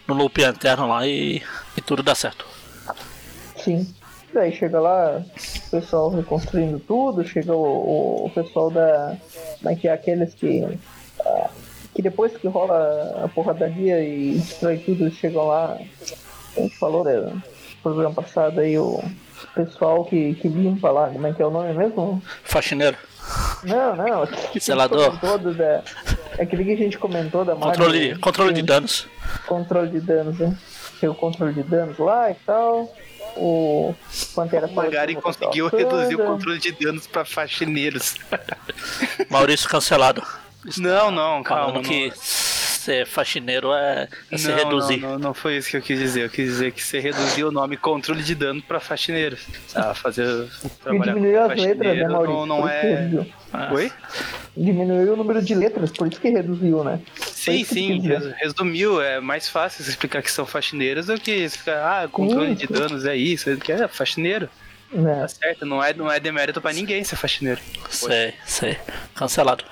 num 0.07 0.15
loop 0.15 0.41
interno 0.43 0.87
lá 0.87 1.05
e, 1.07 1.41
e 1.77 1.81
tudo 1.81 2.03
dá 2.03 2.13
certo. 2.15 2.45
Sim. 3.57 3.87
Daí 4.33 4.51
chega 4.53 4.79
lá 4.79 5.21
o 5.67 5.69
pessoal 5.71 6.09
reconstruindo 6.09 6.79
tudo, 6.79 7.23
chega 7.27 7.53
o, 7.53 7.61
o- 7.61 8.25
o 8.25 8.29
pessoal 8.29 8.71
da. 8.71 9.17
Como 9.59 9.69
é 9.69 9.75
que 9.75 9.87
é 9.87 9.93
aqueles 9.93 10.33
que. 10.33 10.65
ah, 11.25 11.49
que 11.95 12.01
depois 12.01 12.35
que 12.37 12.47
rola 12.47 13.21
a 13.23 13.27
porradaria 13.27 14.03
e 14.03 14.35
destrói 14.37 14.77
tudo, 14.77 15.03
eles 15.05 15.15
chegam 15.15 15.47
lá. 15.47 15.77
A 16.57 16.59
gente 16.61 16.77
falou 16.77 17.03
né, 17.03 17.13
no 17.17 17.41
programa 17.83 18.13
passado 18.15 18.59
aí, 18.59 18.77
o 18.77 19.01
pessoal 19.55 20.03
que, 20.05 20.33
que 20.35 20.47
limpa 20.47 20.89
lá, 20.91 21.09
como 21.09 21.27
é 21.27 21.33
que 21.33 21.41
é 21.41 21.45
o 21.45 21.51
nome 21.51 21.73
mesmo? 21.73 22.21
Faxineiro. 22.43 22.97
Não, 23.63 23.95
não. 23.95 24.27
Zelador. 24.59 25.17
do 25.39 25.53
da- 25.53 25.83
Aquele 26.39 26.63
que 26.65 26.71
a 26.71 26.77
gente 26.77 26.97
comentou 26.97 27.45
da 27.45 27.53
Marvel, 27.55 27.85
Controle, 27.85 28.17
controle 28.19 28.53
de 28.53 28.61
danos. 28.61 29.07
controle 29.47 29.89
de 29.89 29.99
danos, 30.01 30.37
né? 30.39 30.57
Tem 30.99 31.09
o 31.09 31.13
controle 31.15 31.53
de 31.53 31.63
danos 31.63 31.97
lá 31.99 32.31
e 32.31 32.35
tal. 32.45 32.91
O 33.37 33.93
Pantera 34.35 34.67
O 34.67 34.73
Magari 34.73 35.15
conseguiu 35.15 35.67
reduzir 35.67 36.15
o 36.15 36.25
controle 36.25 36.59
de 36.59 36.71
danos 36.73 37.07
pra 37.07 37.23
faxineiros. 37.23 38.15
Maurício 39.29 39.69
cancelado. 39.69 40.21
Não, 40.77 41.11
não, 41.11 41.43
calma. 41.43 41.65
Falando 41.67 41.75
não. 41.75 41.83
que 41.83 42.11
ser 42.81 43.05
faxineiro 43.05 43.71
é, 43.73 44.07
é 44.31 44.37
se 44.37 44.51
reduzir. 44.51 44.97
Não, 44.97 45.11
não, 45.11 45.19
não 45.19 45.33
foi 45.33 45.57
isso 45.57 45.69
que 45.69 45.77
eu 45.77 45.81
quis 45.81 45.99
dizer. 45.99 46.25
Eu 46.25 46.29
quis 46.29 46.45
dizer 46.45 46.71
que 46.71 46.83
você 46.83 46.99
reduziu 46.99 47.49
o 47.49 47.51
nome 47.51 47.77
controle 47.77 48.23
de 48.23 48.33
dano 48.33 48.61
pra 48.61 48.79
faxineiro. 48.79 49.37
Ah, 49.75 49.93
fazer. 49.93 50.47
Trabalhar 50.83 51.13
diminuiu 51.13 51.45
com 51.45 51.51
as 51.51 51.59
letras, 51.61 51.97
né, 51.97 52.07
Maurício? 52.07 52.35
Não, 52.37 52.45
não 52.45 52.69
é. 52.69 52.81
reduziu. 52.81 53.33
Oi? 53.71 53.91
Diminuiu 54.57 55.13
o 55.13 55.15
número 55.15 55.41
de 55.41 55.53
letras, 55.53 55.91
por 55.91 56.07
isso 56.07 56.19
que 56.19 56.29
reduziu, 56.29 56.83
né? 56.83 56.99
Sim, 57.15 57.63
sim, 57.63 58.01
resumiu. 58.39 59.01
É 59.01 59.19
mais 59.19 59.47
fácil 59.47 59.83
você 59.83 59.91
explicar 59.91 60.21
que 60.21 60.31
são 60.31 60.45
faxineiros 60.45 61.05
do 61.05 61.19
que 61.19 61.31
explicar, 61.31 62.03
ah, 62.03 62.07
controle 62.07 62.55
de 62.55 62.67
danos 62.67 63.05
é 63.05 63.15
isso, 63.15 63.55
que 63.57 63.71
é 63.71 63.87
faxineiro. 63.87 64.49
Né? 64.91 65.21
Tá 65.21 65.27
certo, 65.27 65.65
não 65.65 65.83
é, 65.83 65.93
não 65.93 66.11
é 66.11 66.19
demérito 66.19 66.61
pra 66.61 66.73
ninguém 66.73 67.03
ser 67.03 67.15
faxineiro. 67.15 67.61
Sei, 67.89 68.33
sei. 68.45 68.77
Cancelado. 69.15 69.63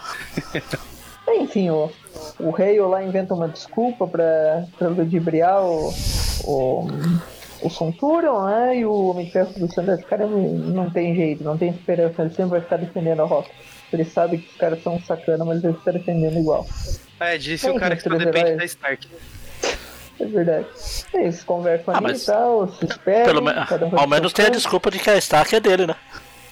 Enfim, 1.28 1.70
o, 1.70 1.92
o 2.40 2.52
rei 2.52 2.80
lá 2.80 3.04
inventa 3.04 3.34
uma 3.34 3.48
desculpa 3.48 4.08
pra, 4.08 4.66
pra 4.78 4.88
ludibriar 4.88 5.64
o, 5.64 5.94
o, 6.44 6.88
o 7.62 8.48
né? 8.48 8.78
E 8.78 8.86
o 8.86 9.10
Homem 9.10 9.26
de 9.26 9.32
Ferro 9.32 9.54
pensando, 9.54 9.92
esse 9.92 10.04
cara 10.06 10.26
não, 10.26 10.42
não 10.42 10.90
tem 10.90 11.16
jeito, 11.16 11.44
não 11.44 11.58
tem 11.58 11.70
esperança, 11.70 12.22
ele 12.22 12.30
sempre 12.34 12.52
vai 12.52 12.62
ficar 12.62 12.78
defendendo 12.78 13.22
a 13.22 13.26
Rock. 13.26 13.50
Ele 13.92 14.06
sabe 14.06 14.38
que 14.38 14.50
os 14.50 14.56
caras 14.56 14.82
são 14.84 15.00
sacana, 15.02 15.44
mas 15.44 15.64
ele 15.64 15.74
está 15.74 15.92
defendendo 15.92 16.38
igual. 16.38 16.66
É, 17.20 17.38
disse 17.38 17.66
Sim, 17.66 17.72
o 17.72 17.80
cara 17.80 17.96
que 17.96 18.04
só 18.04 18.10
depende 18.10 18.38
heróis. 18.38 18.58
da 18.58 18.66
Stark. 18.66 19.08
É 20.20 20.26
verdade. 20.26 20.66
É, 21.14 21.22
Eles 21.24 21.44
conversam 21.44 21.94
Ah, 21.94 21.98
ali 21.98 22.08
mas 22.08 22.24
e 22.24 22.26
tal, 22.26 22.68
se 22.68 22.86
esperam. 22.86 23.26
Pelo 23.26 23.42
me... 23.42 23.52
um 23.52 24.00
Ao 24.00 24.08
menos 24.08 24.34
tem 24.34 24.46
a 24.46 24.50
desculpa 24.50 24.92
de 24.92 25.00
que 25.00 25.10
a 25.10 25.18
Stark 25.18 25.56
é 25.56 25.60
dele, 25.60 25.88
né? 25.88 25.96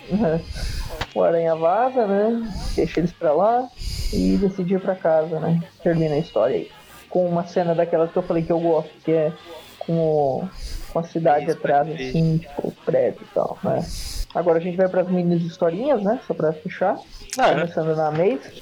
Uhum. 0.10 0.40
O 1.16 1.24
Aranha 1.24 1.56
vaza, 1.56 2.06
né? 2.06 2.54
Deixa 2.76 3.00
eles 3.00 3.12
pra 3.12 3.32
lá 3.34 3.68
e 4.14 4.38
decide 4.38 4.76
ir 4.76 4.80
pra 4.80 4.94
casa, 4.94 5.40
né? 5.40 5.60
Termina 5.82 6.14
a 6.14 6.20
história 6.20 6.56
aí. 6.58 6.70
com 7.10 7.28
uma 7.28 7.48
cena 7.48 7.74
daquelas 7.74 8.12
que 8.12 8.18
eu 8.18 8.22
falei 8.22 8.44
que 8.44 8.52
eu 8.52 8.60
gosto, 8.60 8.92
que 9.04 9.12
é 9.14 9.32
com, 9.80 9.94
o, 9.98 10.50
com 10.94 11.00
a 11.00 11.04
cidade 11.04 11.46
Isso, 11.46 11.58
atrás, 11.58 11.88
assim, 11.90 12.38
tipo, 12.38 12.68
os 12.68 12.74
prédios 12.86 13.24
e 13.24 13.34
tal, 13.34 13.58
né? 13.64 13.84
Agora 14.38 14.60
a 14.60 14.62
gente 14.62 14.78
vai 14.78 14.88
para 14.88 15.02
as 15.02 15.10
mini 15.10 15.36
historinhas, 15.48 16.04
né? 16.04 16.20
Só 16.28 16.34
pra 16.34 16.54
fechar. 16.54 16.96
Ah, 17.40 17.50
é. 17.50 17.54
Começando 17.56 17.96
na 17.96 18.12
Maze. 18.12 18.62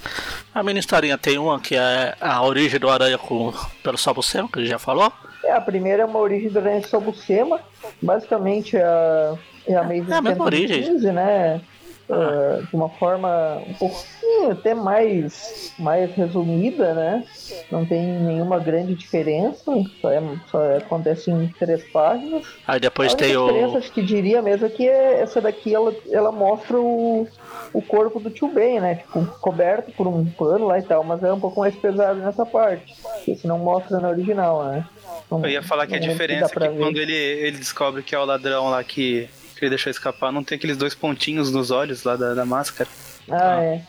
A 0.53 0.63
minha 0.63 0.79
historinha 0.79 1.17
tem 1.17 1.37
uma 1.37 1.59
que 1.59 1.75
é 1.75 2.15
a 2.21 2.41
origem 2.41 2.79
do 2.79 2.89
Aranha 2.89 3.17
com, 3.17 3.53
pelo 3.83 3.97
Sabucema, 3.97 4.47
que 4.47 4.59
a 4.59 4.61
gente 4.61 4.71
já 4.71 4.79
falou. 4.79 5.11
É, 5.43 5.51
a 5.51 5.59
primeira 5.59 6.03
é 6.03 6.05
uma 6.05 6.19
origem 6.19 6.49
do 6.49 6.59
Aranha 6.59 6.81
Sobucema. 6.87 7.59
Basicamente 8.01 8.77
a, 8.77 9.37
é 9.67 9.75
a 9.75 9.83
Maze 9.83 10.09
É 10.09 10.15
a 10.15 10.21
mesma 10.21 10.49
115, 10.49 11.11
né? 11.11 11.59
Ah, 12.07 12.61
de 12.69 12.75
uma 12.75 12.87
forma 12.89 13.61
um 13.67 13.73
pouquinho 13.73 14.51
até 14.51 14.75
mais, 14.75 15.73
mais 15.79 16.11
resumida, 16.13 16.93
né? 16.93 17.23
Não 17.71 17.83
tem 17.83 18.05
nenhuma 18.05 18.59
grande 18.59 18.93
diferença, 18.93 19.71
só, 20.01 20.11
é, 20.11 20.21
só 20.51 20.77
acontece 20.77 21.31
em 21.31 21.47
três 21.57 21.83
páginas. 21.91 22.45
Aí 22.67 22.79
depois 22.79 23.13
a 23.13 23.17
tem 23.17 23.29
diferença, 23.29 23.73
o. 23.73 23.77
acho 23.77 23.91
que 23.91 24.03
diria 24.03 24.39
mesmo, 24.41 24.67
é 24.67 24.69
que 24.69 24.87
é- 24.87 25.19
essa 25.21 25.41
daqui 25.41 25.73
ela, 25.73 25.95
ela 26.11 26.31
mostra 26.31 26.77
o, 26.79 27.27
o 27.73 27.81
corpo 27.81 28.19
do 28.19 28.29
tio 28.29 28.49
Ben, 28.49 28.79
né? 28.79 28.95
Tipo, 28.95 29.25
coberto 29.39 29.91
por 29.93 30.05
um 30.07 30.25
pano 30.25 30.67
lá 30.67 30.77
e 30.77 30.83
tal, 30.83 31.03
mas 31.03 31.23
é 31.23 31.33
um 31.33 31.39
pouco 31.39 31.59
mais 31.61 31.75
pesado 31.75 32.19
nessa 32.19 32.45
parte. 32.45 32.93
Esse 33.27 33.47
não 33.47 33.57
mostra 33.57 33.99
na 33.99 34.09
original, 34.09 34.63
né? 34.65 34.85
Não- 35.31 35.43
Eu 35.43 35.49
ia 35.49 35.63
falar 35.63 35.87
que 35.87 35.95
a 35.95 35.99
diferença 35.99 36.45
é 36.45 36.49
que 36.49 36.59
ver. 36.69 36.77
quando 36.77 36.97
ele, 36.97 37.15
ele 37.15 37.57
descobre 37.57 38.03
que 38.03 38.13
é 38.13 38.19
o 38.19 38.25
ladrão 38.25 38.69
lá 38.69 38.83
que, 38.83 39.27
que 39.55 39.65
ele 39.65 39.69
deixou 39.69 39.89
escapar, 39.89 40.31
não 40.31 40.43
tem 40.43 40.57
aqueles 40.57 40.77
dois 40.77 40.93
pontinhos 40.93 41.51
nos 41.51 41.71
olhos 41.71 42.03
lá 42.03 42.15
da, 42.15 42.33
da 42.33 42.45
máscara. 42.45 42.89
Ah, 43.29 43.63
é. 43.63 43.81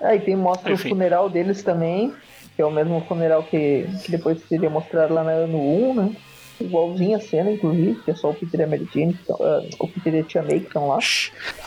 Aí 0.00 0.20
tem 0.24 0.36
mostra 0.36 0.72
Enfim. 0.72 0.88
o 0.88 0.90
funeral 0.90 1.28
deles 1.28 1.62
também, 1.62 2.14
que 2.56 2.62
é 2.62 2.64
o 2.64 2.70
mesmo 2.70 3.04
funeral 3.06 3.42
que, 3.42 3.86
que 4.02 4.10
depois 4.10 4.38
seria 4.48 4.70
mostrado 4.70 5.14
lá 5.14 5.22
no 5.22 5.30
ano 5.30 5.90
1, 5.90 5.94
né? 5.94 6.16
Igualzinho 6.60 7.16
a 7.16 7.20
cena, 7.20 7.50
inclusive, 7.50 8.00
que 8.02 8.10
é 8.10 8.14
só 8.14 8.30
o 8.30 8.34
Peter 8.34 8.60
e 8.60 8.62
a 8.64 8.66
Mary 8.66 8.88
Jane, 8.92 9.14
que 9.14 9.32
ah, 9.32 9.62
o 9.78 9.88
Peter 9.88 10.14
e 10.14 10.18
a 10.20 10.24
Tia 10.24 10.42
May 10.42 10.60
que 10.60 10.66
estão 10.66 10.88
lá. 10.88 10.98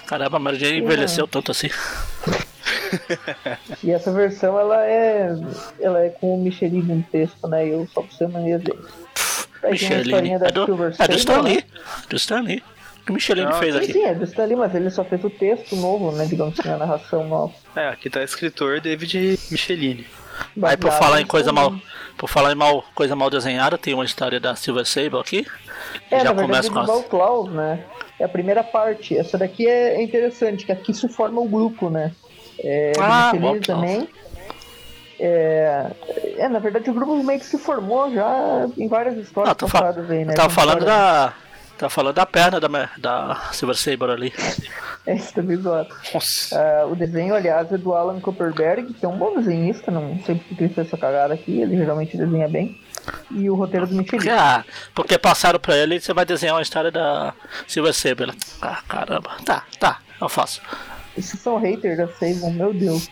Caramba, 0.06 0.38
a 0.38 0.40
Mary 0.40 0.60
Jane 0.60 0.80
envelheceu 0.80 1.28
tanto 1.28 1.52
assim. 1.52 1.70
E 3.84 3.92
essa 3.92 4.12
versão, 4.12 4.60
ela 4.60 4.86
é 4.86 5.36
ela 5.80 6.00
é 6.00 6.10
com 6.10 6.36
o 6.36 6.44
Michelin 6.44 6.82
no 6.84 7.04
texto, 7.04 7.48
né? 7.48 7.68
Eu 7.68 7.88
só 7.92 8.02
por 8.02 8.14
ser 8.14 8.28
mania 8.28 8.60
dele. 8.60 8.80
Da 9.62 9.70
É 9.70 10.52
do, 10.52 10.64
é 10.64 10.90
do 10.90 10.94
Sable, 10.94 11.16
Stan 11.16 11.42
né? 11.42 11.50
Lee. 11.50 11.66
Do 12.10 12.16
Stan 12.18 12.42
Lee. 12.42 12.58
O 12.58 12.64
que 13.06 13.12
o 13.12 13.14
Micheline 13.14 13.50
Não, 13.50 13.60
fez 13.60 13.76
aqui. 13.76 13.92
sim, 13.94 14.04
é 14.04 14.14
Stan 14.24 14.46
Lee, 14.46 14.56
mas 14.56 14.74
ele 14.76 14.90
só 14.90 15.04
fez 15.04 15.24
o 15.24 15.30
texto 15.30 15.76
novo, 15.76 16.12
né? 16.14 16.26
Digamos 16.26 16.58
assim, 16.60 16.70
a 16.70 16.78
narração 16.78 17.28
nova. 17.28 17.54
É, 17.76 17.90
aqui 17.90 18.10
tá 18.10 18.24
escritor 18.24 18.80
David 18.80 19.40
Michelini. 19.52 20.06
Aí 20.64 20.76
por 20.78 20.92
falar 20.92 21.22
em 21.22 21.26
coisa 21.26 21.52
mal. 21.52 21.74
Por 22.18 22.28
falar 22.30 22.52
em 22.52 22.56
mal, 22.56 22.84
coisa 22.96 23.16
mal 23.16 23.30
desenhada, 23.30 23.78
tem 23.78 23.94
uma 23.94 24.06
história 24.06 24.40
da 24.40 24.56
Silver 24.56 24.86
Sable 24.86 25.20
aqui. 25.20 25.46
É, 26.10 26.20
já 26.22 26.34
na 26.34 26.42
começa 26.42 26.70
com 26.72 26.80
é 26.80 26.82
as. 26.84 26.88
do 26.88 27.04
Klaus, 27.04 27.52
né? 27.52 27.84
É 28.20 28.24
a 28.24 28.30
primeira 28.30 28.64
parte. 28.64 29.18
Essa 29.18 29.38
daqui 29.38 29.68
é 29.68 30.02
interessante, 30.02 30.66
que 30.66 30.72
aqui 30.72 30.94
se 30.94 31.08
forma 31.10 31.42
o 31.42 31.48
grupo, 31.48 31.90
né? 31.90 32.12
É, 32.60 32.94
Ah, 33.00 33.32
Michelin 33.34 33.60
também. 33.62 34.08
É, 35.20 35.88
é, 36.38 36.50
na 36.50 36.60
verdade, 36.60 36.90
o 36.90 36.94
grupo 36.94 37.16
meio 37.24 37.40
que 37.40 37.46
se 37.46 37.58
formou 37.58 38.12
já 38.12 38.68
em 38.78 38.88
várias 38.88 39.16
histórias 39.18 39.52
Ah, 39.52 39.56
tô 39.56 39.68
passadas 39.68 40.10
aí, 40.10 40.26
né? 40.26 40.34
eu 40.34 40.38
tava 40.38 40.50
falando 40.50 40.80
história- 40.80 40.96
da. 40.96 41.34
Tava 41.78 41.90
falando 41.90 42.16
da 42.16 42.26
perna 42.26 42.60
da, 42.60 42.68
da 42.98 43.36
Silver 43.52 43.76
Saber 43.76 44.10
ali. 44.10 44.34
É, 45.06 45.16
isso 45.16 45.34
também 45.34 45.58
zoado. 45.58 45.94
Nossa. 46.14 46.58
Ah, 46.58 46.86
o 46.86 46.96
desenho, 46.96 47.36
aliás, 47.36 47.70
é 47.74 47.78
do 47.78 47.94
Alan 47.94 48.22
Copperberg, 48.22 48.94
que 48.94 49.06
é 49.06 49.10
um 49.10 49.18
bom 49.18 49.36
desenhista, 49.38 49.92
não 49.92 50.18
sei 50.24 50.36
porque 50.36 50.64
ele 50.64 50.74
fez 50.74 50.88
essa 50.88 50.98
cagada 50.98 51.34
aqui, 51.34 51.60
ele 51.60 51.76
geralmente 51.76 52.16
desenha 52.16 52.48
bem. 52.48 52.80
E 53.30 53.50
o 53.50 53.56
roteiro 53.56 53.86
do 53.86 53.96
Michelin. 53.96 54.30
ah, 54.30 54.64
porque 54.96 55.18
passaram 55.18 55.60
pra 55.60 55.76
ele 55.76 55.96
e 55.96 56.00
você 56.00 56.14
vai 56.14 56.24
desenhar 56.24 56.56
uma 56.56 56.62
história 56.62 56.90
da 56.90 57.34
Silver 57.68 57.94
Saber. 57.94 58.34
Ah, 58.62 58.82
caramba. 58.88 59.32
Tá, 59.44 59.66
tá, 59.78 60.00
eu 60.22 60.30
faço. 60.30 60.62
Esses 61.18 61.38
são 61.42 61.58
haters 61.60 61.98
da 61.98 62.08
Sable, 62.08 62.54
meu 62.54 62.74
Deus. 62.74 63.10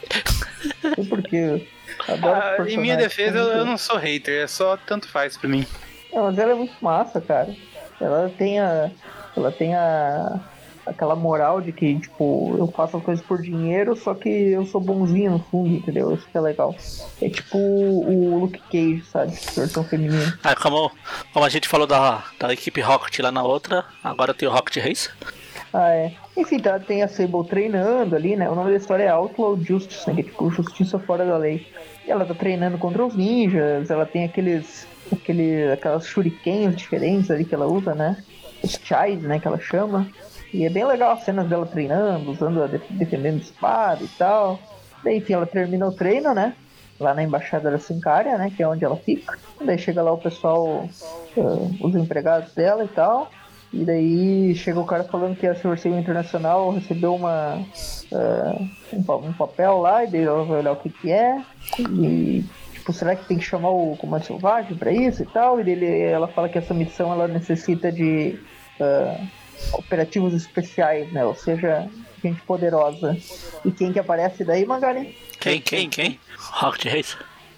Não 0.81 0.95
sei 0.95 1.05
porquê. 1.05 1.67
Ah, 2.07 2.55
em 2.69 2.77
minha 2.77 2.95
defesa, 2.95 3.37
eu, 3.37 3.47
eu 3.49 3.65
não 3.65 3.77
sou 3.77 3.97
hater, 3.97 4.43
é 4.43 4.47
só 4.47 4.77
tanto 4.77 5.09
faz 5.09 5.35
pra 5.35 5.49
mim. 5.49 5.67
Não, 6.13 6.23
mas 6.23 6.37
ela 6.37 6.51
é 6.53 6.55
muito 6.55 6.73
massa, 6.81 7.19
cara. 7.19 7.53
Ela 8.01 8.31
tem 8.37 8.59
a. 8.59 8.91
Ela 9.35 9.51
tem 9.51 9.75
a. 9.75 10.39
Aquela 10.83 11.15
moral 11.15 11.61
de 11.61 11.71
que, 11.71 11.99
tipo, 11.99 12.55
eu 12.57 12.65
faço 12.67 12.97
as 12.97 13.03
coisas 13.03 13.23
por 13.23 13.39
dinheiro, 13.39 13.95
só 13.95 14.15
que 14.15 14.27
eu 14.27 14.65
sou 14.65 14.81
bonzinho 14.81 15.33
no 15.33 15.39
fundo, 15.39 15.75
entendeu? 15.75 16.11
Isso 16.11 16.27
que 16.29 16.35
é 16.35 16.41
legal. 16.41 16.75
É 17.21 17.29
tipo 17.29 17.55
o 17.55 18.39
Luke 18.39 18.59
Cage, 18.71 19.03
sabe? 19.05 19.31
Versão 19.55 19.83
feminina. 19.83 20.39
Ah, 20.43 20.55
como, 20.55 20.91
como 21.31 21.45
a 21.45 21.49
gente 21.49 21.69
falou 21.69 21.85
da, 21.85 22.23
da 22.39 22.51
equipe 22.51 22.81
Rocket 22.81 23.19
lá 23.19 23.31
na 23.31 23.43
outra, 23.43 23.85
agora 24.03 24.33
tem 24.33 24.49
o 24.49 24.51
Rocket 24.51 24.83
Race. 24.83 25.09
Ah, 25.73 25.89
é. 25.91 26.13
Enfim, 26.35 26.59
tá, 26.59 26.79
tem 26.79 27.01
a 27.01 27.07
Sable 27.07 27.47
treinando 27.47 28.15
ali, 28.15 28.35
né? 28.35 28.49
O 28.49 28.55
nome 28.55 28.71
da 28.71 28.77
história 28.77 29.03
é 29.03 29.09
Outlaw 29.09 29.57
Justice, 29.61 30.07
né? 30.07 30.15
Que 30.15 30.21
é 30.21 30.23
tipo 30.23 30.49
Justiça 30.49 30.99
Fora 30.99 31.25
da 31.25 31.37
Lei. 31.37 31.65
E 32.05 32.11
ela 32.11 32.25
tá 32.25 32.33
treinando 32.33 32.77
contra 32.77 33.05
os 33.05 33.15
ninjas, 33.15 33.89
ela 33.89 34.05
tem 34.05 34.25
aqueles. 34.25 34.87
Aquele, 35.11 35.71
aquelas 35.71 36.05
shurikens 36.05 36.75
diferentes 36.75 37.29
ali 37.29 37.45
que 37.45 37.53
ela 37.55 37.67
usa, 37.67 37.93
né? 37.93 38.17
Os 38.63 38.79
chais, 38.83 39.21
né? 39.21 39.39
Que 39.39 39.47
ela 39.47 39.59
chama. 39.59 40.07
E 40.53 40.65
é 40.65 40.69
bem 40.69 40.85
legal 40.85 41.11
as 41.11 41.23
cenas 41.23 41.47
dela 41.47 41.65
treinando, 41.65 42.31
usando 42.31 42.61
a 42.63 42.67
def- 42.67 42.89
defendendo 42.91 43.41
espada 43.41 44.03
e 44.03 44.07
tal. 44.09 44.59
Daí, 45.03 45.17
enfim, 45.17 45.33
ela 45.33 45.45
termina 45.45 45.87
o 45.87 45.91
treino, 45.91 46.33
né? 46.33 46.53
Lá 46.99 47.13
na 47.13 47.23
embaixada 47.23 47.71
da 47.71 47.79
Sincária, 47.79 48.37
né? 48.37 48.51
Que 48.55 48.61
é 48.61 48.67
onde 48.67 48.85
ela 48.85 48.97
fica. 48.97 49.37
Daí 49.63 49.77
chega 49.77 50.03
lá 50.03 50.11
o 50.11 50.17
pessoal, 50.17 50.87
ah, 51.37 51.67
os 51.81 51.95
empregados 51.95 52.53
dela 52.53 52.83
e 52.83 52.87
tal. 52.89 53.31
E 53.73 53.85
daí 53.85 54.53
chega 54.53 54.79
o 54.81 54.85
cara 54.85 55.05
falando 55.05 55.37
que 55.37 55.47
a 55.47 55.55
Silver 55.55 55.79
Sable 55.79 55.97
Internacional 55.97 56.71
recebeu 56.71 57.15
uma, 57.15 57.57
ah, 58.13 58.61
um, 58.93 59.27
um 59.29 59.33
papel 59.33 59.77
lá, 59.79 60.03
e 60.03 60.07
daí 60.07 60.23
ela 60.23 60.43
vai 60.43 60.59
olhar 60.59 60.73
o 60.73 60.75
que 60.75 60.89
que 60.89 61.09
é. 61.09 61.41
E, 61.79 62.43
tipo, 62.81 62.93
será 62.93 63.15
que 63.15 63.25
tem 63.25 63.37
que 63.37 63.43
chamar 63.45 63.69
o 63.69 63.95
Comando 63.97 64.25
Selvagem 64.25 64.75
pra 64.75 64.91
isso 64.91 65.23
e 65.23 65.25
tal? 65.27 65.59
E 65.59 65.69
ele- 65.69 66.01
ela 66.03 66.27
fala 66.27 66.49
que 66.49 66.57
essa 66.57 66.73
missão 66.73 67.11
ela 67.11 67.27
necessita 67.27 67.91
de 67.91 68.37
ah, 68.79 69.17
operativos 69.73 70.33
especiais, 70.33 71.11
né? 71.13 71.23
Ou 71.23 71.35
seja, 71.35 71.87
gente 72.23 72.41
poderosa. 72.41 73.15
E 73.63 73.71
quem 73.71 73.93
que 73.93 73.99
aparece 73.99 74.43
daí, 74.43 74.65
Magari? 74.65 75.15
Quem, 75.39 75.61
quem, 75.61 75.89
quem? 75.89 76.19
Rocket 76.37 76.91
Race. 76.93 77.15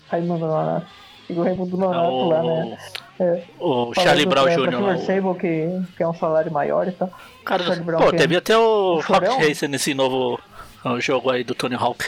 Raimundo 0.10 0.46
Nonato. 0.46 0.88
O 1.30 1.42
Raimundo 1.42 1.78
Nonato 1.78 2.12
o, 2.12 2.28
lá, 2.30 2.44
né? 2.44 2.78
É. 3.20 3.44
o 3.60 3.94
Charlie 3.94 4.26
Brown 4.26 4.44
pra- 4.46 4.56
Jr. 4.56 4.98
Sable, 5.06 5.36
que, 5.40 5.96
que 5.96 6.04
é 6.04 6.08
um 6.08 6.14
salário 6.14 6.52
maior 6.52 6.88
e 6.88 6.92
tal. 6.92 7.10
Cara, 7.46 7.64
Charlie 7.64 7.84
Brown 7.86 8.00
pô, 8.02 8.10
que 8.10 8.16
é 8.16 8.20
devia 8.20 8.42
ter 8.42 8.56
o 8.56 8.96
o? 8.98 9.00
Rocket 9.02 9.48
Racer 9.48 9.70
nesse 9.70 9.94
novo 9.94 10.40
uh, 10.84 11.00
jogo 11.00 11.30
aí 11.30 11.44
do 11.44 11.56
Tony 11.56 11.76
Hawk. 11.76 12.04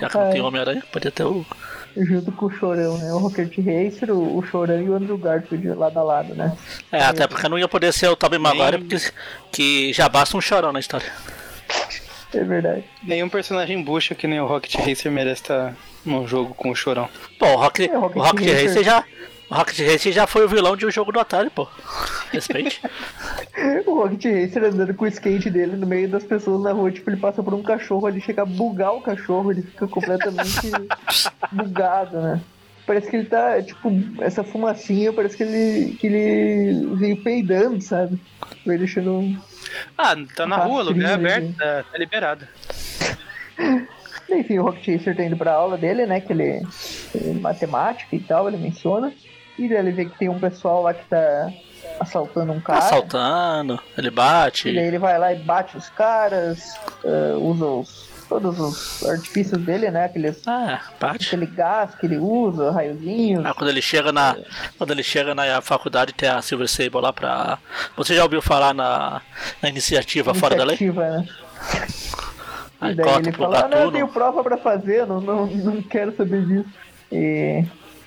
Já 0.00 0.08
que 0.08 0.16
não 0.16 0.24
É. 0.26 0.30
tem 0.30 0.40
Homem-Aranha, 0.40 0.82
podia 0.90 1.10
ter 1.10 1.24
o. 1.24 1.44
Junto 1.96 2.32
com 2.32 2.46
o 2.46 2.50
Chorão, 2.50 2.96
né? 2.98 3.12
O 3.12 3.18
Rocket 3.18 3.54
Racer, 3.58 4.10
o, 4.10 4.38
o 4.38 4.42
Chorão 4.42 4.80
e 4.80 4.88
o 4.88 4.94
Andrew 4.94 5.18
Garfield 5.18 5.68
lado 5.74 5.98
a 5.98 6.02
lado, 6.02 6.34
né? 6.34 6.56
É, 6.90 7.02
até 7.02 7.26
porque 7.26 7.48
não 7.48 7.58
ia 7.58 7.68
poder 7.68 7.92
ser 7.92 8.08
o 8.08 8.16
Tobey 8.16 8.38
Maguire, 8.38 8.78
porque 8.78 8.96
que 9.50 9.92
já 9.92 10.08
basta 10.08 10.36
um 10.36 10.40
chorão 10.40 10.72
na 10.72 10.80
história. 10.80 11.12
É 12.34 12.42
verdade. 12.42 12.84
Nenhum 13.02 13.28
personagem 13.28 13.82
bucha 13.82 14.14
que 14.14 14.26
nem 14.26 14.40
o 14.40 14.46
Rocket 14.46 14.74
Racer 14.76 15.12
merece 15.12 15.42
estar 15.42 15.76
num 16.04 16.26
jogo 16.26 16.54
com 16.54 16.70
o 16.70 16.74
chorão. 16.74 17.08
Pô, 17.38 17.46
o 17.46 17.56
Rocket, 17.56 17.90
É, 17.90 17.96
o 17.96 18.00
Rocket 18.00 18.16
o 18.16 18.24
Rocket. 18.24 18.48
Racer 18.48 18.82
já. 18.84 19.04
O 19.52 19.54
Rocket 19.54 19.80
Racer 19.80 20.12
já 20.14 20.26
foi 20.26 20.46
o 20.46 20.48
vilão 20.48 20.74
de 20.74 20.86
um 20.86 20.90
jogo 20.90 21.12
do 21.12 21.20
Atari, 21.20 21.50
pô. 21.50 21.68
Respeite. 22.32 22.80
O 23.86 23.94
Rocket 23.94 24.24
Racer 24.24 24.64
andando 24.64 24.94
com 24.94 25.04
o 25.04 25.08
skate 25.08 25.50
dele 25.50 25.76
no 25.76 25.86
meio 25.86 26.08
das 26.08 26.24
pessoas 26.24 26.62
na 26.62 26.72
rua, 26.72 26.90
tipo, 26.90 27.10
ele 27.10 27.18
passa 27.18 27.42
por 27.42 27.52
um 27.52 27.62
cachorro, 27.62 28.08
ele 28.08 28.20
chega 28.20 28.42
a 28.42 28.46
bugar 28.46 28.94
o 28.94 29.02
cachorro, 29.02 29.52
ele 29.52 29.60
fica 29.60 29.86
completamente 29.86 30.70
bugado, 31.52 32.18
né? 32.22 32.40
Parece 32.86 33.10
que 33.10 33.16
ele 33.16 33.26
tá, 33.26 33.60
tipo, 33.60 33.90
essa 34.20 34.42
fumacinha, 34.42 35.12
parece 35.12 35.36
que 35.36 35.42
ele, 35.42 35.96
que 35.96 36.06
ele 36.06 36.96
veio 36.96 37.22
peidando, 37.22 37.82
sabe? 37.82 38.18
Veio 38.64 38.78
deixando 38.78 39.12
um... 39.12 39.38
Ah, 39.98 40.16
tá 40.34 40.46
na 40.46 40.60
Tá 40.60 40.64
rua, 40.64 40.82
lugar 40.82 41.12
aberto, 41.12 41.54
tá, 41.58 41.84
tá 41.92 41.98
liberado. 41.98 42.48
Enfim, 44.30 44.58
o 44.58 44.62
Rocket 44.62 44.96
Racer 44.96 45.14
tá 45.14 45.24
indo 45.24 45.36
pra 45.36 45.52
aula 45.52 45.76
dele, 45.76 46.06
né? 46.06 46.20
Que 46.20 46.32
ele 46.32 46.44
é 46.44 46.62
matemática 47.34 48.16
e 48.16 48.20
tal, 48.20 48.48
ele 48.48 48.56
menciona. 48.56 49.12
Ele 49.70 49.92
vê 49.92 50.04
que 50.06 50.18
tem 50.18 50.28
um 50.28 50.38
pessoal 50.38 50.82
lá 50.82 50.94
que 50.94 51.04
tá 51.04 51.50
assaltando 52.00 52.52
um 52.52 52.60
cara. 52.60 52.78
Assaltando, 52.80 53.78
ele 53.96 54.10
bate. 54.10 54.68
E 54.68 54.74
daí 54.74 54.86
ele 54.86 54.98
vai 54.98 55.18
lá 55.18 55.32
e 55.32 55.38
bate 55.38 55.76
os 55.76 55.88
caras, 55.90 56.74
eh, 57.04 57.34
usa 57.36 57.64
os, 57.66 58.08
todos 58.28 58.58
os 58.58 59.08
artifícios 59.08 59.60
dele, 59.62 59.90
né? 59.90 60.06
Aqueles, 60.06 60.42
Ah, 60.48 60.80
bate. 60.98 61.26
aquele 61.26 61.46
gás 61.46 61.94
que 61.94 62.06
ele 62.06 62.16
usa, 62.16 62.70
raiozinhos. 62.70 63.44
Ah, 63.44 63.52
quando 63.54 63.70
ele 63.70 63.82
chega 63.82 64.10
na. 64.10 64.36
Quando 64.78 64.90
ele 64.90 65.02
chega 65.02 65.34
na 65.34 65.60
faculdade 65.60 66.12
tem 66.14 66.28
a 66.28 66.40
Silver 66.40 66.68
Sable 66.68 67.00
lá 67.00 67.12
pra. 67.12 67.58
Você 67.96 68.14
já 68.14 68.22
ouviu 68.24 68.40
falar 68.40 68.72
na, 68.74 69.20
na 69.60 69.68
iniciativa 69.68 70.32
fora 70.34 70.56
da 70.56 70.64
lei? 70.64 70.76
iniciativa, 70.80 71.10
Né? 71.18 71.26
Aí 72.80 72.92
E 72.92 72.94
daí 72.96 73.14
ele 73.18 73.32
fala, 73.32 73.64
ah, 73.64 73.68
não, 73.68 73.78
eu 73.78 73.92
tenho 73.92 74.08
prova 74.08 74.42
pra 74.42 74.56
fazer, 74.56 75.06
não, 75.06 75.20
não, 75.20 75.46
não 75.46 75.82
quero 75.82 76.16
saber 76.16 76.44
disso. 76.46 76.68
E, 77.12 77.64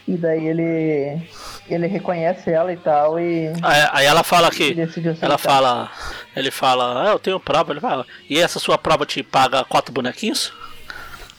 E 0.07 0.15
daí 0.17 0.45
ele 0.47 1.27
ele 1.67 1.87
reconhece 1.87 2.51
ela 2.51 2.71
e 2.71 2.77
tal 2.77 3.19
e 3.19 3.47
Aí, 3.63 3.89
aí 3.91 4.05
ela 4.05 4.23
fala 4.23 4.51
que. 4.51 4.75
Ela 5.21 5.37
fala. 5.37 5.89
Ele 6.35 6.51
fala, 6.51 7.09
ah, 7.09 7.11
eu 7.13 7.19
tenho 7.19 7.39
prova. 7.39 7.71
Ele 7.73 7.79
fala, 7.79 8.05
e 8.29 8.37
essa 8.39 8.59
sua 8.59 8.77
prova 8.77 9.05
te 9.05 9.23
paga 9.23 9.63
quatro 9.65 9.91
bonequinhos? 9.93 10.53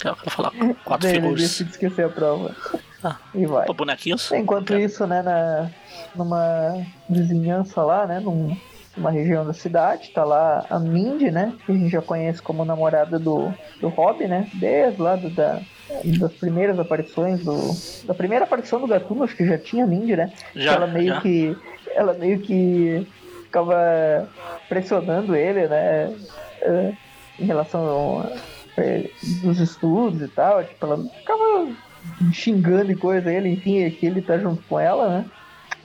É 0.05 0.09
ela 0.09 0.17
fala, 0.17 0.51
quatro 0.85 1.07
Daí 1.07 1.13
ele 1.17 1.21
figuras. 1.23 1.43
decide 1.43 1.71
esquecer 1.71 2.07
a 2.07 2.09
prova. 2.09 2.57
Ah, 3.05 3.17
E 3.35 3.47
vai. 3.47 3.67
Bonequinhos? 3.69 4.33
Enquanto 4.33 4.75
isso, 4.77 5.07
né, 5.07 5.23
na, 5.23 5.71
numa 6.15 6.85
vizinhança 7.09 7.83
lá, 7.83 8.05
né, 8.07 8.19
num- 8.19 8.57
numa 8.97 9.11
região 9.11 9.47
da 9.47 9.53
cidade, 9.53 10.09
tá 10.11 10.25
lá 10.25 10.65
a 10.71 10.79
Mindy, 10.79 11.31
né, 11.31 11.53
que 11.65 11.71
a 11.71 11.75
gente 11.75 11.91
já 11.91 12.01
conhece 12.03 12.41
como 12.43 12.65
namorada 12.65 13.19
do, 13.19 13.53
do 13.81 13.89
Rob, 13.89 14.27
né, 14.27 14.49
desde 14.55 15.01
lá 15.01 15.15
do, 15.17 15.29
da, 15.31 15.61
das 16.19 16.33
primeiras 16.33 16.79
aparições 16.79 17.45
do... 17.45 17.57
Da 18.07 18.15
primeira 18.15 18.45
aparição 18.45 18.81
do 18.81 18.87
Gatuno, 18.87 19.25
acho 19.25 19.37
que 19.37 19.47
já 19.47 19.59
tinha 19.59 19.85
a 19.85 19.87
Mindy, 19.87 20.17
né, 20.17 20.33
Já, 20.55 20.75
ela 20.75 20.87
meio 20.87 21.15
já. 21.15 21.21
que... 21.21 21.57
Ela 21.95 22.13
meio 22.15 22.41
que 22.41 23.07
ficava 23.45 24.29
pressionando 24.69 25.35
ele, 25.35 25.67
né, 25.67 26.15
eh, 26.61 26.93
em 27.39 27.45
relação 27.47 28.31
eh, 28.77 29.09
dos 29.43 29.61
estudos 29.61 30.21
e 30.21 30.29
tal, 30.29 30.63
tipo, 30.63 30.85
ela 30.85 30.99
ficava 30.99 31.69
xingando 32.33 32.93
e 32.93 32.97
coisa 32.97 33.33
ele, 33.33 33.51
enfim, 33.51 33.83
é 33.83 33.91
que 33.91 34.05
ele 34.05 34.21
tá 34.21 34.37
junto 34.37 34.63
com 34.69 34.79
ela, 34.79 35.09
né? 35.09 35.25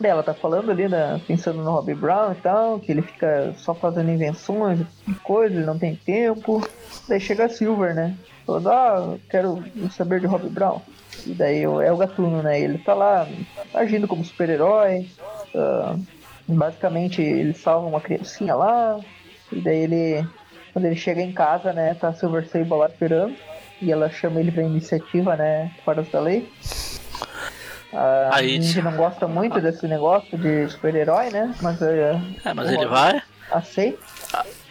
Ela 0.03 0.23
tá 0.23 0.33
falando 0.33 0.71
ali, 0.71 0.89
né, 0.89 1.21
pensando 1.27 1.61
no 1.61 1.71
Robbie 1.71 1.93
Brown 1.93 2.31
e 2.31 2.35
tal, 2.35 2.79
que 2.79 2.91
ele 2.91 3.03
fica 3.03 3.53
só 3.55 3.73
fazendo 3.73 4.09
invenções 4.09 4.79
e 5.07 5.13
coisas, 5.13 5.55
ele 5.55 5.65
não 5.65 5.77
tem 5.77 5.95
tempo. 5.95 6.67
Daí 7.07 7.19
chega 7.19 7.45
a 7.45 7.49
Silver, 7.49 7.93
né? 7.93 8.15
Falando, 8.45 8.69
ah, 8.69 9.15
quero 9.29 9.63
saber 9.95 10.19
de 10.19 10.25
Robbie 10.27 10.49
Brown. 10.49 10.81
E 11.25 11.33
daí 11.33 11.63
é 11.63 11.91
o 11.91 11.97
Gatuno, 11.97 12.41
né? 12.41 12.59
Ele 12.59 12.77
tá 12.79 12.93
lá 12.93 13.27
agindo 13.73 14.07
como 14.07 14.23
super-herói. 14.25 15.07
ah, 15.55 15.95
basicamente 16.47 17.21
ele 17.21 17.53
salva 17.53 17.87
uma 17.87 18.01
criancinha 18.01 18.55
lá. 18.55 18.99
E 19.51 19.59
daí 19.61 19.79
ele, 19.83 20.27
quando 20.73 20.85
ele 20.85 20.95
chega 20.95 21.21
em 21.21 21.31
casa, 21.31 21.71
né, 21.73 21.93
tá 21.93 22.09
a 22.09 22.13
Silver 22.13 22.47
Sable 22.47 22.73
lá 22.77 22.87
esperando. 22.87 23.35
E 23.81 23.91
ela 23.91 24.09
chama 24.09 24.39
ele 24.39 24.51
pra 24.51 24.63
iniciativa, 24.63 25.35
né, 25.35 25.71
fora 25.83 26.03
da 26.03 26.19
lei. 26.19 26.47
A 27.93 28.35
Aí- 28.35 28.61
gente 28.61 28.81
não 28.81 28.95
gosta 28.95 29.27
muito 29.27 29.59
desse 29.59 29.85
negócio 29.87 30.37
de 30.37 30.67
super-herói, 30.69 31.29
né? 31.29 31.53
Mas 31.61 31.81
é, 31.81 32.19
É, 32.45 32.53
mas 32.53 32.67
ele 32.69 32.77
Rob 32.77 32.87
vai. 32.89 33.21
Aceita. 33.51 33.99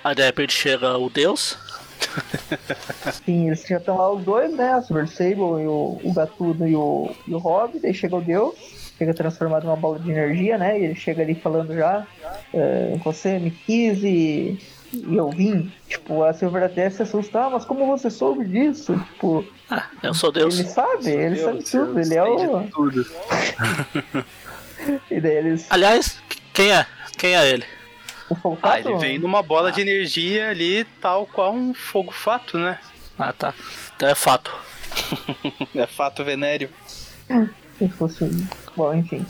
Aí 0.03 0.15
de 0.15 0.23
repente 0.25 0.55
chega 0.55 0.97
o 0.97 1.11
Deus. 1.11 1.59
Sim, 3.25 3.47
eles 3.49 3.63
já 3.67 3.77
estão 3.79 3.97
lá 3.97 4.11
os 4.13 4.23
dois, 4.25 4.53
né? 4.55 4.73
A 4.73 4.83
Silver 4.83 5.09
Sable 5.09 5.63
e 5.63 5.67
o, 5.67 6.01
o 6.03 6.13
Gatuno 6.15 6.67
e 6.67 6.75
o, 6.75 7.11
e 7.27 7.35
o 7.35 7.39
Rob. 7.39 7.79
Daí 7.81 7.95
chega 7.95 8.17
o 8.17 8.21
Deus, 8.21 8.55
chega 8.99 9.15
transformado 9.15 9.65
numa 9.65 9.77
bola 9.77 9.99
de 9.99 10.11
energia, 10.11 10.59
né? 10.59 10.79
E 10.81 10.85
ele 10.85 10.95
chega 10.95 11.23
ali 11.23 11.35
falando 11.35 11.75
já: 11.75 12.07
é, 12.53 12.97
Você 13.05 13.39
me 13.39 13.51
quis 13.51 14.03
e, 14.03 14.59
e 14.93 15.17
eu 15.17 15.31
vim. 15.31 15.71
Tipo, 15.89 16.23
a 16.25 16.33
Silver 16.33 16.63
até 16.65 16.89
se 16.91 17.03
assusta, 17.03 17.41
ah, 17.47 17.51
mas 17.51 17.65
como 17.65 17.87
você 17.87 18.11
soube 18.11 18.45
disso? 18.45 18.95
Tipo, 19.13 19.45
Ah, 19.71 19.87
eu 20.03 20.15
sou 20.15 20.31
Deus. 20.33 20.59
ele 20.59 20.69
sabe, 20.69 21.11
ele 21.11 21.35
Meu 21.37 21.45
sabe 21.45 21.57
Deus, 21.59 21.71
tudo, 21.71 22.01
ele 22.01 22.15
é 22.15 22.23
o. 22.25 22.63
tudo. 22.71 23.07
E 25.11 25.21
daí 25.21 25.35
eles. 25.37 25.67
Aliás, 25.69 26.17
quem 26.55 26.73
é? 26.73 26.87
Quem 27.19 27.37
é 27.37 27.51
ele? 27.51 27.65
O 28.31 28.35
fogo 28.37 28.59
Ah, 28.63 28.79
ele 28.79 28.97
vem 28.97 29.19
numa 29.19 29.43
bola 29.43 29.73
de 29.73 29.81
energia 29.81 30.51
ali, 30.51 30.85
tal 31.01 31.27
qual 31.27 31.53
um 31.53 31.75
fogo 31.75 32.13
fato, 32.13 32.57
né? 32.59 32.79
Ah, 33.19 33.33
tá. 33.33 33.53
Então 33.97 34.09
é 34.09 34.15
fato. 34.15 34.51
É 35.75 35.87
fato 35.87 36.25
venéreo. 36.25 36.69
Se 37.79 37.89
fosse. 37.89 38.25
Bom, 38.77 38.93
enfim. 38.95 39.25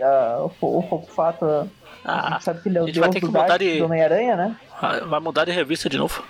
Ah, 0.00 0.40
o, 0.44 0.48
fo- 0.48 0.78
o 0.78 0.82
fogo 0.88 1.06
fato. 1.06 1.44
a 1.44 1.66
Ah, 2.04 2.30
gente 2.32 2.44
sabe 2.44 2.62
que 2.62 2.68
ele 2.68 2.78
é 2.78 2.80
a 2.80 2.84
o 2.84 2.86
deus 2.86 2.98
vai 2.98 3.08
ter 3.10 3.20
que 3.20 3.26
do 3.26 3.32
mudar 3.32 3.46
Dark 3.46 3.60
de- 3.60 3.78
do 3.78 3.84
Homem-Aranha, 3.84 4.36
né? 4.36 4.56
Ah, 4.80 5.00
vai 5.00 5.20
mudar 5.20 5.44
de 5.44 5.52
revista 5.52 5.88
de 5.88 5.96
novo. 5.98 6.22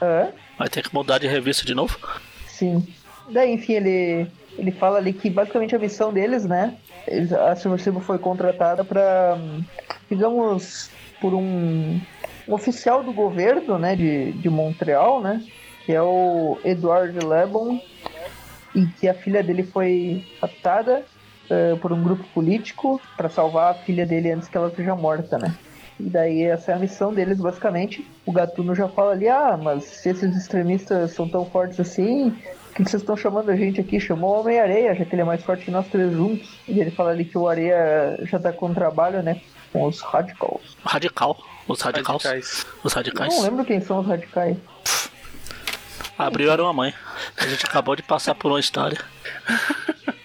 É. 0.00 0.28
Vai 0.58 0.68
ter 0.68 0.82
que 0.82 0.94
mudar 0.94 1.18
de 1.18 1.26
revista 1.26 1.64
de 1.64 1.74
novo. 1.74 1.98
Sim. 2.46 2.86
Daí, 3.30 3.52
enfim, 3.52 3.72
ele, 3.74 4.26
ele 4.58 4.70
fala 4.72 4.98
ali 4.98 5.12
que 5.12 5.28
basicamente 5.30 5.74
a 5.74 5.78
missão 5.78 6.12
deles, 6.12 6.44
né? 6.44 6.76
eles- 7.06 7.32
a 7.32 7.54
Silver 7.56 7.80
Sable 7.80 8.00
foi 8.02 8.18
contratada 8.18 8.84
para, 8.84 9.38
digamos, 10.10 10.90
por 11.20 11.34
um, 11.34 12.00
um 12.48 12.52
oficial 12.54 13.02
do 13.02 13.12
governo, 13.12 13.78
né, 13.78 13.96
de, 13.96 14.32
de 14.32 14.48
Montreal, 14.48 15.20
né? 15.20 15.42
Que 15.84 15.92
é 15.92 16.02
o 16.02 16.58
Edward 16.64 17.18
Lebon, 17.24 17.80
e 18.74 18.86
que 18.86 19.08
a 19.08 19.14
filha 19.14 19.42
dele 19.42 19.62
foi 19.62 20.24
raptada 20.40 21.04
eh, 21.48 21.76
por 21.80 21.92
um 21.92 22.02
grupo 22.02 22.24
político 22.34 23.00
para 23.16 23.28
salvar 23.28 23.70
a 23.70 23.74
filha 23.74 24.04
dele 24.04 24.32
antes 24.32 24.48
que 24.48 24.56
ela 24.56 24.70
seja 24.70 24.94
morta, 24.96 25.38
né? 25.38 25.54
E 25.98 26.10
daí 26.10 26.42
essa 26.42 26.72
é 26.72 26.74
a 26.74 26.78
missão 26.78 27.14
deles, 27.14 27.38
basicamente. 27.38 28.06
O 28.26 28.32
Gatuno 28.32 28.74
já 28.74 28.88
fala 28.88 29.12
ali, 29.12 29.28
ah, 29.28 29.56
mas 29.60 29.84
se 29.84 30.10
esses 30.10 30.36
extremistas 30.36 31.12
são 31.12 31.26
tão 31.28 31.46
fortes 31.46 31.80
assim, 31.80 32.30
por 32.30 32.84
que 32.84 32.90
vocês 32.90 33.02
estão 33.02 33.16
chamando 33.16 33.50
a 33.50 33.56
gente 33.56 33.80
aqui? 33.80 33.98
Chamou 33.98 34.36
o 34.36 34.40
Homem-Areia, 34.40 34.94
já 34.94 35.04
que 35.04 35.14
ele 35.14 35.22
é 35.22 35.24
mais 35.24 35.42
forte 35.42 35.64
que 35.64 35.70
nós 35.70 35.88
três 35.88 36.12
juntos. 36.12 36.60
E 36.68 36.78
ele 36.78 36.90
fala 36.90 37.10
ali 37.10 37.24
que 37.24 37.38
o 37.38 37.48
Areia 37.48 38.18
já 38.24 38.38
tá 38.38 38.52
com 38.52 38.74
trabalho, 38.74 39.22
né? 39.22 39.40
Com 39.76 39.86
os 39.88 40.00
radicals. 40.00 40.76
Radical. 40.84 41.36
Os 41.68 41.80
radicais. 41.82 42.22
Radicais. 42.22 42.66
Os 42.82 42.92
Eu 42.92 42.96
radicais. 42.96 43.34
não 43.34 43.42
lembro 43.42 43.64
quem 43.64 43.80
são 43.80 43.98
os 44.00 44.06
radicais. 44.06 44.56
Abriu 46.18 46.50
era 46.50 46.62
uma 46.62 46.72
mãe. 46.72 46.94
A 47.36 47.46
gente 47.46 47.66
acabou 47.66 47.94
de 47.94 48.02
passar 48.02 48.34
por 48.34 48.50
uma 48.50 48.60
história. 48.60 48.98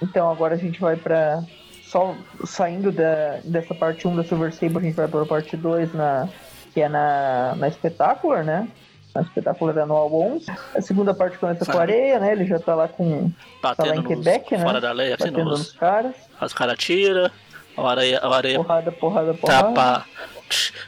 Então 0.00 0.30
agora 0.30 0.54
a 0.54 0.56
gente 0.56 0.80
vai 0.80 0.94
pra. 0.94 1.42
Só 1.82 2.14
saindo 2.44 2.92
da, 2.92 3.40
dessa 3.42 3.74
parte 3.74 4.06
1 4.06 4.14
da 4.14 4.22
Silver 4.22 4.52
Sable, 4.54 4.78
a 4.78 4.80
gente 4.82 4.94
vai 4.94 5.08
pra 5.08 5.26
parte 5.26 5.56
2 5.56 5.92
na, 5.92 6.28
que 6.72 6.80
é 6.80 6.88
na, 6.88 7.56
na 7.56 7.68
Spectacular, 7.68 8.44
né? 8.44 8.68
Na 9.12 9.24
Spectacular 9.24 9.76
anual 9.78 10.14
11. 10.14 10.46
A 10.76 10.80
segunda 10.80 11.12
parte 11.14 11.36
começa 11.36 11.64
com 11.66 11.76
a 11.76 11.80
areia, 11.80 12.20
né? 12.20 12.30
Ele 12.30 12.44
já 12.46 12.60
tá 12.60 12.76
lá 12.76 12.86
com. 12.86 13.28
Tá 13.60 13.70
lá 13.70 13.74
Batendo 13.74 13.94
em 13.94 14.02
nos, 14.04 14.06
Quebec, 14.24 14.56
né? 14.56 14.62
fora 14.62 14.80
da 14.80 14.92
lei, 14.92 15.08
assim, 15.14 15.24
Batendo 15.32 15.44
nos, 15.44 15.58
nos 15.58 15.72
caras. 15.72 16.14
as 16.40 16.52
caras 16.52 16.78
tiram, 16.78 17.28
o 17.80 17.86
areia, 17.86 18.20
o 18.26 18.32
areia 18.32 18.58
Porrada, 18.58 18.92
porrada, 18.92 19.34
porrada. 19.34 19.62
tapa. 19.74 20.06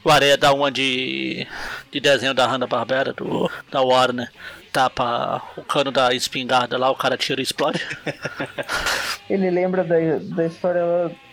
O 0.03 0.11
areia 0.11 0.37
dá 0.39 0.53
uma 0.55 0.71
de, 0.71 1.47
de 1.93 2.01
desenho 2.01 2.33
da 2.33 2.47
Hanna-Barbera, 2.47 3.13
do, 3.13 3.51
da 3.71 3.83
Warner. 3.83 4.31
Tapa 4.73 5.43
o 5.57 5.63
cano 5.63 5.91
da 5.91 6.15
espingarda 6.15 6.79
lá, 6.79 6.91
o 6.91 6.95
cara 6.95 7.17
tira 7.19 7.41
e 7.41 7.45
explode. 7.45 7.85
Ele 9.29 9.51
lembra 9.51 9.85
da, 9.85 9.97
da 10.23 10.47
história 10.47 10.81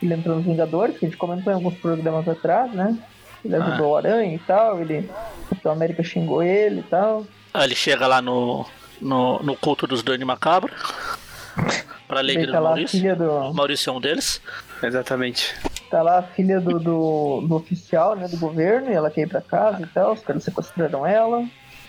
ele 0.01 0.13
entrou 0.13 0.35
nos 0.37 0.45
Vingadores, 0.45 0.97
que 0.97 1.05
a 1.05 1.09
gente 1.09 1.17
comentou 1.17 1.51
em 1.51 1.55
alguns 1.55 1.75
programas 1.75 2.27
atrás, 2.27 2.71
né? 2.73 2.97
Ele 3.45 3.55
Ah. 3.55 3.63
ajudou 3.63 3.91
o 3.91 3.95
Aranha 3.97 4.35
e 4.35 4.39
tal, 4.39 4.81
ele. 4.81 5.09
O 5.45 5.49
Capitão 5.49 5.71
América 5.71 6.03
xingou 6.03 6.41
ele 6.43 6.79
e 6.81 6.83
tal. 6.83 7.25
Aí 7.53 7.63
ele 7.63 7.75
chega 7.75 8.05
lá 8.07 8.21
no, 8.21 8.65
no, 9.01 9.39
no 9.43 9.55
culto 9.55 9.87
dos 9.87 10.03
Dani 10.03 10.25
Macabro. 10.25 10.73
Pra 12.07 12.19
alegria 12.19 12.51
tá 12.51 12.57
do 12.59 12.63
Maurício. 12.65 13.15
do. 13.15 13.53
Maurício 13.53 13.89
é 13.89 13.93
um 13.93 14.01
deles. 14.01 14.41
Exatamente. 14.81 15.55
Tá 15.89 16.01
lá 16.01 16.19
a 16.19 16.23
filha 16.23 16.59
do, 16.59 16.79
do, 16.79 17.41
do 17.41 17.55
oficial, 17.55 18.15
né, 18.15 18.27
do 18.27 18.37
governo, 18.37 18.89
e 18.89 18.93
ela 18.93 19.09
quer 19.09 19.21
ir 19.21 19.29
pra 19.29 19.41
casa 19.41 19.83
e 19.83 19.87
tal, 19.87 20.13
os 20.13 20.21
caras 20.21 20.43
sequestraram 20.43 21.05
ela. 21.05 21.45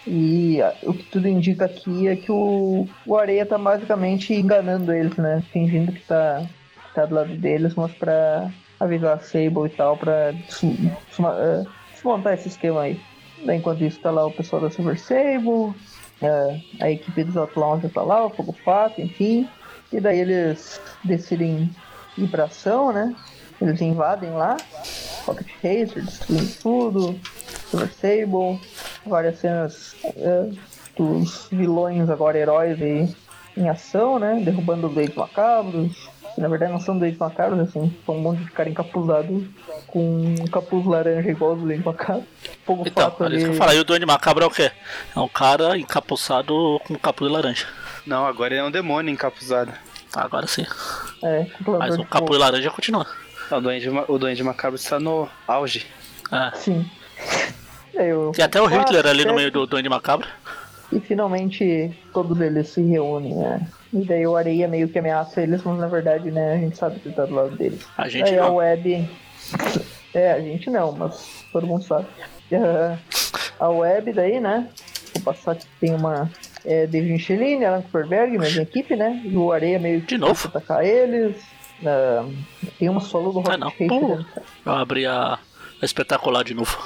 E 0.07 0.63
ah, 0.63 0.75
o 0.85 0.95
que 0.95 1.05
tudo 1.05 1.29
indica 1.29 1.67
aqui 1.67 2.09
é 2.09 2.17
que 2.17 2.31
o, 2.31 2.89
o 3.05 3.17
Areia 3.17 3.45
tá 3.45 3.59
basicamente 3.59 4.33
enganando 4.33 4.93
eles, 4.93 5.17
né? 5.17 5.43
Fingindo 5.53 5.93
que 5.93 6.01
tá, 6.01 6.47
que 6.87 6.95
tá 6.95 7.05
do 7.05 7.15
lado 7.15 7.37
deles, 7.37 7.75
mas 7.75 7.93
pra 7.93 8.51
avisar 8.81 9.17
a 9.17 9.21
Sable 9.21 9.67
e 9.67 9.71
tal, 9.71 9.97
pra 9.97 10.33
eh, 10.33 11.65
desmontar 11.93 12.35
esse 12.35 12.49
esquema 12.49 12.83
aí. 12.83 13.01
Daí, 13.45 13.59
enquanto 13.59 13.85
isso, 13.85 14.01
tá 14.01 14.11
lá 14.11 14.25
o 14.25 14.33
pessoal 14.33 14.63
da 14.63 14.71
Silver 14.71 14.99
Sable, 14.99 15.75
eh, 16.23 16.61
a 16.81 16.91
equipe 16.91 17.25
dos 17.25 17.37
Outlaws 17.37 17.83
tá 17.93 18.03
lá, 18.03 18.25
o 18.25 18.31
Fogo 18.31 18.53
Fato, 18.65 19.01
enfim. 19.01 19.49
E 19.93 20.01
daí 20.01 20.21
eles 20.21 20.81
decidem 21.05 21.71
ir 22.19 22.29
pra 22.29 22.45
ação, 22.45 22.93
né? 22.93 23.15
Eles 23.61 23.81
invadem 23.81 24.31
lá, 24.31 24.57
Pocket 25.27 25.49
Racer, 25.63 26.05
destruem 26.05 26.47
tudo, 26.63 27.19
Silver 27.71 27.91
Sable, 27.93 28.61
várias 29.05 29.39
cenas 29.41 29.97
é, 30.17 30.49
dos 30.97 31.49
vilões 31.51 32.09
agora 32.09 32.39
heróis 32.39 32.81
aí 32.81 33.15
em 33.57 33.69
ação, 33.69 34.19
né? 34.19 34.41
Derrubando 34.45 34.89
doidos 34.89 35.17
macabros. 35.17 36.09
Que 36.35 36.41
na 36.41 36.47
verdade 36.47 36.71
não 36.71 36.79
são 36.79 36.97
doidos 36.97 37.19
macabros, 37.19 37.59
assim, 37.69 37.93
são 38.07 38.15
um 38.17 38.21
monte 38.21 38.45
de 38.45 38.51
cara 38.53 38.69
encapuzado 38.69 39.49
com 39.89 40.37
um 40.41 40.47
capuz 40.47 40.87
laranja 40.87 41.29
igual 41.29 41.55
os 41.55 41.63
doidos 41.63 41.85
macabros. 41.85 42.25
Fogo 42.65 42.85
Então, 42.87 43.11
fato 43.11 43.25
é 43.25 43.27
isso 43.27 43.35
ali. 43.35 43.45
que 43.45 43.51
eu 43.51 43.55
falei. 43.55 43.77
E 43.79 43.81
o 43.81 43.85
Duende 43.85 44.07
Macabro 44.07 44.45
é 44.45 44.47
o 44.47 44.51
quê? 44.51 44.71
É 45.17 45.19
um 45.19 45.27
cara 45.27 45.77
encapuçado 45.77 46.81
com 46.87 46.95
capuz 46.95 47.29
laranja. 47.33 47.67
Não, 48.07 48.25
agora 48.25 48.55
ele 48.55 48.61
é 48.61 48.65
um 48.65 48.71
demônio 48.71 49.13
encapuzado. 49.13 49.73
Agora 50.25 50.47
sim. 50.47 50.65
É, 51.23 51.47
Mas 51.79 51.95
o 51.95 51.99
de 52.05 52.07
fogo. 52.07 52.37
laranja 52.37 52.71
continua. 52.71 53.07
Não, 53.51 53.59
o 53.59 53.61
Duende, 53.61 53.89
o 53.89 54.19
Duende 54.19 54.43
Macabro 54.43 54.77
está 54.77 54.99
no 55.01 55.29
auge. 55.47 55.87
É. 56.31 56.57
Sim. 56.57 56.89
Eu- 57.95 58.33
Tem 58.35 58.45
até 58.45 58.61
o 58.61 58.67
Ah, 58.67 58.69
Hitler 58.69 59.07
ali 59.07 59.25
no 59.25 59.35
meio 59.35 59.51
do 59.51 59.67
Duende 59.67 59.89
Macabro. 59.89 60.29
E 60.93 61.01
finalmente 61.01 61.93
todos 62.13 62.41
eles 62.41 62.69
se 62.69 62.81
reúnem, 62.83 63.35
né? 63.35 63.67
E 63.93 64.05
daí 64.05 64.27
o 64.27 64.37
Areia 64.37 64.69
meio 64.69 64.89
que 64.89 64.99
ameaça 64.99 65.43
eles, 65.43 65.63
mas 65.63 65.79
na 65.79 65.87
verdade, 65.89 66.31
né, 66.31 66.55
a 66.55 66.57
gente 66.59 66.77
sabe 66.79 67.01
que 67.01 67.11
tá 67.11 67.25
do 67.27 67.35
lado 67.35 67.57
deles. 67.57 67.81
A 67.97 68.09
gente 68.09 68.25
Daí 68.31 68.39
a 68.39 68.45
não. 68.45 68.57
Web. 68.57 69.09
É, 70.15 70.33
a 70.33 70.41
gente 70.41 70.71
não, 70.71 70.93
mas 70.93 71.45
todo 71.53 71.67
mundo 71.67 71.85
sabe. 71.85 72.07
Ah, 72.53 72.97
A 73.61 73.69
Web 73.69 74.11
daí, 74.15 74.41
né? 74.41 74.67
Vou 75.15 75.23
passar 75.35 75.55
que 75.55 75.67
tem 75.79 75.95
uma. 75.95 76.31
É, 76.65 76.87
David 76.87 77.13
Michelin, 77.13 77.65
Alan 77.65 77.83
Kuperberg, 77.83 78.37
mesma 78.39 78.63
equipe, 78.63 78.97
né? 78.97 79.21
E 79.25 79.37
o 79.37 79.53
Areia 79.53 79.79
meio 79.79 80.01
que 80.01 80.07
De 80.09 80.19
novo? 80.19 80.49
atacar 80.49 80.85
eles. 80.85 81.37
Ah, 81.87 82.25
tem 82.79 82.89
uma 82.89 83.01
solo 83.01 83.33
do 83.33 83.39
Ah, 83.41 83.57
Rocket 83.57 83.59
não. 83.61 83.69
Racer, 83.69 83.89
Pô. 83.89 84.17
né? 84.17 84.27
Eu 84.67 84.73
abri 84.73 85.07
a, 85.07 85.39
a 85.81 85.85
espetacular 85.85 86.43
de 86.45 86.55
novo. 86.55 86.77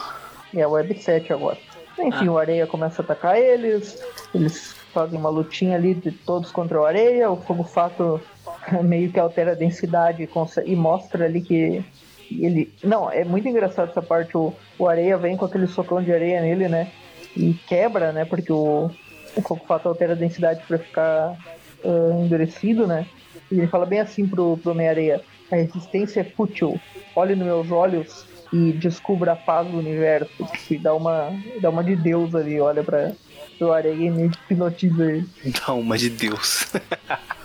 E 0.53 0.61
a 0.61 0.69
Web 0.69 0.95
7 1.01 1.33
agora. 1.33 1.57
Enfim, 1.99 2.29
Ah. 2.29 2.33
o 2.33 2.39
Areia 2.39 2.67
começa 2.67 3.01
a 3.01 3.05
atacar 3.05 3.39
eles. 3.39 4.03
Eles 4.35 4.75
fazem 4.93 5.19
uma 5.19 5.31
lutinha 5.31 5.77
ali 5.77 5.95
de 5.95 6.11
todos 6.13 6.51
contra 6.53 6.81
o 6.81 6.85
Areia. 6.85 7.31
O 7.31 7.37
Fogo 7.39 7.65
Fato 7.65 8.21
meio 8.85 9.11
que 9.11 9.19
altera 9.19 9.53
a 9.53 9.57
densidade 9.57 10.23
e 10.23 10.71
e 10.71 10.77
mostra 10.77 11.25
ali 11.25 11.41
que 11.41 11.83
ele. 12.31 12.73
Não, 12.85 13.11
é 13.11 13.25
muito 13.25 13.49
engraçado 13.49 13.91
essa 13.91 14.03
parte. 14.03 14.37
O, 14.37 14.53
o 14.79 14.87
Areia 14.87 15.17
vem 15.17 15.37
com 15.37 15.45
aquele 15.47 15.67
socão 15.67 16.03
de 16.03 16.13
areia 16.13 16.41
nele, 16.43 16.69
né? 16.69 16.91
E 17.35 17.55
quebra, 17.67 18.13
né? 18.13 18.25
Porque 18.27 18.53
o, 18.53 18.91
o 19.37 19.57
Fato 19.57 19.89
altera 19.89 20.13
a 20.13 20.17
densidade 20.17 20.63
pra 20.67 20.79
ficar 20.79 21.37
ah, 21.85 22.23
endurecido, 22.23 22.87
né? 22.87 23.07
E 23.51 23.59
ele 23.59 23.67
fala 23.67 23.87
bem 23.87 24.01
assim 24.01 24.27
pro, 24.27 24.57
pro 24.59 24.73
Homem-Areia: 24.73 25.23
a 25.51 25.57
resistência 25.57 26.21
é 26.21 26.25
fútil. 26.25 26.81
Olhe 27.15 27.35
nos 27.35 27.47
meus 27.47 27.71
olhos 27.71 28.27
e 28.53 28.73
descubra 28.73 29.33
a 29.33 29.37
paz 29.37 29.67
do 29.69 29.79
universo. 29.79 30.49
E 30.71 30.79
dá 30.79 30.95
uma, 30.95 31.33
dá 31.61 31.71
uma 31.71 31.83
de 31.83 31.97
Deus 31.97 32.35
ali, 32.35 32.61
olha 32.61 32.83
pra 32.83 33.13
pro 33.59 33.73
Areia 33.73 33.95
e 33.95 34.11
meio 34.11 34.31
que 34.31 34.39
hipnotiza 34.39 35.05
ele. 35.05 35.29
Dá 35.45 35.73
uma 35.75 35.97
de 35.97 36.11
Deus. 36.11 36.67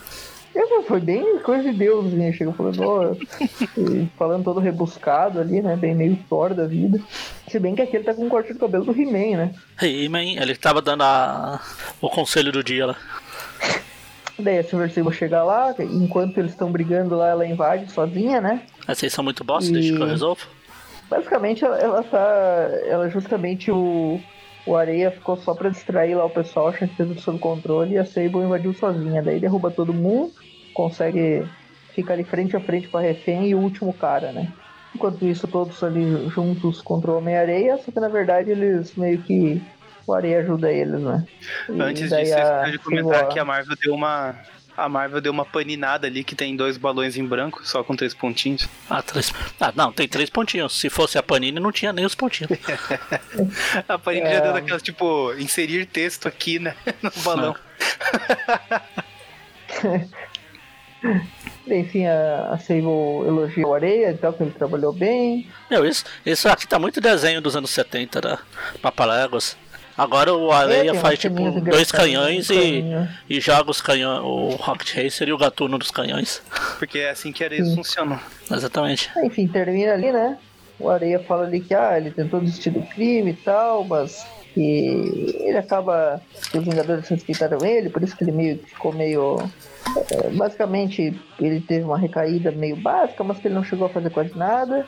É, 0.60 0.82
Foi 0.84 1.00
bem 1.00 1.38
coisa 1.40 1.72
de 1.72 1.78
Deus, 1.78 2.08
assim, 2.08 2.34
chega 2.34 2.52
falando, 2.54 2.82
ó, 2.82 3.16
falando 4.18 4.44
todo 4.44 4.60
rebuscado 4.60 5.40
ali, 5.40 5.62
né? 5.62 5.76
Bem 5.76 5.94
meio 5.94 6.18
Thor 6.30 6.54
da 6.54 6.66
vida. 6.66 7.00
Se 7.48 7.60
bem 7.60 7.76
que 7.76 7.82
aquele 7.82 8.04
tá 8.04 8.14
com 8.14 8.26
um 8.26 8.30
corte 8.30 8.54
de 8.54 8.60
cabelo 8.60 8.86
do 8.86 8.92
He-Man, 8.92 9.38
né? 9.38 9.52
He-Man, 9.82 10.24
ele 10.42 10.56
tava 10.56 10.82
dando 10.82 11.04
a, 11.04 11.62
o 12.02 12.10
conselho 12.10 12.52
do 12.52 12.64
dia 12.64 12.88
lá. 12.88 12.96
Daí 14.40 14.60
a 14.60 14.64
Silver 14.64 14.92
Sable 14.92 15.14
chega 15.14 15.44
lá, 15.44 15.74
enquanto 15.80 16.38
eles 16.38 16.52
estão 16.52 16.72
brigando 16.72 17.16
lá, 17.16 17.30
ela 17.30 17.46
invade 17.46 17.92
sozinha, 17.92 18.40
né? 18.40 18.62
Vocês 18.88 19.12
são 19.12 19.24
muito 19.24 19.44
bosta, 19.44 19.70
E- 19.70 19.74
deixa 19.74 19.96
que 19.96 20.02
eu 20.02 20.06
resolvo. 20.08 20.42
Basicamente 21.10 21.64
ela, 21.64 21.78
ela 21.78 22.04
tá. 22.04 22.70
Ela 22.86 23.10
justamente 23.10 23.72
o. 23.72 24.20
O 24.66 24.76
Areia 24.76 25.10
ficou 25.12 25.38
só 25.38 25.54
pra 25.54 25.70
distrair 25.70 26.14
lá 26.14 26.26
o 26.26 26.30
pessoal, 26.30 26.68
achando 26.68 26.90
que 26.90 26.98
tudo 26.98 27.22
sob 27.22 27.40
controle, 27.40 27.94
e 27.94 27.98
a 27.98 28.04
Sable 28.06 28.40
invadiu 28.42 28.74
sozinha. 28.74 29.24
Daí 29.24 29.40
derruba 29.40 29.72
todo 29.72 29.94
mundo, 29.94 30.34
consegue 30.78 31.44
ficar 31.96 32.14
ali 32.14 32.24
frente 32.24 32.56
a 32.56 32.60
frente 32.60 32.88
com 32.88 33.00
a 33.00 33.02
refém 33.02 33.48
e 33.48 33.56
o 33.56 33.60
último 33.60 33.92
cara, 33.92 34.32
né? 34.32 34.54
Enquanto 34.94 35.26
isso, 35.26 35.48
todos 35.48 35.84
ali 35.84 36.30
juntos 36.30 36.82
contra 36.82 37.12
o 37.12 37.18
Homem-Areia, 37.18 37.78
só 37.78 37.92
que 37.92 38.00
na 38.00 38.08
verdade 38.08 38.52
eles 38.52 38.96
meio 38.96 39.18
que. 39.24 39.62
O 40.06 40.14
Areia 40.14 40.40
ajuda 40.40 40.72
eles, 40.72 41.02
né? 41.02 41.26
E 41.68 41.82
Antes 41.82 42.10
disso, 42.10 42.34
eu 42.34 42.48
a 42.48 42.70
de 42.70 42.78
comentar 42.78 43.28
que 43.28 43.38
a 43.38 43.44
Marvel 43.44 43.76
deu 43.84 43.94
uma. 43.94 44.36
A 44.78 44.88
Marvel 44.88 45.20
deu 45.20 45.34
uma 45.34 45.44
paninada 45.44 46.08
ali 46.08 46.24
que 46.24 46.34
tem 46.34 46.56
dois 46.56 46.78
balões 46.78 47.18
em 47.18 47.26
branco, 47.26 47.68
só 47.68 47.84
com 47.84 47.96
três 47.96 48.14
pontinhos. 48.14 48.70
Ah, 48.90 49.02
três... 49.02 49.34
ah, 49.60 49.74
não, 49.76 49.92
tem 49.92 50.08
três 50.08 50.30
pontinhos. 50.30 50.80
Se 50.80 50.90
fosse 50.90 51.18
a 51.18 51.24
Panini, 51.24 51.60
não 51.60 51.72
tinha 51.72 51.92
nem 51.92 52.06
os 52.06 52.16
pontinhos. 52.16 52.52
A 53.90 53.98
Panini 53.98 54.28
É. 54.28 54.36
já 54.36 54.40
deu 54.40 54.54
daquelas, 54.54 54.84
tipo, 54.84 55.34
inserir 55.34 55.86
texto 55.88 56.28
aqui, 56.28 56.60
né? 56.60 56.76
No 57.02 57.12
balão. 57.24 57.56
Enfim, 61.68 62.06
a, 62.06 62.50
a 62.52 62.58
Sable 62.58 63.28
elogia 63.28 63.68
o 63.68 63.74
Areia 63.74 64.12
e 64.12 64.18
tal, 64.18 64.34
que 64.34 64.44
ele 64.44 64.52
trabalhou 64.52 64.94
bem. 64.94 65.48
Meu, 65.70 65.86
isso, 65.86 66.06
isso 66.26 66.48
aqui 66.48 66.68
tá 66.68 66.80
muito 66.80 67.02
desenho 67.02 67.42
dos 67.42 67.56
anos 67.56 67.70
70, 67.72 68.22
da 68.22 68.40
Papaléguas. 68.82 69.58
Agora 69.98 70.32
o 70.32 70.52
Areia 70.52 70.92
É, 70.92 70.94
faz 70.94 71.18
tipo 71.18 71.60
dois 71.60 71.92
canhões 71.92 72.52
e, 72.52 72.84
e 73.28 73.42
joga 73.42 73.72
os 73.72 73.82
canhões, 73.82 74.22
o 74.24 74.50
Rocket 74.56 74.96
Racer 74.96 75.28
e 75.28 75.34
o 75.34 75.38
Gatuno 75.38 75.80
dos 75.80 75.90
canhões. 75.90 76.42
Porque 76.78 77.00
é 77.00 77.10
assim 77.10 77.32
que 77.32 77.44
eles 77.44 77.74
funcionam. 77.74 78.20
Exatamente. 78.50 79.10
Enfim, 79.24 79.48
termina 79.48 79.94
ali, 79.94 80.12
né? 80.12 80.38
O 80.80 80.90
Areia 80.90 81.20
fala 81.20 81.46
ali 81.46 81.60
que 81.60 81.74
ah, 81.74 81.98
ele 81.98 82.12
tentou 82.12 82.40
desistir 82.40 82.70
do 82.70 82.84
crime 82.84 83.32
e 83.32 83.34
tal, 83.34 83.84
mas 83.84 84.24
que 84.54 85.36
ele 85.40 85.58
acaba. 85.58 86.22
que 86.52 86.60
os 86.60 86.64
Vingadores 86.64 87.08
respeitaram 87.08 87.66
ele, 87.66 87.90
por 87.90 88.04
isso 88.04 88.16
que 88.16 88.24
ele 88.24 88.32
meio 88.32 88.60
ficou 88.60 88.94
meio. 88.94 89.38
É, 90.12 90.30
basicamente, 90.30 91.20
ele 91.40 91.62
teve 91.62 91.84
uma 91.86 91.98
recaída 91.98 92.52
meio 92.52 92.76
básica, 92.76 93.24
mas 93.24 93.38
que 93.40 93.48
ele 93.48 93.56
não 93.56 93.64
chegou 93.64 93.88
a 93.88 93.90
fazer 93.90 94.10
quase 94.10 94.38
nada. 94.38 94.86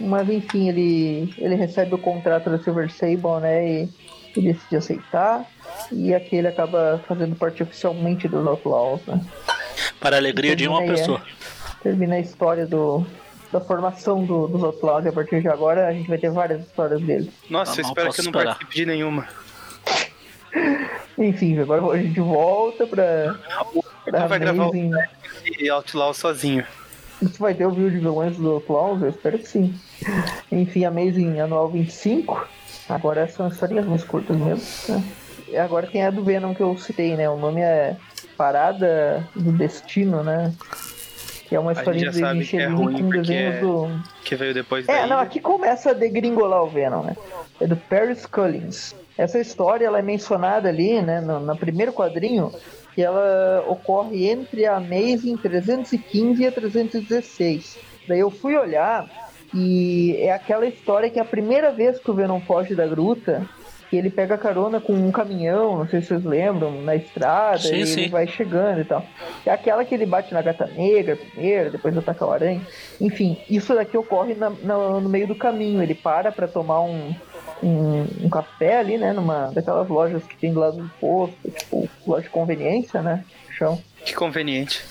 Mas 0.00 0.28
enfim, 0.28 0.68
ele, 0.68 1.32
ele 1.38 1.54
recebe 1.54 1.94
o 1.94 1.98
contrato 1.98 2.50
da 2.50 2.58
Silver 2.58 2.90
Sable, 2.92 3.40
né? 3.40 3.66
E, 3.66 3.88
e 4.36 4.40
decide 4.42 4.76
aceitar. 4.76 5.44
E 5.92 6.14
aqui 6.14 6.36
ele 6.36 6.48
acaba 6.48 7.00
fazendo 7.06 7.36
parte 7.36 7.62
oficialmente 7.62 8.26
dos 8.28 8.46
Outlaws, 8.46 9.00
né? 9.06 9.20
Para 10.00 10.16
a 10.16 10.18
alegria 10.18 10.56
de 10.56 10.66
uma 10.68 10.80
aí, 10.80 10.88
pessoa. 10.88 11.22
termina 11.82 12.16
a 12.16 12.20
história 12.20 12.66
do, 12.66 13.04
da 13.52 13.60
formação 13.60 14.24
do- 14.24 14.48
dos 14.48 14.62
Outlaws 14.64 15.04
e 15.04 15.08
a 15.08 15.12
partir 15.12 15.40
de 15.40 15.48
agora 15.48 15.86
a 15.88 15.92
gente 15.92 16.08
vai 16.08 16.18
ter 16.18 16.30
várias 16.30 16.62
histórias 16.66 17.00
deles. 17.00 17.28
Nossa, 17.48 17.80
Ah, 17.80 17.84
eu 17.84 17.86
espero 17.88 18.12
que 18.12 18.20
eu 18.20 18.24
não 18.24 18.30
esperar. 18.30 18.54
participe 18.54 18.74
de 18.74 18.86
nenhuma. 18.86 19.28
Enfim, 21.18 21.58
agora 21.60 21.82
a 21.92 21.96
gente 21.98 22.18
volta 22.20 22.86
pra. 22.86 23.36
Pra 24.04 24.20
Não 24.20 24.28
vai 24.28 24.38
gravar 24.38 24.68
o 24.68 24.72
e 25.58 25.68
Outlaw 25.68 26.14
sozinho. 26.14 26.64
Isso 27.22 27.38
vai 27.38 27.54
ter 27.54 27.66
o 27.66 27.70
vídeo 27.70 27.90
de 27.90 27.98
vilões 27.98 28.36
dos 28.36 28.46
Outlaws? 28.46 29.02
Eu 29.02 29.08
espero 29.08 29.38
que 29.38 29.48
sim. 29.48 29.74
Enfim, 30.50 30.84
Amazing 30.84 31.40
Anual 31.40 31.68
25. 31.68 32.46
Agora 32.88 33.26
são 33.28 33.48
historinhas 33.48 33.86
mais 33.86 34.04
curtas 34.04 34.36
mesmo. 34.36 34.62
né? 34.88 35.04
E 35.48 35.56
agora 35.56 35.86
tem 35.86 36.04
a 36.04 36.10
do 36.10 36.24
Venom 36.24 36.54
que 36.54 36.62
eu 36.62 36.76
citei, 36.76 37.16
né? 37.16 37.28
O 37.28 37.36
nome 37.36 37.60
é 37.60 37.96
Parada 38.36 39.26
do 39.34 39.52
Destino, 39.52 40.22
né? 40.22 40.52
Que 41.46 41.54
é 41.54 41.60
uma 41.60 41.74
já 41.74 41.92
de 41.92 42.22
é 42.22 42.34
Michelin 42.34 42.74
ruim 42.74 43.02
com 43.02 43.08
desenhos 43.10 43.54
é- 43.54 43.60
do. 43.60 44.02
Que 44.24 44.34
veio 44.34 44.54
depois 44.54 44.88
É, 44.88 45.06
não, 45.06 45.18
aqui 45.18 45.40
começa 45.40 45.90
a 45.90 45.92
degringolar 45.92 46.62
o 46.62 46.68
Venom, 46.68 47.02
né? 47.02 47.16
É 47.60 47.66
do 47.66 47.76
Paris 47.76 48.26
Cullins. 48.26 48.94
Essa 49.16 49.38
história 49.38 49.86
ela 49.86 49.98
é 49.98 50.02
mencionada 50.02 50.68
ali, 50.68 51.00
né, 51.00 51.20
no, 51.20 51.38
no 51.38 51.56
primeiro 51.56 51.92
quadrinho, 51.92 52.52
que 52.94 53.02
ela 53.02 53.64
ocorre 53.68 54.28
entre 54.30 54.66
a 54.66 54.76
Amazing 54.76 55.36
315 55.36 56.42
e 56.42 56.46
a 56.46 56.52
316. 56.52 57.78
Daí 58.08 58.20
eu 58.20 58.30
fui 58.30 58.56
olhar 58.56 59.08
e 59.52 60.16
é 60.18 60.32
aquela 60.32 60.66
história 60.66 61.08
que 61.10 61.18
é 61.18 61.22
a 61.22 61.24
primeira 61.24 61.70
vez 61.72 61.98
que 61.98 62.10
o 62.10 62.14
Venom 62.14 62.40
foge 62.40 62.74
da 62.74 62.86
gruta, 62.86 63.46
que 63.90 63.96
ele 63.96 64.10
pega 64.10 64.36
carona 64.38 64.80
com 64.80 64.92
um 64.92 65.12
caminhão, 65.12 65.78
não 65.78 65.86
sei 65.88 66.00
se 66.00 66.08
vocês 66.08 66.24
lembram, 66.24 66.82
na 66.82 66.96
estrada, 66.96 67.58
Sim, 67.58 67.76
e 67.76 67.86
sim. 67.86 68.00
ele 68.02 68.08
vai 68.10 68.26
chegando 68.26 68.80
e 68.80 68.84
tal. 68.84 69.04
É 69.46 69.50
aquela 69.50 69.84
que 69.84 69.94
ele 69.94 70.06
bate 70.06 70.32
na 70.34 70.42
gata 70.42 70.66
negra 70.66 71.16
primeiro, 71.16 71.70
depois 71.70 71.96
ataca 71.96 72.26
o 72.26 72.32
aranha. 72.32 72.60
Enfim, 73.00 73.36
isso 73.48 73.74
daqui 73.74 73.96
ocorre 73.96 74.34
na- 74.34 74.50
na- 74.62 75.00
no 75.00 75.08
meio 75.08 75.26
do 75.28 75.34
caminho. 75.34 75.82
Ele 75.82 75.94
para 75.94 76.32
pra 76.32 76.48
tomar 76.48 76.80
um, 76.80 77.14
um, 77.62 78.06
um 78.22 78.28
café 78.28 78.78
ali, 78.78 78.98
né? 78.98 79.12
Numa 79.12 79.50
daquelas 79.52 79.88
lojas 79.88 80.22
que 80.24 80.36
tem 80.36 80.52
do 80.52 80.60
lado 80.60 80.76
do 80.78 80.88
posto, 81.00 81.36
tipo, 81.50 81.88
loja 82.06 82.22
de 82.22 82.30
conveniência, 82.30 83.02
né? 83.02 83.24
Chão. 83.50 83.80
Que 84.04 84.14
conveniente. 84.14 84.84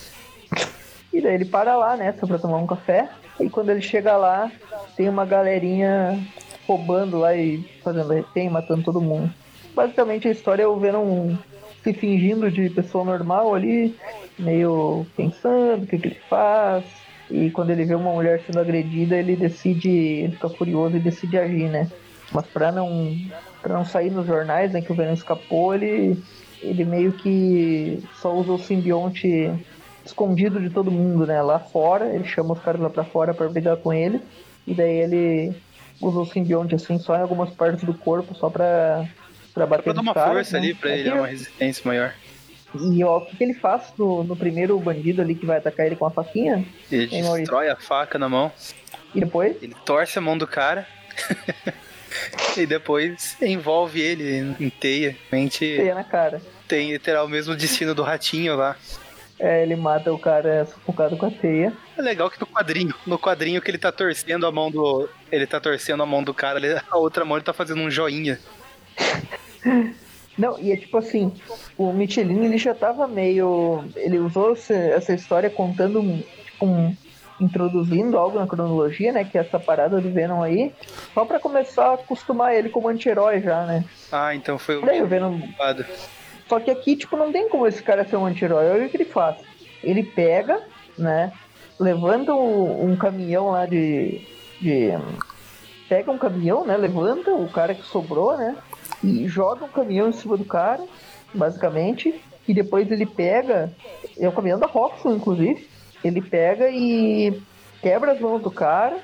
E 1.12 1.20
daí 1.20 1.34
ele 1.34 1.44
para 1.44 1.76
lá, 1.76 1.96
né? 1.96 2.14
Só 2.18 2.26
pra 2.26 2.38
tomar 2.38 2.58
um 2.58 2.66
café. 2.66 3.08
E 3.40 3.48
quando 3.50 3.70
ele 3.70 3.82
chega 3.82 4.16
lá, 4.16 4.50
tem 4.96 5.08
uma 5.08 5.24
galerinha 5.24 6.18
roubando 6.66 7.18
lá 7.18 7.34
e 7.36 7.62
fazendo 7.82 8.12
refém, 8.12 8.48
matando 8.48 8.82
todo 8.82 9.00
mundo. 9.00 9.32
Basicamente 9.74 10.28
a 10.28 10.30
história 10.30 10.62
é 10.62 10.66
o 10.66 10.76
Venom 10.76 11.36
se 11.82 11.92
fingindo 11.92 12.50
de 12.50 12.70
pessoa 12.70 13.04
normal 13.04 13.54
ali, 13.54 13.94
meio 14.38 15.06
pensando 15.16 15.84
o 15.84 15.86
que, 15.86 15.98
que 15.98 16.08
ele 16.08 16.20
faz. 16.28 16.84
E 17.30 17.50
quando 17.50 17.70
ele 17.70 17.84
vê 17.84 17.94
uma 17.94 18.12
mulher 18.12 18.40
sendo 18.46 18.60
agredida, 18.60 19.16
ele 19.16 19.36
decide, 19.36 19.90
ele 19.90 20.32
fica 20.32 20.48
furioso 20.48 20.96
e 20.96 21.00
decide 21.00 21.38
agir, 21.38 21.68
né? 21.68 21.90
Mas 22.34 22.46
pra 22.46 22.72
não, 22.72 23.16
pra 23.62 23.74
não 23.74 23.84
sair 23.84 24.10
nos 24.10 24.26
jornais, 24.26 24.72
né, 24.72 24.80
que 24.82 24.90
o 24.90 24.94
Venom 24.94 25.12
escapou, 25.14 25.72
ele, 25.74 26.20
ele 26.60 26.84
meio 26.84 27.12
que 27.12 28.02
só 28.20 28.34
usa 28.34 28.50
o 28.52 28.58
simbionte 28.58 29.52
escondido 30.04 30.60
de 30.60 30.68
todo 30.68 30.90
mundo, 30.90 31.26
né? 31.26 31.40
Lá 31.40 31.60
fora, 31.60 32.12
ele 32.12 32.24
chama 32.24 32.54
os 32.54 32.60
caras 32.60 32.80
lá 32.80 32.90
pra 32.90 33.04
fora 33.04 33.32
pra 33.32 33.48
brigar 33.48 33.76
com 33.76 33.92
ele. 33.92 34.20
E 34.66 34.74
daí 34.74 34.96
ele 34.96 35.54
usa 36.00 36.18
o 36.18 36.26
simbionte 36.26 36.74
assim 36.74 36.98
só 36.98 37.16
em 37.16 37.20
algumas 37.20 37.50
partes 37.50 37.84
do 37.84 37.94
corpo, 37.94 38.34
só 38.34 38.50
pra, 38.50 39.06
pra 39.54 39.64
bater 39.64 39.84
Pra 39.84 39.92
dar 39.92 40.00
uma 40.00 40.12
força 40.12 40.58
né? 40.58 40.64
ali 40.64 40.74
pra 40.74 40.90
ele, 40.90 41.08
dar 41.08 41.16
uma 41.16 41.26
resistência 41.28 41.82
maior. 41.86 42.12
E 42.74 43.04
ó, 43.04 43.18
o 43.18 43.20
que, 43.26 43.36
que 43.36 43.44
ele 43.44 43.54
faz 43.54 43.92
no, 43.96 44.24
no 44.24 44.34
primeiro 44.34 44.76
bandido 44.80 45.22
ali 45.22 45.36
que 45.36 45.46
vai 45.46 45.58
atacar 45.58 45.86
ele 45.86 45.94
com 45.94 46.06
a 46.06 46.10
faquinha? 46.10 46.64
Ele 46.90 47.06
destrói 47.06 47.68
a 47.70 47.76
faca 47.76 48.18
na 48.18 48.28
mão, 48.28 48.50
E 49.14 49.20
depois? 49.20 49.56
ele 49.62 49.76
torce 49.84 50.18
a 50.18 50.20
mão 50.20 50.36
do 50.36 50.48
cara. 50.48 50.84
E 52.56 52.66
depois 52.66 53.36
envolve 53.42 54.00
ele 54.00 54.54
em 54.60 54.70
teia. 54.70 55.16
Mente 55.32 55.58
Teia 55.76 55.94
na 55.94 56.04
cara. 56.04 56.40
tem 56.68 56.96
terá 56.98 57.24
o 57.24 57.28
mesmo 57.28 57.56
destino 57.56 57.94
do 57.94 58.02
ratinho 58.02 58.56
lá. 58.56 58.76
É, 59.40 59.62
ele 59.64 59.74
mata 59.74 60.12
o 60.12 60.18
cara 60.18 60.64
sufocado 60.66 61.16
com 61.16 61.26
a 61.26 61.30
teia. 61.30 61.72
É 61.98 62.02
legal 62.02 62.30
que 62.30 62.40
no 62.40 62.46
quadrinho, 62.46 62.94
no 63.04 63.18
quadrinho 63.18 63.60
que 63.60 63.68
ele 63.70 63.78
tá 63.78 63.90
torcendo 63.90 64.46
a 64.46 64.52
mão 64.52 64.70
do. 64.70 65.08
Ele 65.32 65.46
tá 65.46 65.58
torcendo 65.58 66.02
a 66.04 66.06
mão 66.06 66.22
do 66.22 66.32
cara, 66.32 66.58
ele- 66.58 66.80
a 66.88 66.96
outra 66.96 67.24
mão 67.24 67.36
ele 67.36 67.44
tá 67.44 67.52
fazendo 67.52 67.80
um 67.82 67.90
joinha. 67.90 68.38
Não, 70.38 70.58
e 70.58 70.72
é 70.72 70.76
tipo 70.76 70.98
assim, 70.98 71.32
o 71.78 71.92
Michelin 71.92 72.44
ele 72.44 72.58
já 72.58 72.74
tava 72.74 73.06
meio. 73.06 73.84
Ele 73.96 74.18
usou 74.18 74.52
essa, 74.52 75.14
história 75.14 75.48
contando 75.50 76.00
tipo, 76.44 76.66
um- 76.66 76.96
introduzindo 77.44 78.18
algo 78.18 78.38
na 78.38 78.46
cronologia, 78.46 79.12
né? 79.12 79.24
Que 79.24 79.38
é 79.38 79.42
essa 79.42 79.58
parada 79.58 80.00
do 80.00 80.10
Venom 80.10 80.42
aí, 80.42 80.72
só 81.12 81.24
pra 81.24 81.38
começar 81.38 81.90
a 81.90 81.94
acostumar 81.94 82.54
ele 82.54 82.68
como 82.68 82.88
anti-herói 82.88 83.40
já, 83.40 83.64
né? 83.66 83.84
Ah, 84.10 84.34
então 84.34 84.58
foi 84.58 84.76
o 84.76 84.84
Daí 84.84 85.02
o 85.02 85.06
Venom. 85.06 85.38
culpado. 85.38 85.84
Só 86.48 86.60
que 86.60 86.70
aqui, 86.70 86.96
tipo, 86.96 87.16
não 87.16 87.32
tem 87.32 87.48
como 87.48 87.66
esse 87.66 87.82
cara 87.82 88.04
ser 88.04 88.16
um 88.16 88.26
anti-herói. 88.26 88.70
Olha 88.70 88.86
o 88.86 88.88
que 88.88 88.96
ele 88.96 89.04
faz. 89.04 89.36
Ele 89.82 90.02
pega, 90.02 90.60
né? 90.98 91.32
Levanta 91.78 92.34
um, 92.34 92.90
um 92.90 92.96
caminhão 92.96 93.50
lá 93.50 93.66
de. 93.66 94.26
de 94.60 94.92
pega 95.88 96.10
um 96.10 96.18
caminhão, 96.18 96.64
né? 96.64 96.76
Levanta 96.76 97.32
o 97.32 97.48
cara 97.48 97.74
que 97.74 97.82
sobrou, 97.82 98.36
né? 98.36 98.56
E 99.02 99.26
joga 99.28 99.64
um 99.64 99.68
caminhão 99.68 100.08
em 100.08 100.12
cima 100.12 100.36
do 100.36 100.44
cara, 100.44 100.82
basicamente. 101.32 102.14
E 102.46 102.54
depois 102.54 102.90
ele 102.90 103.06
pega. 103.06 103.72
É 104.18 104.28
o 104.28 104.32
caminhão 104.32 104.58
da 104.58 104.66
Roxxon, 104.66 105.14
inclusive. 105.14 105.68
Ele 106.04 106.20
pega 106.20 106.68
e 106.70 107.42
quebra 107.82 108.12
as 108.12 108.20
mãos 108.20 108.42
do 108.42 108.50
cara, 108.50 108.98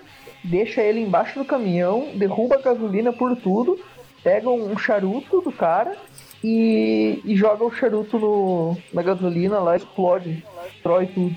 deixa 0.44 0.82
ele 0.82 1.00
embaixo 1.00 1.38
do 1.38 1.44
caminhão, 1.44 2.10
derruba 2.14 2.56
a 2.56 2.62
gasolina 2.62 3.12
por 3.12 3.34
tudo, 3.36 3.80
pega 4.22 4.48
um 4.48 4.76
charuto 4.78 5.40
do 5.40 5.50
cara 5.50 5.96
e, 6.44 7.20
e 7.24 7.36
joga 7.36 7.64
o 7.64 7.72
charuto 7.72 8.18
no, 8.18 8.76
na 8.92 9.02
gasolina 9.02 9.58
lá, 9.58 9.76
explode, 9.76 10.44
destrói 10.72 11.06
tudo. 11.06 11.36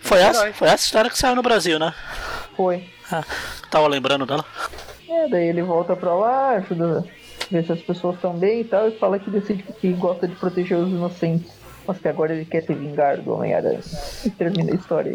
Foi 0.00 0.18
essa, 0.18 0.52
foi 0.52 0.68
essa 0.68 0.84
história 0.84 1.10
que 1.10 1.18
saiu 1.18 1.36
no 1.36 1.42
Brasil, 1.42 1.78
né? 1.78 1.94
Foi. 2.56 2.84
Ah, 3.10 3.24
tava 3.70 3.88
lembrando 3.88 4.26
dela. 4.26 4.44
É, 5.08 5.28
daí 5.28 5.48
ele 5.48 5.62
volta 5.62 5.96
pra 5.96 6.14
lá, 6.14 6.50
ajuda 6.50 6.98
a 6.98 7.44
ver 7.50 7.64
se 7.64 7.72
as 7.72 7.80
pessoas 7.80 8.16
estão 8.16 8.32
bem 8.32 8.60
e 8.60 8.64
tal, 8.64 8.88
e 8.88 8.92
fala 8.92 9.18
que 9.18 9.30
decide 9.30 9.62
que 9.62 9.92
gosta 9.92 10.26
de 10.26 10.34
proteger 10.36 10.78
os 10.78 10.88
inocentes. 10.88 11.59
Mas 11.90 11.98
que 11.98 12.08
agora 12.08 12.32
ele 12.32 12.44
quer 12.44 12.62
se 12.62 12.72
vingar 12.72 13.18
do 13.20 13.32
Homem-Aranha. 13.34 13.80
E 14.24 14.30
termina 14.30 14.72
a 14.72 14.74
história 14.76 15.12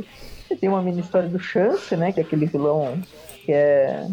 aí. 0.49 0.57
Tem 0.57 0.67
uma 0.69 0.81
mini 0.81 0.99
história 1.01 1.29
do 1.29 1.39
Chance, 1.39 1.95
né? 1.95 2.11
Que 2.11 2.19
é 2.19 2.23
aquele 2.23 2.45
vilão 2.45 2.99
que 3.45 3.51
é 3.53 4.05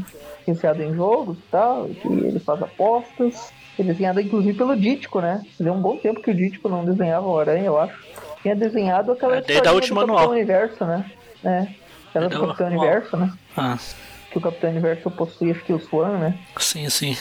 viciado 0.47 0.83
em 0.83 0.95
jogos 0.95 1.39
e 1.39 1.43
tal, 1.51 1.89
e 1.91 1.95
que 1.95 2.07
ele 2.09 2.39
faz 2.39 2.63
apostas. 2.63 3.53
Ele 3.79 3.91
é 3.91 3.93
desenhado 3.93 4.21
inclusive 4.21 4.57
pelo 4.57 4.77
Dítico, 4.77 5.21
né? 5.21 5.43
Fazia 5.59 5.73
um 5.73 5.81
bom 5.81 5.97
tempo 5.97 6.21
que 6.23 6.31
o 6.31 6.35
Dítico 6.35 6.69
não 6.69 6.85
desenhava 6.85 7.27
o 7.27 7.39
Aranha, 7.39 7.65
eu 7.65 7.79
acho. 7.79 7.99
Tinha 8.43 8.55
desenhado 8.55 9.13
aquela 9.13 9.37
É, 9.37 9.41
desde 9.41 9.53
a 9.53 9.57
historinha 9.57 9.75
última 9.75 10.01
do 10.03 10.07
Capitão 10.07 10.25
anual. 10.25 10.35
Universo, 10.37 10.85
né? 10.85 11.11
É. 11.45 11.67
Aquela 12.11 12.29
do 12.29 12.41
Capitão 12.41 12.67
anual. 12.67 12.83
Universo, 12.87 13.17
né? 13.17 13.33
Ah, 13.57 13.79
Que 14.31 14.39
o 14.39 14.41
Capitão 14.41 14.71
Universo 14.71 15.11
possui, 15.11 15.51
acho 15.51 15.65
que 15.65 15.73
o 15.73 15.81
Swan, 15.81 16.19
né? 16.19 16.39
sim, 16.59 16.89
sim. 16.89 17.17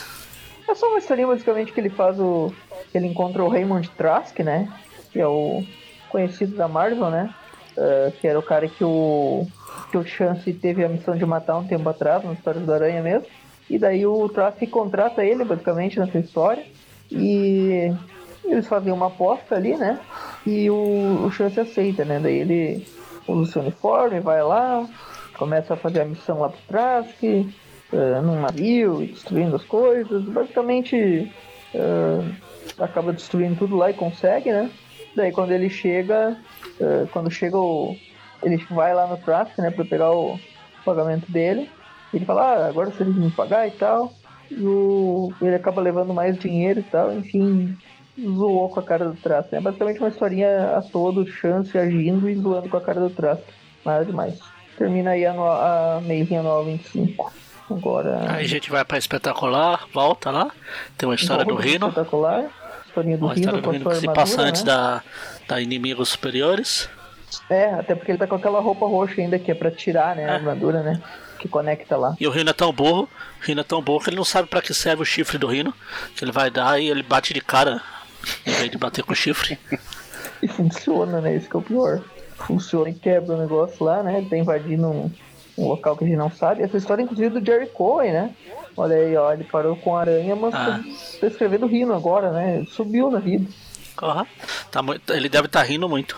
É 0.70 0.76
só 0.76 0.88
uma 0.88 1.00
historinha 1.00 1.28
basicamente 1.28 1.74
que 1.74 1.80
ele 1.80 1.90
faz 1.90 2.18
o. 2.20 2.54
Ele 2.94 3.08
encontra 3.08 3.44
o 3.44 3.50
Raymond 3.50 3.90
Trask, 3.98 4.40
né? 4.40 4.70
Que 5.12 5.20
é 5.20 5.28
o 5.28 5.64
conhecido 6.10 6.56
da 6.56 6.68
Marvel, 6.68 7.10
né? 7.10 7.34
Eh, 7.78 8.14
que 8.20 8.28
era 8.28 8.38
o 8.38 8.44
cara 8.44 8.68
que 8.68 8.84
o. 8.84 9.48
que 9.90 9.98
o 9.98 10.06
Chance 10.06 10.52
teve 10.54 10.84
a 10.84 10.90
missão 10.90 11.16
de 11.16 11.26
matar 11.26 11.58
um 11.58 11.66
tempo 11.66 11.88
atrás, 11.90 12.24
na 12.24 12.34
história 12.34 12.60
do 12.60 12.74
Aranha 12.74 13.02
mesmo. 13.02 13.28
E 13.70 13.80
daí 13.80 14.06
o 14.06 14.28
Trask 14.28 14.62
contrata 14.70 15.24
ele 15.24 15.46
basicamente 15.46 16.00
nessa 16.00 16.20
história. 16.20 16.64
E 17.10 17.94
eles 18.44 18.68
fazem 18.68 18.92
uma 18.92 19.08
aposta 19.08 19.56
ali, 19.56 19.76
né? 19.78 20.00
E 20.46 20.70
o, 20.70 21.26
o 21.26 21.32
Chance 21.32 21.60
aceita, 21.60 22.04
né? 22.04 22.20
Daí 22.20 22.40
ele 22.40 22.88
usa 23.28 23.42
o 23.42 23.46
seu 23.46 23.62
uniforme, 23.62 24.20
vai 24.20 24.44
lá, 24.44 24.88
começa 25.38 25.74
a 25.74 25.78
fazer 25.78 26.02
a 26.02 26.06
missão 26.06 26.40
lá 26.40 26.50
pro 26.50 26.60
Trask, 26.68 27.24
eh, 27.24 28.22
num 28.22 28.42
navio, 28.42 29.06
destruindo 29.06 29.56
as 29.56 29.64
coisas. 29.64 30.24
Basicamente 30.24 31.32
eh, 31.74 32.20
acaba 32.78 33.14
destruindo 33.14 33.56
tudo 33.56 33.78
lá 33.78 33.90
e 33.90 33.94
consegue, 33.94 34.52
né? 34.52 34.70
Daí 35.16 35.32
quando 35.32 35.52
ele 35.52 35.70
chega, 35.70 36.38
eh, 36.80 37.06
quando 37.12 37.30
chega 37.30 37.58
o. 37.58 37.96
Ele 38.44 38.58
vai 38.72 38.94
lá 38.94 39.06
no 39.08 39.18
Trask, 39.18 39.58
né, 39.60 39.70
pra 39.70 39.86
pegar 39.86 40.12
o 40.12 40.40
pagamento 40.84 41.32
dele. 41.32 41.70
Ele 42.14 42.26
fala, 42.26 42.42
ah, 42.42 42.68
agora 42.68 42.90
tem 42.92 43.12
que 43.14 43.20
me 43.20 43.30
pagar 43.32 43.68
e 43.68 43.72
tal. 43.72 44.12
E 44.50 44.62
o, 44.64 45.32
ele 45.42 45.56
acaba 45.56 45.82
levando 45.82 46.14
mais 46.14 46.38
dinheiro 46.38 46.80
e 46.80 46.84
tal, 46.84 47.14
enfim, 47.14 47.78
zoou 48.20 48.68
com 48.70 48.80
a 48.80 48.84
cara 48.84 49.06
do 49.06 49.16
Trask. 49.16 49.54
É 49.54 49.62
basicamente 49.62 50.00
uma 50.00 50.10
historinha 50.10 50.76
a 50.78 50.82
todo, 50.82 51.26
chance 51.28 51.78
agindo 51.78 52.30
e 52.30 52.36
zoando 52.36 52.68
com 52.68 52.78
a 52.78 52.82
cara 52.82 53.00
do 53.00 53.10
Trask. 53.10 53.42
Nada 53.86 54.04
demais. 54.06 54.40
Termina 54.78 55.12
aí 55.12 55.26
a, 55.26 55.34
no- 55.34 55.46
a 55.46 56.02
mêsinha 56.04 56.40
anual 56.40 56.66
25. 56.66 57.32
Agora. 57.70 58.32
Aí 58.34 58.44
a 58.44 58.48
gente 58.48 58.70
vai 58.70 58.84
pra 58.84 58.98
espetacular, 58.98 59.88
volta 59.94 60.30
lá. 60.32 60.52
Tem 60.98 61.08
uma 61.08 61.16
história 61.16 61.46
do 61.46 61.56
Rino. 61.56 61.88
Espetacular. 61.88 62.50
Historinha 62.92 63.18
do 63.18 63.26
Uma 63.26 63.34
Rino 63.34 63.46
história 63.46 63.62
do 63.62 63.70
a 63.70 63.74
Rino 63.74 63.86
que 63.90 63.96
se 63.96 64.08
armadura, 64.08 64.14
passa 64.26 64.42
antes 64.42 64.64
né? 64.64 64.68
da, 64.74 65.04
da 65.48 65.62
inimigos 65.62 66.10
superiores. 66.10 66.90
É, 67.50 67.74
até 67.74 67.96
porque 67.96 68.12
ele 68.12 68.18
tá 68.18 68.28
com 68.28 68.36
aquela 68.36 68.60
roupa 68.60 68.86
roxa 68.86 69.22
ainda 69.22 69.40
que 69.40 69.50
é 69.50 69.56
pra 69.56 69.72
tirar, 69.72 70.16
né? 70.16 70.26
A 70.26 70.32
É. 70.34 70.36
armadura, 70.36 70.84
né? 70.84 71.02
Que 71.40 71.48
conecta 71.48 71.96
lá. 71.96 72.16
E 72.20 72.28
o 72.28 72.30
Rino 72.32 72.50
é 72.50 72.54
tão 72.54 72.72
burro, 72.74 73.08
o 73.42 73.46
Rino 73.46 73.62
é 73.62 73.64
tão 73.64 73.82
burro 73.82 74.04
que 74.04 74.10
ele 74.10 74.18
não 74.18 74.26
sabe 74.26 74.48
pra 74.50 74.62
que 74.62 74.74
serve 74.74 75.02
o 75.02 75.06
chifre 75.06 75.38
do 75.38 75.48
Rino. 75.48 75.74
Que 76.16 76.24
ele 76.26 76.32
vai 76.32 76.52
dar 76.52 76.80
e 76.80 76.90
ele 76.90 77.02
bate 77.02 77.34
de 77.34 77.40
cara 77.42 77.82
em 78.46 78.52
vez 78.52 78.70
de 78.70 78.78
bater 78.78 79.04
com 79.04 79.14
o 79.14 79.16
chifre. 79.16 79.58
E 80.44 80.48
funciona, 80.48 81.22
né? 81.22 81.36
Isso 81.36 81.50
que 81.50 81.56
é 81.56 81.60
o 81.60 81.64
pior. 81.64 82.02
Funciona 82.36 82.90
e 82.90 82.94
quebra 82.94 83.36
o 83.36 83.40
negócio 83.40 83.84
lá, 83.86 84.04
né? 84.04 84.18
Ele 84.18 84.30
tá 84.30 84.38
invadindo 84.38 84.88
um, 84.88 85.12
um 85.58 85.68
local 85.68 85.96
que 85.96 86.04
a 86.04 86.08
gente 86.08 86.18
não 86.18 86.30
sabe. 86.30 86.62
Essa 86.62 86.78
história, 86.78 87.02
inclusive, 87.02 87.40
do 87.40 87.46
Jerry 87.46 87.68
Cohen, 87.68 88.12
né? 88.12 88.36
Olha 88.78 88.96
aí, 88.96 89.16
ó, 89.18 89.34
ele 89.34 89.44
parou 89.44 89.76
com 89.76 89.96
aranha, 89.96 90.36
mas 90.36 90.54
Ah. 90.54 90.66
tá, 90.66 90.84
tá 91.22 91.28
escrevendo 91.28 91.68
Rino 91.68 91.94
agora, 91.94 92.32
né? 92.32 92.58
Ele 92.58 92.68
subiu 92.68 93.12
na 93.12 93.20
vida. 93.20 93.46
Aham. 94.02 94.26
Tá 94.72 94.82
muito, 94.82 95.14
ele 95.14 95.30
deve 95.30 95.46
estar 95.48 95.62
rindo 95.64 95.88
muito. 95.88 96.16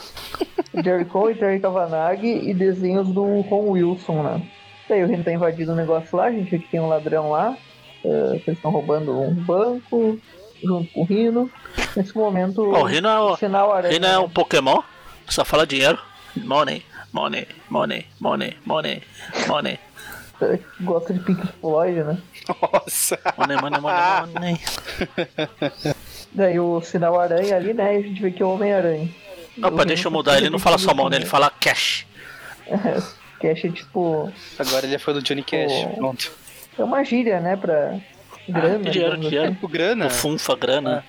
Jerry 0.84 1.05
Cole, 1.05 1.35
Terry 1.35 1.59
Kavanagh 1.59 2.23
e 2.23 2.53
desenhos 2.53 3.07
do 3.09 3.41
Ron 3.41 3.69
Wilson, 3.71 4.23
né? 4.23 4.41
Daí 4.88 5.03
o 5.03 5.07
Rino 5.07 5.23
tá 5.23 5.31
invadindo 5.31 5.71
o 5.71 5.75
negócio 5.75 6.15
lá, 6.17 6.25
a 6.25 6.31
gente 6.31 6.49
vê 6.49 6.59
que 6.59 6.67
tem 6.69 6.80
um 6.80 6.88
ladrão 6.88 7.31
lá, 7.31 7.57
que 8.01 8.07
eles 8.07 8.47
estão 8.47 8.71
roubando 8.71 9.19
um 9.19 9.34
banco, 9.34 10.19
junto 10.63 10.91
com 10.93 11.01
o 11.01 11.05
Rino. 11.05 11.49
Nesse 11.95 12.15
momento, 12.15 12.61
o 12.61 12.84
Rino 12.84 13.07
é 13.07 13.19
o, 13.19 13.35
sinal 13.38 13.73
aranha. 13.73 13.93
Rino 13.93 14.05
é 14.05 14.19
um 14.19 14.30
Pokémon, 14.30 14.81
só 15.27 15.43
fala 15.43 15.65
dinheiro. 15.65 15.97
Money, 16.35 16.84
money, 17.11 17.47
money, 17.69 18.05
money, 18.19 18.57
money, 18.65 19.01
money. 19.47 19.80
Né? 20.39 20.60
Gosta 20.81 21.14
de 21.14 21.19
Pink 21.19 21.45
Floyd, 21.60 22.03
né? 22.03 22.18
Nossa! 22.47 23.19
Money, 23.38 23.57
money, 23.61 23.81
money, 23.81 24.34
money. 24.34 24.61
Daí 26.31 26.60
o 26.60 26.81
sinal 26.81 27.19
aranha 27.19 27.55
ali, 27.55 27.73
né? 27.73 27.95
E 27.95 27.97
a 27.97 28.01
gente 28.01 28.22
vê 28.22 28.31
que 28.31 28.41
é 28.41 28.45
o 28.45 28.53
Homem-Aranha. 28.53 29.10
Opa, 29.64 29.85
deixa 29.85 30.07
eu 30.07 30.11
mudar, 30.11 30.38
ele 30.38 30.49
não 30.49 30.57
fala 30.57 30.77
só 30.77 30.93
money, 30.93 31.19
ele 31.19 31.26
fala 31.26 31.49
cash. 31.49 32.07
Cash 33.43 33.65
é 33.65 33.69
tipo. 33.69 34.31
Agora 34.57 34.85
ele 34.85 34.95
é 34.95 34.97
fã 34.97 35.11
do 35.11 35.22
Johnny 35.22 35.43
Cash. 35.43 35.84
Pô. 35.84 35.95
Pronto. 35.97 36.31
É 36.80 36.84
uma 36.84 37.03
gíria, 37.03 37.41
né? 37.41 37.57
Pra 37.57 37.99
grana. 38.47 38.88
Ah, 38.88 38.89
dinheiro, 38.89 39.18
dinheiro. 39.18 39.57
O 39.61 39.68
grana. 39.68 40.07
O 40.07 40.10
funfa, 40.10 40.55
grana. 40.55 41.03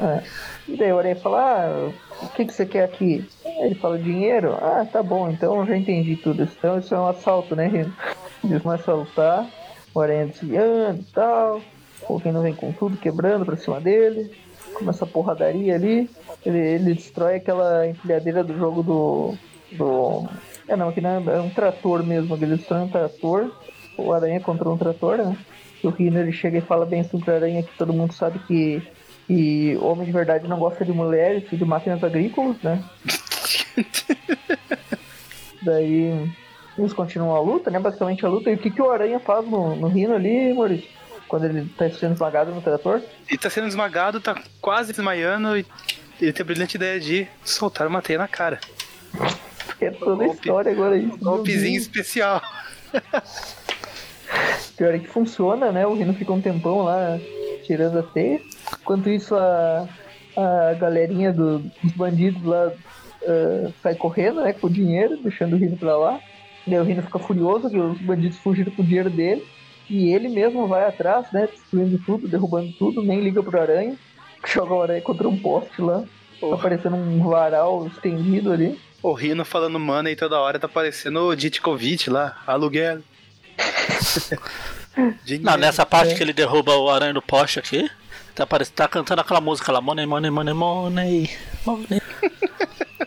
É. 0.00 0.22
E 0.68 0.76
daí 0.76 0.92
o 0.92 0.98
Aranha 0.98 1.16
fala, 1.16 1.40
ah, 1.40 1.92
o 2.22 2.28
que, 2.30 2.44
que 2.44 2.52
você 2.52 2.66
quer 2.66 2.84
aqui? 2.84 3.24
Ele 3.44 3.74
fala, 3.76 3.98
dinheiro? 3.98 4.54
Ah, 4.60 4.84
tá 4.90 5.02
bom, 5.02 5.30
então 5.30 5.56
eu 5.60 5.66
já 5.66 5.76
entendi 5.76 6.16
tudo. 6.16 6.42
Então 6.42 6.78
isso 6.78 6.94
é 6.94 6.98
um 6.98 7.08
assalto, 7.08 7.56
né, 7.56 7.68
Rino? 7.68 7.94
Eles 8.44 8.62
começam 8.62 8.94
a 8.94 8.96
lutar, 8.98 9.46
o 9.94 10.00
Aranha 10.00 10.26
desviando 10.26 11.00
e 11.00 11.12
tal, 11.12 11.60
o 12.08 12.16
Rino 12.16 12.42
vem 12.42 12.54
com 12.54 12.72
tudo, 12.72 12.96
quebrando 12.96 13.44
pra 13.44 13.56
cima 13.56 13.80
dele, 13.80 14.30
começa 14.74 15.04
a 15.04 15.08
porradaria 15.08 15.74
ali, 15.74 16.08
ele, 16.44 16.58
ele 16.58 16.94
destrói 16.94 17.36
aquela 17.36 17.86
empilhadeira 17.86 18.44
do 18.44 18.56
jogo 18.56 18.82
do... 18.82 19.34
do... 19.72 20.28
É 20.66 20.76
não, 20.76 20.88
aqui 20.88 21.00
não 21.00 21.10
é, 21.10 21.36
é 21.36 21.40
um 21.40 21.50
trator 21.50 22.02
mesmo, 22.04 22.36
ele 22.36 22.56
destrói 22.56 22.82
um 22.82 22.88
trator, 22.88 23.50
o 23.96 24.12
Aranha 24.12 24.40
contra 24.40 24.68
um 24.68 24.78
trator, 24.78 25.18
né? 25.18 25.36
E 25.82 25.86
o 25.86 25.90
Rino 25.90 26.18
ele 26.18 26.32
chega 26.32 26.58
e 26.58 26.62
fala 26.62 26.84
bem 26.86 27.00
assim 27.00 27.18
pro 27.18 27.34
Aranha 27.34 27.62
que 27.62 27.76
todo 27.76 27.92
mundo 27.92 28.12
sabe 28.12 28.38
que 28.40 28.82
e 29.28 29.76
homem 29.82 30.06
de 30.06 30.12
verdade 30.12 30.48
não 30.48 30.58
gosta 30.58 30.84
de 30.84 30.92
mulheres 30.92 31.44
e 31.52 31.56
de 31.56 31.64
máquinas 31.64 32.02
agrícolas, 32.02 32.56
né? 32.62 32.82
Daí 35.62 36.30
eles 36.78 36.92
continuam 36.92 37.34
a 37.34 37.40
luta, 37.40 37.70
né? 37.70 37.78
Basicamente 37.78 38.24
a 38.24 38.28
luta. 38.28 38.50
E 38.50 38.54
o 38.54 38.58
que, 38.58 38.70
que 38.70 38.80
o 38.82 38.90
Aranha 38.90 39.18
faz 39.20 39.44
no, 39.46 39.74
no 39.76 39.88
Rino 39.88 40.14
ali, 40.14 40.52
Maurício? 40.54 40.88
Quando 41.26 41.44
ele 41.44 41.68
tá 41.76 41.90
sendo 41.90 42.14
esmagado 42.14 42.50
no 42.52 42.62
trator? 42.62 43.02
Ele 43.28 43.38
tá 43.38 43.50
sendo 43.50 43.68
esmagado, 43.68 44.20
tá 44.20 44.40
quase 44.60 44.92
desmaiando 44.92 45.58
e 45.58 45.66
ele 46.20 46.32
tem 46.32 46.42
a 46.42 46.46
brilhante 46.46 46.76
ideia 46.76 46.98
de 46.98 47.26
soltar 47.44 47.86
uma 47.86 48.00
teia 48.00 48.18
na 48.18 48.26
cara. 48.28 48.58
É 49.80 49.90
toda 49.90 50.24
a 50.24 50.28
história 50.28 50.72
agora 50.72 50.96
isso. 50.96 51.14
Um 51.14 51.18
golpezinho 51.18 51.78
especial. 51.78 52.40
Pior 54.76 54.94
é 54.94 54.98
que 54.98 55.06
funciona, 55.08 55.72
né? 55.72 55.86
O 55.86 55.94
Rino 55.94 56.14
fica 56.14 56.32
um 56.32 56.40
tempão 56.40 56.82
lá 56.82 57.18
tirando 57.64 57.98
a 57.98 58.02
teia. 58.02 58.40
Enquanto 58.80 59.08
isso, 59.10 59.34
a, 59.34 59.86
a 60.36 60.74
galerinha 60.74 61.32
do- 61.32 61.58
dos 61.82 61.92
bandidos 61.92 62.42
lá 62.44 62.72
ah, 63.26 63.70
sai 63.82 63.94
correndo, 63.94 64.42
né? 64.42 64.52
Com 64.52 64.66
o 64.68 64.70
dinheiro, 64.70 65.16
deixando 65.18 65.54
o 65.54 65.58
Rino 65.58 65.76
pra 65.76 65.96
lá. 65.96 66.20
Daí 66.68 66.78
o 66.78 66.84
Rino 66.84 67.02
fica 67.02 67.18
furioso 67.18 67.70
que 67.70 67.78
os 67.78 67.98
bandidos 68.00 68.38
fugiram 68.38 68.70
com 68.72 68.82
o 68.82 68.84
dinheiro 68.84 69.10
dele. 69.10 69.46
E 69.90 70.12
ele 70.12 70.28
mesmo 70.28 70.66
vai 70.68 70.84
atrás, 70.86 71.26
né? 71.32 71.48
Destruindo 71.50 71.98
tudo, 72.04 72.28
derrubando 72.28 72.70
tudo, 72.78 73.02
nem 73.02 73.20
liga 73.20 73.42
pro 73.42 73.60
aranha. 73.60 73.96
Joga 74.46 74.74
o 74.74 74.82
aranha 74.82 75.00
contra 75.00 75.28
um 75.28 75.38
poste 75.38 75.80
lá. 75.80 76.04
Tá 76.40 76.56
parecendo 76.56 76.96
um 76.96 77.26
varal 77.28 77.86
estendido 77.86 78.52
ali. 78.52 78.78
O 79.02 79.12
Rino 79.12 79.44
falando 79.44 79.78
money 79.78 80.14
toda 80.14 80.38
hora 80.38 80.58
tá 80.58 80.68
parecendo 80.68 81.20
o 81.20 81.34
Ditkovic 81.34 82.10
lá, 82.10 82.36
aluguel. 82.46 83.00
Não, 85.42 85.56
nessa 85.56 85.86
parte 85.86 86.12
É. 86.12 86.14
que 86.14 86.22
ele 86.22 86.32
derruba 86.32 86.76
o 86.76 86.90
aranha 86.90 87.14
do 87.14 87.22
poste 87.22 87.58
aqui, 87.58 87.88
tá, 88.34 88.44
parece, 88.46 88.72
tá 88.72 88.88
cantando 88.88 89.20
aquela 89.20 89.40
música 89.40 89.70
lá, 89.70 89.80
money, 89.80 90.06
money, 90.06 90.30
money, 90.30 90.54
money, 90.54 91.30
money. 91.64 92.02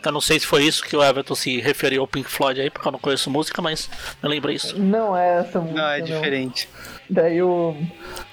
Eu 0.03 0.11
não 0.11 0.21
sei 0.21 0.39
se 0.39 0.47
foi 0.47 0.63
isso 0.63 0.83
que 0.83 0.95
o 0.95 1.03
Everton 1.03 1.35
se 1.35 1.59
referiu 1.59 2.01
ao 2.01 2.07
Pink 2.07 2.29
Floyd 2.29 2.59
aí, 2.59 2.69
porque 2.69 2.87
eu 2.87 2.91
não 2.91 2.99
conheço 2.99 3.29
música, 3.29 3.61
mas 3.61 3.89
eu 4.21 4.29
lembrei 4.29 4.55
isso. 4.55 4.77
Não 4.79 5.15
é 5.15 5.39
essa 5.39 5.59
música. 5.59 5.79
Não, 5.79 5.89
é 5.89 6.01
diferente. 6.01 6.67
Daí 7.09 7.41
o, 7.41 7.75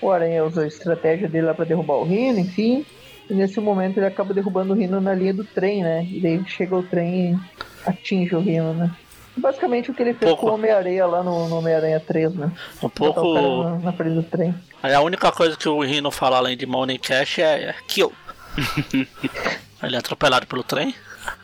o 0.01 0.11
Aranha 0.11 0.45
usa 0.45 0.63
a 0.63 0.67
estratégia 0.67 1.29
dele 1.29 1.47
lá 1.47 1.55
pra 1.55 1.65
derrubar 1.65 1.97
o 1.97 2.05
Rino, 2.05 2.39
enfim. 2.39 2.87
E 3.29 3.35
nesse 3.35 3.61
momento 3.61 3.99
ele 3.99 4.07
acaba 4.07 4.33
derrubando 4.33 4.73
o 4.73 4.77
Rino 4.77 5.01
na 5.01 5.15
linha 5.15 5.35
do 5.35 5.45
trem, 5.45 5.83
né? 5.83 6.07
E 6.11 6.21
daí 6.21 6.43
chega 6.47 6.75
o 6.75 6.83
trem 6.83 7.33
e 7.33 7.89
atinge 7.89 8.35
o 8.35 8.41
Rino, 8.41 8.73
né? 8.73 8.91
Basicamente 9.37 9.91
o 9.91 9.95
que 9.95 10.03
ele 10.03 10.15
fez 10.15 10.31
Pouco. 10.31 10.47
com 10.47 10.53
o 10.53 10.55
Homem-Aranha 10.55 11.07
lá 11.07 11.23
no, 11.23 11.49
no 11.49 11.59
Homem-Aranha 11.59 12.01
3, 12.01 12.35
né? 12.35 12.51
Um 12.83 12.89
pouco. 12.89 13.35
na, 13.35 13.79
na 13.79 13.93
frente 13.93 14.15
do 14.15 14.23
trem. 14.23 14.55
Aí 14.83 14.93
a 14.93 15.01
única 15.01 15.31
coisa 15.31 15.57
que 15.57 15.69
o 15.69 15.81
Rino 15.83 16.11
fala 16.11 16.39
além 16.39 16.57
de 16.57 16.67
Money 16.67 16.99
Cash 16.99 17.39
é 17.39 17.75
kill. 17.87 18.13
ele 19.83 19.95
é 19.95 19.99
atropelado 19.99 20.47
pelo 20.47 20.65
trem. 20.65 20.95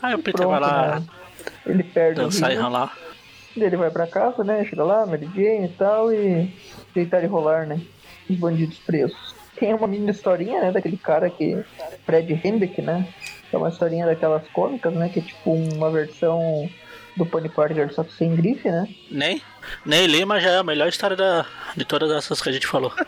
Aí 0.03 0.15
o 0.15 0.19
Peter 0.19 0.47
vai 0.47 0.59
Pronto, 0.59 0.73
lá 0.73 1.01
né? 1.01 1.07
Ele 1.67 1.83
perde 1.83 2.21
o 2.21 2.29
e 2.29 2.55
ralar. 2.55 2.97
Ele 3.57 3.77
vai 3.77 3.91
pra 3.91 4.07
casa, 4.07 4.43
né? 4.43 4.65
Chega 4.65 4.83
lá, 4.83 5.07
Mary 5.07 5.27
Jane 5.35 5.67
e 5.67 5.75
tal, 5.79 6.13
e 6.13 6.53
deitar 6.95 7.23
e 7.23 7.27
rolar, 7.27 7.67
né? 7.67 7.81
Os 8.29 8.37
bandidos 8.37 8.79
presos. 8.79 9.35
Tem 9.57 9.73
uma 9.73 9.87
mini 9.87 10.11
historinha, 10.11 10.61
né? 10.61 10.73
Daquele 10.73 10.97
cara 10.97 11.31
que. 11.31 11.63
Fred 12.05 12.41
Hendrick, 12.43 12.83
né? 12.83 13.07
É 13.53 13.57
uma 13.57 13.69
historinha 13.69 14.07
daquelas 14.07 14.47
cômicas, 14.49 14.93
né? 14.95 15.09
Que 15.09 15.21
é 15.21 15.23
tipo 15.23 15.53
uma 15.53 15.91
versão 15.91 16.69
do 17.17 17.25
Pony 17.25 17.49
Parker, 17.49 17.93
só 17.93 18.03
que 18.03 18.13
sem 18.15 18.35
grife, 18.35 18.69
né? 18.69 18.89
Nem, 19.11 19.41
nem 19.87 20.07
Lima 20.07 20.41
já 20.41 20.51
é 20.51 20.59
a 20.59 20.65
melhor 20.65 20.89
história 20.89 21.17
da, 21.17 21.47
de 21.77 21.85
todas 21.85 22.11
essas 22.11 22.43
que 22.43 22.49
a 22.49 22.53
gente 22.53 22.67
falou. 22.67 22.93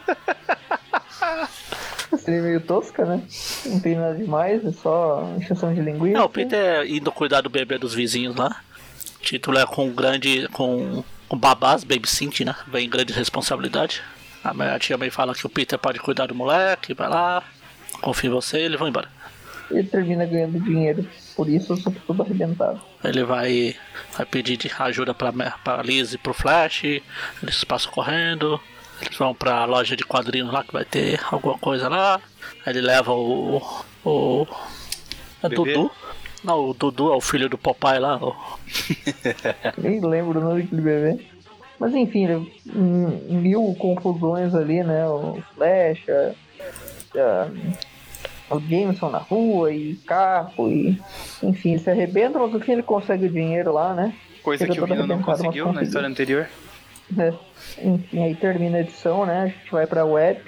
Seria 2.22 2.42
meio 2.42 2.60
tosca, 2.60 3.04
né? 3.04 3.22
Não 3.66 3.80
tem 3.80 3.96
nada 3.96 4.14
demais, 4.14 4.64
é 4.64 4.72
só 4.72 5.34
encheção 5.36 5.74
de 5.74 5.80
linguiça. 5.80 6.18
Não, 6.18 6.26
o 6.26 6.28
Peter 6.28 6.86
indo 6.90 7.10
cuidar 7.12 7.40
do 7.40 7.50
bebê 7.50 7.78
dos 7.78 7.94
vizinhos 7.94 8.36
lá. 8.36 8.60
O 9.18 9.22
título 9.22 9.58
é 9.58 9.66
com 9.66 9.90
grande. 9.90 10.48
com, 10.48 11.04
com 11.28 11.36
babás, 11.36 11.84
babysit, 11.84 12.44
né? 12.44 12.54
Vem 12.68 12.88
grande 12.88 13.12
responsabilidade. 13.12 14.02
A 14.42 14.54
minha 14.54 14.78
tia 14.78 14.96
também 14.96 15.10
fala 15.10 15.34
que 15.34 15.44
o 15.44 15.50
Peter 15.50 15.78
pode 15.78 15.98
cuidar 15.98 16.26
do 16.26 16.34
moleque, 16.34 16.94
vai 16.94 17.08
lá, 17.08 17.42
confia 18.00 18.30
em 18.30 18.32
você 18.32 18.58
e 18.58 18.62
eles 18.62 18.78
vão 18.78 18.88
embora. 18.88 19.08
Ele 19.70 19.82
termina 19.82 20.24
ganhando 20.24 20.60
dinheiro. 20.60 21.04
Por 21.34 21.48
isso 21.48 21.72
eu 21.72 21.76
sou 21.76 21.92
tudo 22.06 22.22
arrebentado. 22.22 22.80
Ele 23.02 23.24
vai, 23.24 23.74
vai 24.16 24.24
pedir 24.24 24.58
ajuda 24.78 25.12
pra, 25.12 25.32
pra 25.32 25.82
Liz 25.82 26.12
e 26.12 26.18
pro 26.18 26.32
Flash, 26.32 26.84
eles 27.42 27.64
passam 27.64 27.90
correndo, 27.90 28.60
eles 29.02 29.16
vão 29.16 29.34
pra 29.34 29.64
loja 29.64 29.96
de 29.96 30.04
quadrinhos 30.04 30.52
lá 30.52 30.62
que 30.64 30.72
vai 30.72 30.84
ter 30.84 31.20
alguma 31.30 31.58
coisa 31.58 31.88
lá. 31.88 32.20
Aí 32.64 32.72
ele 32.72 32.80
leva 32.80 33.12
o. 33.12 33.60
o. 34.04 34.46
É 35.42 35.48
Bebê? 35.48 35.74
Dudu? 35.74 35.90
Não, 36.44 36.70
o 36.70 36.74
Dudu 36.74 37.12
é 37.12 37.16
o 37.16 37.20
filho 37.20 37.48
do 37.48 37.58
papai 37.58 37.98
lá. 37.98 38.16
o- 38.16 38.34
Nem 39.78 40.00
lembro 40.00 40.38
o 40.40 40.42
nome 40.42 40.62
daquele 40.62 40.82
bebê. 40.82 41.26
Mas 41.78 41.94
enfim, 41.94 42.26
hum, 42.74 43.20
mil 43.28 43.74
confusões 43.78 44.54
ali, 44.54 44.82
né? 44.82 45.06
O 45.08 45.42
Flash, 45.54 46.02
a- 46.08 47.18
a- 47.20 48.54
o 48.54 48.60
Jameson 48.60 49.10
na 49.10 49.18
rua 49.18 49.72
e 49.72 49.94
carro 50.06 50.70
e. 50.70 50.98
Enfim, 51.42 51.76
se 51.78 51.90
arrebenta, 51.90 52.38
mas 52.38 52.52
no 52.52 52.60
fim 52.60 52.72
ele 52.72 52.82
consegue 52.82 53.26
o 53.26 53.30
dinheiro 53.30 53.72
lá, 53.72 53.92
né? 53.92 54.14
Coisa 54.42 54.64
Fica 54.64 54.74
que 54.76 54.80
o 54.80 54.84
Rino 54.86 55.06
não 55.06 55.20
conseguiu 55.20 55.72
na 55.72 55.82
história 55.82 56.08
anterior. 56.08 56.46
Né? 57.10 57.34
Enfim, 57.82 58.24
aí 58.24 58.34
termina 58.34 58.78
a 58.78 58.80
edição, 58.80 59.26
né? 59.26 59.42
A 59.42 59.46
gente 59.46 59.70
vai 59.70 59.86
pra 59.86 60.04
Web 60.04 60.42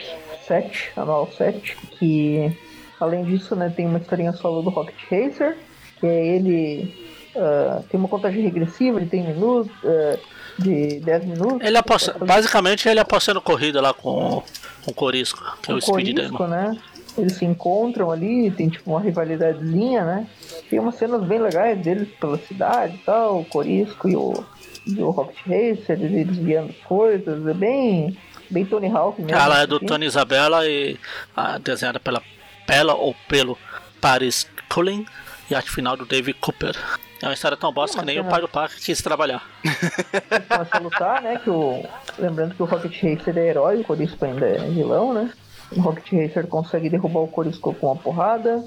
7, 0.46 0.92
anual 0.96 1.30
7, 1.30 1.76
que 1.98 2.56
além 3.00 3.24
disso, 3.24 3.54
né, 3.54 3.72
tem 3.74 3.86
uma 3.86 3.98
historinha 3.98 4.32
solo 4.32 4.62
do 4.62 4.70
Rocket 4.70 5.00
Racer, 5.10 5.56
que 6.00 6.06
é 6.06 6.26
ele 6.26 7.08
ah, 7.36 7.82
tem 7.88 7.98
uma 7.98 8.08
contagem 8.08 8.42
regressiva, 8.42 8.98
ele 8.98 9.08
tem 9.08 9.22
minutos, 9.22 9.70
ah, 9.84 10.18
de 10.58 11.00
10 11.00 11.24
minutos. 11.24 11.66
Ele 11.66 11.76
aposta, 11.76 12.16
basicamente 12.18 12.88
ele 12.88 12.98
apostando 12.98 13.40
corrida 13.40 13.80
lá 13.80 13.94
com, 13.94 14.42
com 14.84 14.90
o 14.90 14.94
Corisco, 14.94 15.40
que 15.62 15.70
é 15.70 15.74
o 15.74 15.80
Speed 15.80 16.16
Corisco, 16.16 16.38
Demon. 16.38 16.48
né? 16.48 16.76
Eles 17.16 17.32
se 17.34 17.44
encontram 17.44 18.10
ali, 18.10 18.50
tem 18.50 18.68
tipo 18.68 18.90
uma 18.90 19.00
rivalidadezinha, 19.00 20.04
né? 20.04 20.26
Tem 20.68 20.78
umas 20.78 20.96
cenas 20.96 21.22
bem 21.24 21.40
legais 21.40 21.78
deles 21.80 22.08
pela 22.20 22.38
cidade 22.38 22.94
e 22.94 22.98
tal, 22.98 23.40
o 23.40 23.44
Corisco 23.44 24.08
e 24.08 24.16
o, 24.16 24.44
e 24.88 25.02
o 25.02 25.10
Rocket 25.10 25.38
Racer, 25.46 26.02
eles 26.02 26.38
guiando 26.38 26.70
as 26.70 26.86
coisas, 26.86 27.46
é 27.46 27.54
bem, 27.54 28.16
bem 28.50 28.64
Tony 28.64 28.88
Hawk 28.88 29.20
mesmo. 29.20 29.36
Ela 29.36 29.62
é 29.62 29.66
do 29.66 29.76
assim. 29.76 29.86
Tony 29.86 30.06
Isabella 30.06 30.66
e 30.66 30.98
ah, 31.36 31.58
desenhada 31.58 32.00
pela 32.00 32.22
Pela 32.66 32.94
ou 32.94 33.14
pelo 33.28 33.58
Paris 34.00 34.48
Cullen 34.68 35.06
e 35.50 35.54
arte 35.54 35.70
final 35.70 35.96
do 35.96 36.06
David 36.06 36.38
Cooper. 36.40 36.76
É 37.22 37.26
uma 37.26 37.34
história 37.34 37.56
tão 37.56 37.72
bosta 37.72 37.98
que 37.98 38.06
nem 38.06 38.20
o 38.20 38.24
pai 38.24 38.40
do 38.40 38.48
Parker 38.48 38.78
quis 38.78 39.02
trabalhar. 39.02 39.42
Eles 39.64 40.46
começam 40.48 40.68
a 40.72 40.78
lutar, 40.78 41.22
né? 41.22 41.40
Que 41.42 41.50
o... 41.50 41.84
Lembrando 42.18 42.54
que 42.54 42.62
o 42.62 42.66
Rocket 42.66 42.94
Racer 43.02 43.36
é 43.36 43.48
herói, 43.48 43.80
o 43.80 43.84
Corisco 43.84 44.24
ainda 44.24 44.46
é 44.46 44.58
vilão, 44.68 45.12
né? 45.12 45.32
O 45.72 45.80
Rocket 45.80 46.12
Racer 46.12 46.46
consegue 46.46 46.88
derrubar 46.88 47.20
o 47.20 47.28
Corisco 47.28 47.74
com 47.74 47.88
uma 47.88 47.96
porrada. 47.96 48.64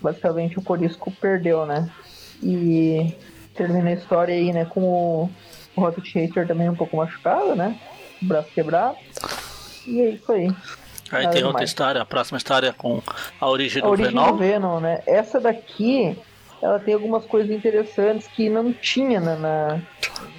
Basicamente 0.00 0.58
o 0.58 0.62
Corisco 0.62 1.10
perdeu, 1.10 1.66
né? 1.66 1.90
E 2.42 3.14
termina 3.54 3.90
a 3.90 3.94
história 3.94 4.34
aí, 4.34 4.52
né? 4.52 4.64
Com 4.64 4.80
o, 4.82 5.30
o 5.76 5.80
Rocket 5.80 6.14
Racer 6.14 6.46
também 6.46 6.68
um 6.68 6.74
pouco 6.74 6.96
machucado, 6.96 7.54
né? 7.54 7.78
O 8.22 8.26
braço 8.26 8.48
quebrado. 8.54 8.96
E 9.86 10.00
é 10.00 10.10
isso 10.10 10.30
aí. 10.32 10.50
Aí 11.12 11.24
Nada 11.24 11.34
tem 11.34 11.44
outra 11.44 11.64
história, 11.64 12.00
a 12.00 12.04
próxima 12.04 12.38
história 12.38 12.68
é 12.68 12.72
com 12.72 13.00
a 13.40 13.48
origem 13.48 13.82
A 13.82 13.86
do 13.86 13.92
origem 13.92 14.12
Venom. 14.12 14.32
do 14.32 14.36
Venom, 14.38 14.80
né? 14.80 15.00
Essa 15.06 15.38
daqui, 15.38 16.16
ela 16.62 16.78
tem 16.80 16.94
algumas 16.94 17.24
coisas 17.26 17.54
interessantes 17.54 18.26
que 18.28 18.48
não 18.48 18.72
tinha 18.72 19.20
na, 19.20 19.36
na, 19.36 19.80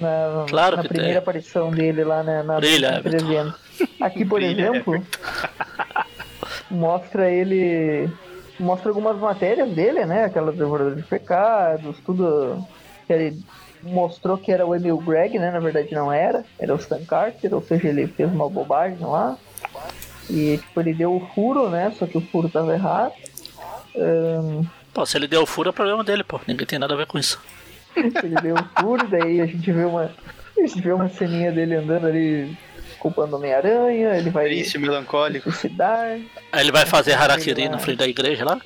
na, 0.00 0.44
Claro 0.48 0.76
na 0.76 0.82
primeira 0.84 1.12
tem. 1.12 1.18
aparição 1.18 1.70
dele 1.70 2.02
lá 2.04 2.22
na, 2.22 2.42
na 2.42 2.56
Brilha. 2.56 3.00
300. 3.00 3.54
Aqui, 4.00 4.24
por 4.24 4.40
Brilha, 4.40 4.68
exemplo, 4.70 5.02
mostra 6.70 7.30
ele. 7.30 8.10
Mostra 8.58 8.88
algumas 8.90 9.18
matérias 9.18 9.68
dele, 9.70 10.04
né? 10.06 10.24
Aquelas 10.24 10.56
devoradoras 10.56 10.96
de 10.98 11.04
pecados, 11.04 11.96
tudo. 12.04 12.66
Que 13.06 13.12
ele 13.12 13.44
mostrou 13.82 14.36
que 14.36 14.50
era 14.50 14.66
o 14.66 14.74
Emil 14.74 14.98
Greg, 14.98 15.38
né? 15.38 15.50
Na 15.50 15.60
verdade 15.60 15.92
não 15.94 16.12
era, 16.12 16.44
era 16.58 16.74
o 16.74 16.78
Stan 16.78 17.04
Carter, 17.04 17.54
ou 17.54 17.62
seja, 17.62 17.88
ele 17.88 18.06
fez 18.06 18.30
uma 18.30 18.48
bobagem 18.48 18.98
lá. 19.00 19.36
E 20.28 20.58
tipo, 20.58 20.80
ele 20.80 20.92
deu 20.94 21.14
o 21.14 21.26
furo, 21.34 21.68
né? 21.68 21.92
Só 21.98 22.06
que 22.06 22.18
o 22.18 22.20
furo 22.20 22.48
tava 22.48 22.72
errado. 22.74 23.12
Ahn, 23.96 24.64
Pô, 24.92 25.04
se 25.04 25.16
ele 25.18 25.28
deu 25.28 25.44
furo 25.44 25.68
é 25.68 25.72
problema 25.72 26.02
dele, 26.02 26.24
pô. 26.24 26.40
Ninguém 26.46 26.66
tem 26.66 26.78
nada 26.78 26.94
a 26.94 26.96
ver 26.96 27.06
com 27.06 27.18
isso. 27.18 27.38
ele 27.94 28.34
deu 28.42 28.54
o 28.54 28.80
furo, 28.80 29.06
daí 29.08 29.40
a 29.40 29.46
gente 29.46 29.70
vê 29.70 29.84
uma. 29.84 30.10
A 30.56 30.60
gente 30.66 30.80
vê 30.80 30.90
uma 30.92 31.08
ceninha 31.10 31.52
dele 31.52 31.74
andando 31.74 32.06
ali 32.06 32.56
culpando 32.98 33.36
o 33.36 33.38
Homem-Aranha, 33.38 34.16
ele 34.16 34.30
vai 34.30 34.46
Triste, 34.46 34.78
melancólico. 34.78 35.50
suicidar. 35.52 36.18
Aí 36.50 36.60
ele 36.60 36.72
vai 36.72 36.86
fazer 36.86 37.12
Harakiri 37.12 37.68
na 37.68 37.78
frente 37.78 37.98
da 37.98 38.08
igreja 38.08 38.44
lá. 38.44 38.58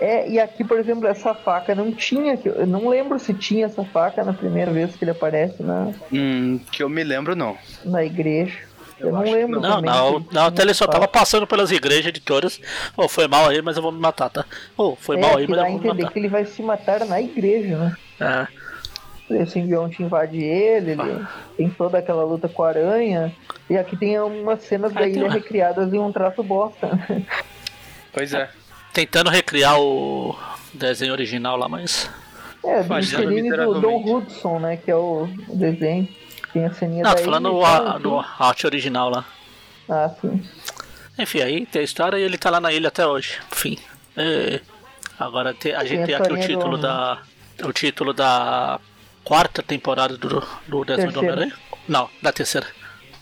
É, 0.00 0.26
e 0.28 0.40
aqui, 0.40 0.64
por 0.64 0.78
exemplo, 0.78 1.06
essa 1.06 1.34
faca 1.34 1.74
não 1.74 1.92
tinha, 1.92 2.36
que 2.36 2.48
eu 2.48 2.66
não 2.66 2.88
lembro 2.88 3.18
se 3.18 3.34
tinha 3.34 3.66
essa 3.66 3.84
faca 3.84 4.24
na 4.24 4.32
primeira 4.32 4.70
vez 4.72 4.96
que 4.96 5.04
ele 5.04 5.10
aparece 5.10 5.62
na, 5.62 5.92
Hum, 6.12 6.58
que 6.72 6.82
eu 6.82 6.88
me 6.88 7.04
lembro, 7.04 7.36
não. 7.36 7.56
na 7.84 8.02
igreja. 8.04 8.58
Eu, 8.98 9.08
Eu 9.08 9.12
não 9.12 9.20
lembro 9.22 9.60
não. 9.60 9.80
Não, 9.82 10.12
também. 10.12 10.28
não, 10.32 10.44
até 10.46 10.62
ele 10.62 10.74
só 10.74 10.86
tava 10.86 11.06
passando 11.08 11.46
pelas 11.46 11.70
igrejas 11.70 12.12
de 12.12 12.20
todas. 12.20 12.60
Ô, 12.96 13.08
foi 13.08 13.26
mal 13.28 13.48
aí, 13.48 13.60
mas 13.62 13.76
eu 13.76 13.82
vou 13.82 13.92
me 13.92 13.98
matar, 14.00 14.28
tá? 14.30 14.44
Ô, 14.76 14.94
foi 14.96 15.16
É, 15.16 15.20
mal 15.20 15.36
aí, 15.38 15.44
que 15.46 15.50
mas 15.50 15.60
dá 15.60 15.66
eu 15.66 15.72
vou 15.72 15.80
me 15.80 15.86
entender 15.86 16.02
matar. 16.02 16.12
que 16.12 16.18
ele 16.18 16.28
vai 16.28 16.44
se 16.44 16.62
matar 16.62 17.04
na 17.06 17.20
igreja, 17.20 17.76
né? 17.78 17.96
É. 19.30 19.42
Esse 19.42 19.52
simbionte 19.52 20.02
invade 20.02 20.38
ele, 20.42 20.90
ele 20.90 21.26
tem 21.56 21.70
toda 21.70 21.98
aquela 21.98 22.24
luta 22.24 22.48
com 22.48 22.62
a 22.64 22.68
aranha. 22.68 23.32
E 23.70 23.76
aqui 23.78 23.96
tem 23.96 24.18
umas 24.18 24.60
cenas 24.62 24.92
da 24.92 25.00
Ah, 25.00 25.04
tem 25.04 25.12
ilha 25.12 25.24
uma- 25.26 25.32
recriadas 25.34 25.92
em 25.94 25.98
um 25.98 26.10
traço 26.12 26.42
bosta. 26.42 26.88
Pois 28.12 28.34
é. 28.34 28.50
Tentando 28.92 29.30
recriar 29.30 29.80
o 29.80 30.36
desenho 30.74 31.12
original 31.12 31.56
lá, 31.56 31.68
mas. 31.68 32.10
É, 32.64 32.82
do 32.82 32.94
Michelin 32.94 33.48
do 33.50 33.80
Don. 33.80 34.04
Hudson, 34.16 34.58
né? 34.58 34.76
Que 34.76 34.90
é 34.90 34.96
o 34.96 35.28
o 35.48 35.56
desenho. 35.56 36.08
Tem 36.52 36.64
a 36.66 36.72
ceninha 36.72 37.02
Não, 37.04 37.10
da 37.10 37.16
tô 37.16 37.24
falando 37.24 37.50
do, 37.50 37.60
tal, 37.60 37.64
a- 37.88 37.98
do 37.98 38.18
arte 38.38 38.66
original 38.66 39.08
lá. 39.08 39.24
Ah, 39.88 40.10
sim. 40.20 40.42
Enfim, 41.18 41.40
aí 41.42 41.66
tem 41.66 41.80
a 41.80 41.84
história 41.84 42.16
e 42.18 42.22
ele 42.22 42.36
tá 42.36 42.50
lá 42.50 42.60
na 42.60 42.72
ilha 42.72 42.88
até 42.88 43.06
hoje. 43.06 43.38
Enfim. 43.52 43.78
É, 44.16 44.60
agora 45.18 45.54
tem- 45.54 45.74
a 45.74 45.78
Tem 45.80 45.88
gente 45.88 46.12
a 46.14 46.20
tem 46.20 46.34
aqui 46.36 46.44
o 46.44 46.46
título 46.46 46.76
do- 46.76 46.82
da. 46.82 47.18
O 47.62 47.72
título 47.72 48.12
da 48.12 48.80
quarta 49.22 49.62
temporada 49.62 50.16
do, 50.16 50.42
do 50.66 50.84
desenho 50.84 51.12
do. 51.12 51.18
Homem-Aranha. 51.20 51.52
Não, 51.86 52.08
da 52.20 52.32
terceira. 52.32 52.66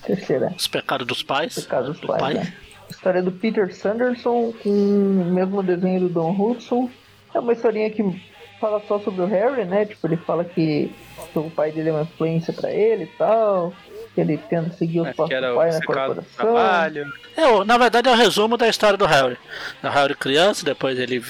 Terceira. 0.04 0.52
Os 0.56 0.66
pecados 0.66 1.06
dos 1.06 1.22
pais. 1.22 1.54
Pecado 1.54 1.88
dos 1.92 2.00
do 2.00 2.06
pais, 2.06 2.20
pai. 2.22 2.34
né? 2.34 2.52
História 2.90 3.23
do 3.23 3.31
Peter 3.32 3.73
Sanderson 3.74 4.52
com 4.62 4.69
o 4.70 5.24
mesmo 5.32 5.62
desenho 5.62 6.01
do 6.01 6.09
Don 6.09 6.31
Hudson. 6.31 6.89
É 7.35 7.39
uma 7.39 7.52
historinha 7.52 7.90
que 7.90 8.02
fala 8.60 8.82
só 8.89 8.98
sobre 8.98 9.23
o 9.23 9.27
Harry, 9.27 9.65
né? 9.65 9.85
Tipo, 9.85 10.06
ele 10.06 10.16
fala 10.16 10.44
que 10.44 10.90
o 11.35 11.51
pai 11.51 11.70
dele 11.70 11.90
é 11.90 11.93
uma 11.93 12.02
influência 12.02 12.52
pra 12.52 12.70
ele 12.73 13.05
e 13.05 13.19
tal. 13.19 13.73
Que 14.15 14.23
ele 14.23 14.36
tenta 14.39 14.70
seguir 14.73 15.01
os 15.01 15.15
passos 15.15 15.35
do 15.36 15.55
pai 15.55 15.70
na 15.70 15.81
corporação. 15.85 16.56
É, 17.36 17.47
o- 17.47 17.65
na 17.65 17.77
verdade 17.78 18.09
é 18.09 18.12
o 18.12 18.16
resumo 18.16 18.56
da 18.56 18.66
história 18.69 18.97
do 18.97 19.06
Harry. 19.06 19.36
O 19.85 19.86
Harry 19.89 20.15
criança, 20.16 20.65
depois 20.65 20.98
ele. 20.98 21.23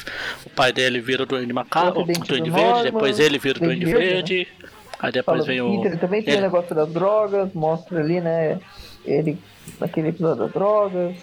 O 0.47 0.51
pai 0.51 0.73
dele 0.73 1.01
vira 1.01 1.25
o 1.25 1.27
Duende 1.27 1.53
Macabro, 1.53 2.01
O 2.03 2.05
Duende 2.05 2.51
Verde, 2.51 2.51
Norman, 2.51 2.83
depois 2.85 3.19
ele 3.19 3.39
vira 3.39 3.59
o 3.59 3.63
Duende 3.63 3.85
Verde, 3.85 4.07
Verde. 4.07 4.49
Aí 5.01 5.13
depois 5.13 5.45
vem 5.45 5.61
o. 5.61 5.83
Peter, 5.83 5.99
também 5.99 6.23
tem 6.23 6.35
o 6.35 6.37
ele- 6.37 6.43
negócio 6.45 6.75
das 6.75 6.89
drogas, 6.91 7.53
mostra 7.53 8.01
ali, 8.01 8.21
né? 8.21 8.59
Ele 9.05 9.37
naquele 9.79 10.09
episódio 10.09 10.45
das 10.45 10.53
drogas, 10.53 11.15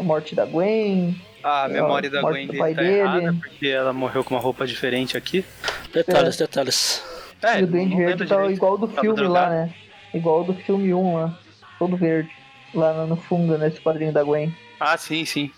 a 0.00 0.02
morte 0.02 0.34
da 0.34 0.44
Gwen. 0.44 1.14
A 1.42 1.68
memória 1.68 2.10
da 2.10 2.20
morte 2.20 2.34
Gwen 2.34 2.46
do 2.46 2.52
dele 2.52 2.58
pai 2.62 2.74
tá 2.74 2.82
dele. 2.82 2.98
errada, 2.98 3.34
porque 3.40 3.68
ela 3.68 3.92
morreu 3.92 4.22
com 4.24 4.34
uma 4.34 4.40
roupa 4.40 4.66
diferente 4.66 5.16
aqui. 5.16 5.44
Detalhes, 5.92 6.36
detalhes. 6.36 7.02
É, 7.42 7.60
e 7.60 7.64
o 7.64 7.66
Duende 7.66 7.96
Verde 7.96 8.26
tá 8.26 8.34
direito. 8.36 8.52
igual 8.56 8.76
do 8.76 8.86
Tava 8.88 9.00
filme 9.00 9.20
lá, 9.22 9.24
drogado. 9.46 9.54
né? 9.54 9.74
Igual 10.12 10.44
do 10.44 10.54
filme 10.54 10.92
1 10.92 11.14
lá, 11.14 11.38
todo 11.78 11.96
verde. 11.96 12.28
Lá 12.74 13.04
no- 13.06 13.16
fundo, 13.16 13.56
nesse 13.58 13.80
quadrinho 13.80 14.12
da 14.12 14.22
Gwen. 14.22 14.54
Ah, 14.78 14.96
sim, 14.96 15.24
sim. 15.24 15.50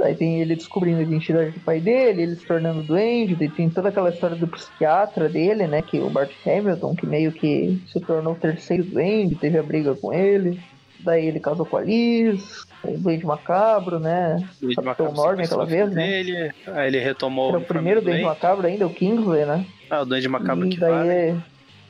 Aí 0.00 0.14
tem 0.14 0.40
ele 0.40 0.54
descobrindo 0.56 1.00
a 1.00 1.02
identidade 1.02 1.50
do 1.50 1.60
pai 1.60 1.80
dele, 1.80 2.22
ele 2.22 2.36
se 2.36 2.46
tornando 2.46 2.82
doente, 2.84 3.34
daí 3.34 3.48
tem 3.48 3.68
toda 3.68 3.88
aquela 3.88 4.10
história 4.10 4.36
do 4.36 4.46
psiquiatra 4.46 5.28
dele, 5.28 5.66
né? 5.66 5.82
Que 5.82 5.98
o 5.98 6.08
Bart 6.08 6.30
Hamilton, 6.46 6.94
que 6.96 7.04
meio 7.06 7.32
que 7.32 7.80
se 7.92 8.00
tornou 8.00 8.32
o 8.32 8.36
terceiro 8.36 8.84
duende, 8.84 9.34
teve 9.34 9.58
a 9.58 9.62
briga 9.62 9.94
com 9.96 10.12
ele. 10.12 10.60
Daí 11.08 11.26
ele 11.26 11.40
casou 11.40 11.64
com 11.64 11.78
a 11.78 11.80
Liz, 11.80 12.66
o 12.84 12.98
Duende 12.98 13.24
Macabro, 13.24 13.98
né? 13.98 14.46
Duende 14.60 14.76
Capitão 14.76 15.16
sequestrou 15.16 15.40
aquela 15.40 15.64
o 15.64 15.66
vez, 15.66 15.90
né? 15.90 16.06
dele, 16.06 16.52
Aí 16.66 16.88
ele 16.88 16.98
retomou 16.98 17.48
Era 17.48 17.58
o 17.58 17.62
primeiro 17.62 18.02
Duende 18.02 18.20
Duende 18.20 18.28
Macabro 18.28 18.66
ainda, 18.66 18.86
o 18.86 18.92
Kingsley, 18.92 19.46
né? 19.46 19.64
Ah, 19.88 20.02
o 20.02 20.04
Duende 20.04 20.28
Macabro 20.28 20.66
e 20.66 20.68
que 20.68 20.78
daí 20.78 20.92
vale. 20.92 21.08
é- 21.08 21.36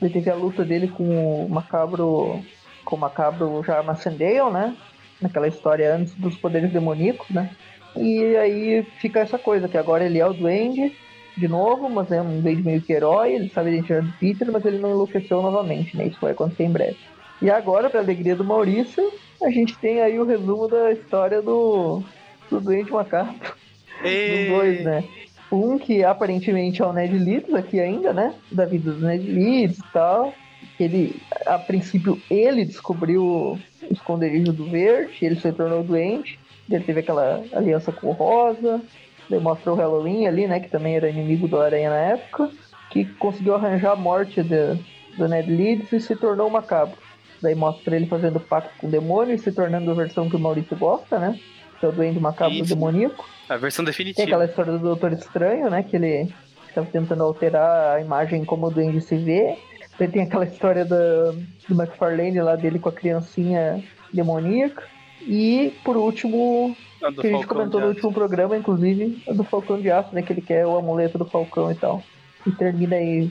ele 0.01 0.09
teve 0.09 0.29
a 0.29 0.35
luta 0.35 0.63
dele 0.63 0.87
com 0.87 1.03
o 1.45 1.49
Macabro, 1.49 2.39
com 2.85 2.95
o 2.95 2.99
Macabro 2.99 3.61
já 3.67 3.83
Macendale, 3.83 4.53
né? 4.53 4.77
Naquela 5.21 5.49
história 5.49 5.93
antes 5.93 6.15
dos 6.15 6.37
poderes 6.37 6.71
demoníacos, 6.71 7.29
né? 7.29 7.49
E 7.97 8.37
aí 8.37 8.87
fica 9.01 9.19
essa 9.19 9.37
coisa, 9.37 9.67
que 9.67 9.77
agora 9.77 10.05
ele 10.05 10.19
é 10.19 10.25
o 10.25 10.31
Duende, 10.31 10.95
de 11.35 11.47
novo, 11.49 11.89
mas 11.89 12.09
é 12.09 12.21
um 12.21 12.39
Duende 12.39 12.63
meio 12.63 12.81
que 12.81 12.93
herói, 12.93 13.33
ele 13.33 13.49
sabe 13.49 13.71
a 13.71 13.73
identidade 13.73 14.07
do 14.07 14.13
Peter, 14.13 14.49
mas 14.49 14.63
ele 14.65 14.77
não 14.77 14.91
enlouqueceu 14.91 15.41
novamente, 15.41 15.97
né? 15.97 16.05
Isso 16.05 16.19
vai 16.21 16.31
acontecer 16.31 16.63
em 16.63 16.71
breve. 16.71 16.97
E 17.41 17.49
agora, 17.49 17.89
pra 17.89 18.01
alegria 18.01 18.35
do 18.35 18.43
Maurício, 18.43 19.11
a 19.41 19.49
gente 19.49 19.77
tem 19.77 20.01
aí 20.01 20.19
o 20.19 20.25
resumo 20.25 20.67
da 20.67 20.91
história 20.91 21.41
do, 21.41 22.03
do 22.49 22.59
Duende 22.59 22.91
Macabro 22.91 23.53
dos 24.01 24.47
dois, 24.47 24.83
né? 24.83 25.03
Um 25.51 25.79
que 25.79 26.03
aparentemente 26.03 26.81
é 26.81 26.85
o 26.85 26.93
Ned 26.93 27.17
Leeds 27.17 27.53
aqui 27.53 27.79
ainda, 27.79 28.13
né? 28.13 28.35
Da 28.51 28.65
vida 28.65 28.91
do 28.91 29.05
Ned 29.05 29.25
Leeds 29.25 29.79
e 29.79 29.91
tal. 29.91 30.33
Ele, 30.79 31.15
a 31.45 31.57
princípio, 31.57 32.21
ele 32.29 32.63
descobriu 32.63 33.23
o 33.23 33.59
esconderijo 33.89 34.53
do 34.53 34.65
Verde, 34.69 35.13
ele 35.21 35.35
se 35.35 35.51
tornou 35.51 35.83
doente. 35.83 36.39
Ele 36.69 36.83
teve 36.83 36.99
aquela 36.99 37.43
aliança 37.51 37.91
com 37.91 38.07
o 38.07 38.11
Rosa. 38.11 38.79
Daí 39.27 39.39
mostra 39.39 39.73
o 39.73 39.75
Halloween 39.75 40.27
ali, 40.27 40.45
né? 40.45 40.59
Que 40.59 40.69
também 40.69 40.95
era 40.95 41.09
inimigo 41.09 41.47
do 41.47 41.59
Aranha 41.59 41.89
na 41.89 41.97
época. 41.97 42.51
Que 42.91 43.05
conseguiu 43.05 43.55
arranjar 43.55 43.93
a 43.93 43.95
morte 43.95 44.43
do, 44.43 44.79
do 45.17 45.27
Ned 45.27 45.49
Leeds 45.49 45.91
e 45.91 45.99
se 45.99 46.15
tornou 46.15 46.49
macabro. 46.49 46.95
Daí 47.41 47.55
mostra 47.55 47.95
ele 47.95 48.05
fazendo 48.05 48.39
pacto 48.39 48.71
com 48.79 48.87
o 48.87 48.91
demônio 48.91 49.35
e 49.35 49.39
se 49.39 49.51
tornando 49.51 49.89
a 49.91 49.93
versão 49.93 50.29
que 50.29 50.35
o 50.35 50.39
Maurício 50.39 50.75
gosta, 50.77 51.19
né? 51.19 51.39
Que 51.79 51.85
é 51.85 51.89
o 51.89 51.91
Duende 51.91 52.19
Macabro 52.19 52.55
Isso. 52.55 52.75
Demoníaco. 52.75 53.25
a 53.47 53.57
versão 53.57 53.85
Tem 53.85 53.91
definitiva. 53.91 54.27
aquela 54.27 54.45
história 54.45 54.73
do 54.73 54.79
Doutor 54.79 55.13
Estranho, 55.13 55.69
né? 55.69 55.83
Que 55.83 55.95
ele 55.95 56.33
estava 56.67 56.87
tentando 56.87 57.23
alterar 57.23 57.95
a 57.95 58.01
imagem 58.01 58.43
como 58.43 58.67
o 58.67 58.71
Duende 58.71 59.01
se 59.01 59.15
vê. 59.17 59.57
Daí 59.97 60.07
tem 60.07 60.23
aquela 60.23 60.45
história 60.45 60.85
do, 60.85 61.33
do 61.67 61.81
McFarlane 61.81 62.41
lá 62.41 62.55
dele 62.55 62.79
com 62.79 62.89
a 62.89 62.93
criancinha 62.93 63.83
demoníaca. 64.13 64.83
E, 65.21 65.73
por 65.83 65.97
último, 65.97 66.75
que 66.99 67.05
a 67.05 67.11
gente 67.11 67.31
Falcão 67.31 67.47
comentou 67.47 67.81
no 67.81 67.87
último 67.87 68.13
programa, 68.13 68.57
inclusive, 68.57 69.21
a 69.27 69.33
do 69.33 69.43
Falcão 69.43 69.81
de 69.81 69.91
Aço, 69.91 70.13
né? 70.13 70.21
Que 70.21 70.33
ele 70.33 70.41
quer 70.41 70.65
o 70.65 70.77
amuleto 70.77 71.17
do 71.17 71.25
Falcão 71.25 71.71
e 71.71 71.75
tal. 71.75 72.01
E 72.45 72.51
termina 72.51 72.95
aí 72.95 73.29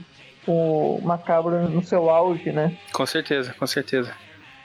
com 0.49 0.97
o 0.97 1.03
Macabro 1.03 1.69
no 1.69 1.85
seu 1.85 2.09
auge, 2.09 2.51
né? 2.51 2.75
Com 2.95 3.05
certeza, 3.05 3.53
com 3.53 3.67
certeza. 3.67 4.15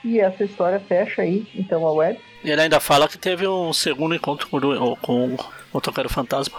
E 0.02 0.18
essa 0.18 0.42
história 0.42 0.80
fecha 0.80 1.20
aí, 1.20 1.46
então, 1.54 1.86
a 1.86 1.92
web. 1.92 2.18
E 2.42 2.50
ele 2.50 2.62
ainda 2.62 2.80
fala 2.80 3.06
que 3.06 3.18
teve 3.18 3.46
um 3.46 3.70
segundo 3.70 4.14
encontro 4.14 4.48
com, 4.48 4.96
com 4.96 5.34
o 5.34 5.38
Motoqueiro 5.74 6.08
Fantasma. 6.08 6.58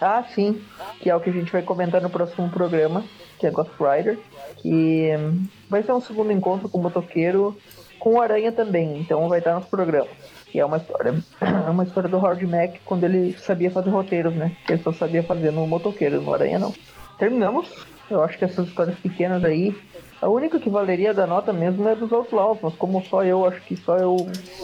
Ah, 0.00 0.22
sim, 0.32 0.62
que 1.00 1.10
é 1.10 1.16
o 1.16 1.18
que 1.18 1.30
a 1.30 1.32
gente 1.32 1.50
vai 1.50 1.62
comentar 1.62 2.00
no 2.00 2.08
próximo 2.08 2.48
programa, 2.48 3.04
que 3.40 3.46
é 3.46 3.50
Ghost 3.50 3.72
Rider, 3.76 4.20
que 4.58 5.10
hum, 5.18 5.44
vai 5.68 5.82
ser 5.82 5.92
um 5.92 6.00
segundo 6.00 6.30
encontro 6.30 6.68
com 6.68 6.78
o 6.78 6.82
motoqueiro 6.82 7.58
com 7.98 8.14
o 8.14 8.22
Aranha 8.22 8.52
também, 8.52 8.98
então 9.00 9.28
vai 9.28 9.40
estar 9.40 9.54
nos 9.54 9.66
programas. 9.66 10.10
Que 10.46 10.60
é 10.60 10.64
uma 10.64 10.76
história, 10.76 11.12
é 11.42 11.70
uma 11.70 11.82
história 11.82 12.08
do 12.08 12.18
Howard 12.18 12.46
Mack 12.46 12.80
quando 12.84 13.02
ele 13.02 13.36
sabia 13.36 13.70
fazer 13.70 13.90
roteiros, 13.90 14.34
né? 14.34 14.56
Que 14.64 14.74
ele 14.74 14.82
só 14.82 14.92
sabia 14.92 15.24
fazer 15.24 15.50
no 15.50 15.66
motoqueiro, 15.66 16.20
no 16.20 16.32
Aranha 16.32 16.60
não. 16.60 16.72
Terminamos. 17.18 17.68
Eu 18.10 18.22
acho 18.22 18.36
que 18.36 18.44
essas 18.44 18.68
histórias 18.68 18.98
pequenas 18.98 19.44
aí. 19.44 19.74
A 20.20 20.28
única 20.28 20.60
que 20.60 20.68
valeria 20.68 21.14
da 21.14 21.26
nota 21.26 21.50
mesmo 21.50 21.88
é 21.88 21.94
dos 21.94 22.12
Outlaws, 22.12 22.58
mas 22.62 22.74
como 22.74 23.02
só 23.06 23.24
eu 23.24 23.46
acho 23.46 23.60
que 23.62 23.74
só 23.74 23.96
eu 23.96 24.16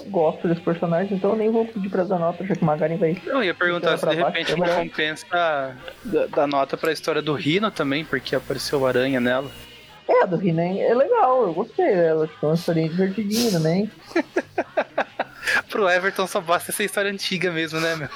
gosto 0.09 0.47
desses 0.47 0.63
personagens, 0.63 1.11
então 1.11 1.31
eu 1.31 1.37
nem 1.37 1.51
vou 1.51 1.65
pedir 1.65 1.89
pra 1.89 2.05
dar 2.05 2.19
nota, 2.19 2.45
já 2.45 2.55
que 2.55 2.63
o 2.63 2.67
vai 2.67 3.17
Eu 3.25 3.43
ia 3.43 3.55
perguntar 3.55 3.97
se 3.97 4.07
de 4.07 4.17
baixo, 4.17 4.37
repente 4.37 4.53
é 4.53 4.57
não 4.57 4.75
compensa 4.75 5.27
da, 6.05 6.27
da 6.27 6.47
nota 6.47 6.77
pra 6.77 6.93
história 6.93 7.23
do 7.23 7.33
Rino 7.33 7.71
também, 7.71 8.05
porque 8.05 8.37
apareceu 8.37 8.81
o 8.81 8.87
Aranha 8.87 9.19
nela. 9.19 9.51
É, 10.07 10.23
a 10.23 10.27
do 10.27 10.37
He-Man 10.37 10.79
é 10.79 10.95
legal, 10.95 11.45
eu 11.45 11.55
gostei 11.55 11.87
dela, 11.87 12.27
tipo, 12.27 12.45
é 12.45 12.49
uma 12.51 12.55
historinha 12.55 12.89
divertidinha 12.91 13.51
também. 13.51 13.91
Pro 15.71 15.89
Everton 15.89 16.27
só 16.27 16.41
basta 16.41 16.71
essa 16.71 16.85
história 16.85 17.11
antiga 17.11 17.51
mesmo, 17.51 17.81
né, 17.81 17.97
meu? 17.97 18.09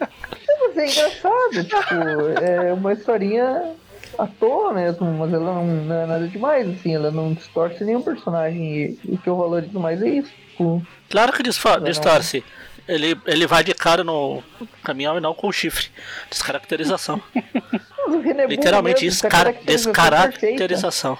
Mas 0.00 0.76
é 0.76 0.86
engraçado, 0.86 1.64
tipo, 1.64 2.42
é 2.42 2.72
uma 2.72 2.92
historinha 2.94 3.74
à 4.20 4.26
toa 4.26 4.72
mesmo, 4.72 5.12
mas 5.14 5.32
ela 5.32 5.54
não, 5.54 5.66
não 5.66 5.94
é 5.94 6.06
nada 6.06 6.28
demais, 6.28 6.68
assim, 6.68 6.94
ela 6.94 7.10
não 7.10 7.32
distorce 7.32 7.84
nenhum 7.84 8.02
personagem 8.02 8.98
e 9.04 9.14
o 9.14 9.18
que 9.18 9.28
eu 9.28 9.36
valorizo 9.36 9.78
mais 9.80 10.02
é 10.02 10.08
isso, 10.08 10.30
tipo, 10.50 10.82
Claro 11.08 11.32
que 11.32 11.42
distorce. 11.42 12.44
Ele, 12.88 13.16
ele 13.26 13.46
vai 13.46 13.62
de 13.62 13.72
cara 13.72 14.02
no 14.02 14.42
caminhão 14.82 15.16
e 15.16 15.20
não 15.20 15.32
com 15.32 15.52
chifre. 15.52 15.88
Descaracterização. 16.28 17.22
o 18.08 18.14
é 18.16 18.46
Literalmente 18.46 19.04
mesmo, 19.04 19.20
descar- 19.20 19.30
caracterização 19.30 19.92
perfeita. 19.92 20.28
descaracterização. 20.28 21.18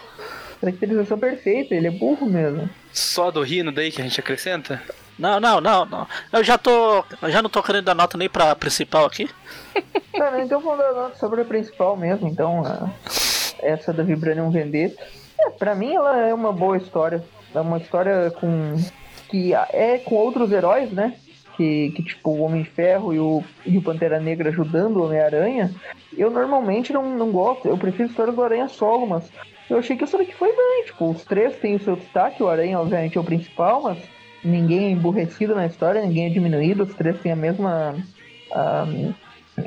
Caracterização 0.61 1.19
perfeita, 1.19 1.75
ele 1.75 1.87
é 1.87 1.91
burro 1.91 2.27
mesmo. 2.29 2.69
Só 2.93 3.31
do 3.31 3.43
Rino 3.43 3.71
daí 3.73 3.91
que 3.93 4.01
a 4.01 4.05
gente 4.05 4.19
acrescenta? 4.19 4.83
Não, 5.21 5.39
não, 5.39 5.61
não, 5.61 5.85
não. 5.85 6.07
Eu 6.33 6.43
já 6.43 6.57
tô. 6.57 7.05
Eu 7.23 7.31
já 7.31 7.43
não 7.43 7.51
tô 7.51 7.63
querendo 7.63 7.85
dar 7.85 7.95
nota 7.95 8.17
nem 8.17 8.29
pra 8.29 8.55
principal 8.57 9.05
aqui. 9.05 9.29
Cara, 10.17 10.43
então 10.43 10.61
vamos 10.61 10.79
dar 10.79 10.93
nota 10.93 11.17
sobre 11.19 11.43
a 11.43 11.45
principal 11.45 11.97
mesmo, 11.97 12.27
então, 12.27 12.65
a- 12.65 12.89
essa 13.63 13.93
da 13.93 14.03
Vibranium 14.03 14.51
Vendetta. 14.51 15.01
É, 15.39 15.51
pra 15.51 15.75
mim 15.75 15.95
ela 15.95 16.17
é 16.19 16.33
uma 16.33 16.53
boa 16.53 16.77
história. 16.77 17.23
É 17.55 17.61
uma 17.61 17.79
história 17.79 18.31
com. 18.31 18.77
que 19.29 19.53
é 19.55 19.99
com 19.99 20.15
outros 20.15 20.51
heróis, 20.53 20.91
né? 20.91 21.15
Que, 21.57 21.91
que 21.95 22.03
tipo 22.03 22.31
o 22.31 22.41
Homem 22.41 22.63
de 22.63 22.71
Ferro 22.71 23.13
e 23.13 23.21
o, 23.21 23.45
e 23.67 23.77
o 23.77 23.83
Pantera 23.83 24.19
Negra 24.19 24.49
ajudando 24.49 24.97
o 24.97 25.05
Homem-Aranha. 25.05 25.71
Eu 26.17 26.31
normalmente 26.31 26.93
não, 26.93 27.03
não 27.17 27.31
gosto, 27.31 27.69
eu 27.69 27.77
prefiro 27.77 28.09
histórias 28.09 28.35
do 28.35 28.43
Aranha 28.43 28.67
solo, 28.69 29.07
mas 29.07 29.31
eu 29.69 29.79
achei 29.79 29.95
que 29.97 30.05
essa 30.05 30.17
daqui 30.17 30.35
foi 30.35 30.49
bem. 30.49 30.85
Tipo, 30.87 31.11
os 31.11 31.23
três 31.25 31.57
têm 31.59 31.77
o 31.77 31.81
seu 31.85 31.97
destaque, 31.97 32.43
o 32.43 32.49
Aranha 32.49 32.81
obviamente 32.81 33.19
é 33.19 33.21
o 33.21 33.25
principal, 33.25 33.83
mas 33.83 33.99
ninguém 34.43 34.87
é 34.87 34.91
emburrecido 34.91 35.55
na 35.55 35.67
história, 35.67 36.01
ninguém 36.03 36.27
é 36.27 36.31
diminuído, 36.31 36.83
os 36.85 36.95
três 36.95 37.21
têm 37.21 37.33
a 37.33 37.37
mesma. 37.37 37.97
a- 38.53 38.87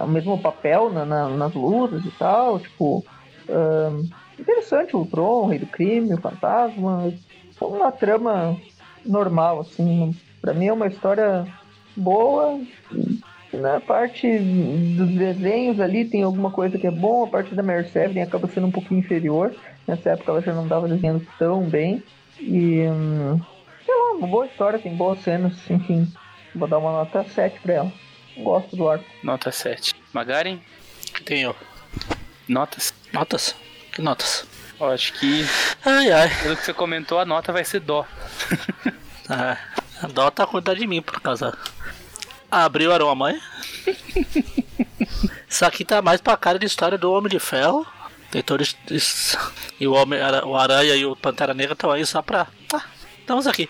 o 0.04 0.08
mesmo 0.08 0.42
papel 0.42 0.92
na- 0.92 1.06
na- 1.06 1.30
nas 1.30 1.54
lutas 1.54 2.04
e 2.06 2.12
tal, 2.12 2.60
tipo. 2.60 3.04
ahn, 3.50 4.04
interessante 4.40 4.96
o 4.96 5.06
Tron, 5.06 5.44
o 5.44 5.48
Rei 5.48 5.60
do 5.60 5.68
Crime, 5.68 6.14
o 6.14 6.22
Fantasma. 6.22 7.14
Uma 7.62 7.92
trama 7.92 8.58
normal, 9.06 9.62
assim. 9.62 10.12
Pra 10.42 10.54
mim 10.54 10.68
é 10.68 10.74
uma 10.74 10.88
história 10.88 11.46
boa. 11.96 12.60
Na 13.54 13.80
parte 13.80 14.28
dos 14.40 15.10
desenhos 15.12 15.80
ali 15.80 16.10
tem 16.10 16.24
alguma 16.24 16.52
coisa 16.52 16.78
que 16.78 16.88
é 16.88 16.92
bom, 16.92 17.24
a 17.24 17.28
parte 17.28 17.54
da 17.54 17.84
Seven 17.84 18.24
acaba 18.24 18.48
sendo 18.48 18.68
um 18.68 18.72
pouquinho 18.72 19.00
inferior. 19.00 19.56
Nessa 19.88 20.12
época 20.12 20.32
ela 20.32 20.42
já 20.42 20.54
não 20.54 20.64
estava 20.64 20.88
desenhando 20.88 21.26
tão 21.38 21.70
bem. 21.70 22.04
E. 22.42 22.88
hum, 22.90 23.40
sei 23.86 23.94
lá, 23.96 24.12
uma 24.18 24.28
boa 24.28 24.46
história, 24.46 24.80
tem 24.80 24.96
boas 24.96 25.20
cenas, 25.24 25.54
enfim. 25.70 26.12
Vou 26.56 26.68
dar 26.68 26.78
uma 26.78 26.92
nota 26.92 27.24
7 27.24 27.60
pra 27.62 27.74
ela. 27.74 27.94
Gosto 28.38 28.76
do 28.76 28.88
arco. 28.90 29.06
Nota 29.24 29.52
7. 29.52 29.94
Magaren, 30.12 30.60
Tenho 31.26 31.56
notas. 32.48 32.94
notas? 33.12 33.56
Que 33.92 34.02
notas? 34.02 34.46
Ó, 34.80 34.92
acho 34.92 35.14
que, 35.14 35.46
Ai, 35.86 36.12
ai. 36.12 36.30
pelo 36.42 36.58
que 36.58 36.64
você 36.66 36.74
comentou, 36.74 37.20
a 37.20 37.26
nota 37.26 37.52
vai 37.54 37.64
ser 37.64 37.80
dó. 37.80 38.06
É, 39.30 39.58
a 40.04 40.08
Dó 40.08 40.30
tá 40.32 40.46
cuidando 40.48 40.80
de 40.80 40.88
mim 40.88 41.02
por 41.02 41.22
causa. 41.22 41.58
Abriu 42.52 42.92
era 42.92 43.06
uma 43.06 43.16
mãe. 43.16 43.40
Isso 45.48 45.66
aqui 45.66 45.86
tá 45.86 46.02
mais 46.02 46.22
pra 46.22 46.36
cara 46.38 46.58
de 46.60 46.66
história 46.66 46.98
do 46.98 47.12
Homem 47.12 47.30
de 47.30 47.40
Ferro. 47.40 47.86
Tem 48.32 48.42
todos. 48.42 48.76
isso- 48.90 49.38
E 49.80 49.88
o, 49.88 49.94
Homem, 49.94 50.20
o 50.46 50.56
Aranha 50.56 50.96
e 50.96 51.06
o 51.06 51.16
Pantera 51.16 51.54
Negra 51.54 51.74
estão 51.74 51.92
aí 51.92 52.06
só 52.06 52.22
pra. 52.22 52.48
Ah, 52.74 52.82
estamos 53.24 53.48
aqui. 53.48 53.68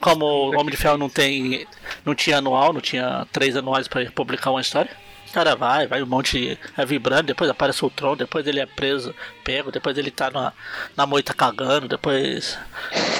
Como 0.00 0.24
o 0.24 0.58
Homem 0.58 0.70
de 0.70 0.76
Ferro 0.76 0.98
não 0.98 1.08
tem. 1.08 1.66
não 2.04 2.14
tinha 2.14 2.38
anual, 2.38 2.72
não 2.72 2.80
tinha 2.80 3.26
três 3.32 3.56
anuais 3.56 3.86
pra 3.86 4.10
publicar 4.10 4.50
uma 4.50 4.60
história. 4.60 4.90
O 5.28 5.32
cara 5.32 5.54
vai, 5.54 5.86
vai 5.86 6.02
um 6.02 6.06
monte 6.06 6.58
é 6.76 6.84
vibrando, 6.84 7.28
depois 7.28 7.48
aparece 7.48 7.84
o 7.84 7.90
Tron, 7.90 8.16
depois 8.16 8.44
ele 8.48 8.58
é 8.58 8.66
preso, 8.66 9.14
pego, 9.44 9.70
depois 9.70 9.96
ele 9.96 10.10
tá 10.10 10.28
na, 10.28 10.52
na 10.96 11.06
moita 11.06 11.32
cagando, 11.32 11.86
depois 11.86 12.58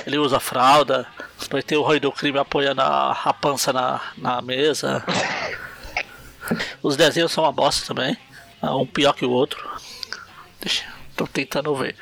ele 0.04 0.18
usa 0.18 0.40
fralda, 0.40 1.06
depois 1.38 1.62
tem 1.62 1.78
o 1.78 1.86
rei 1.86 2.00
do 2.00 2.10
crime 2.10 2.36
apoiando 2.40 2.80
a, 2.80 3.12
a 3.12 3.32
pança 3.32 3.72
na, 3.72 4.00
na 4.16 4.42
mesa. 4.42 5.04
Os 6.82 6.96
desenhos 6.96 7.30
são 7.30 7.44
uma 7.44 7.52
bosta 7.52 7.86
também, 7.86 8.16
um 8.60 8.86
pior 8.86 9.12
que 9.12 9.24
o 9.24 9.30
outro. 9.30 9.64
Deixa, 10.60 10.84
tô 11.16 11.28
tentando 11.28 11.72
ver. 11.76 11.94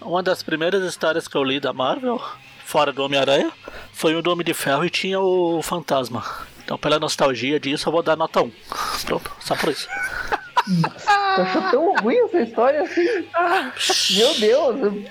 Uma 0.00 0.22
das 0.22 0.42
primeiras 0.42 0.82
histórias 0.84 1.26
que 1.28 1.36
eu 1.36 1.44
li 1.44 1.58
da 1.60 1.72
Marvel, 1.72 2.20
fora 2.64 2.92
do 2.92 3.02
Homem-Aranha, 3.04 3.50
foi 3.92 4.14
o 4.14 4.22
do 4.22 4.30
Homem 4.32 4.44
de 4.44 4.54
Ferro 4.54 4.84
e 4.84 4.90
tinha 4.90 5.20
o 5.20 5.60
Fantasma. 5.62 6.24
Então, 6.64 6.78
pela 6.78 6.98
nostalgia 6.98 7.58
disso, 7.58 7.88
eu 7.88 7.92
vou 7.92 8.02
dar 8.02 8.16
nota 8.16 8.42
1. 8.42 8.52
Pronto, 9.06 9.30
só 9.40 9.54
por 9.56 9.70
isso. 9.70 9.88
Tu 10.64 11.40
achou 11.42 11.62
tão 11.70 11.96
ruim 11.96 12.16
essa 12.24 12.40
história 12.40 12.82
assim? 12.82 13.26
Meu 14.16 14.34
Deus, 14.38 14.80
eu- 14.80 15.04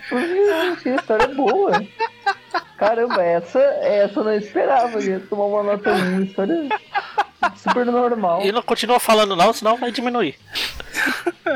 essa 0.71 0.89
história 0.89 1.23
é 1.25 1.27
boa. 1.33 1.83
Caramba, 2.77 3.21
essa, 3.21 3.59
essa 3.59 4.19
eu 4.19 4.23
não 4.23 4.33
esperava. 4.33 4.97
Eu 4.99 5.03
ia 5.03 5.19
tomar 5.19 5.45
uma 5.45 5.63
nota 5.63 5.91
1. 5.91 6.23
História 6.23 6.69
super 7.57 7.85
normal. 7.85 8.41
E 8.43 8.51
não 8.51 8.61
continua 8.61 8.99
falando 8.99 9.35
não, 9.35 9.51
senão 9.51 9.75
vai 9.77 9.91
diminuir. 9.91 10.35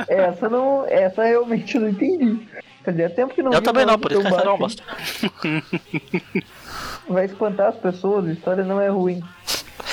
Essa 0.09 0.49
não. 0.49 0.85
Essa 0.87 1.23
realmente 1.23 1.75
eu 1.75 1.81
não 1.81 1.89
entendi. 1.89 2.47
Fazia 2.85 3.09
tempo 3.09 3.33
que 3.33 3.41
não 3.41 3.51
Eu 3.51 3.61
também 3.61 3.85
não, 3.85 3.97
por 3.97 4.11
isso 4.11 4.21
que 4.21 4.27
essa 4.27 4.43
não 4.45 4.57
baixa. 4.57 4.75
gosta. 4.77 4.83
Vai 7.09 7.25
espantar 7.25 7.69
as 7.69 7.75
pessoas, 7.77 8.27
a 8.27 8.31
história 8.31 8.63
não 8.63 8.79
é 8.79 8.87
ruim. 8.89 9.21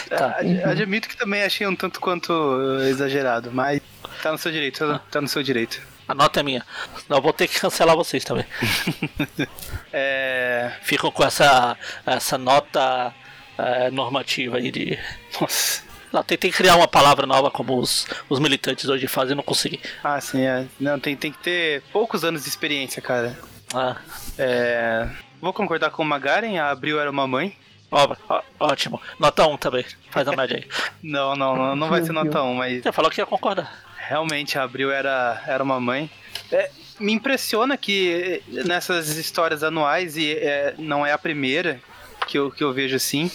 Tá. 0.08 0.36
Ad- 0.38 0.64
Admito 0.64 1.08
que 1.08 1.16
também 1.16 1.42
achei 1.42 1.66
um 1.66 1.74
tanto 1.74 2.00
quanto 2.00 2.30
uh, 2.32 2.82
exagerado, 2.82 3.50
mas 3.52 3.80
tá 4.22 4.30
no 4.32 4.38
seu 4.38 4.52
direito, 4.52 4.78
tá- 4.86 5.00
tá 5.10 5.20
no 5.20 5.28
seu 5.28 5.42
direito. 5.42 5.80
A 6.08 6.14
nota 6.14 6.40
é 6.40 6.42
minha. 6.42 6.62
Não, 7.08 7.20
vou 7.20 7.32
ter 7.32 7.48
que 7.48 7.58
cancelar 7.60 7.96
vocês 7.96 8.24
também. 8.24 8.44
É. 9.92 10.72
Ficam 10.82 11.10
com 11.10 11.22
essa, 11.24 11.76
essa 12.06 12.38
nota 12.38 13.12
eh, 13.58 13.90
normativa 13.90 14.56
aí 14.56 14.70
de. 14.70 14.98
Nossa. 15.40 15.82
Não, 16.12 16.22
tentei 16.22 16.50
criar 16.50 16.76
uma 16.76 16.86
palavra 16.88 17.26
nova 17.26 17.50
como 17.50 17.78
os, 17.78 18.06
os 18.28 18.38
militantes 18.38 18.88
hoje 18.88 19.06
fazem 19.06 19.32
e 19.32 19.36
não 19.36 19.42
consegui. 19.42 19.80
Ah, 20.04 20.20
sim, 20.20 20.42
é. 20.42 20.66
Não, 20.78 20.98
tem, 21.00 21.16
tem 21.16 21.32
que 21.32 21.38
ter 21.38 21.82
poucos 21.92 22.22
anos 22.24 22.42
de 22.42 22.48
experiência, 22.48 23.00
cara. 23.00 23.38
Ah, 23.74 23.96
É. 24.38 25.08
Vou 25.40 25.52
concordar 25.52 25.90
com 25.90 26.02
o 26.02 26.06
Magaren, 26.06 26.56
a 26.58 26.70
Abril 26.70 27.00
era 27.00 27.10
uma 27.10 27.26
mãe. 27.26 27.56
ó, 27.90 28.14
ó, 28.28 28.42
ótimo. 28.60 29.00
Nota 29.18 29.44
1 29.46 29.56
também. 29.56 29.84
Faz 30.10 30.28
a 30.28 30.36
média 30.36 30.56
aí. 30.56 30.68
Não, 31.02 31.34
não, 31.34 31.56
não, 31.56 31.74
não 31.74 31.88
vai 31.88 32.02
ser 32.04 32.12
nota 32.12 32.42
1, 32.42 32.54
mas 32.54 32.82
Você 32.84 32.92
falou 32.92 33.10
que 33.10 33.20
ia 33.20 33.26
concordar. 33.26 33.72
realmente 33.96 34.56
a 34.56 34.62
Abril 34.62 34.92
era, 34.92 35.42
era 35.46 35.64
uma 35.64 35.80
mãe. 35.80 36.08
É, 36.52 36.70
me 37.00 37.12
impressiona 37.12 37.76
que 37.76 38.40
eh, 38.54 38.62
nessas 38.64 39.08
histórias 39.16 39.64
anuais, 39.64 40.16
e 40.16 40.30
é, 40.32 40.74
não 40.78 41.04
é 41.04 41.10
a 41.12 41.18
primeira 41.18 41.80
que 42.28 42.38
eu, 42.38 42.50
que 42.52 42.62
eu 42.62 42.72
vejo 42.72 42.94
assim, 42.94 43.28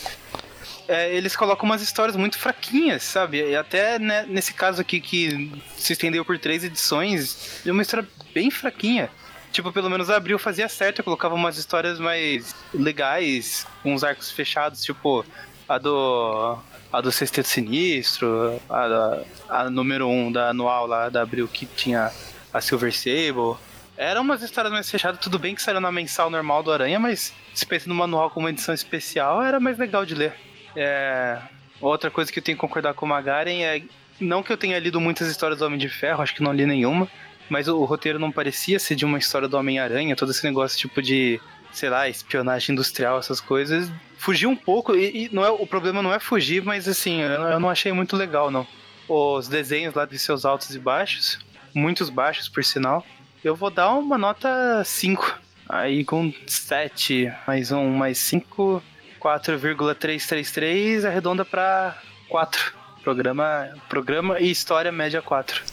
é, 0.88 1.14
eles 1.16 1.36
colocam 1.36 1.66
umas 1.66 1.82
histórias 1.82 2.16
muito 2.16 2.38
fraquinhas, 2.38 3.04
sabe? 3.04 3.38
E 3.50 3.56
até 3.56 4.00
né, 4.00 4.26
nesse 4.28 4.54
caso 4.54 4.82
aqui 4.82 5.00
que 5.02 5.52
se 5.78 5.94
estendeu 5.94 6.24
por 6.24 6.38
três 6.40 6.64
edições, 6.64 7.62
é 7.66 7.72
uma 7.72 7.82
história 7.82 8.08
bem 8.34 8.50
fraquinha. 8.52 9.10
Tipo, 9.52 9.72
pelo 9.72 9.90
menos 9.90 10.10
a 10.10 10.18
Abril 10.18 10.38
fazia 10.38 10.68
certo, 10.68 11.04
colocava 11.04 11.34
umas 11.34 11.58
histórias 11.58 12.00
mais 12.00 12.54
legais, 12.74 13.66
com 13.82 13.94
uns 13.94 14.04
arcos 14.04 14.32
fechados, 14.32 14.84
tipo 14.84 15.26
a 15.68 15.78
do. 15.78 16.58
A 16.92 17.02
do 17.02 17.12
Sexteto 17.12 17.48
Sinistro, 17.50 18.62
a, 18.70 18.88
da- 18.88 19.24
a 19.50 19.70
número 19.70 20.08
1 20.08 20.28
um 20.28 20.32
da 20.32 20.50
anual 20.52 20.88
lá 20.88 21.10
da 21.10 21.22
Abril 21.22 21.46
que 21.46 21.66
tinha 21.66 22.12
a 22.54 22.62
Silver 22.62 22.94
Sable. 22.94 23.58
Eram 23.98 24.22
umas 24.22 24.42
histórias 24.42 24.72
mais 24.72 24.90
fechadas, 24.90 25.20
tudo 25.20 25.38
bem 25.38 25.54
que 25.54 25.62
saiu 25.62 25.82
na 25.82 25.92
mensal 25.92 26.30
normal 26.30 26.64
do 26.64 26.72
Aranha, 26.72 26.98
mas 26.98 27.34
se 27.54 27.66
pensa 27.66 27.90
no 27.90 27.96
manual 27.96 28.30
com 28.30 28.40
uma 28.40 28.52
edição 28.52 28.74
especial, 28.74 29.42
era 29.44 29.60
mais 29.60 29.78
legal 29.78 30.06
de 30.06 30.16
ler. 30.16 30.34
É, 30.80 31.42
Outra 31.80 32.10
coisa 32.10 32.32
que 32.32 32.40
eu 32.40 32.44
tenho 32.44 32.58
que 32.58 32.62
concordar 32.62 32.94
com 32.94 33.06
o 33.06 33.10
Magaren 33.10 33.62
é. 33.62 33.82
Não 34.20 34.42
que 34.42 34.52
eu 34.52 34.58
tenha 34.58 34.80
lido 34.80 35.00
muitas 35.00 35.28
histórias 35.28 35.60
do 35.60 35.66
Homem 35.66 35.78
de 35.78 35.88
Ferro, 35.88 36.24
acho 36.24 36.34
que 36.34 36.42
não 36.42 36.52
li 36.52 36.66
nenhuma, 36.66 37.08
mas 37.48 37.68
o, 37.68 37.78
o 37.78 37.86
roteiro 37.86 38.18
não 38.18 38.32
parecia 38.32 38.80
ser 38.80 38.96
de 38.96 39.06
uma 39.06 39.20
história 39.20 39.48
do 39.48 39.56
Homem-Aranha, 39.56 40.16
todo 40.16 40.32
esse 40.32 40.44
negócio 40.44 40.76
tipo 40.76 41.04
de, 41.04 41.40
sei 41.72 41.88
lá, 41.88 42.10
espionagem 42.10 42.74
industrial, 42.74 43.20
essas 43.20 43.40
coisas. 43.40 43.92
Fugiu 44.18 44.50
um 44.50 44.56
pouco, 44.56 44.96
e, 44.96 45.26
e 45.26 45.30
não 45.32 45.46
é, 45.46 45.52
o 45.52 45.68
problema 45.68 46.02
não 46.02 46.12
é 46.12 46.20
fugir, 46.20 46.64
mas 46.64 46.88
assim, 46.88 47.22
eu, 47.22 47.30
eu 47.30 47.60
não 47.60 47.70
achei 47.70 47.92
muito 47.92 48.16
legal, 48.16 48.50
não. 48.50 48.66
Os 49.08 49.48
desenhos 49.48 49.94
lá 49.94 50.04
de 50.04 50.18
seus 50.18 50.46
altos 50.46 50.74
e 50.74 50.80
baixos, 50.80 51.38
muitos 51.72 52.10
baixos 52.10 52.50
por 52.50 52.64
sinal, 52.64 53.06
eu 53.44 53.56
vou 53.56 53.70
dar 53.70 53.94
uma 53.94 54.18
nota 54.18 54.82
5. 54.84 55.42
Aí 55.70 56.04
com 56.04 56.34
7, 56.48 57.32
mais 57.46 57.72
um, 57.72 57.88
mais 57.92 58.18
5, 58.18 58.82
4,333, 59.18 61.06
arredonda 61.06 61.44
pra 61.46 61.98
4. 62.30 62.76
Programa, 63.04 63.70
programa 63.88 64.40
e 64.40 64.52
história 64.52 64.92
média 64.92 65.22
4. 65.22 65.64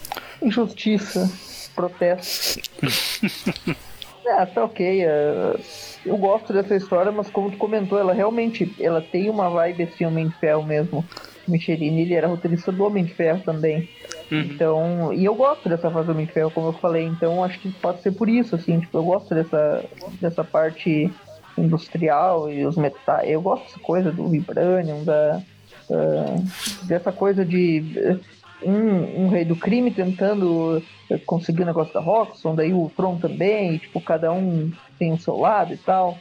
Injustiça, 0.40 1.30
protesto. 1.74 2.60
ah, 4.28 4.46
tá 4.54 4.64
ok. 4.64 5.04
é, 5.04 5.56
Eu 6.06 6.16
gosto 6.16 6.52
dessa 6.52 6.76
história, 6.76 7.10
mas 7.10 7.28
como 7.30 7.50
tu 7.50 7.56
comentou, 7.56 7.98
ela 7.98 8.12
realmente 8.12 8.72
ela 8.80 9.00
tem 9.00 9.28
uma 9.28 9.50
vibe 9.50 9.82
assim, 9.84 10.04
Homem 10.04 10.28
de 10.28 10.34
Ferro 10.36 10.62
mesmo. 10.62 11.04
Michelini, 11.46 12.02
ele 12.02 12.14
era 12.14 12.26
roteirista 12.26 12.72
do 12.72 12.84
Homem 12.84 13.04
de 13.04 13.12
Ferro 13.14 13.42
também. 13.44 13.88
Então, 14.30 15.12
e 15.12 15.24
eu 15.24 15.34
gosto 15.34 15.68
dessa 15.68 15.90
fase 15.90 16.06
do 16.06 16.12
Homem 16.12 16.26
de 16.26 16.32
Ferro, 16.32 16.50
como 16.50 16.68
eu 16.68 16.72
falei, 16.72 17.04
então 17.04 17.44
acho 17.44 17.58
que 17.60 17.70
pode 17.70 18.00
ser 18.02 18.12
por 18.12 18.28
isso, 18.28 18.56
assim, 18.56 18.80
tipo, 18.80 18.96
eu 18.96 19.04
gosto 19.04 19.34
dessa, 19.34 19.84
dessa 20.20 20.42
parte 20.42 21.12
industrial 21.56 22.50
e 22.50 22.64
os 22.64 22.76
metais, 22.76 23.28
eu 23.30 23.40
gosto 23.40 23.64
dessa 23.64 23.80
coisa 23.80 24.12
do 24.12 24.28
Vibranium, 24.28 25.04
da, 25.04 25.42
dessa 26.86 27.12
coisa 27.12 27.44
de 27.44 28.18
um, 28.62 29.24
um 29.24 29.28
rei 29.28 29.44
do 29.44 29.56
crime 29.56 29.90
tentando 29.90 30.82
eh, 31.10 31.18
conseguir 31.18 31.62
o 31.62 31.66
negócio 31.66 31.92
da 31.92 32.00
Roxxon, 32.00 32.54
daí 32.54 32.72
o 32.72 32.90
Tron 32.96 33.18
também, 33.18 33.74
e, 33.74 33.78
tipo, 33.78 34.00
cada 34.00 34.32
um 34.32 34.72
tem 34.98 35.12
o 35.12 35.18
seu 35.18 35.36
lado 35.36 35.74
e 35.74 35.76
tal. 35.76 36.18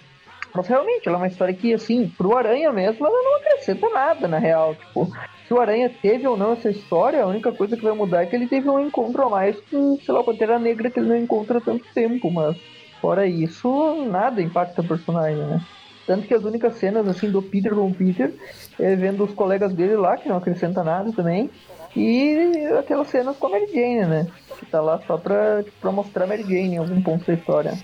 Mas 0.54 0.68
realmente, 0.68 1.08
ela 1.08 1.18
é 1.18 1.22
uma 1.22 1.28
história 1.28 1.54
que, 1.54 1.74
assim, 1.74 2.08
pro 2.08 2.38
Aranha 2.38 2.72
mesmo, 2.72 3.06
ela 3.06 3.24
não 3.24 3.38
acrescenta 3.38 3.90
nada, 3.90 4.28
na 4.28 4.38
real. 4.38 4.76
Tipo, 4.76 5.12
se 5.48 5.54
o 5.54 5.60
Aranha 5.60 5.90
teve 6.02 6.28
ou 6.28 6.38
não 6.38 6.54
essa 6.54 6.70
história, 6.70 7.24
a 7.24 7.28
única 7.28 7.52
coisa 7.52 7.76
que 7.76 7.84
vai 7.84 7.94
mudar 7.94 8.24
é 8.24 8.26
que 8.26 8.36
ele 8.36 8.48
teve 8.48 8.70
um 8.70 8.80
encontro 8.80 9.24
a 9.24 9.30
mais 9.30 9.60
com, 9.72 9.98
sei 9.98 10.14
lá, 10.14 10.20
o 10.20 10.24
Pantera 10.24 10.60
Negra 10.60 10.92
que 10.92 11.00
ele 11.00 11.10
não 11.10 11.18
encontra 11.18 11.58
há 11.58 11.62
tanto 11.62 11.86
tempo, 11.94 12.30
mas 12.30 12.56
fora 13.04 13.28
isso, 13.28 14.08
nada 14.10 14.42
impacta 14.42 14.80
o 14.80 14.88
personagem, 14.88 15.36
né? 15.36 15.62
Tanto 16.08 16.26
que 16.26 16.34
as 16.34 16.46
únicas 16.46 16.76
cenas, 16.76 17.06
assim, 17.06 17.30
do 17.30 17.42
Peter 17.42 17.76
com 17.76 17.88
o 17.88 17.94
Peter 17.94 18.34
é 18.80 18.96
vendo 18.96 19.26
os 19.26 19.34
colegas 19.34 19.74
dele 19.74 19.98
lá, 19.98 20.16
que 20.16 20.30
não 20.30 20.38
acrescenta 20.38 20.86
nada 20.86 21.12
também, 21.12 21.50
e 21.94 22.66
aquelas 22.80 23.10
cenas 23.10 23.36
com 23.36 23.48
a 23.48 23.50
Mary 23.50 23.68
Jane, 23.68 24.06
né? 24.06 24.28
Que 24.58 24.66
tá 24.66 24.80
lá 24.80 25.02
só 25.06 25.18
pra, 25.18 25.66
pra 25.82 25.92
mostrar 25.92 26.24
a 26.24 26.28
Mary 26.28 26.44
Jane 26.44 26.76
em 26.76 26.78
algum 26.78 27.02
ponto 27.02 27.26
da 27.26 27.34
história. 27.34 27.78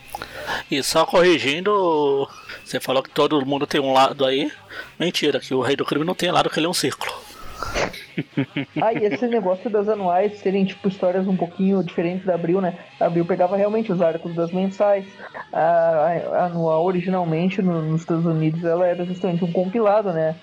E 0.71 0.81
só 0.81 1.05
corrigindo, 1.05 2.25
você 2.63 2.79
falou 2.79 3.03
que 3.03 3.09
todo 3.09 3.45
mundo 3.45 3.67
tem 3.67 3.81
um 3.81 3.91
lado 3.91 4.23
aí. 4.25 4.49
Mentira, 4.97 5.41
que 5.41 5.53
o 5.53 5.59
rei 5.59 5.75
do 5.75 5.85
crime 5.85 6.05
não 6.05 6.15
tem 6.15 6.31
lado, 6.31 6.49
que 6.49 6.59
ele 6.59 6.65
é 6.65 6.69
um 6.69 6.73
círculo. 6.73 7.11
Ah, 8.81 8.93
e 8.93 9.05
esse 9.05 9.27
negócio 9.27 9.69
das 9.69 9.87
anuais 9.87 10.39
serem, 10.39 10.65
tipo, 10.65 10.87
histórias 10.87 11.27
um 11.27 11.35
pouquinho 11.35 11.83
diferentes 11.83 12.25
da 12.25 12.35
Abril, 12.35 12.59
né? 12.61 12.75
A 12.99 13.05
Abril 13.05 13.25
pegava 13.25 13.55
realmente 13.55 13.91
os 13.91 14.01
arcos 14.01 14.33
das 14.35 14.51
mensais. 14.51 15.05
A, 15.53 15.59
a- 15.59 16.45
anual, 16.45 16.83
originalmente, 16.85 17.61
no- 17.61 17.81
nos 17.81 18.01
Estados 18.01 18.25
Unidos, 18.25 18.63
ela 18.63 18.85
era 18.87 19.05
justamente 19.05 19.43
um 19.43 19.51
compilado, 19.51 20.11
né? 20.11 20.35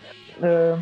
Ah, 0.43 0.79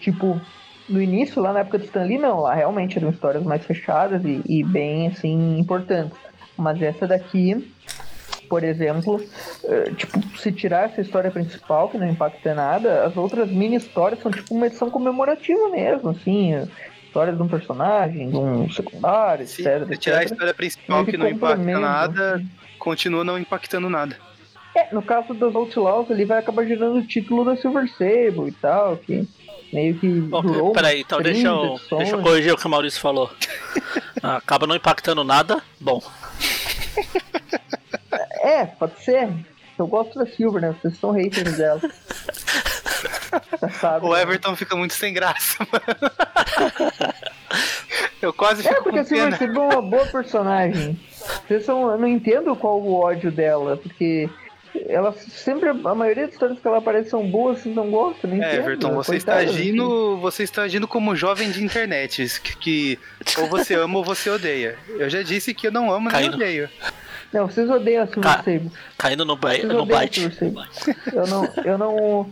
tipo, 0.00 0.40
no 0.88 1.00
início, 1.02 1.40
lá 1.42 1.52
na 1.52 1.60
época 1.60 1.78
do 1.78 1.84
Stan 1.84 2.04
Lee, 2.04 2.18
não. 2.18 2.40
Lá 2.40 2.54
realmente 2.54 2.98
eram 2.98 3.10
histórias 3.10 3.42
mais 3.42 3.64
fechadas 3.64 4.24
e, 4.24 4.40
e 4.46 4.64
bem, 4.64 5.08
assim, 5.08 5.58
importantes. 5.58 6.16
Mas 6.56 6.80
essa 6.82 7.06
daqui, 7.06 7.72
por 8.52 8.64
exemplo, 8.64 9.18
eh, 9.64 9.92
tipo, 9.96 10.20
se 10.36 10.52
tirar 10.52 10.90
essa 10.90 11.00
história 11.00 11.30
principal, 11.30 11.88
que 11.88 11.96
não 11.96 12.06
impacta 12.06 12.54
nada, 12.54 13.06
as 13.06 13.16
outras 13.16 13.50
mini 13.50 13.76
histórias 13.76 14.20
são 14.20 14.30
tipo 14.30 14.54
uma 14.54 14.66
edição 14.66 14.90
comemorativa 14.90 15.70
mesmo, 15.70 16.10
assim, 16.10 16.52
história 17.02 17.32
de 17.32 17.40
um 17.40 17.48
personagem, 17.48 18.28
de 18.28 18.36
um 18.36 18.70
secundário, 18.70 19.46
Se 19.46 19.62
etc. 19.66 19.88
se 19.88 19.96
tirar 19.96 20.18
a 20.18 20.22
etc. 20.24 20.32
história 20.32 20.52
principal 20.52 21.02
que 21.02 21.16
não 21.16 21.30
impacta 21.30 21.80
nada, 21.80 22.44
continua 22.78 23.24
não 23.24 23.38
impactando 23.38 23.88
nada. 23.88 24.18
É, 24.76 24.94
no 24.94 25.00
caso 25.00 25.32
dos 25.32 25.54
Outlaws, 25.54 26.10
ele 26.10 26.26
vai 26.26 26.40
acabar 26.40 26.66
gerando 26.66 26.98
o 26.98 27.06
título 27.06 27.46
da 27.46 27.56
Silver 27.56 27.88
Sable 27.88 28.48
e 28.48 28.52
tal, 28.60 28.98
que 28.98 29.26
meio 29.72 29.94
que 29.94 30.28
Ok, 30.30 30.50
durou 30.50 30.72
peraí, 30.72 31.00
então 31.00 31.22
deixa 31.22 31.48
30 31.48 31.94
eu, 31.94 31.98
deixa 32.00 32.16
eu 32.16 32.22
corrigir 32.22 32.52
o 32.52 32.58
que 32.58 32.66
o 32.66 32.68
Maurício 32.68 33.00
falou. 33.00 33.30
Acaba 34.22 34.66
não 34.66 34.76
impactando 34.76 35.24
nada, 35.24 35.62
bom. 35.80 36.02
É, 38.42 38.66
pode 38.66 38.98
ser. 39.02 39.28
Eu 39.78 39.86
gosto 39.86 40.18
da 40.18 40.26
Silver, 40.26 40.60
né? 40.60 40.74
Vocês 40.80 40.98
são 40.98 41.12
haters 41.12 41.56
dela. 41.56 41.80
Sabe, 43.80 44.04
O 44.06 44.12
né? 44.14 44.22
Everton 44.22 44.54
fica 44.56 44.76
muito 44.76 44.94
sem 44.94 45.14
graça, 45.14 45.64
mano. 45.72 46.12
Eu 48.20 48.32
quase 48.32 48.66
É, 48.66 48.70
fico 48.70 48.84
porque 48.84 48.98
a 49.00 49.04
Silver 49.04 49.24
pena. 49.26 49.38
Sable 49.38 49.58
é 49.58 49.60
uma 49.76 49.82
boa 49.82 50.06
personagem. 50.06 51.00
Vocês 51.46 51.64
são, 51.64 51.90
eu 51.90 51.98
não 51.98 52.06
entendo 52.08 52.54
qual 52.54 52.80
o 52.80 52.94
ódio 53.00 53.32
dela, 53.32 53.76
porque 53.76 54.28
ela 54.88 55.12
sempre, 55.12 55.68
a 55.70 55.74
maioria 55.94 56.24
das 56.26 56.34
histórias 56.34 56.58
que 56.60 56.66
ela 56.66 56.78
aparece 56.78 57.10
são 57.10 57.28
boas, 57.28 57.58
vocês 57.60 57.74
não 57.74 57.90
gostam, 57.90 58.30
nem 58.30 58.42
É, 58.42 58.48
entendo, 58.48 58.60
Everton, 58.64 58.94
você 58.94 59.16
está 59.16 59.34
coitada, 59.36 59.50
agindo, 59.58 60.16
você 60.18 60.42
está 60.44 60.62
agindo 60.62 60.86
como 60.88 61.16
jovem 61.16 61.50
de 61.50 61.64
internet, 61.64 62.40
que, 62.42 62.56
que 62.56 62.98
ou 63.38 63.46
você 63.48 63.74
ama 63.74 63.98
ou 63.98 64.04
você 64.04 64.30
odeia. 64.30 64.78
Eu 64.88 65.08
já 65.10 65.22
disse 65.22 65.52
que 65.54 65.66
eu 65.66 65.72
não 65.72 65.92
amo 65.92 66.08
nem 66.10 66.20
Caindo. 66.20 66.34
odeio. 66.34 66.68
Não, 67.32 67.46
vocês 67.48 67.68
odeiam 67.70 68.02
a 68.04 68.06
Silver 68.06 68.22
Ca- 68.22 68.36
Sable. 68.42 68.70
Caindo 68.98 69.24
no, 69.24 69.36
Vocês 69.36 69.64
no 69.64 69.86
bite. 69.86 70.20
Eu 71.12 71.26
não, 71.26 71.44
eu 71.64 71.78
não, 71.78 72.30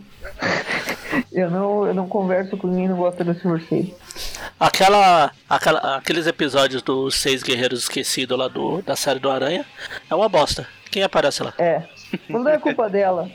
eu 1.31 1.49
não, 1.49 1.87
eu 1.87 1.93
não 1.93 2.07
converso 2.07 2.55
com 2.57 2.67
ninguém 2.67 2.83
que 2.85 2.89
não 2.91 2.97
gosta 2.97 3.23
da 3.23 3.33
Silver 3.33 3.61
Sable. 3.63 3.95
Aquela, 4.59 5.31
aquela, 5.49 5.97
aqueles 5.97 6.27
episódios 6.27 6.81
dos 6.83 7.15
Seis 7.15 7.41
Guerreiros 7.41 7.79
Esquecidos 7.83 8.37
lá 8.37 8.47
do, 8.47 8.81
da 8.83 8.95
série 8.95 9.19
do 9.19 9.31
Aranha 9.31 9.65
é 10.09 10.13
uma 10.15 10.29
bosta. 10.29 10.67
Quem 10.91 11.01
aparece 11.03 11.41
lá? 11.41 11.53
É, 11.57 11.83
mas 12.29 12.43
não 12.43 12.49
é 12.51 12.57
culpa 12.59 12.87
dela. 12.89 13.27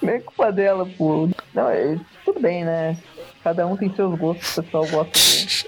Não 0.00 0.12
é 0.12 0.20
culpa 0.20 0.50
dela, 0.52 0.86
pô. 0.96 1.28
Não, 1.52 1.68
é, 1.68 1.98
tudo 2.24 2.40
bem, 2.40 2.64
né? 2.64 2.96
Cada 3.42 3.66
um 3.66 3.76
tem 3.76 3.94
seus 3.94 4.18
gostos, 4.18 4.56
o 4.56 4.62
pessoal 4.62 4.86
gosta. 4.86 5.18
de- 5.18 5.66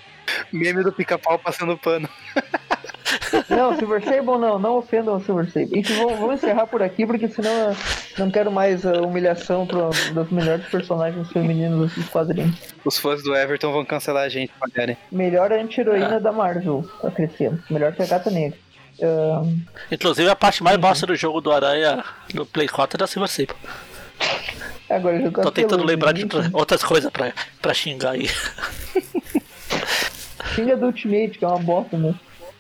Meme 0.53 0.83
do 0.83 0.93
pica-pau 0.93 1.39
passando 1.39 1.77
pano. 1.78 2.09
Não, 3.48 3.77
Silver 3.77 4.03
Sable 4.05 4.39
não, 4.39 4.59
não 4.59 4.77
ofendam 4.78 5.16
o 5.16 5.20
Silver 5.24 5.51
Sable. 5.51 5.78
Enfim, 5.81 5.94
vamos, 5.97 6.19
vamos 6.19 6.35
encerrar 6.36 6.66
por 6.66 6.82
aqui, 6.82 7.07
porque 7.07 7.28
senão 7.28 7.51
eu 7.70 7.77
não 8.19 8.31
quero 8.31 8.51
mais 8.51 8.85
a 8.86 9.01
humilhação 9.03 9.66
pro, 9.66 9.90
dos 10.12 10.31
melhores 10.31 10.65
personagens 10.66 11.28
femininos 11.32 11.93
dos 11.94 12.09
quadrinhos. 12.09 12.57
Os 12.85 12.98
fãs 12.98 13.23
do 13.23 13.35
Everton 13.35 13.73
vão 13.73 13.85
cancelar 13.85 14.24
a 14.24 14.28
gente, 14.28 14.53
pagarem. 14.61 14.97
Melhor 15.11 15.53
anti-heroína 15.53 16.20
da 16.20 16.32
Marvel, 16.32 16.89
tá 17.03 17.11
crescendo. 17.11 17.62
Melhor 17.70 17.93
que 17.93 18.03
a 18.03 18.07
Gata 18.07 18.31
Negra. 18.31 18.59
Inclusive 19.90 20.28
a 20.31 20.36
parte 20.36 20.62
mais 20.62 20.77
bosta 20.78 21.07
do 21.07 21.15
jogo 21.16 21.40
do 21.40 21.53
Aranha 21.53 22.03
no 22.32 22.47
Play 22.47 22.66
4 22.69 22.97
é 22.97 22.98
da 22.98 23.07
Silver 23.07 23.28
Sable. 23.28 23.55
agora 24.89 25.20
já 25.20 25.31
Tô 25.31 25.51
tentando 25.51 25.85
lembrar 25.85 26.12
de 26.12 26.23
outra- 26.23 26.51
outras 26.53 26.82
coisas 26.82 27.11
pra, 27.11 27.32
pra 27.61 27.74
xingar 27.74 28.12
aí. 28.12 28.28
Xinga 30.55 30.77
do 30.77 30.86
Ultimate, 30.86 31.39
que 31.39 31.44
é 31.44 31.48
uma 31.48 31.59
bosta, 31.59 31.97
né? 31.98 32.15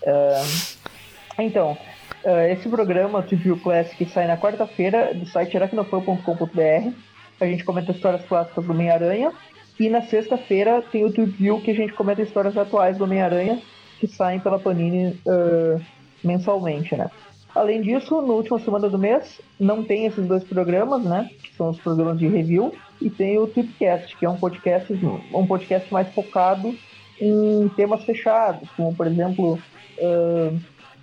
Ahn, 0.06 0.86
então, 1.38 1.76
ah, 2.24 2.48
esse 2.48 2.68
programa, 2.68 3.18
o 3.18 3.22
TVU 3.22 3.58
Classic, 3.58 4.04
sai 4.06 4.26
na 4.26 4.36
quarta-feira 4.36 5.12
do 5.14 5.26
site 5.26 5.56
aracnofan.com.br. 5.56 6.92
A 7.40 7.46
gente 7.46 7.64
comenta 7.64 7.92
histórias 7.92 8.24
clássicas 8.24 8.64
do 8.64 8.72
Homem-Aranha. 8.72 9.32
E 9.78 9.90
na 9.90 10.00
sexta-feira 10.02 10.82
tem 10.90 11.04
o 11.04 11.12
TVU 11.12 11.60
que 11.60 11.70
a 11.70 11.74
gente 11.74 11.92
comenta 11.92 12.22
histórias 12.22 12.56
atuais 12.56 12.96
do 12.96 13.04
Homem-Aranha, 13.04 13.60
que 14.00 14.06
saem 14.06 14.40
pela 14.40 14.58
Panini 14.58 15.20
ah, 15.26 15.78
mensalmente, 16.24 16.96
né? 16.96 17.10
Além 17.54 17.80
disso, 17.80 18.20
na 18.20 18.34
última 18.34 18.58
semana 18.58 18.88
do 18.88 18.98
mês, 18.98 19.40
não 19.58 19.82
tem 19.82 20.04
esses 20.04 20.26
dois 20.26 20.44
programas, 20.44 21.02
né? 21.04 21.30
Que 21.42 21.54
são 21.56 21.70
os 21.70 21.80
programas 21.80 22.18
de 22.18 22.26
review. 22.26 22.74
E 23.00 23.08
tem 23.08 23.38
o 23.38 23.46
Tweepcast, 23.46 24.16
que 24.16 24.26
é 24.26 24.28
um 24.28 24.36
podcast, 24.36 24.92
um 25.32 25.46
podcast 25.46 25.92
mais 25.92 26.08
focado 26.14 26.74
em 27.20 27.68
temas 27.76 28.04
fechados, 28.04 28.68
como 28.76 28.94
por 28.94 29.06
exemplo 29.06 29.58
ah, 30.00 30.52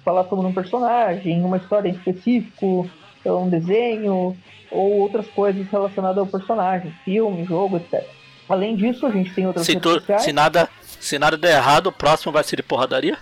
falar 0.03 0.25
sobre 0.25 0.45
um 0.45 0.53
personagem, 0.53 1.43
uma 1.43 1.57
história 1.57 1.89
em 1.89 1.93
específico, 1.93 2.89
um 3.25 3.49
desenho 3.49 4.35
ou 4.71 4.91
outras 4.99 5.27
coisas 5.27 5.65
relacionadas 5.69 6.17
ao 6.17 6.25
personagem, 6.27 6.91
filme, 7.05 7.45
jogo, 7.45 7.77
etc. 7.77 8.03
Além 8.49 8.75
disso, 8.75 9.05
a 9.05 9.11
gente 9.11 9.33
tem 9.33 9.47
outras 9.47 9.65
Se, 9.65 9.73
redes 9.73 9.83
tu, 9.91 9.99
sociais. 9.99 10.23
se, 10.23 10.33
nada, 10.33 10.67
se 10.99 11.17
nada 11.17 11.37
der 11.37 11.55
errado, 11.57 11.87
o 11.87 11.91
próximo 11.91 12.31
vai 12.33 12.43
ser 12.43 12.57
de 12.57 12.63
porradaria? 12.63 13.17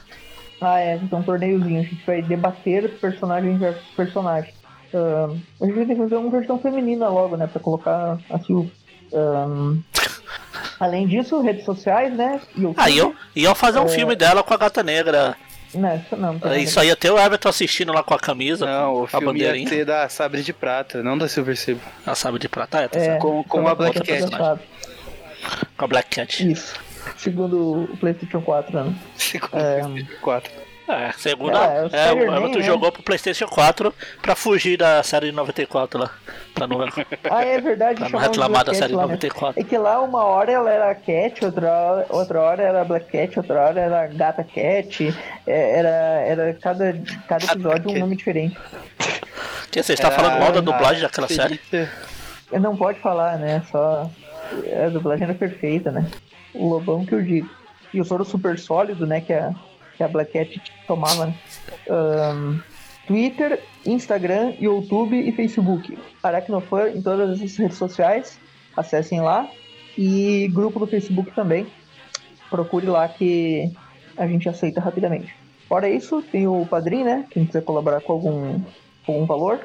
Ah, 0.59 0.79
é, 0.79 0.95
então 0.95 1.19
um 1.19 1.23
torneiozinho. 1.23 1.79
A 1.81 1.83
gente 1.83 2.03
vai 2.05 2.21
debater 2.21 2.89
personagem 2.99 3.57
versus 3.57 3.83
personagem. 3.95 4.53
Ah, 4.93 5.29
a 5.61 5.65
gente 5.65 5.75
vai 5.75 5.85
ter 5.85 5.93
que 5.95 6.01
fazer 6.01 6.15
uma 6.15 6.31
versão 6.31 6.57
feminina 6.59 7.07
logo, 7.09 7.37
né? 7.37 7.45
Pra 7.47 7.59
colocar 7.61 8.17
a 8.29 8.39
Silvia. 8.39 8.71
Ah, 9.13 9.75
além 10.79 11.07
disso, 11.07 11.41
redes 11.41 11.65
sociais, 11.65 12.13
né? 12.15 12.41
YouTube. 12.55 12.75
Aí 12.77 12.97
eu 12.97 13.13
iam 13.35 13.53
fazer 13.53 13.79
um 13.79 13.85
É. 13.85 13.89
filme 13.89 14.15
dela 14.15 14.41
com 14.43 14.53
a 14.53 14.57
gata 14.57 14.81
negra. 14.81 15.35
Não, 15.73 15.95
isso 15.95 16.15
não. 16.17 16.39
Isso 16.57 16.79
aí 16.79 16.91
até 16.91 17.11
o 17.11 17.17
Everton 17.19 17.49
assistindo 17.49 17.93
lá 17.93 18.03
com 18.03 18.13
a 18.13 18.19
camisa, 18.19 18.65
Não, 18.65 18.93
o 18.95 19.03
a 19.03 19.07
filme 19.07 19.25
ia 19.39 19.47
bandeirinha. 19.47 19.69
ser 19.69 19.85
da 19.85 20.07
Sabre 20.09 20.41
de 20.43 20.51
Prata, 20.53 21.01
não 21.03 21.17
da 21.17 21.27
Silver 21.27 21.55
Sable. 21.57 21.81
A 22.05 22.13
sabe 22.15 22.39
de 22.39 22.49
prata, 22.49 22.79
é, 22.79 22.87
tá 22.87 22.99
É, 22.99 23.03
certo. 23.03 23.21
Com- 23.21 23.43
com 23.43 23.67
a 23.67 23.75
Black 23.75 23.99
Cat. 24.01 24.29
Com 25.77 25.85
a 25.85 25.87
Black 25.87 26.09
Cat. 26.09 26.51
Isso. 26.51 26.75
Segundo 27.17 27.83
o 27.91 27.97
PlayStation 27.97 28.41
4, 28.41 28.83
né? 28.83 28.93
Segundo 29.15 29.57
É. 29.57 29.81
4. 30.21 30.51
É, 30.91 31.11
segundo. 31.13 31.57
É, 31.57 31.89
É, 31.91 32.13
o 32.13 32.17
Everton 32.35 32.57
né? 32.59 32.63
jogou 32.63 32.91
pro 32.91 33.03
PlayStation 33.03 33.47
4 33.47 33.93
pra 34.21 34.35
fugir 34.35 34.77
da 34.77 35.01
série 35.03 35.27
de 35.27 35.31
94 35.31 35.99
lá. 35.99 36.11
Pra 36.53 36.67
não, 36.67 36.79
Ah, 37.29 37.43
é 37.45 37.59
verdade. 37.61 37.99
pra 37.99 38.09
não 38.09 38.19
reclamar 38.19 38.65
da 38.65 38.73
série 38.73 38.89
de 38.89 38.95
lá, 38.95 39.03
né? 39.03 39.13
94. 39.13 39.59
É 39.61 39.63
que 39.63 39.77
lá 39.77 40.01
uma 40.01 40.23
hora 40.23 40.51
ela 40.51 40.69
era 40.69 40.93
Cat, 40.95 41.45
outra 41.45 41.71
hora, 41.71 42.05
outra 42.09 42.41
hora 42.41 42.63
era 42.63 42.83
Black 42.83 43.05
Cat, 43.11 43.39
outra 43.39 43.61
hora 43.67 43.79
era 43.79 44.07
Gata 44.07 44.43
Cat. 44.43 45.15
É, 45.47 45.79
Era, 45.79 45.89
era 45.89 46.53
cada, 46.55 46.93
cada 47.27 47.45
episódio 47.45 47.89
um 47.91 47.99
nome 47.99 48.15
diferente. 48.15 48.57
Que 49.71 49.81
você 49.81 49.93
está 49.93 50.11
falando 50.11 50.39
mal 50.39 50.51
da 50.51 50.59
dublagem 50.59 51.01
daquela 51.01 51.27
série? 51.27 51.59
Não 52.51 52.75
pode 52.75 52.99
falar, 52.99 53.37
né? 53.37 53.63
Só. 53.71 54.09
A 54.85 54.89
dublagem 54.89 55.23
era 55.23 55.33
perfeita, 55.33 55.91
né? 55.91 56.05
O 56.53 56.67
Lobão 56.67 57.05
que 57.05 57.13
eu 57.15 57.21
digo. 57.21 57.49
E 57.93 58.01
o 58.01 58.03
soro 58.05 58.25
super 58.25 58.59
sólido, 58.59 59.07
né? 59.07 59.21
Que 59.21 59.31
a, 59.31 59.53
que 60.01 60.03
a 60.03 60.07
Black 60.07 60.33
Cat 60.33 60.61
tomava? 60.87 61.33
Ahn, 61.87 62.59
Twitter, 63.05 63.61
Instagram, 63.85 64.53
YouTube 64.59 65.15
e 65.15 65.31
Facebook. 65.31 65.97
Aracnofan 66.23 66.89
em 66.89 67.01
todas 67.01 67.41
as 67.41 67.57
redes 67.57 67.77
sociais. 67.77 68.39
Acessem 68.75 69.21
lá. 69.21 69.47
E 69.97 70.47
grupo 70.51 70.79
do 70.79 70.87
Facebook 70.87 71.31
também. 71.31 71.67
Procure 72.49 72.87
lá 72.87 73.07
que 73.07 73.71
a 74.17 74.25
gente 74.25 74.49
aceita 74.49 74.81
rapidamente. 74.81 75.33
Fora 75.67 75.89
isso, 75.89 76.21
tem 76.21 76.47
o 76.47 76.65
Padrim, 76.65 77.03
né? 77.03 77.25
Quem 77.29 77.45
quiser 77.45 77.63
colaborar 77.63 78.01
com 78.01 78.13
algum, 78.13 78.59
com 79.05 79.13
algum 79.13 79.25
valor. 79.25 79.61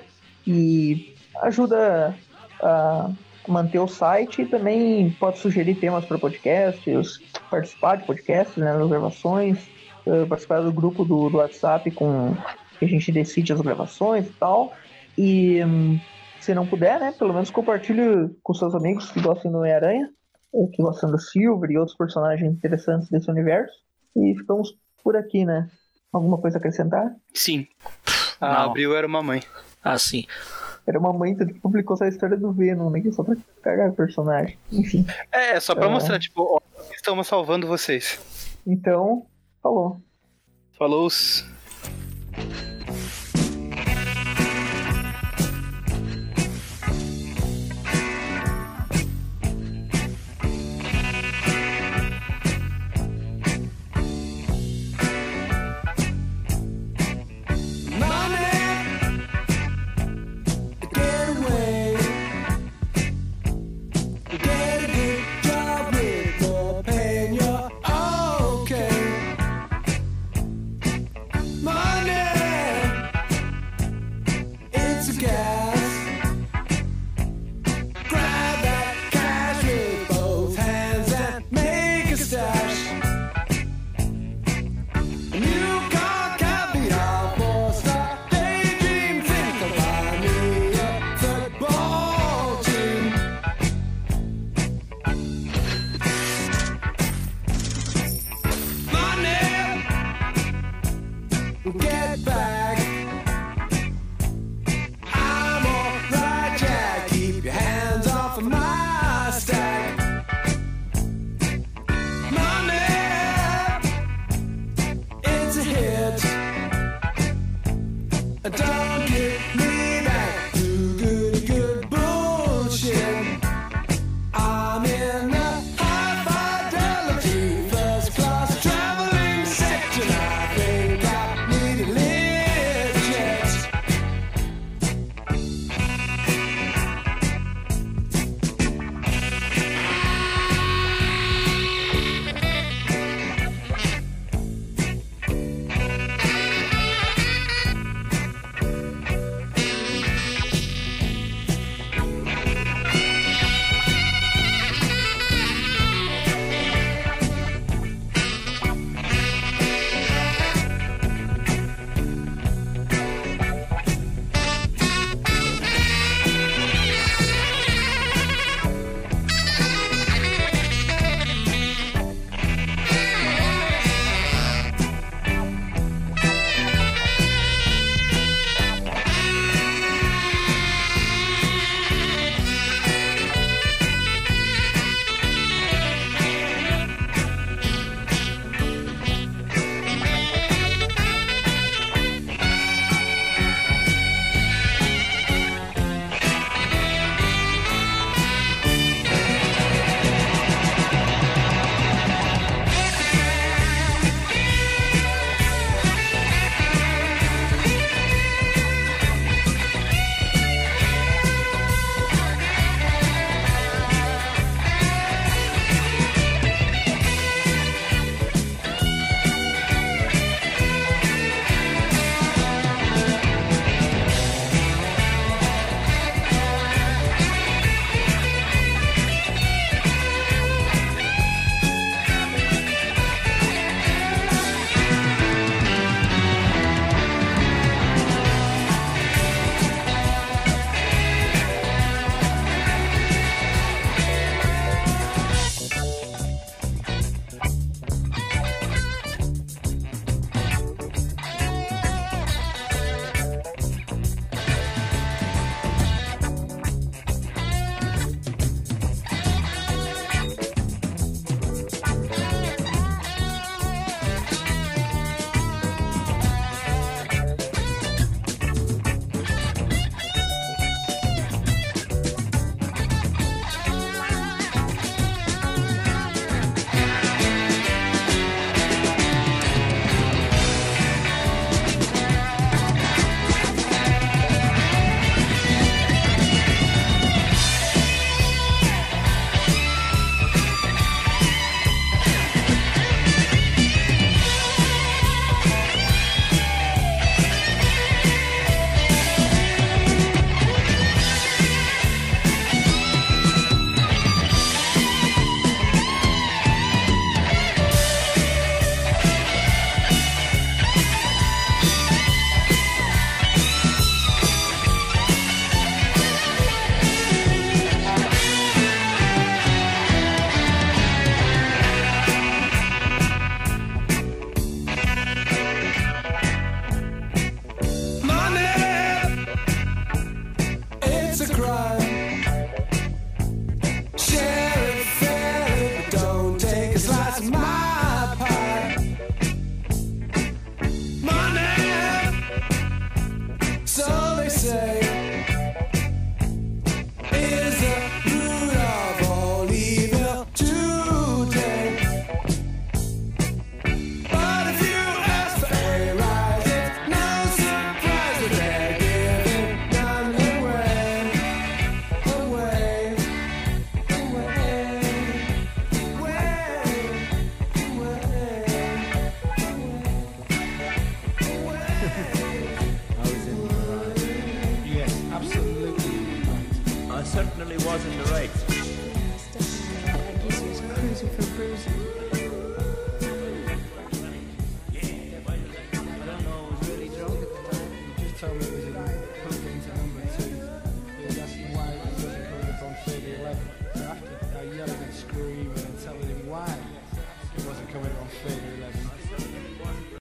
E 0.47 1.15
ajuda 1.43 2.15
a 2.63 3.11
manter 3.49 3.79
o 3.79 3.89
site 3.89 4.43
e 4.43 4.47
também 4.47 5.11
pode 5.19 5.39
sugerir 5.39 5.77
temas 5.77 6.05
para 6.05 6.19
podcasts, 6.19 7.21
participar 7.51 7.97
de 7.97 8.05
podcasts, 8.05 8.57
né, 8.57 8.73
nas 8.73 8.89
gravações, 8.89 9.59
eh, 10.07 10.24
participar 10.27 10.61
do 10.61 10.73
grupo 10.73 11.05
do, 11.05 11.28
do 11.31 11.39
WhatsApp 11.39 11.91
com 11.91 12.35
que 12.78 12.85
a 12.85 12.89
gente 12.89 13.11
decide 13.12 13.53
as 13.53 13.61
gravações 13.61 14.27
e 14.27 14.33
tal. 14.35 14.73
E 15.19 15.65
hum, 15.65 15.99
se 16.41 16.55
não 16.55 16.66
puder, 16.66 17.01
né, 17.01 17.12
pelo 17.19 17.33
menos 17.33 17.51
compartilhe 17.51 18.28
com 18.43 18.55
seus 18.55 18.74
amigos 18.74 19.11
que 19.11 19.20
gostam 19.20 19.51
do 19.51 19.59
Homem-Aranha, 19.59 20.11
ou 20.53 20.69
que 20.70 20.83
gostam 20.83 21.11
do 21.11 21.19
Silver 21.19 21.70
e 21.70 21.78
outros 21.78 21.97
personagens 21.97 22.53
interessantes 22.53 23.09
desse 23.09 23.31
universo. 23.31 23.74
E 24.15 24.35
ficamos 24.37 24.74
por 25.03 25.16
aqui, 25.16 25.45
né? 25.45 25.69
Alguma 26.12 26.39
coisa 26.39 26.57
a 26.57 26.61
acrescentar? 26.61 27.15
Sim. 27.35 27.66
A 28.41 28.53
Não. 28.53 28.70
Abril 28.70 28.97
era 28.97 29.07
uma 29.07 29.23
mãe. 29.23 29.43
Assim. 29.85 30.24
Era 30.87 30.99
uma 30.99 31.12
mãe 31.12 31.35
que 31.35 31.45
publicou 31.55 31.95
essa 31.95 32.09
história 32.09 32.37
do 32.37 32.53
Venom, 32.53 32.91
né? 32.91 33.01
Que 33.01 33.09
é 33.09 33.12
só 33.12 33.23
pra 33.23 33.37
cagar 33.62 33.91
o 33.91 33.95
personagem. 33.95 34.57
Enfim. 34.73 35.05
É, 35.33 35.59
só 35.61 35.74
pra 35.74 35.87
É. 35.87 35.91
mostrar, 35.91 36.19
tipo, 36.19 36.43
ó, 36.43 36.61
estamos 36.95 37.27
salvando 37.27 37.66
vocês. 37.66 38.19
Então, 38.66 39.27
falou. 39.67 40.01
Falou. 40.79 41.09
Money 42.39 42.66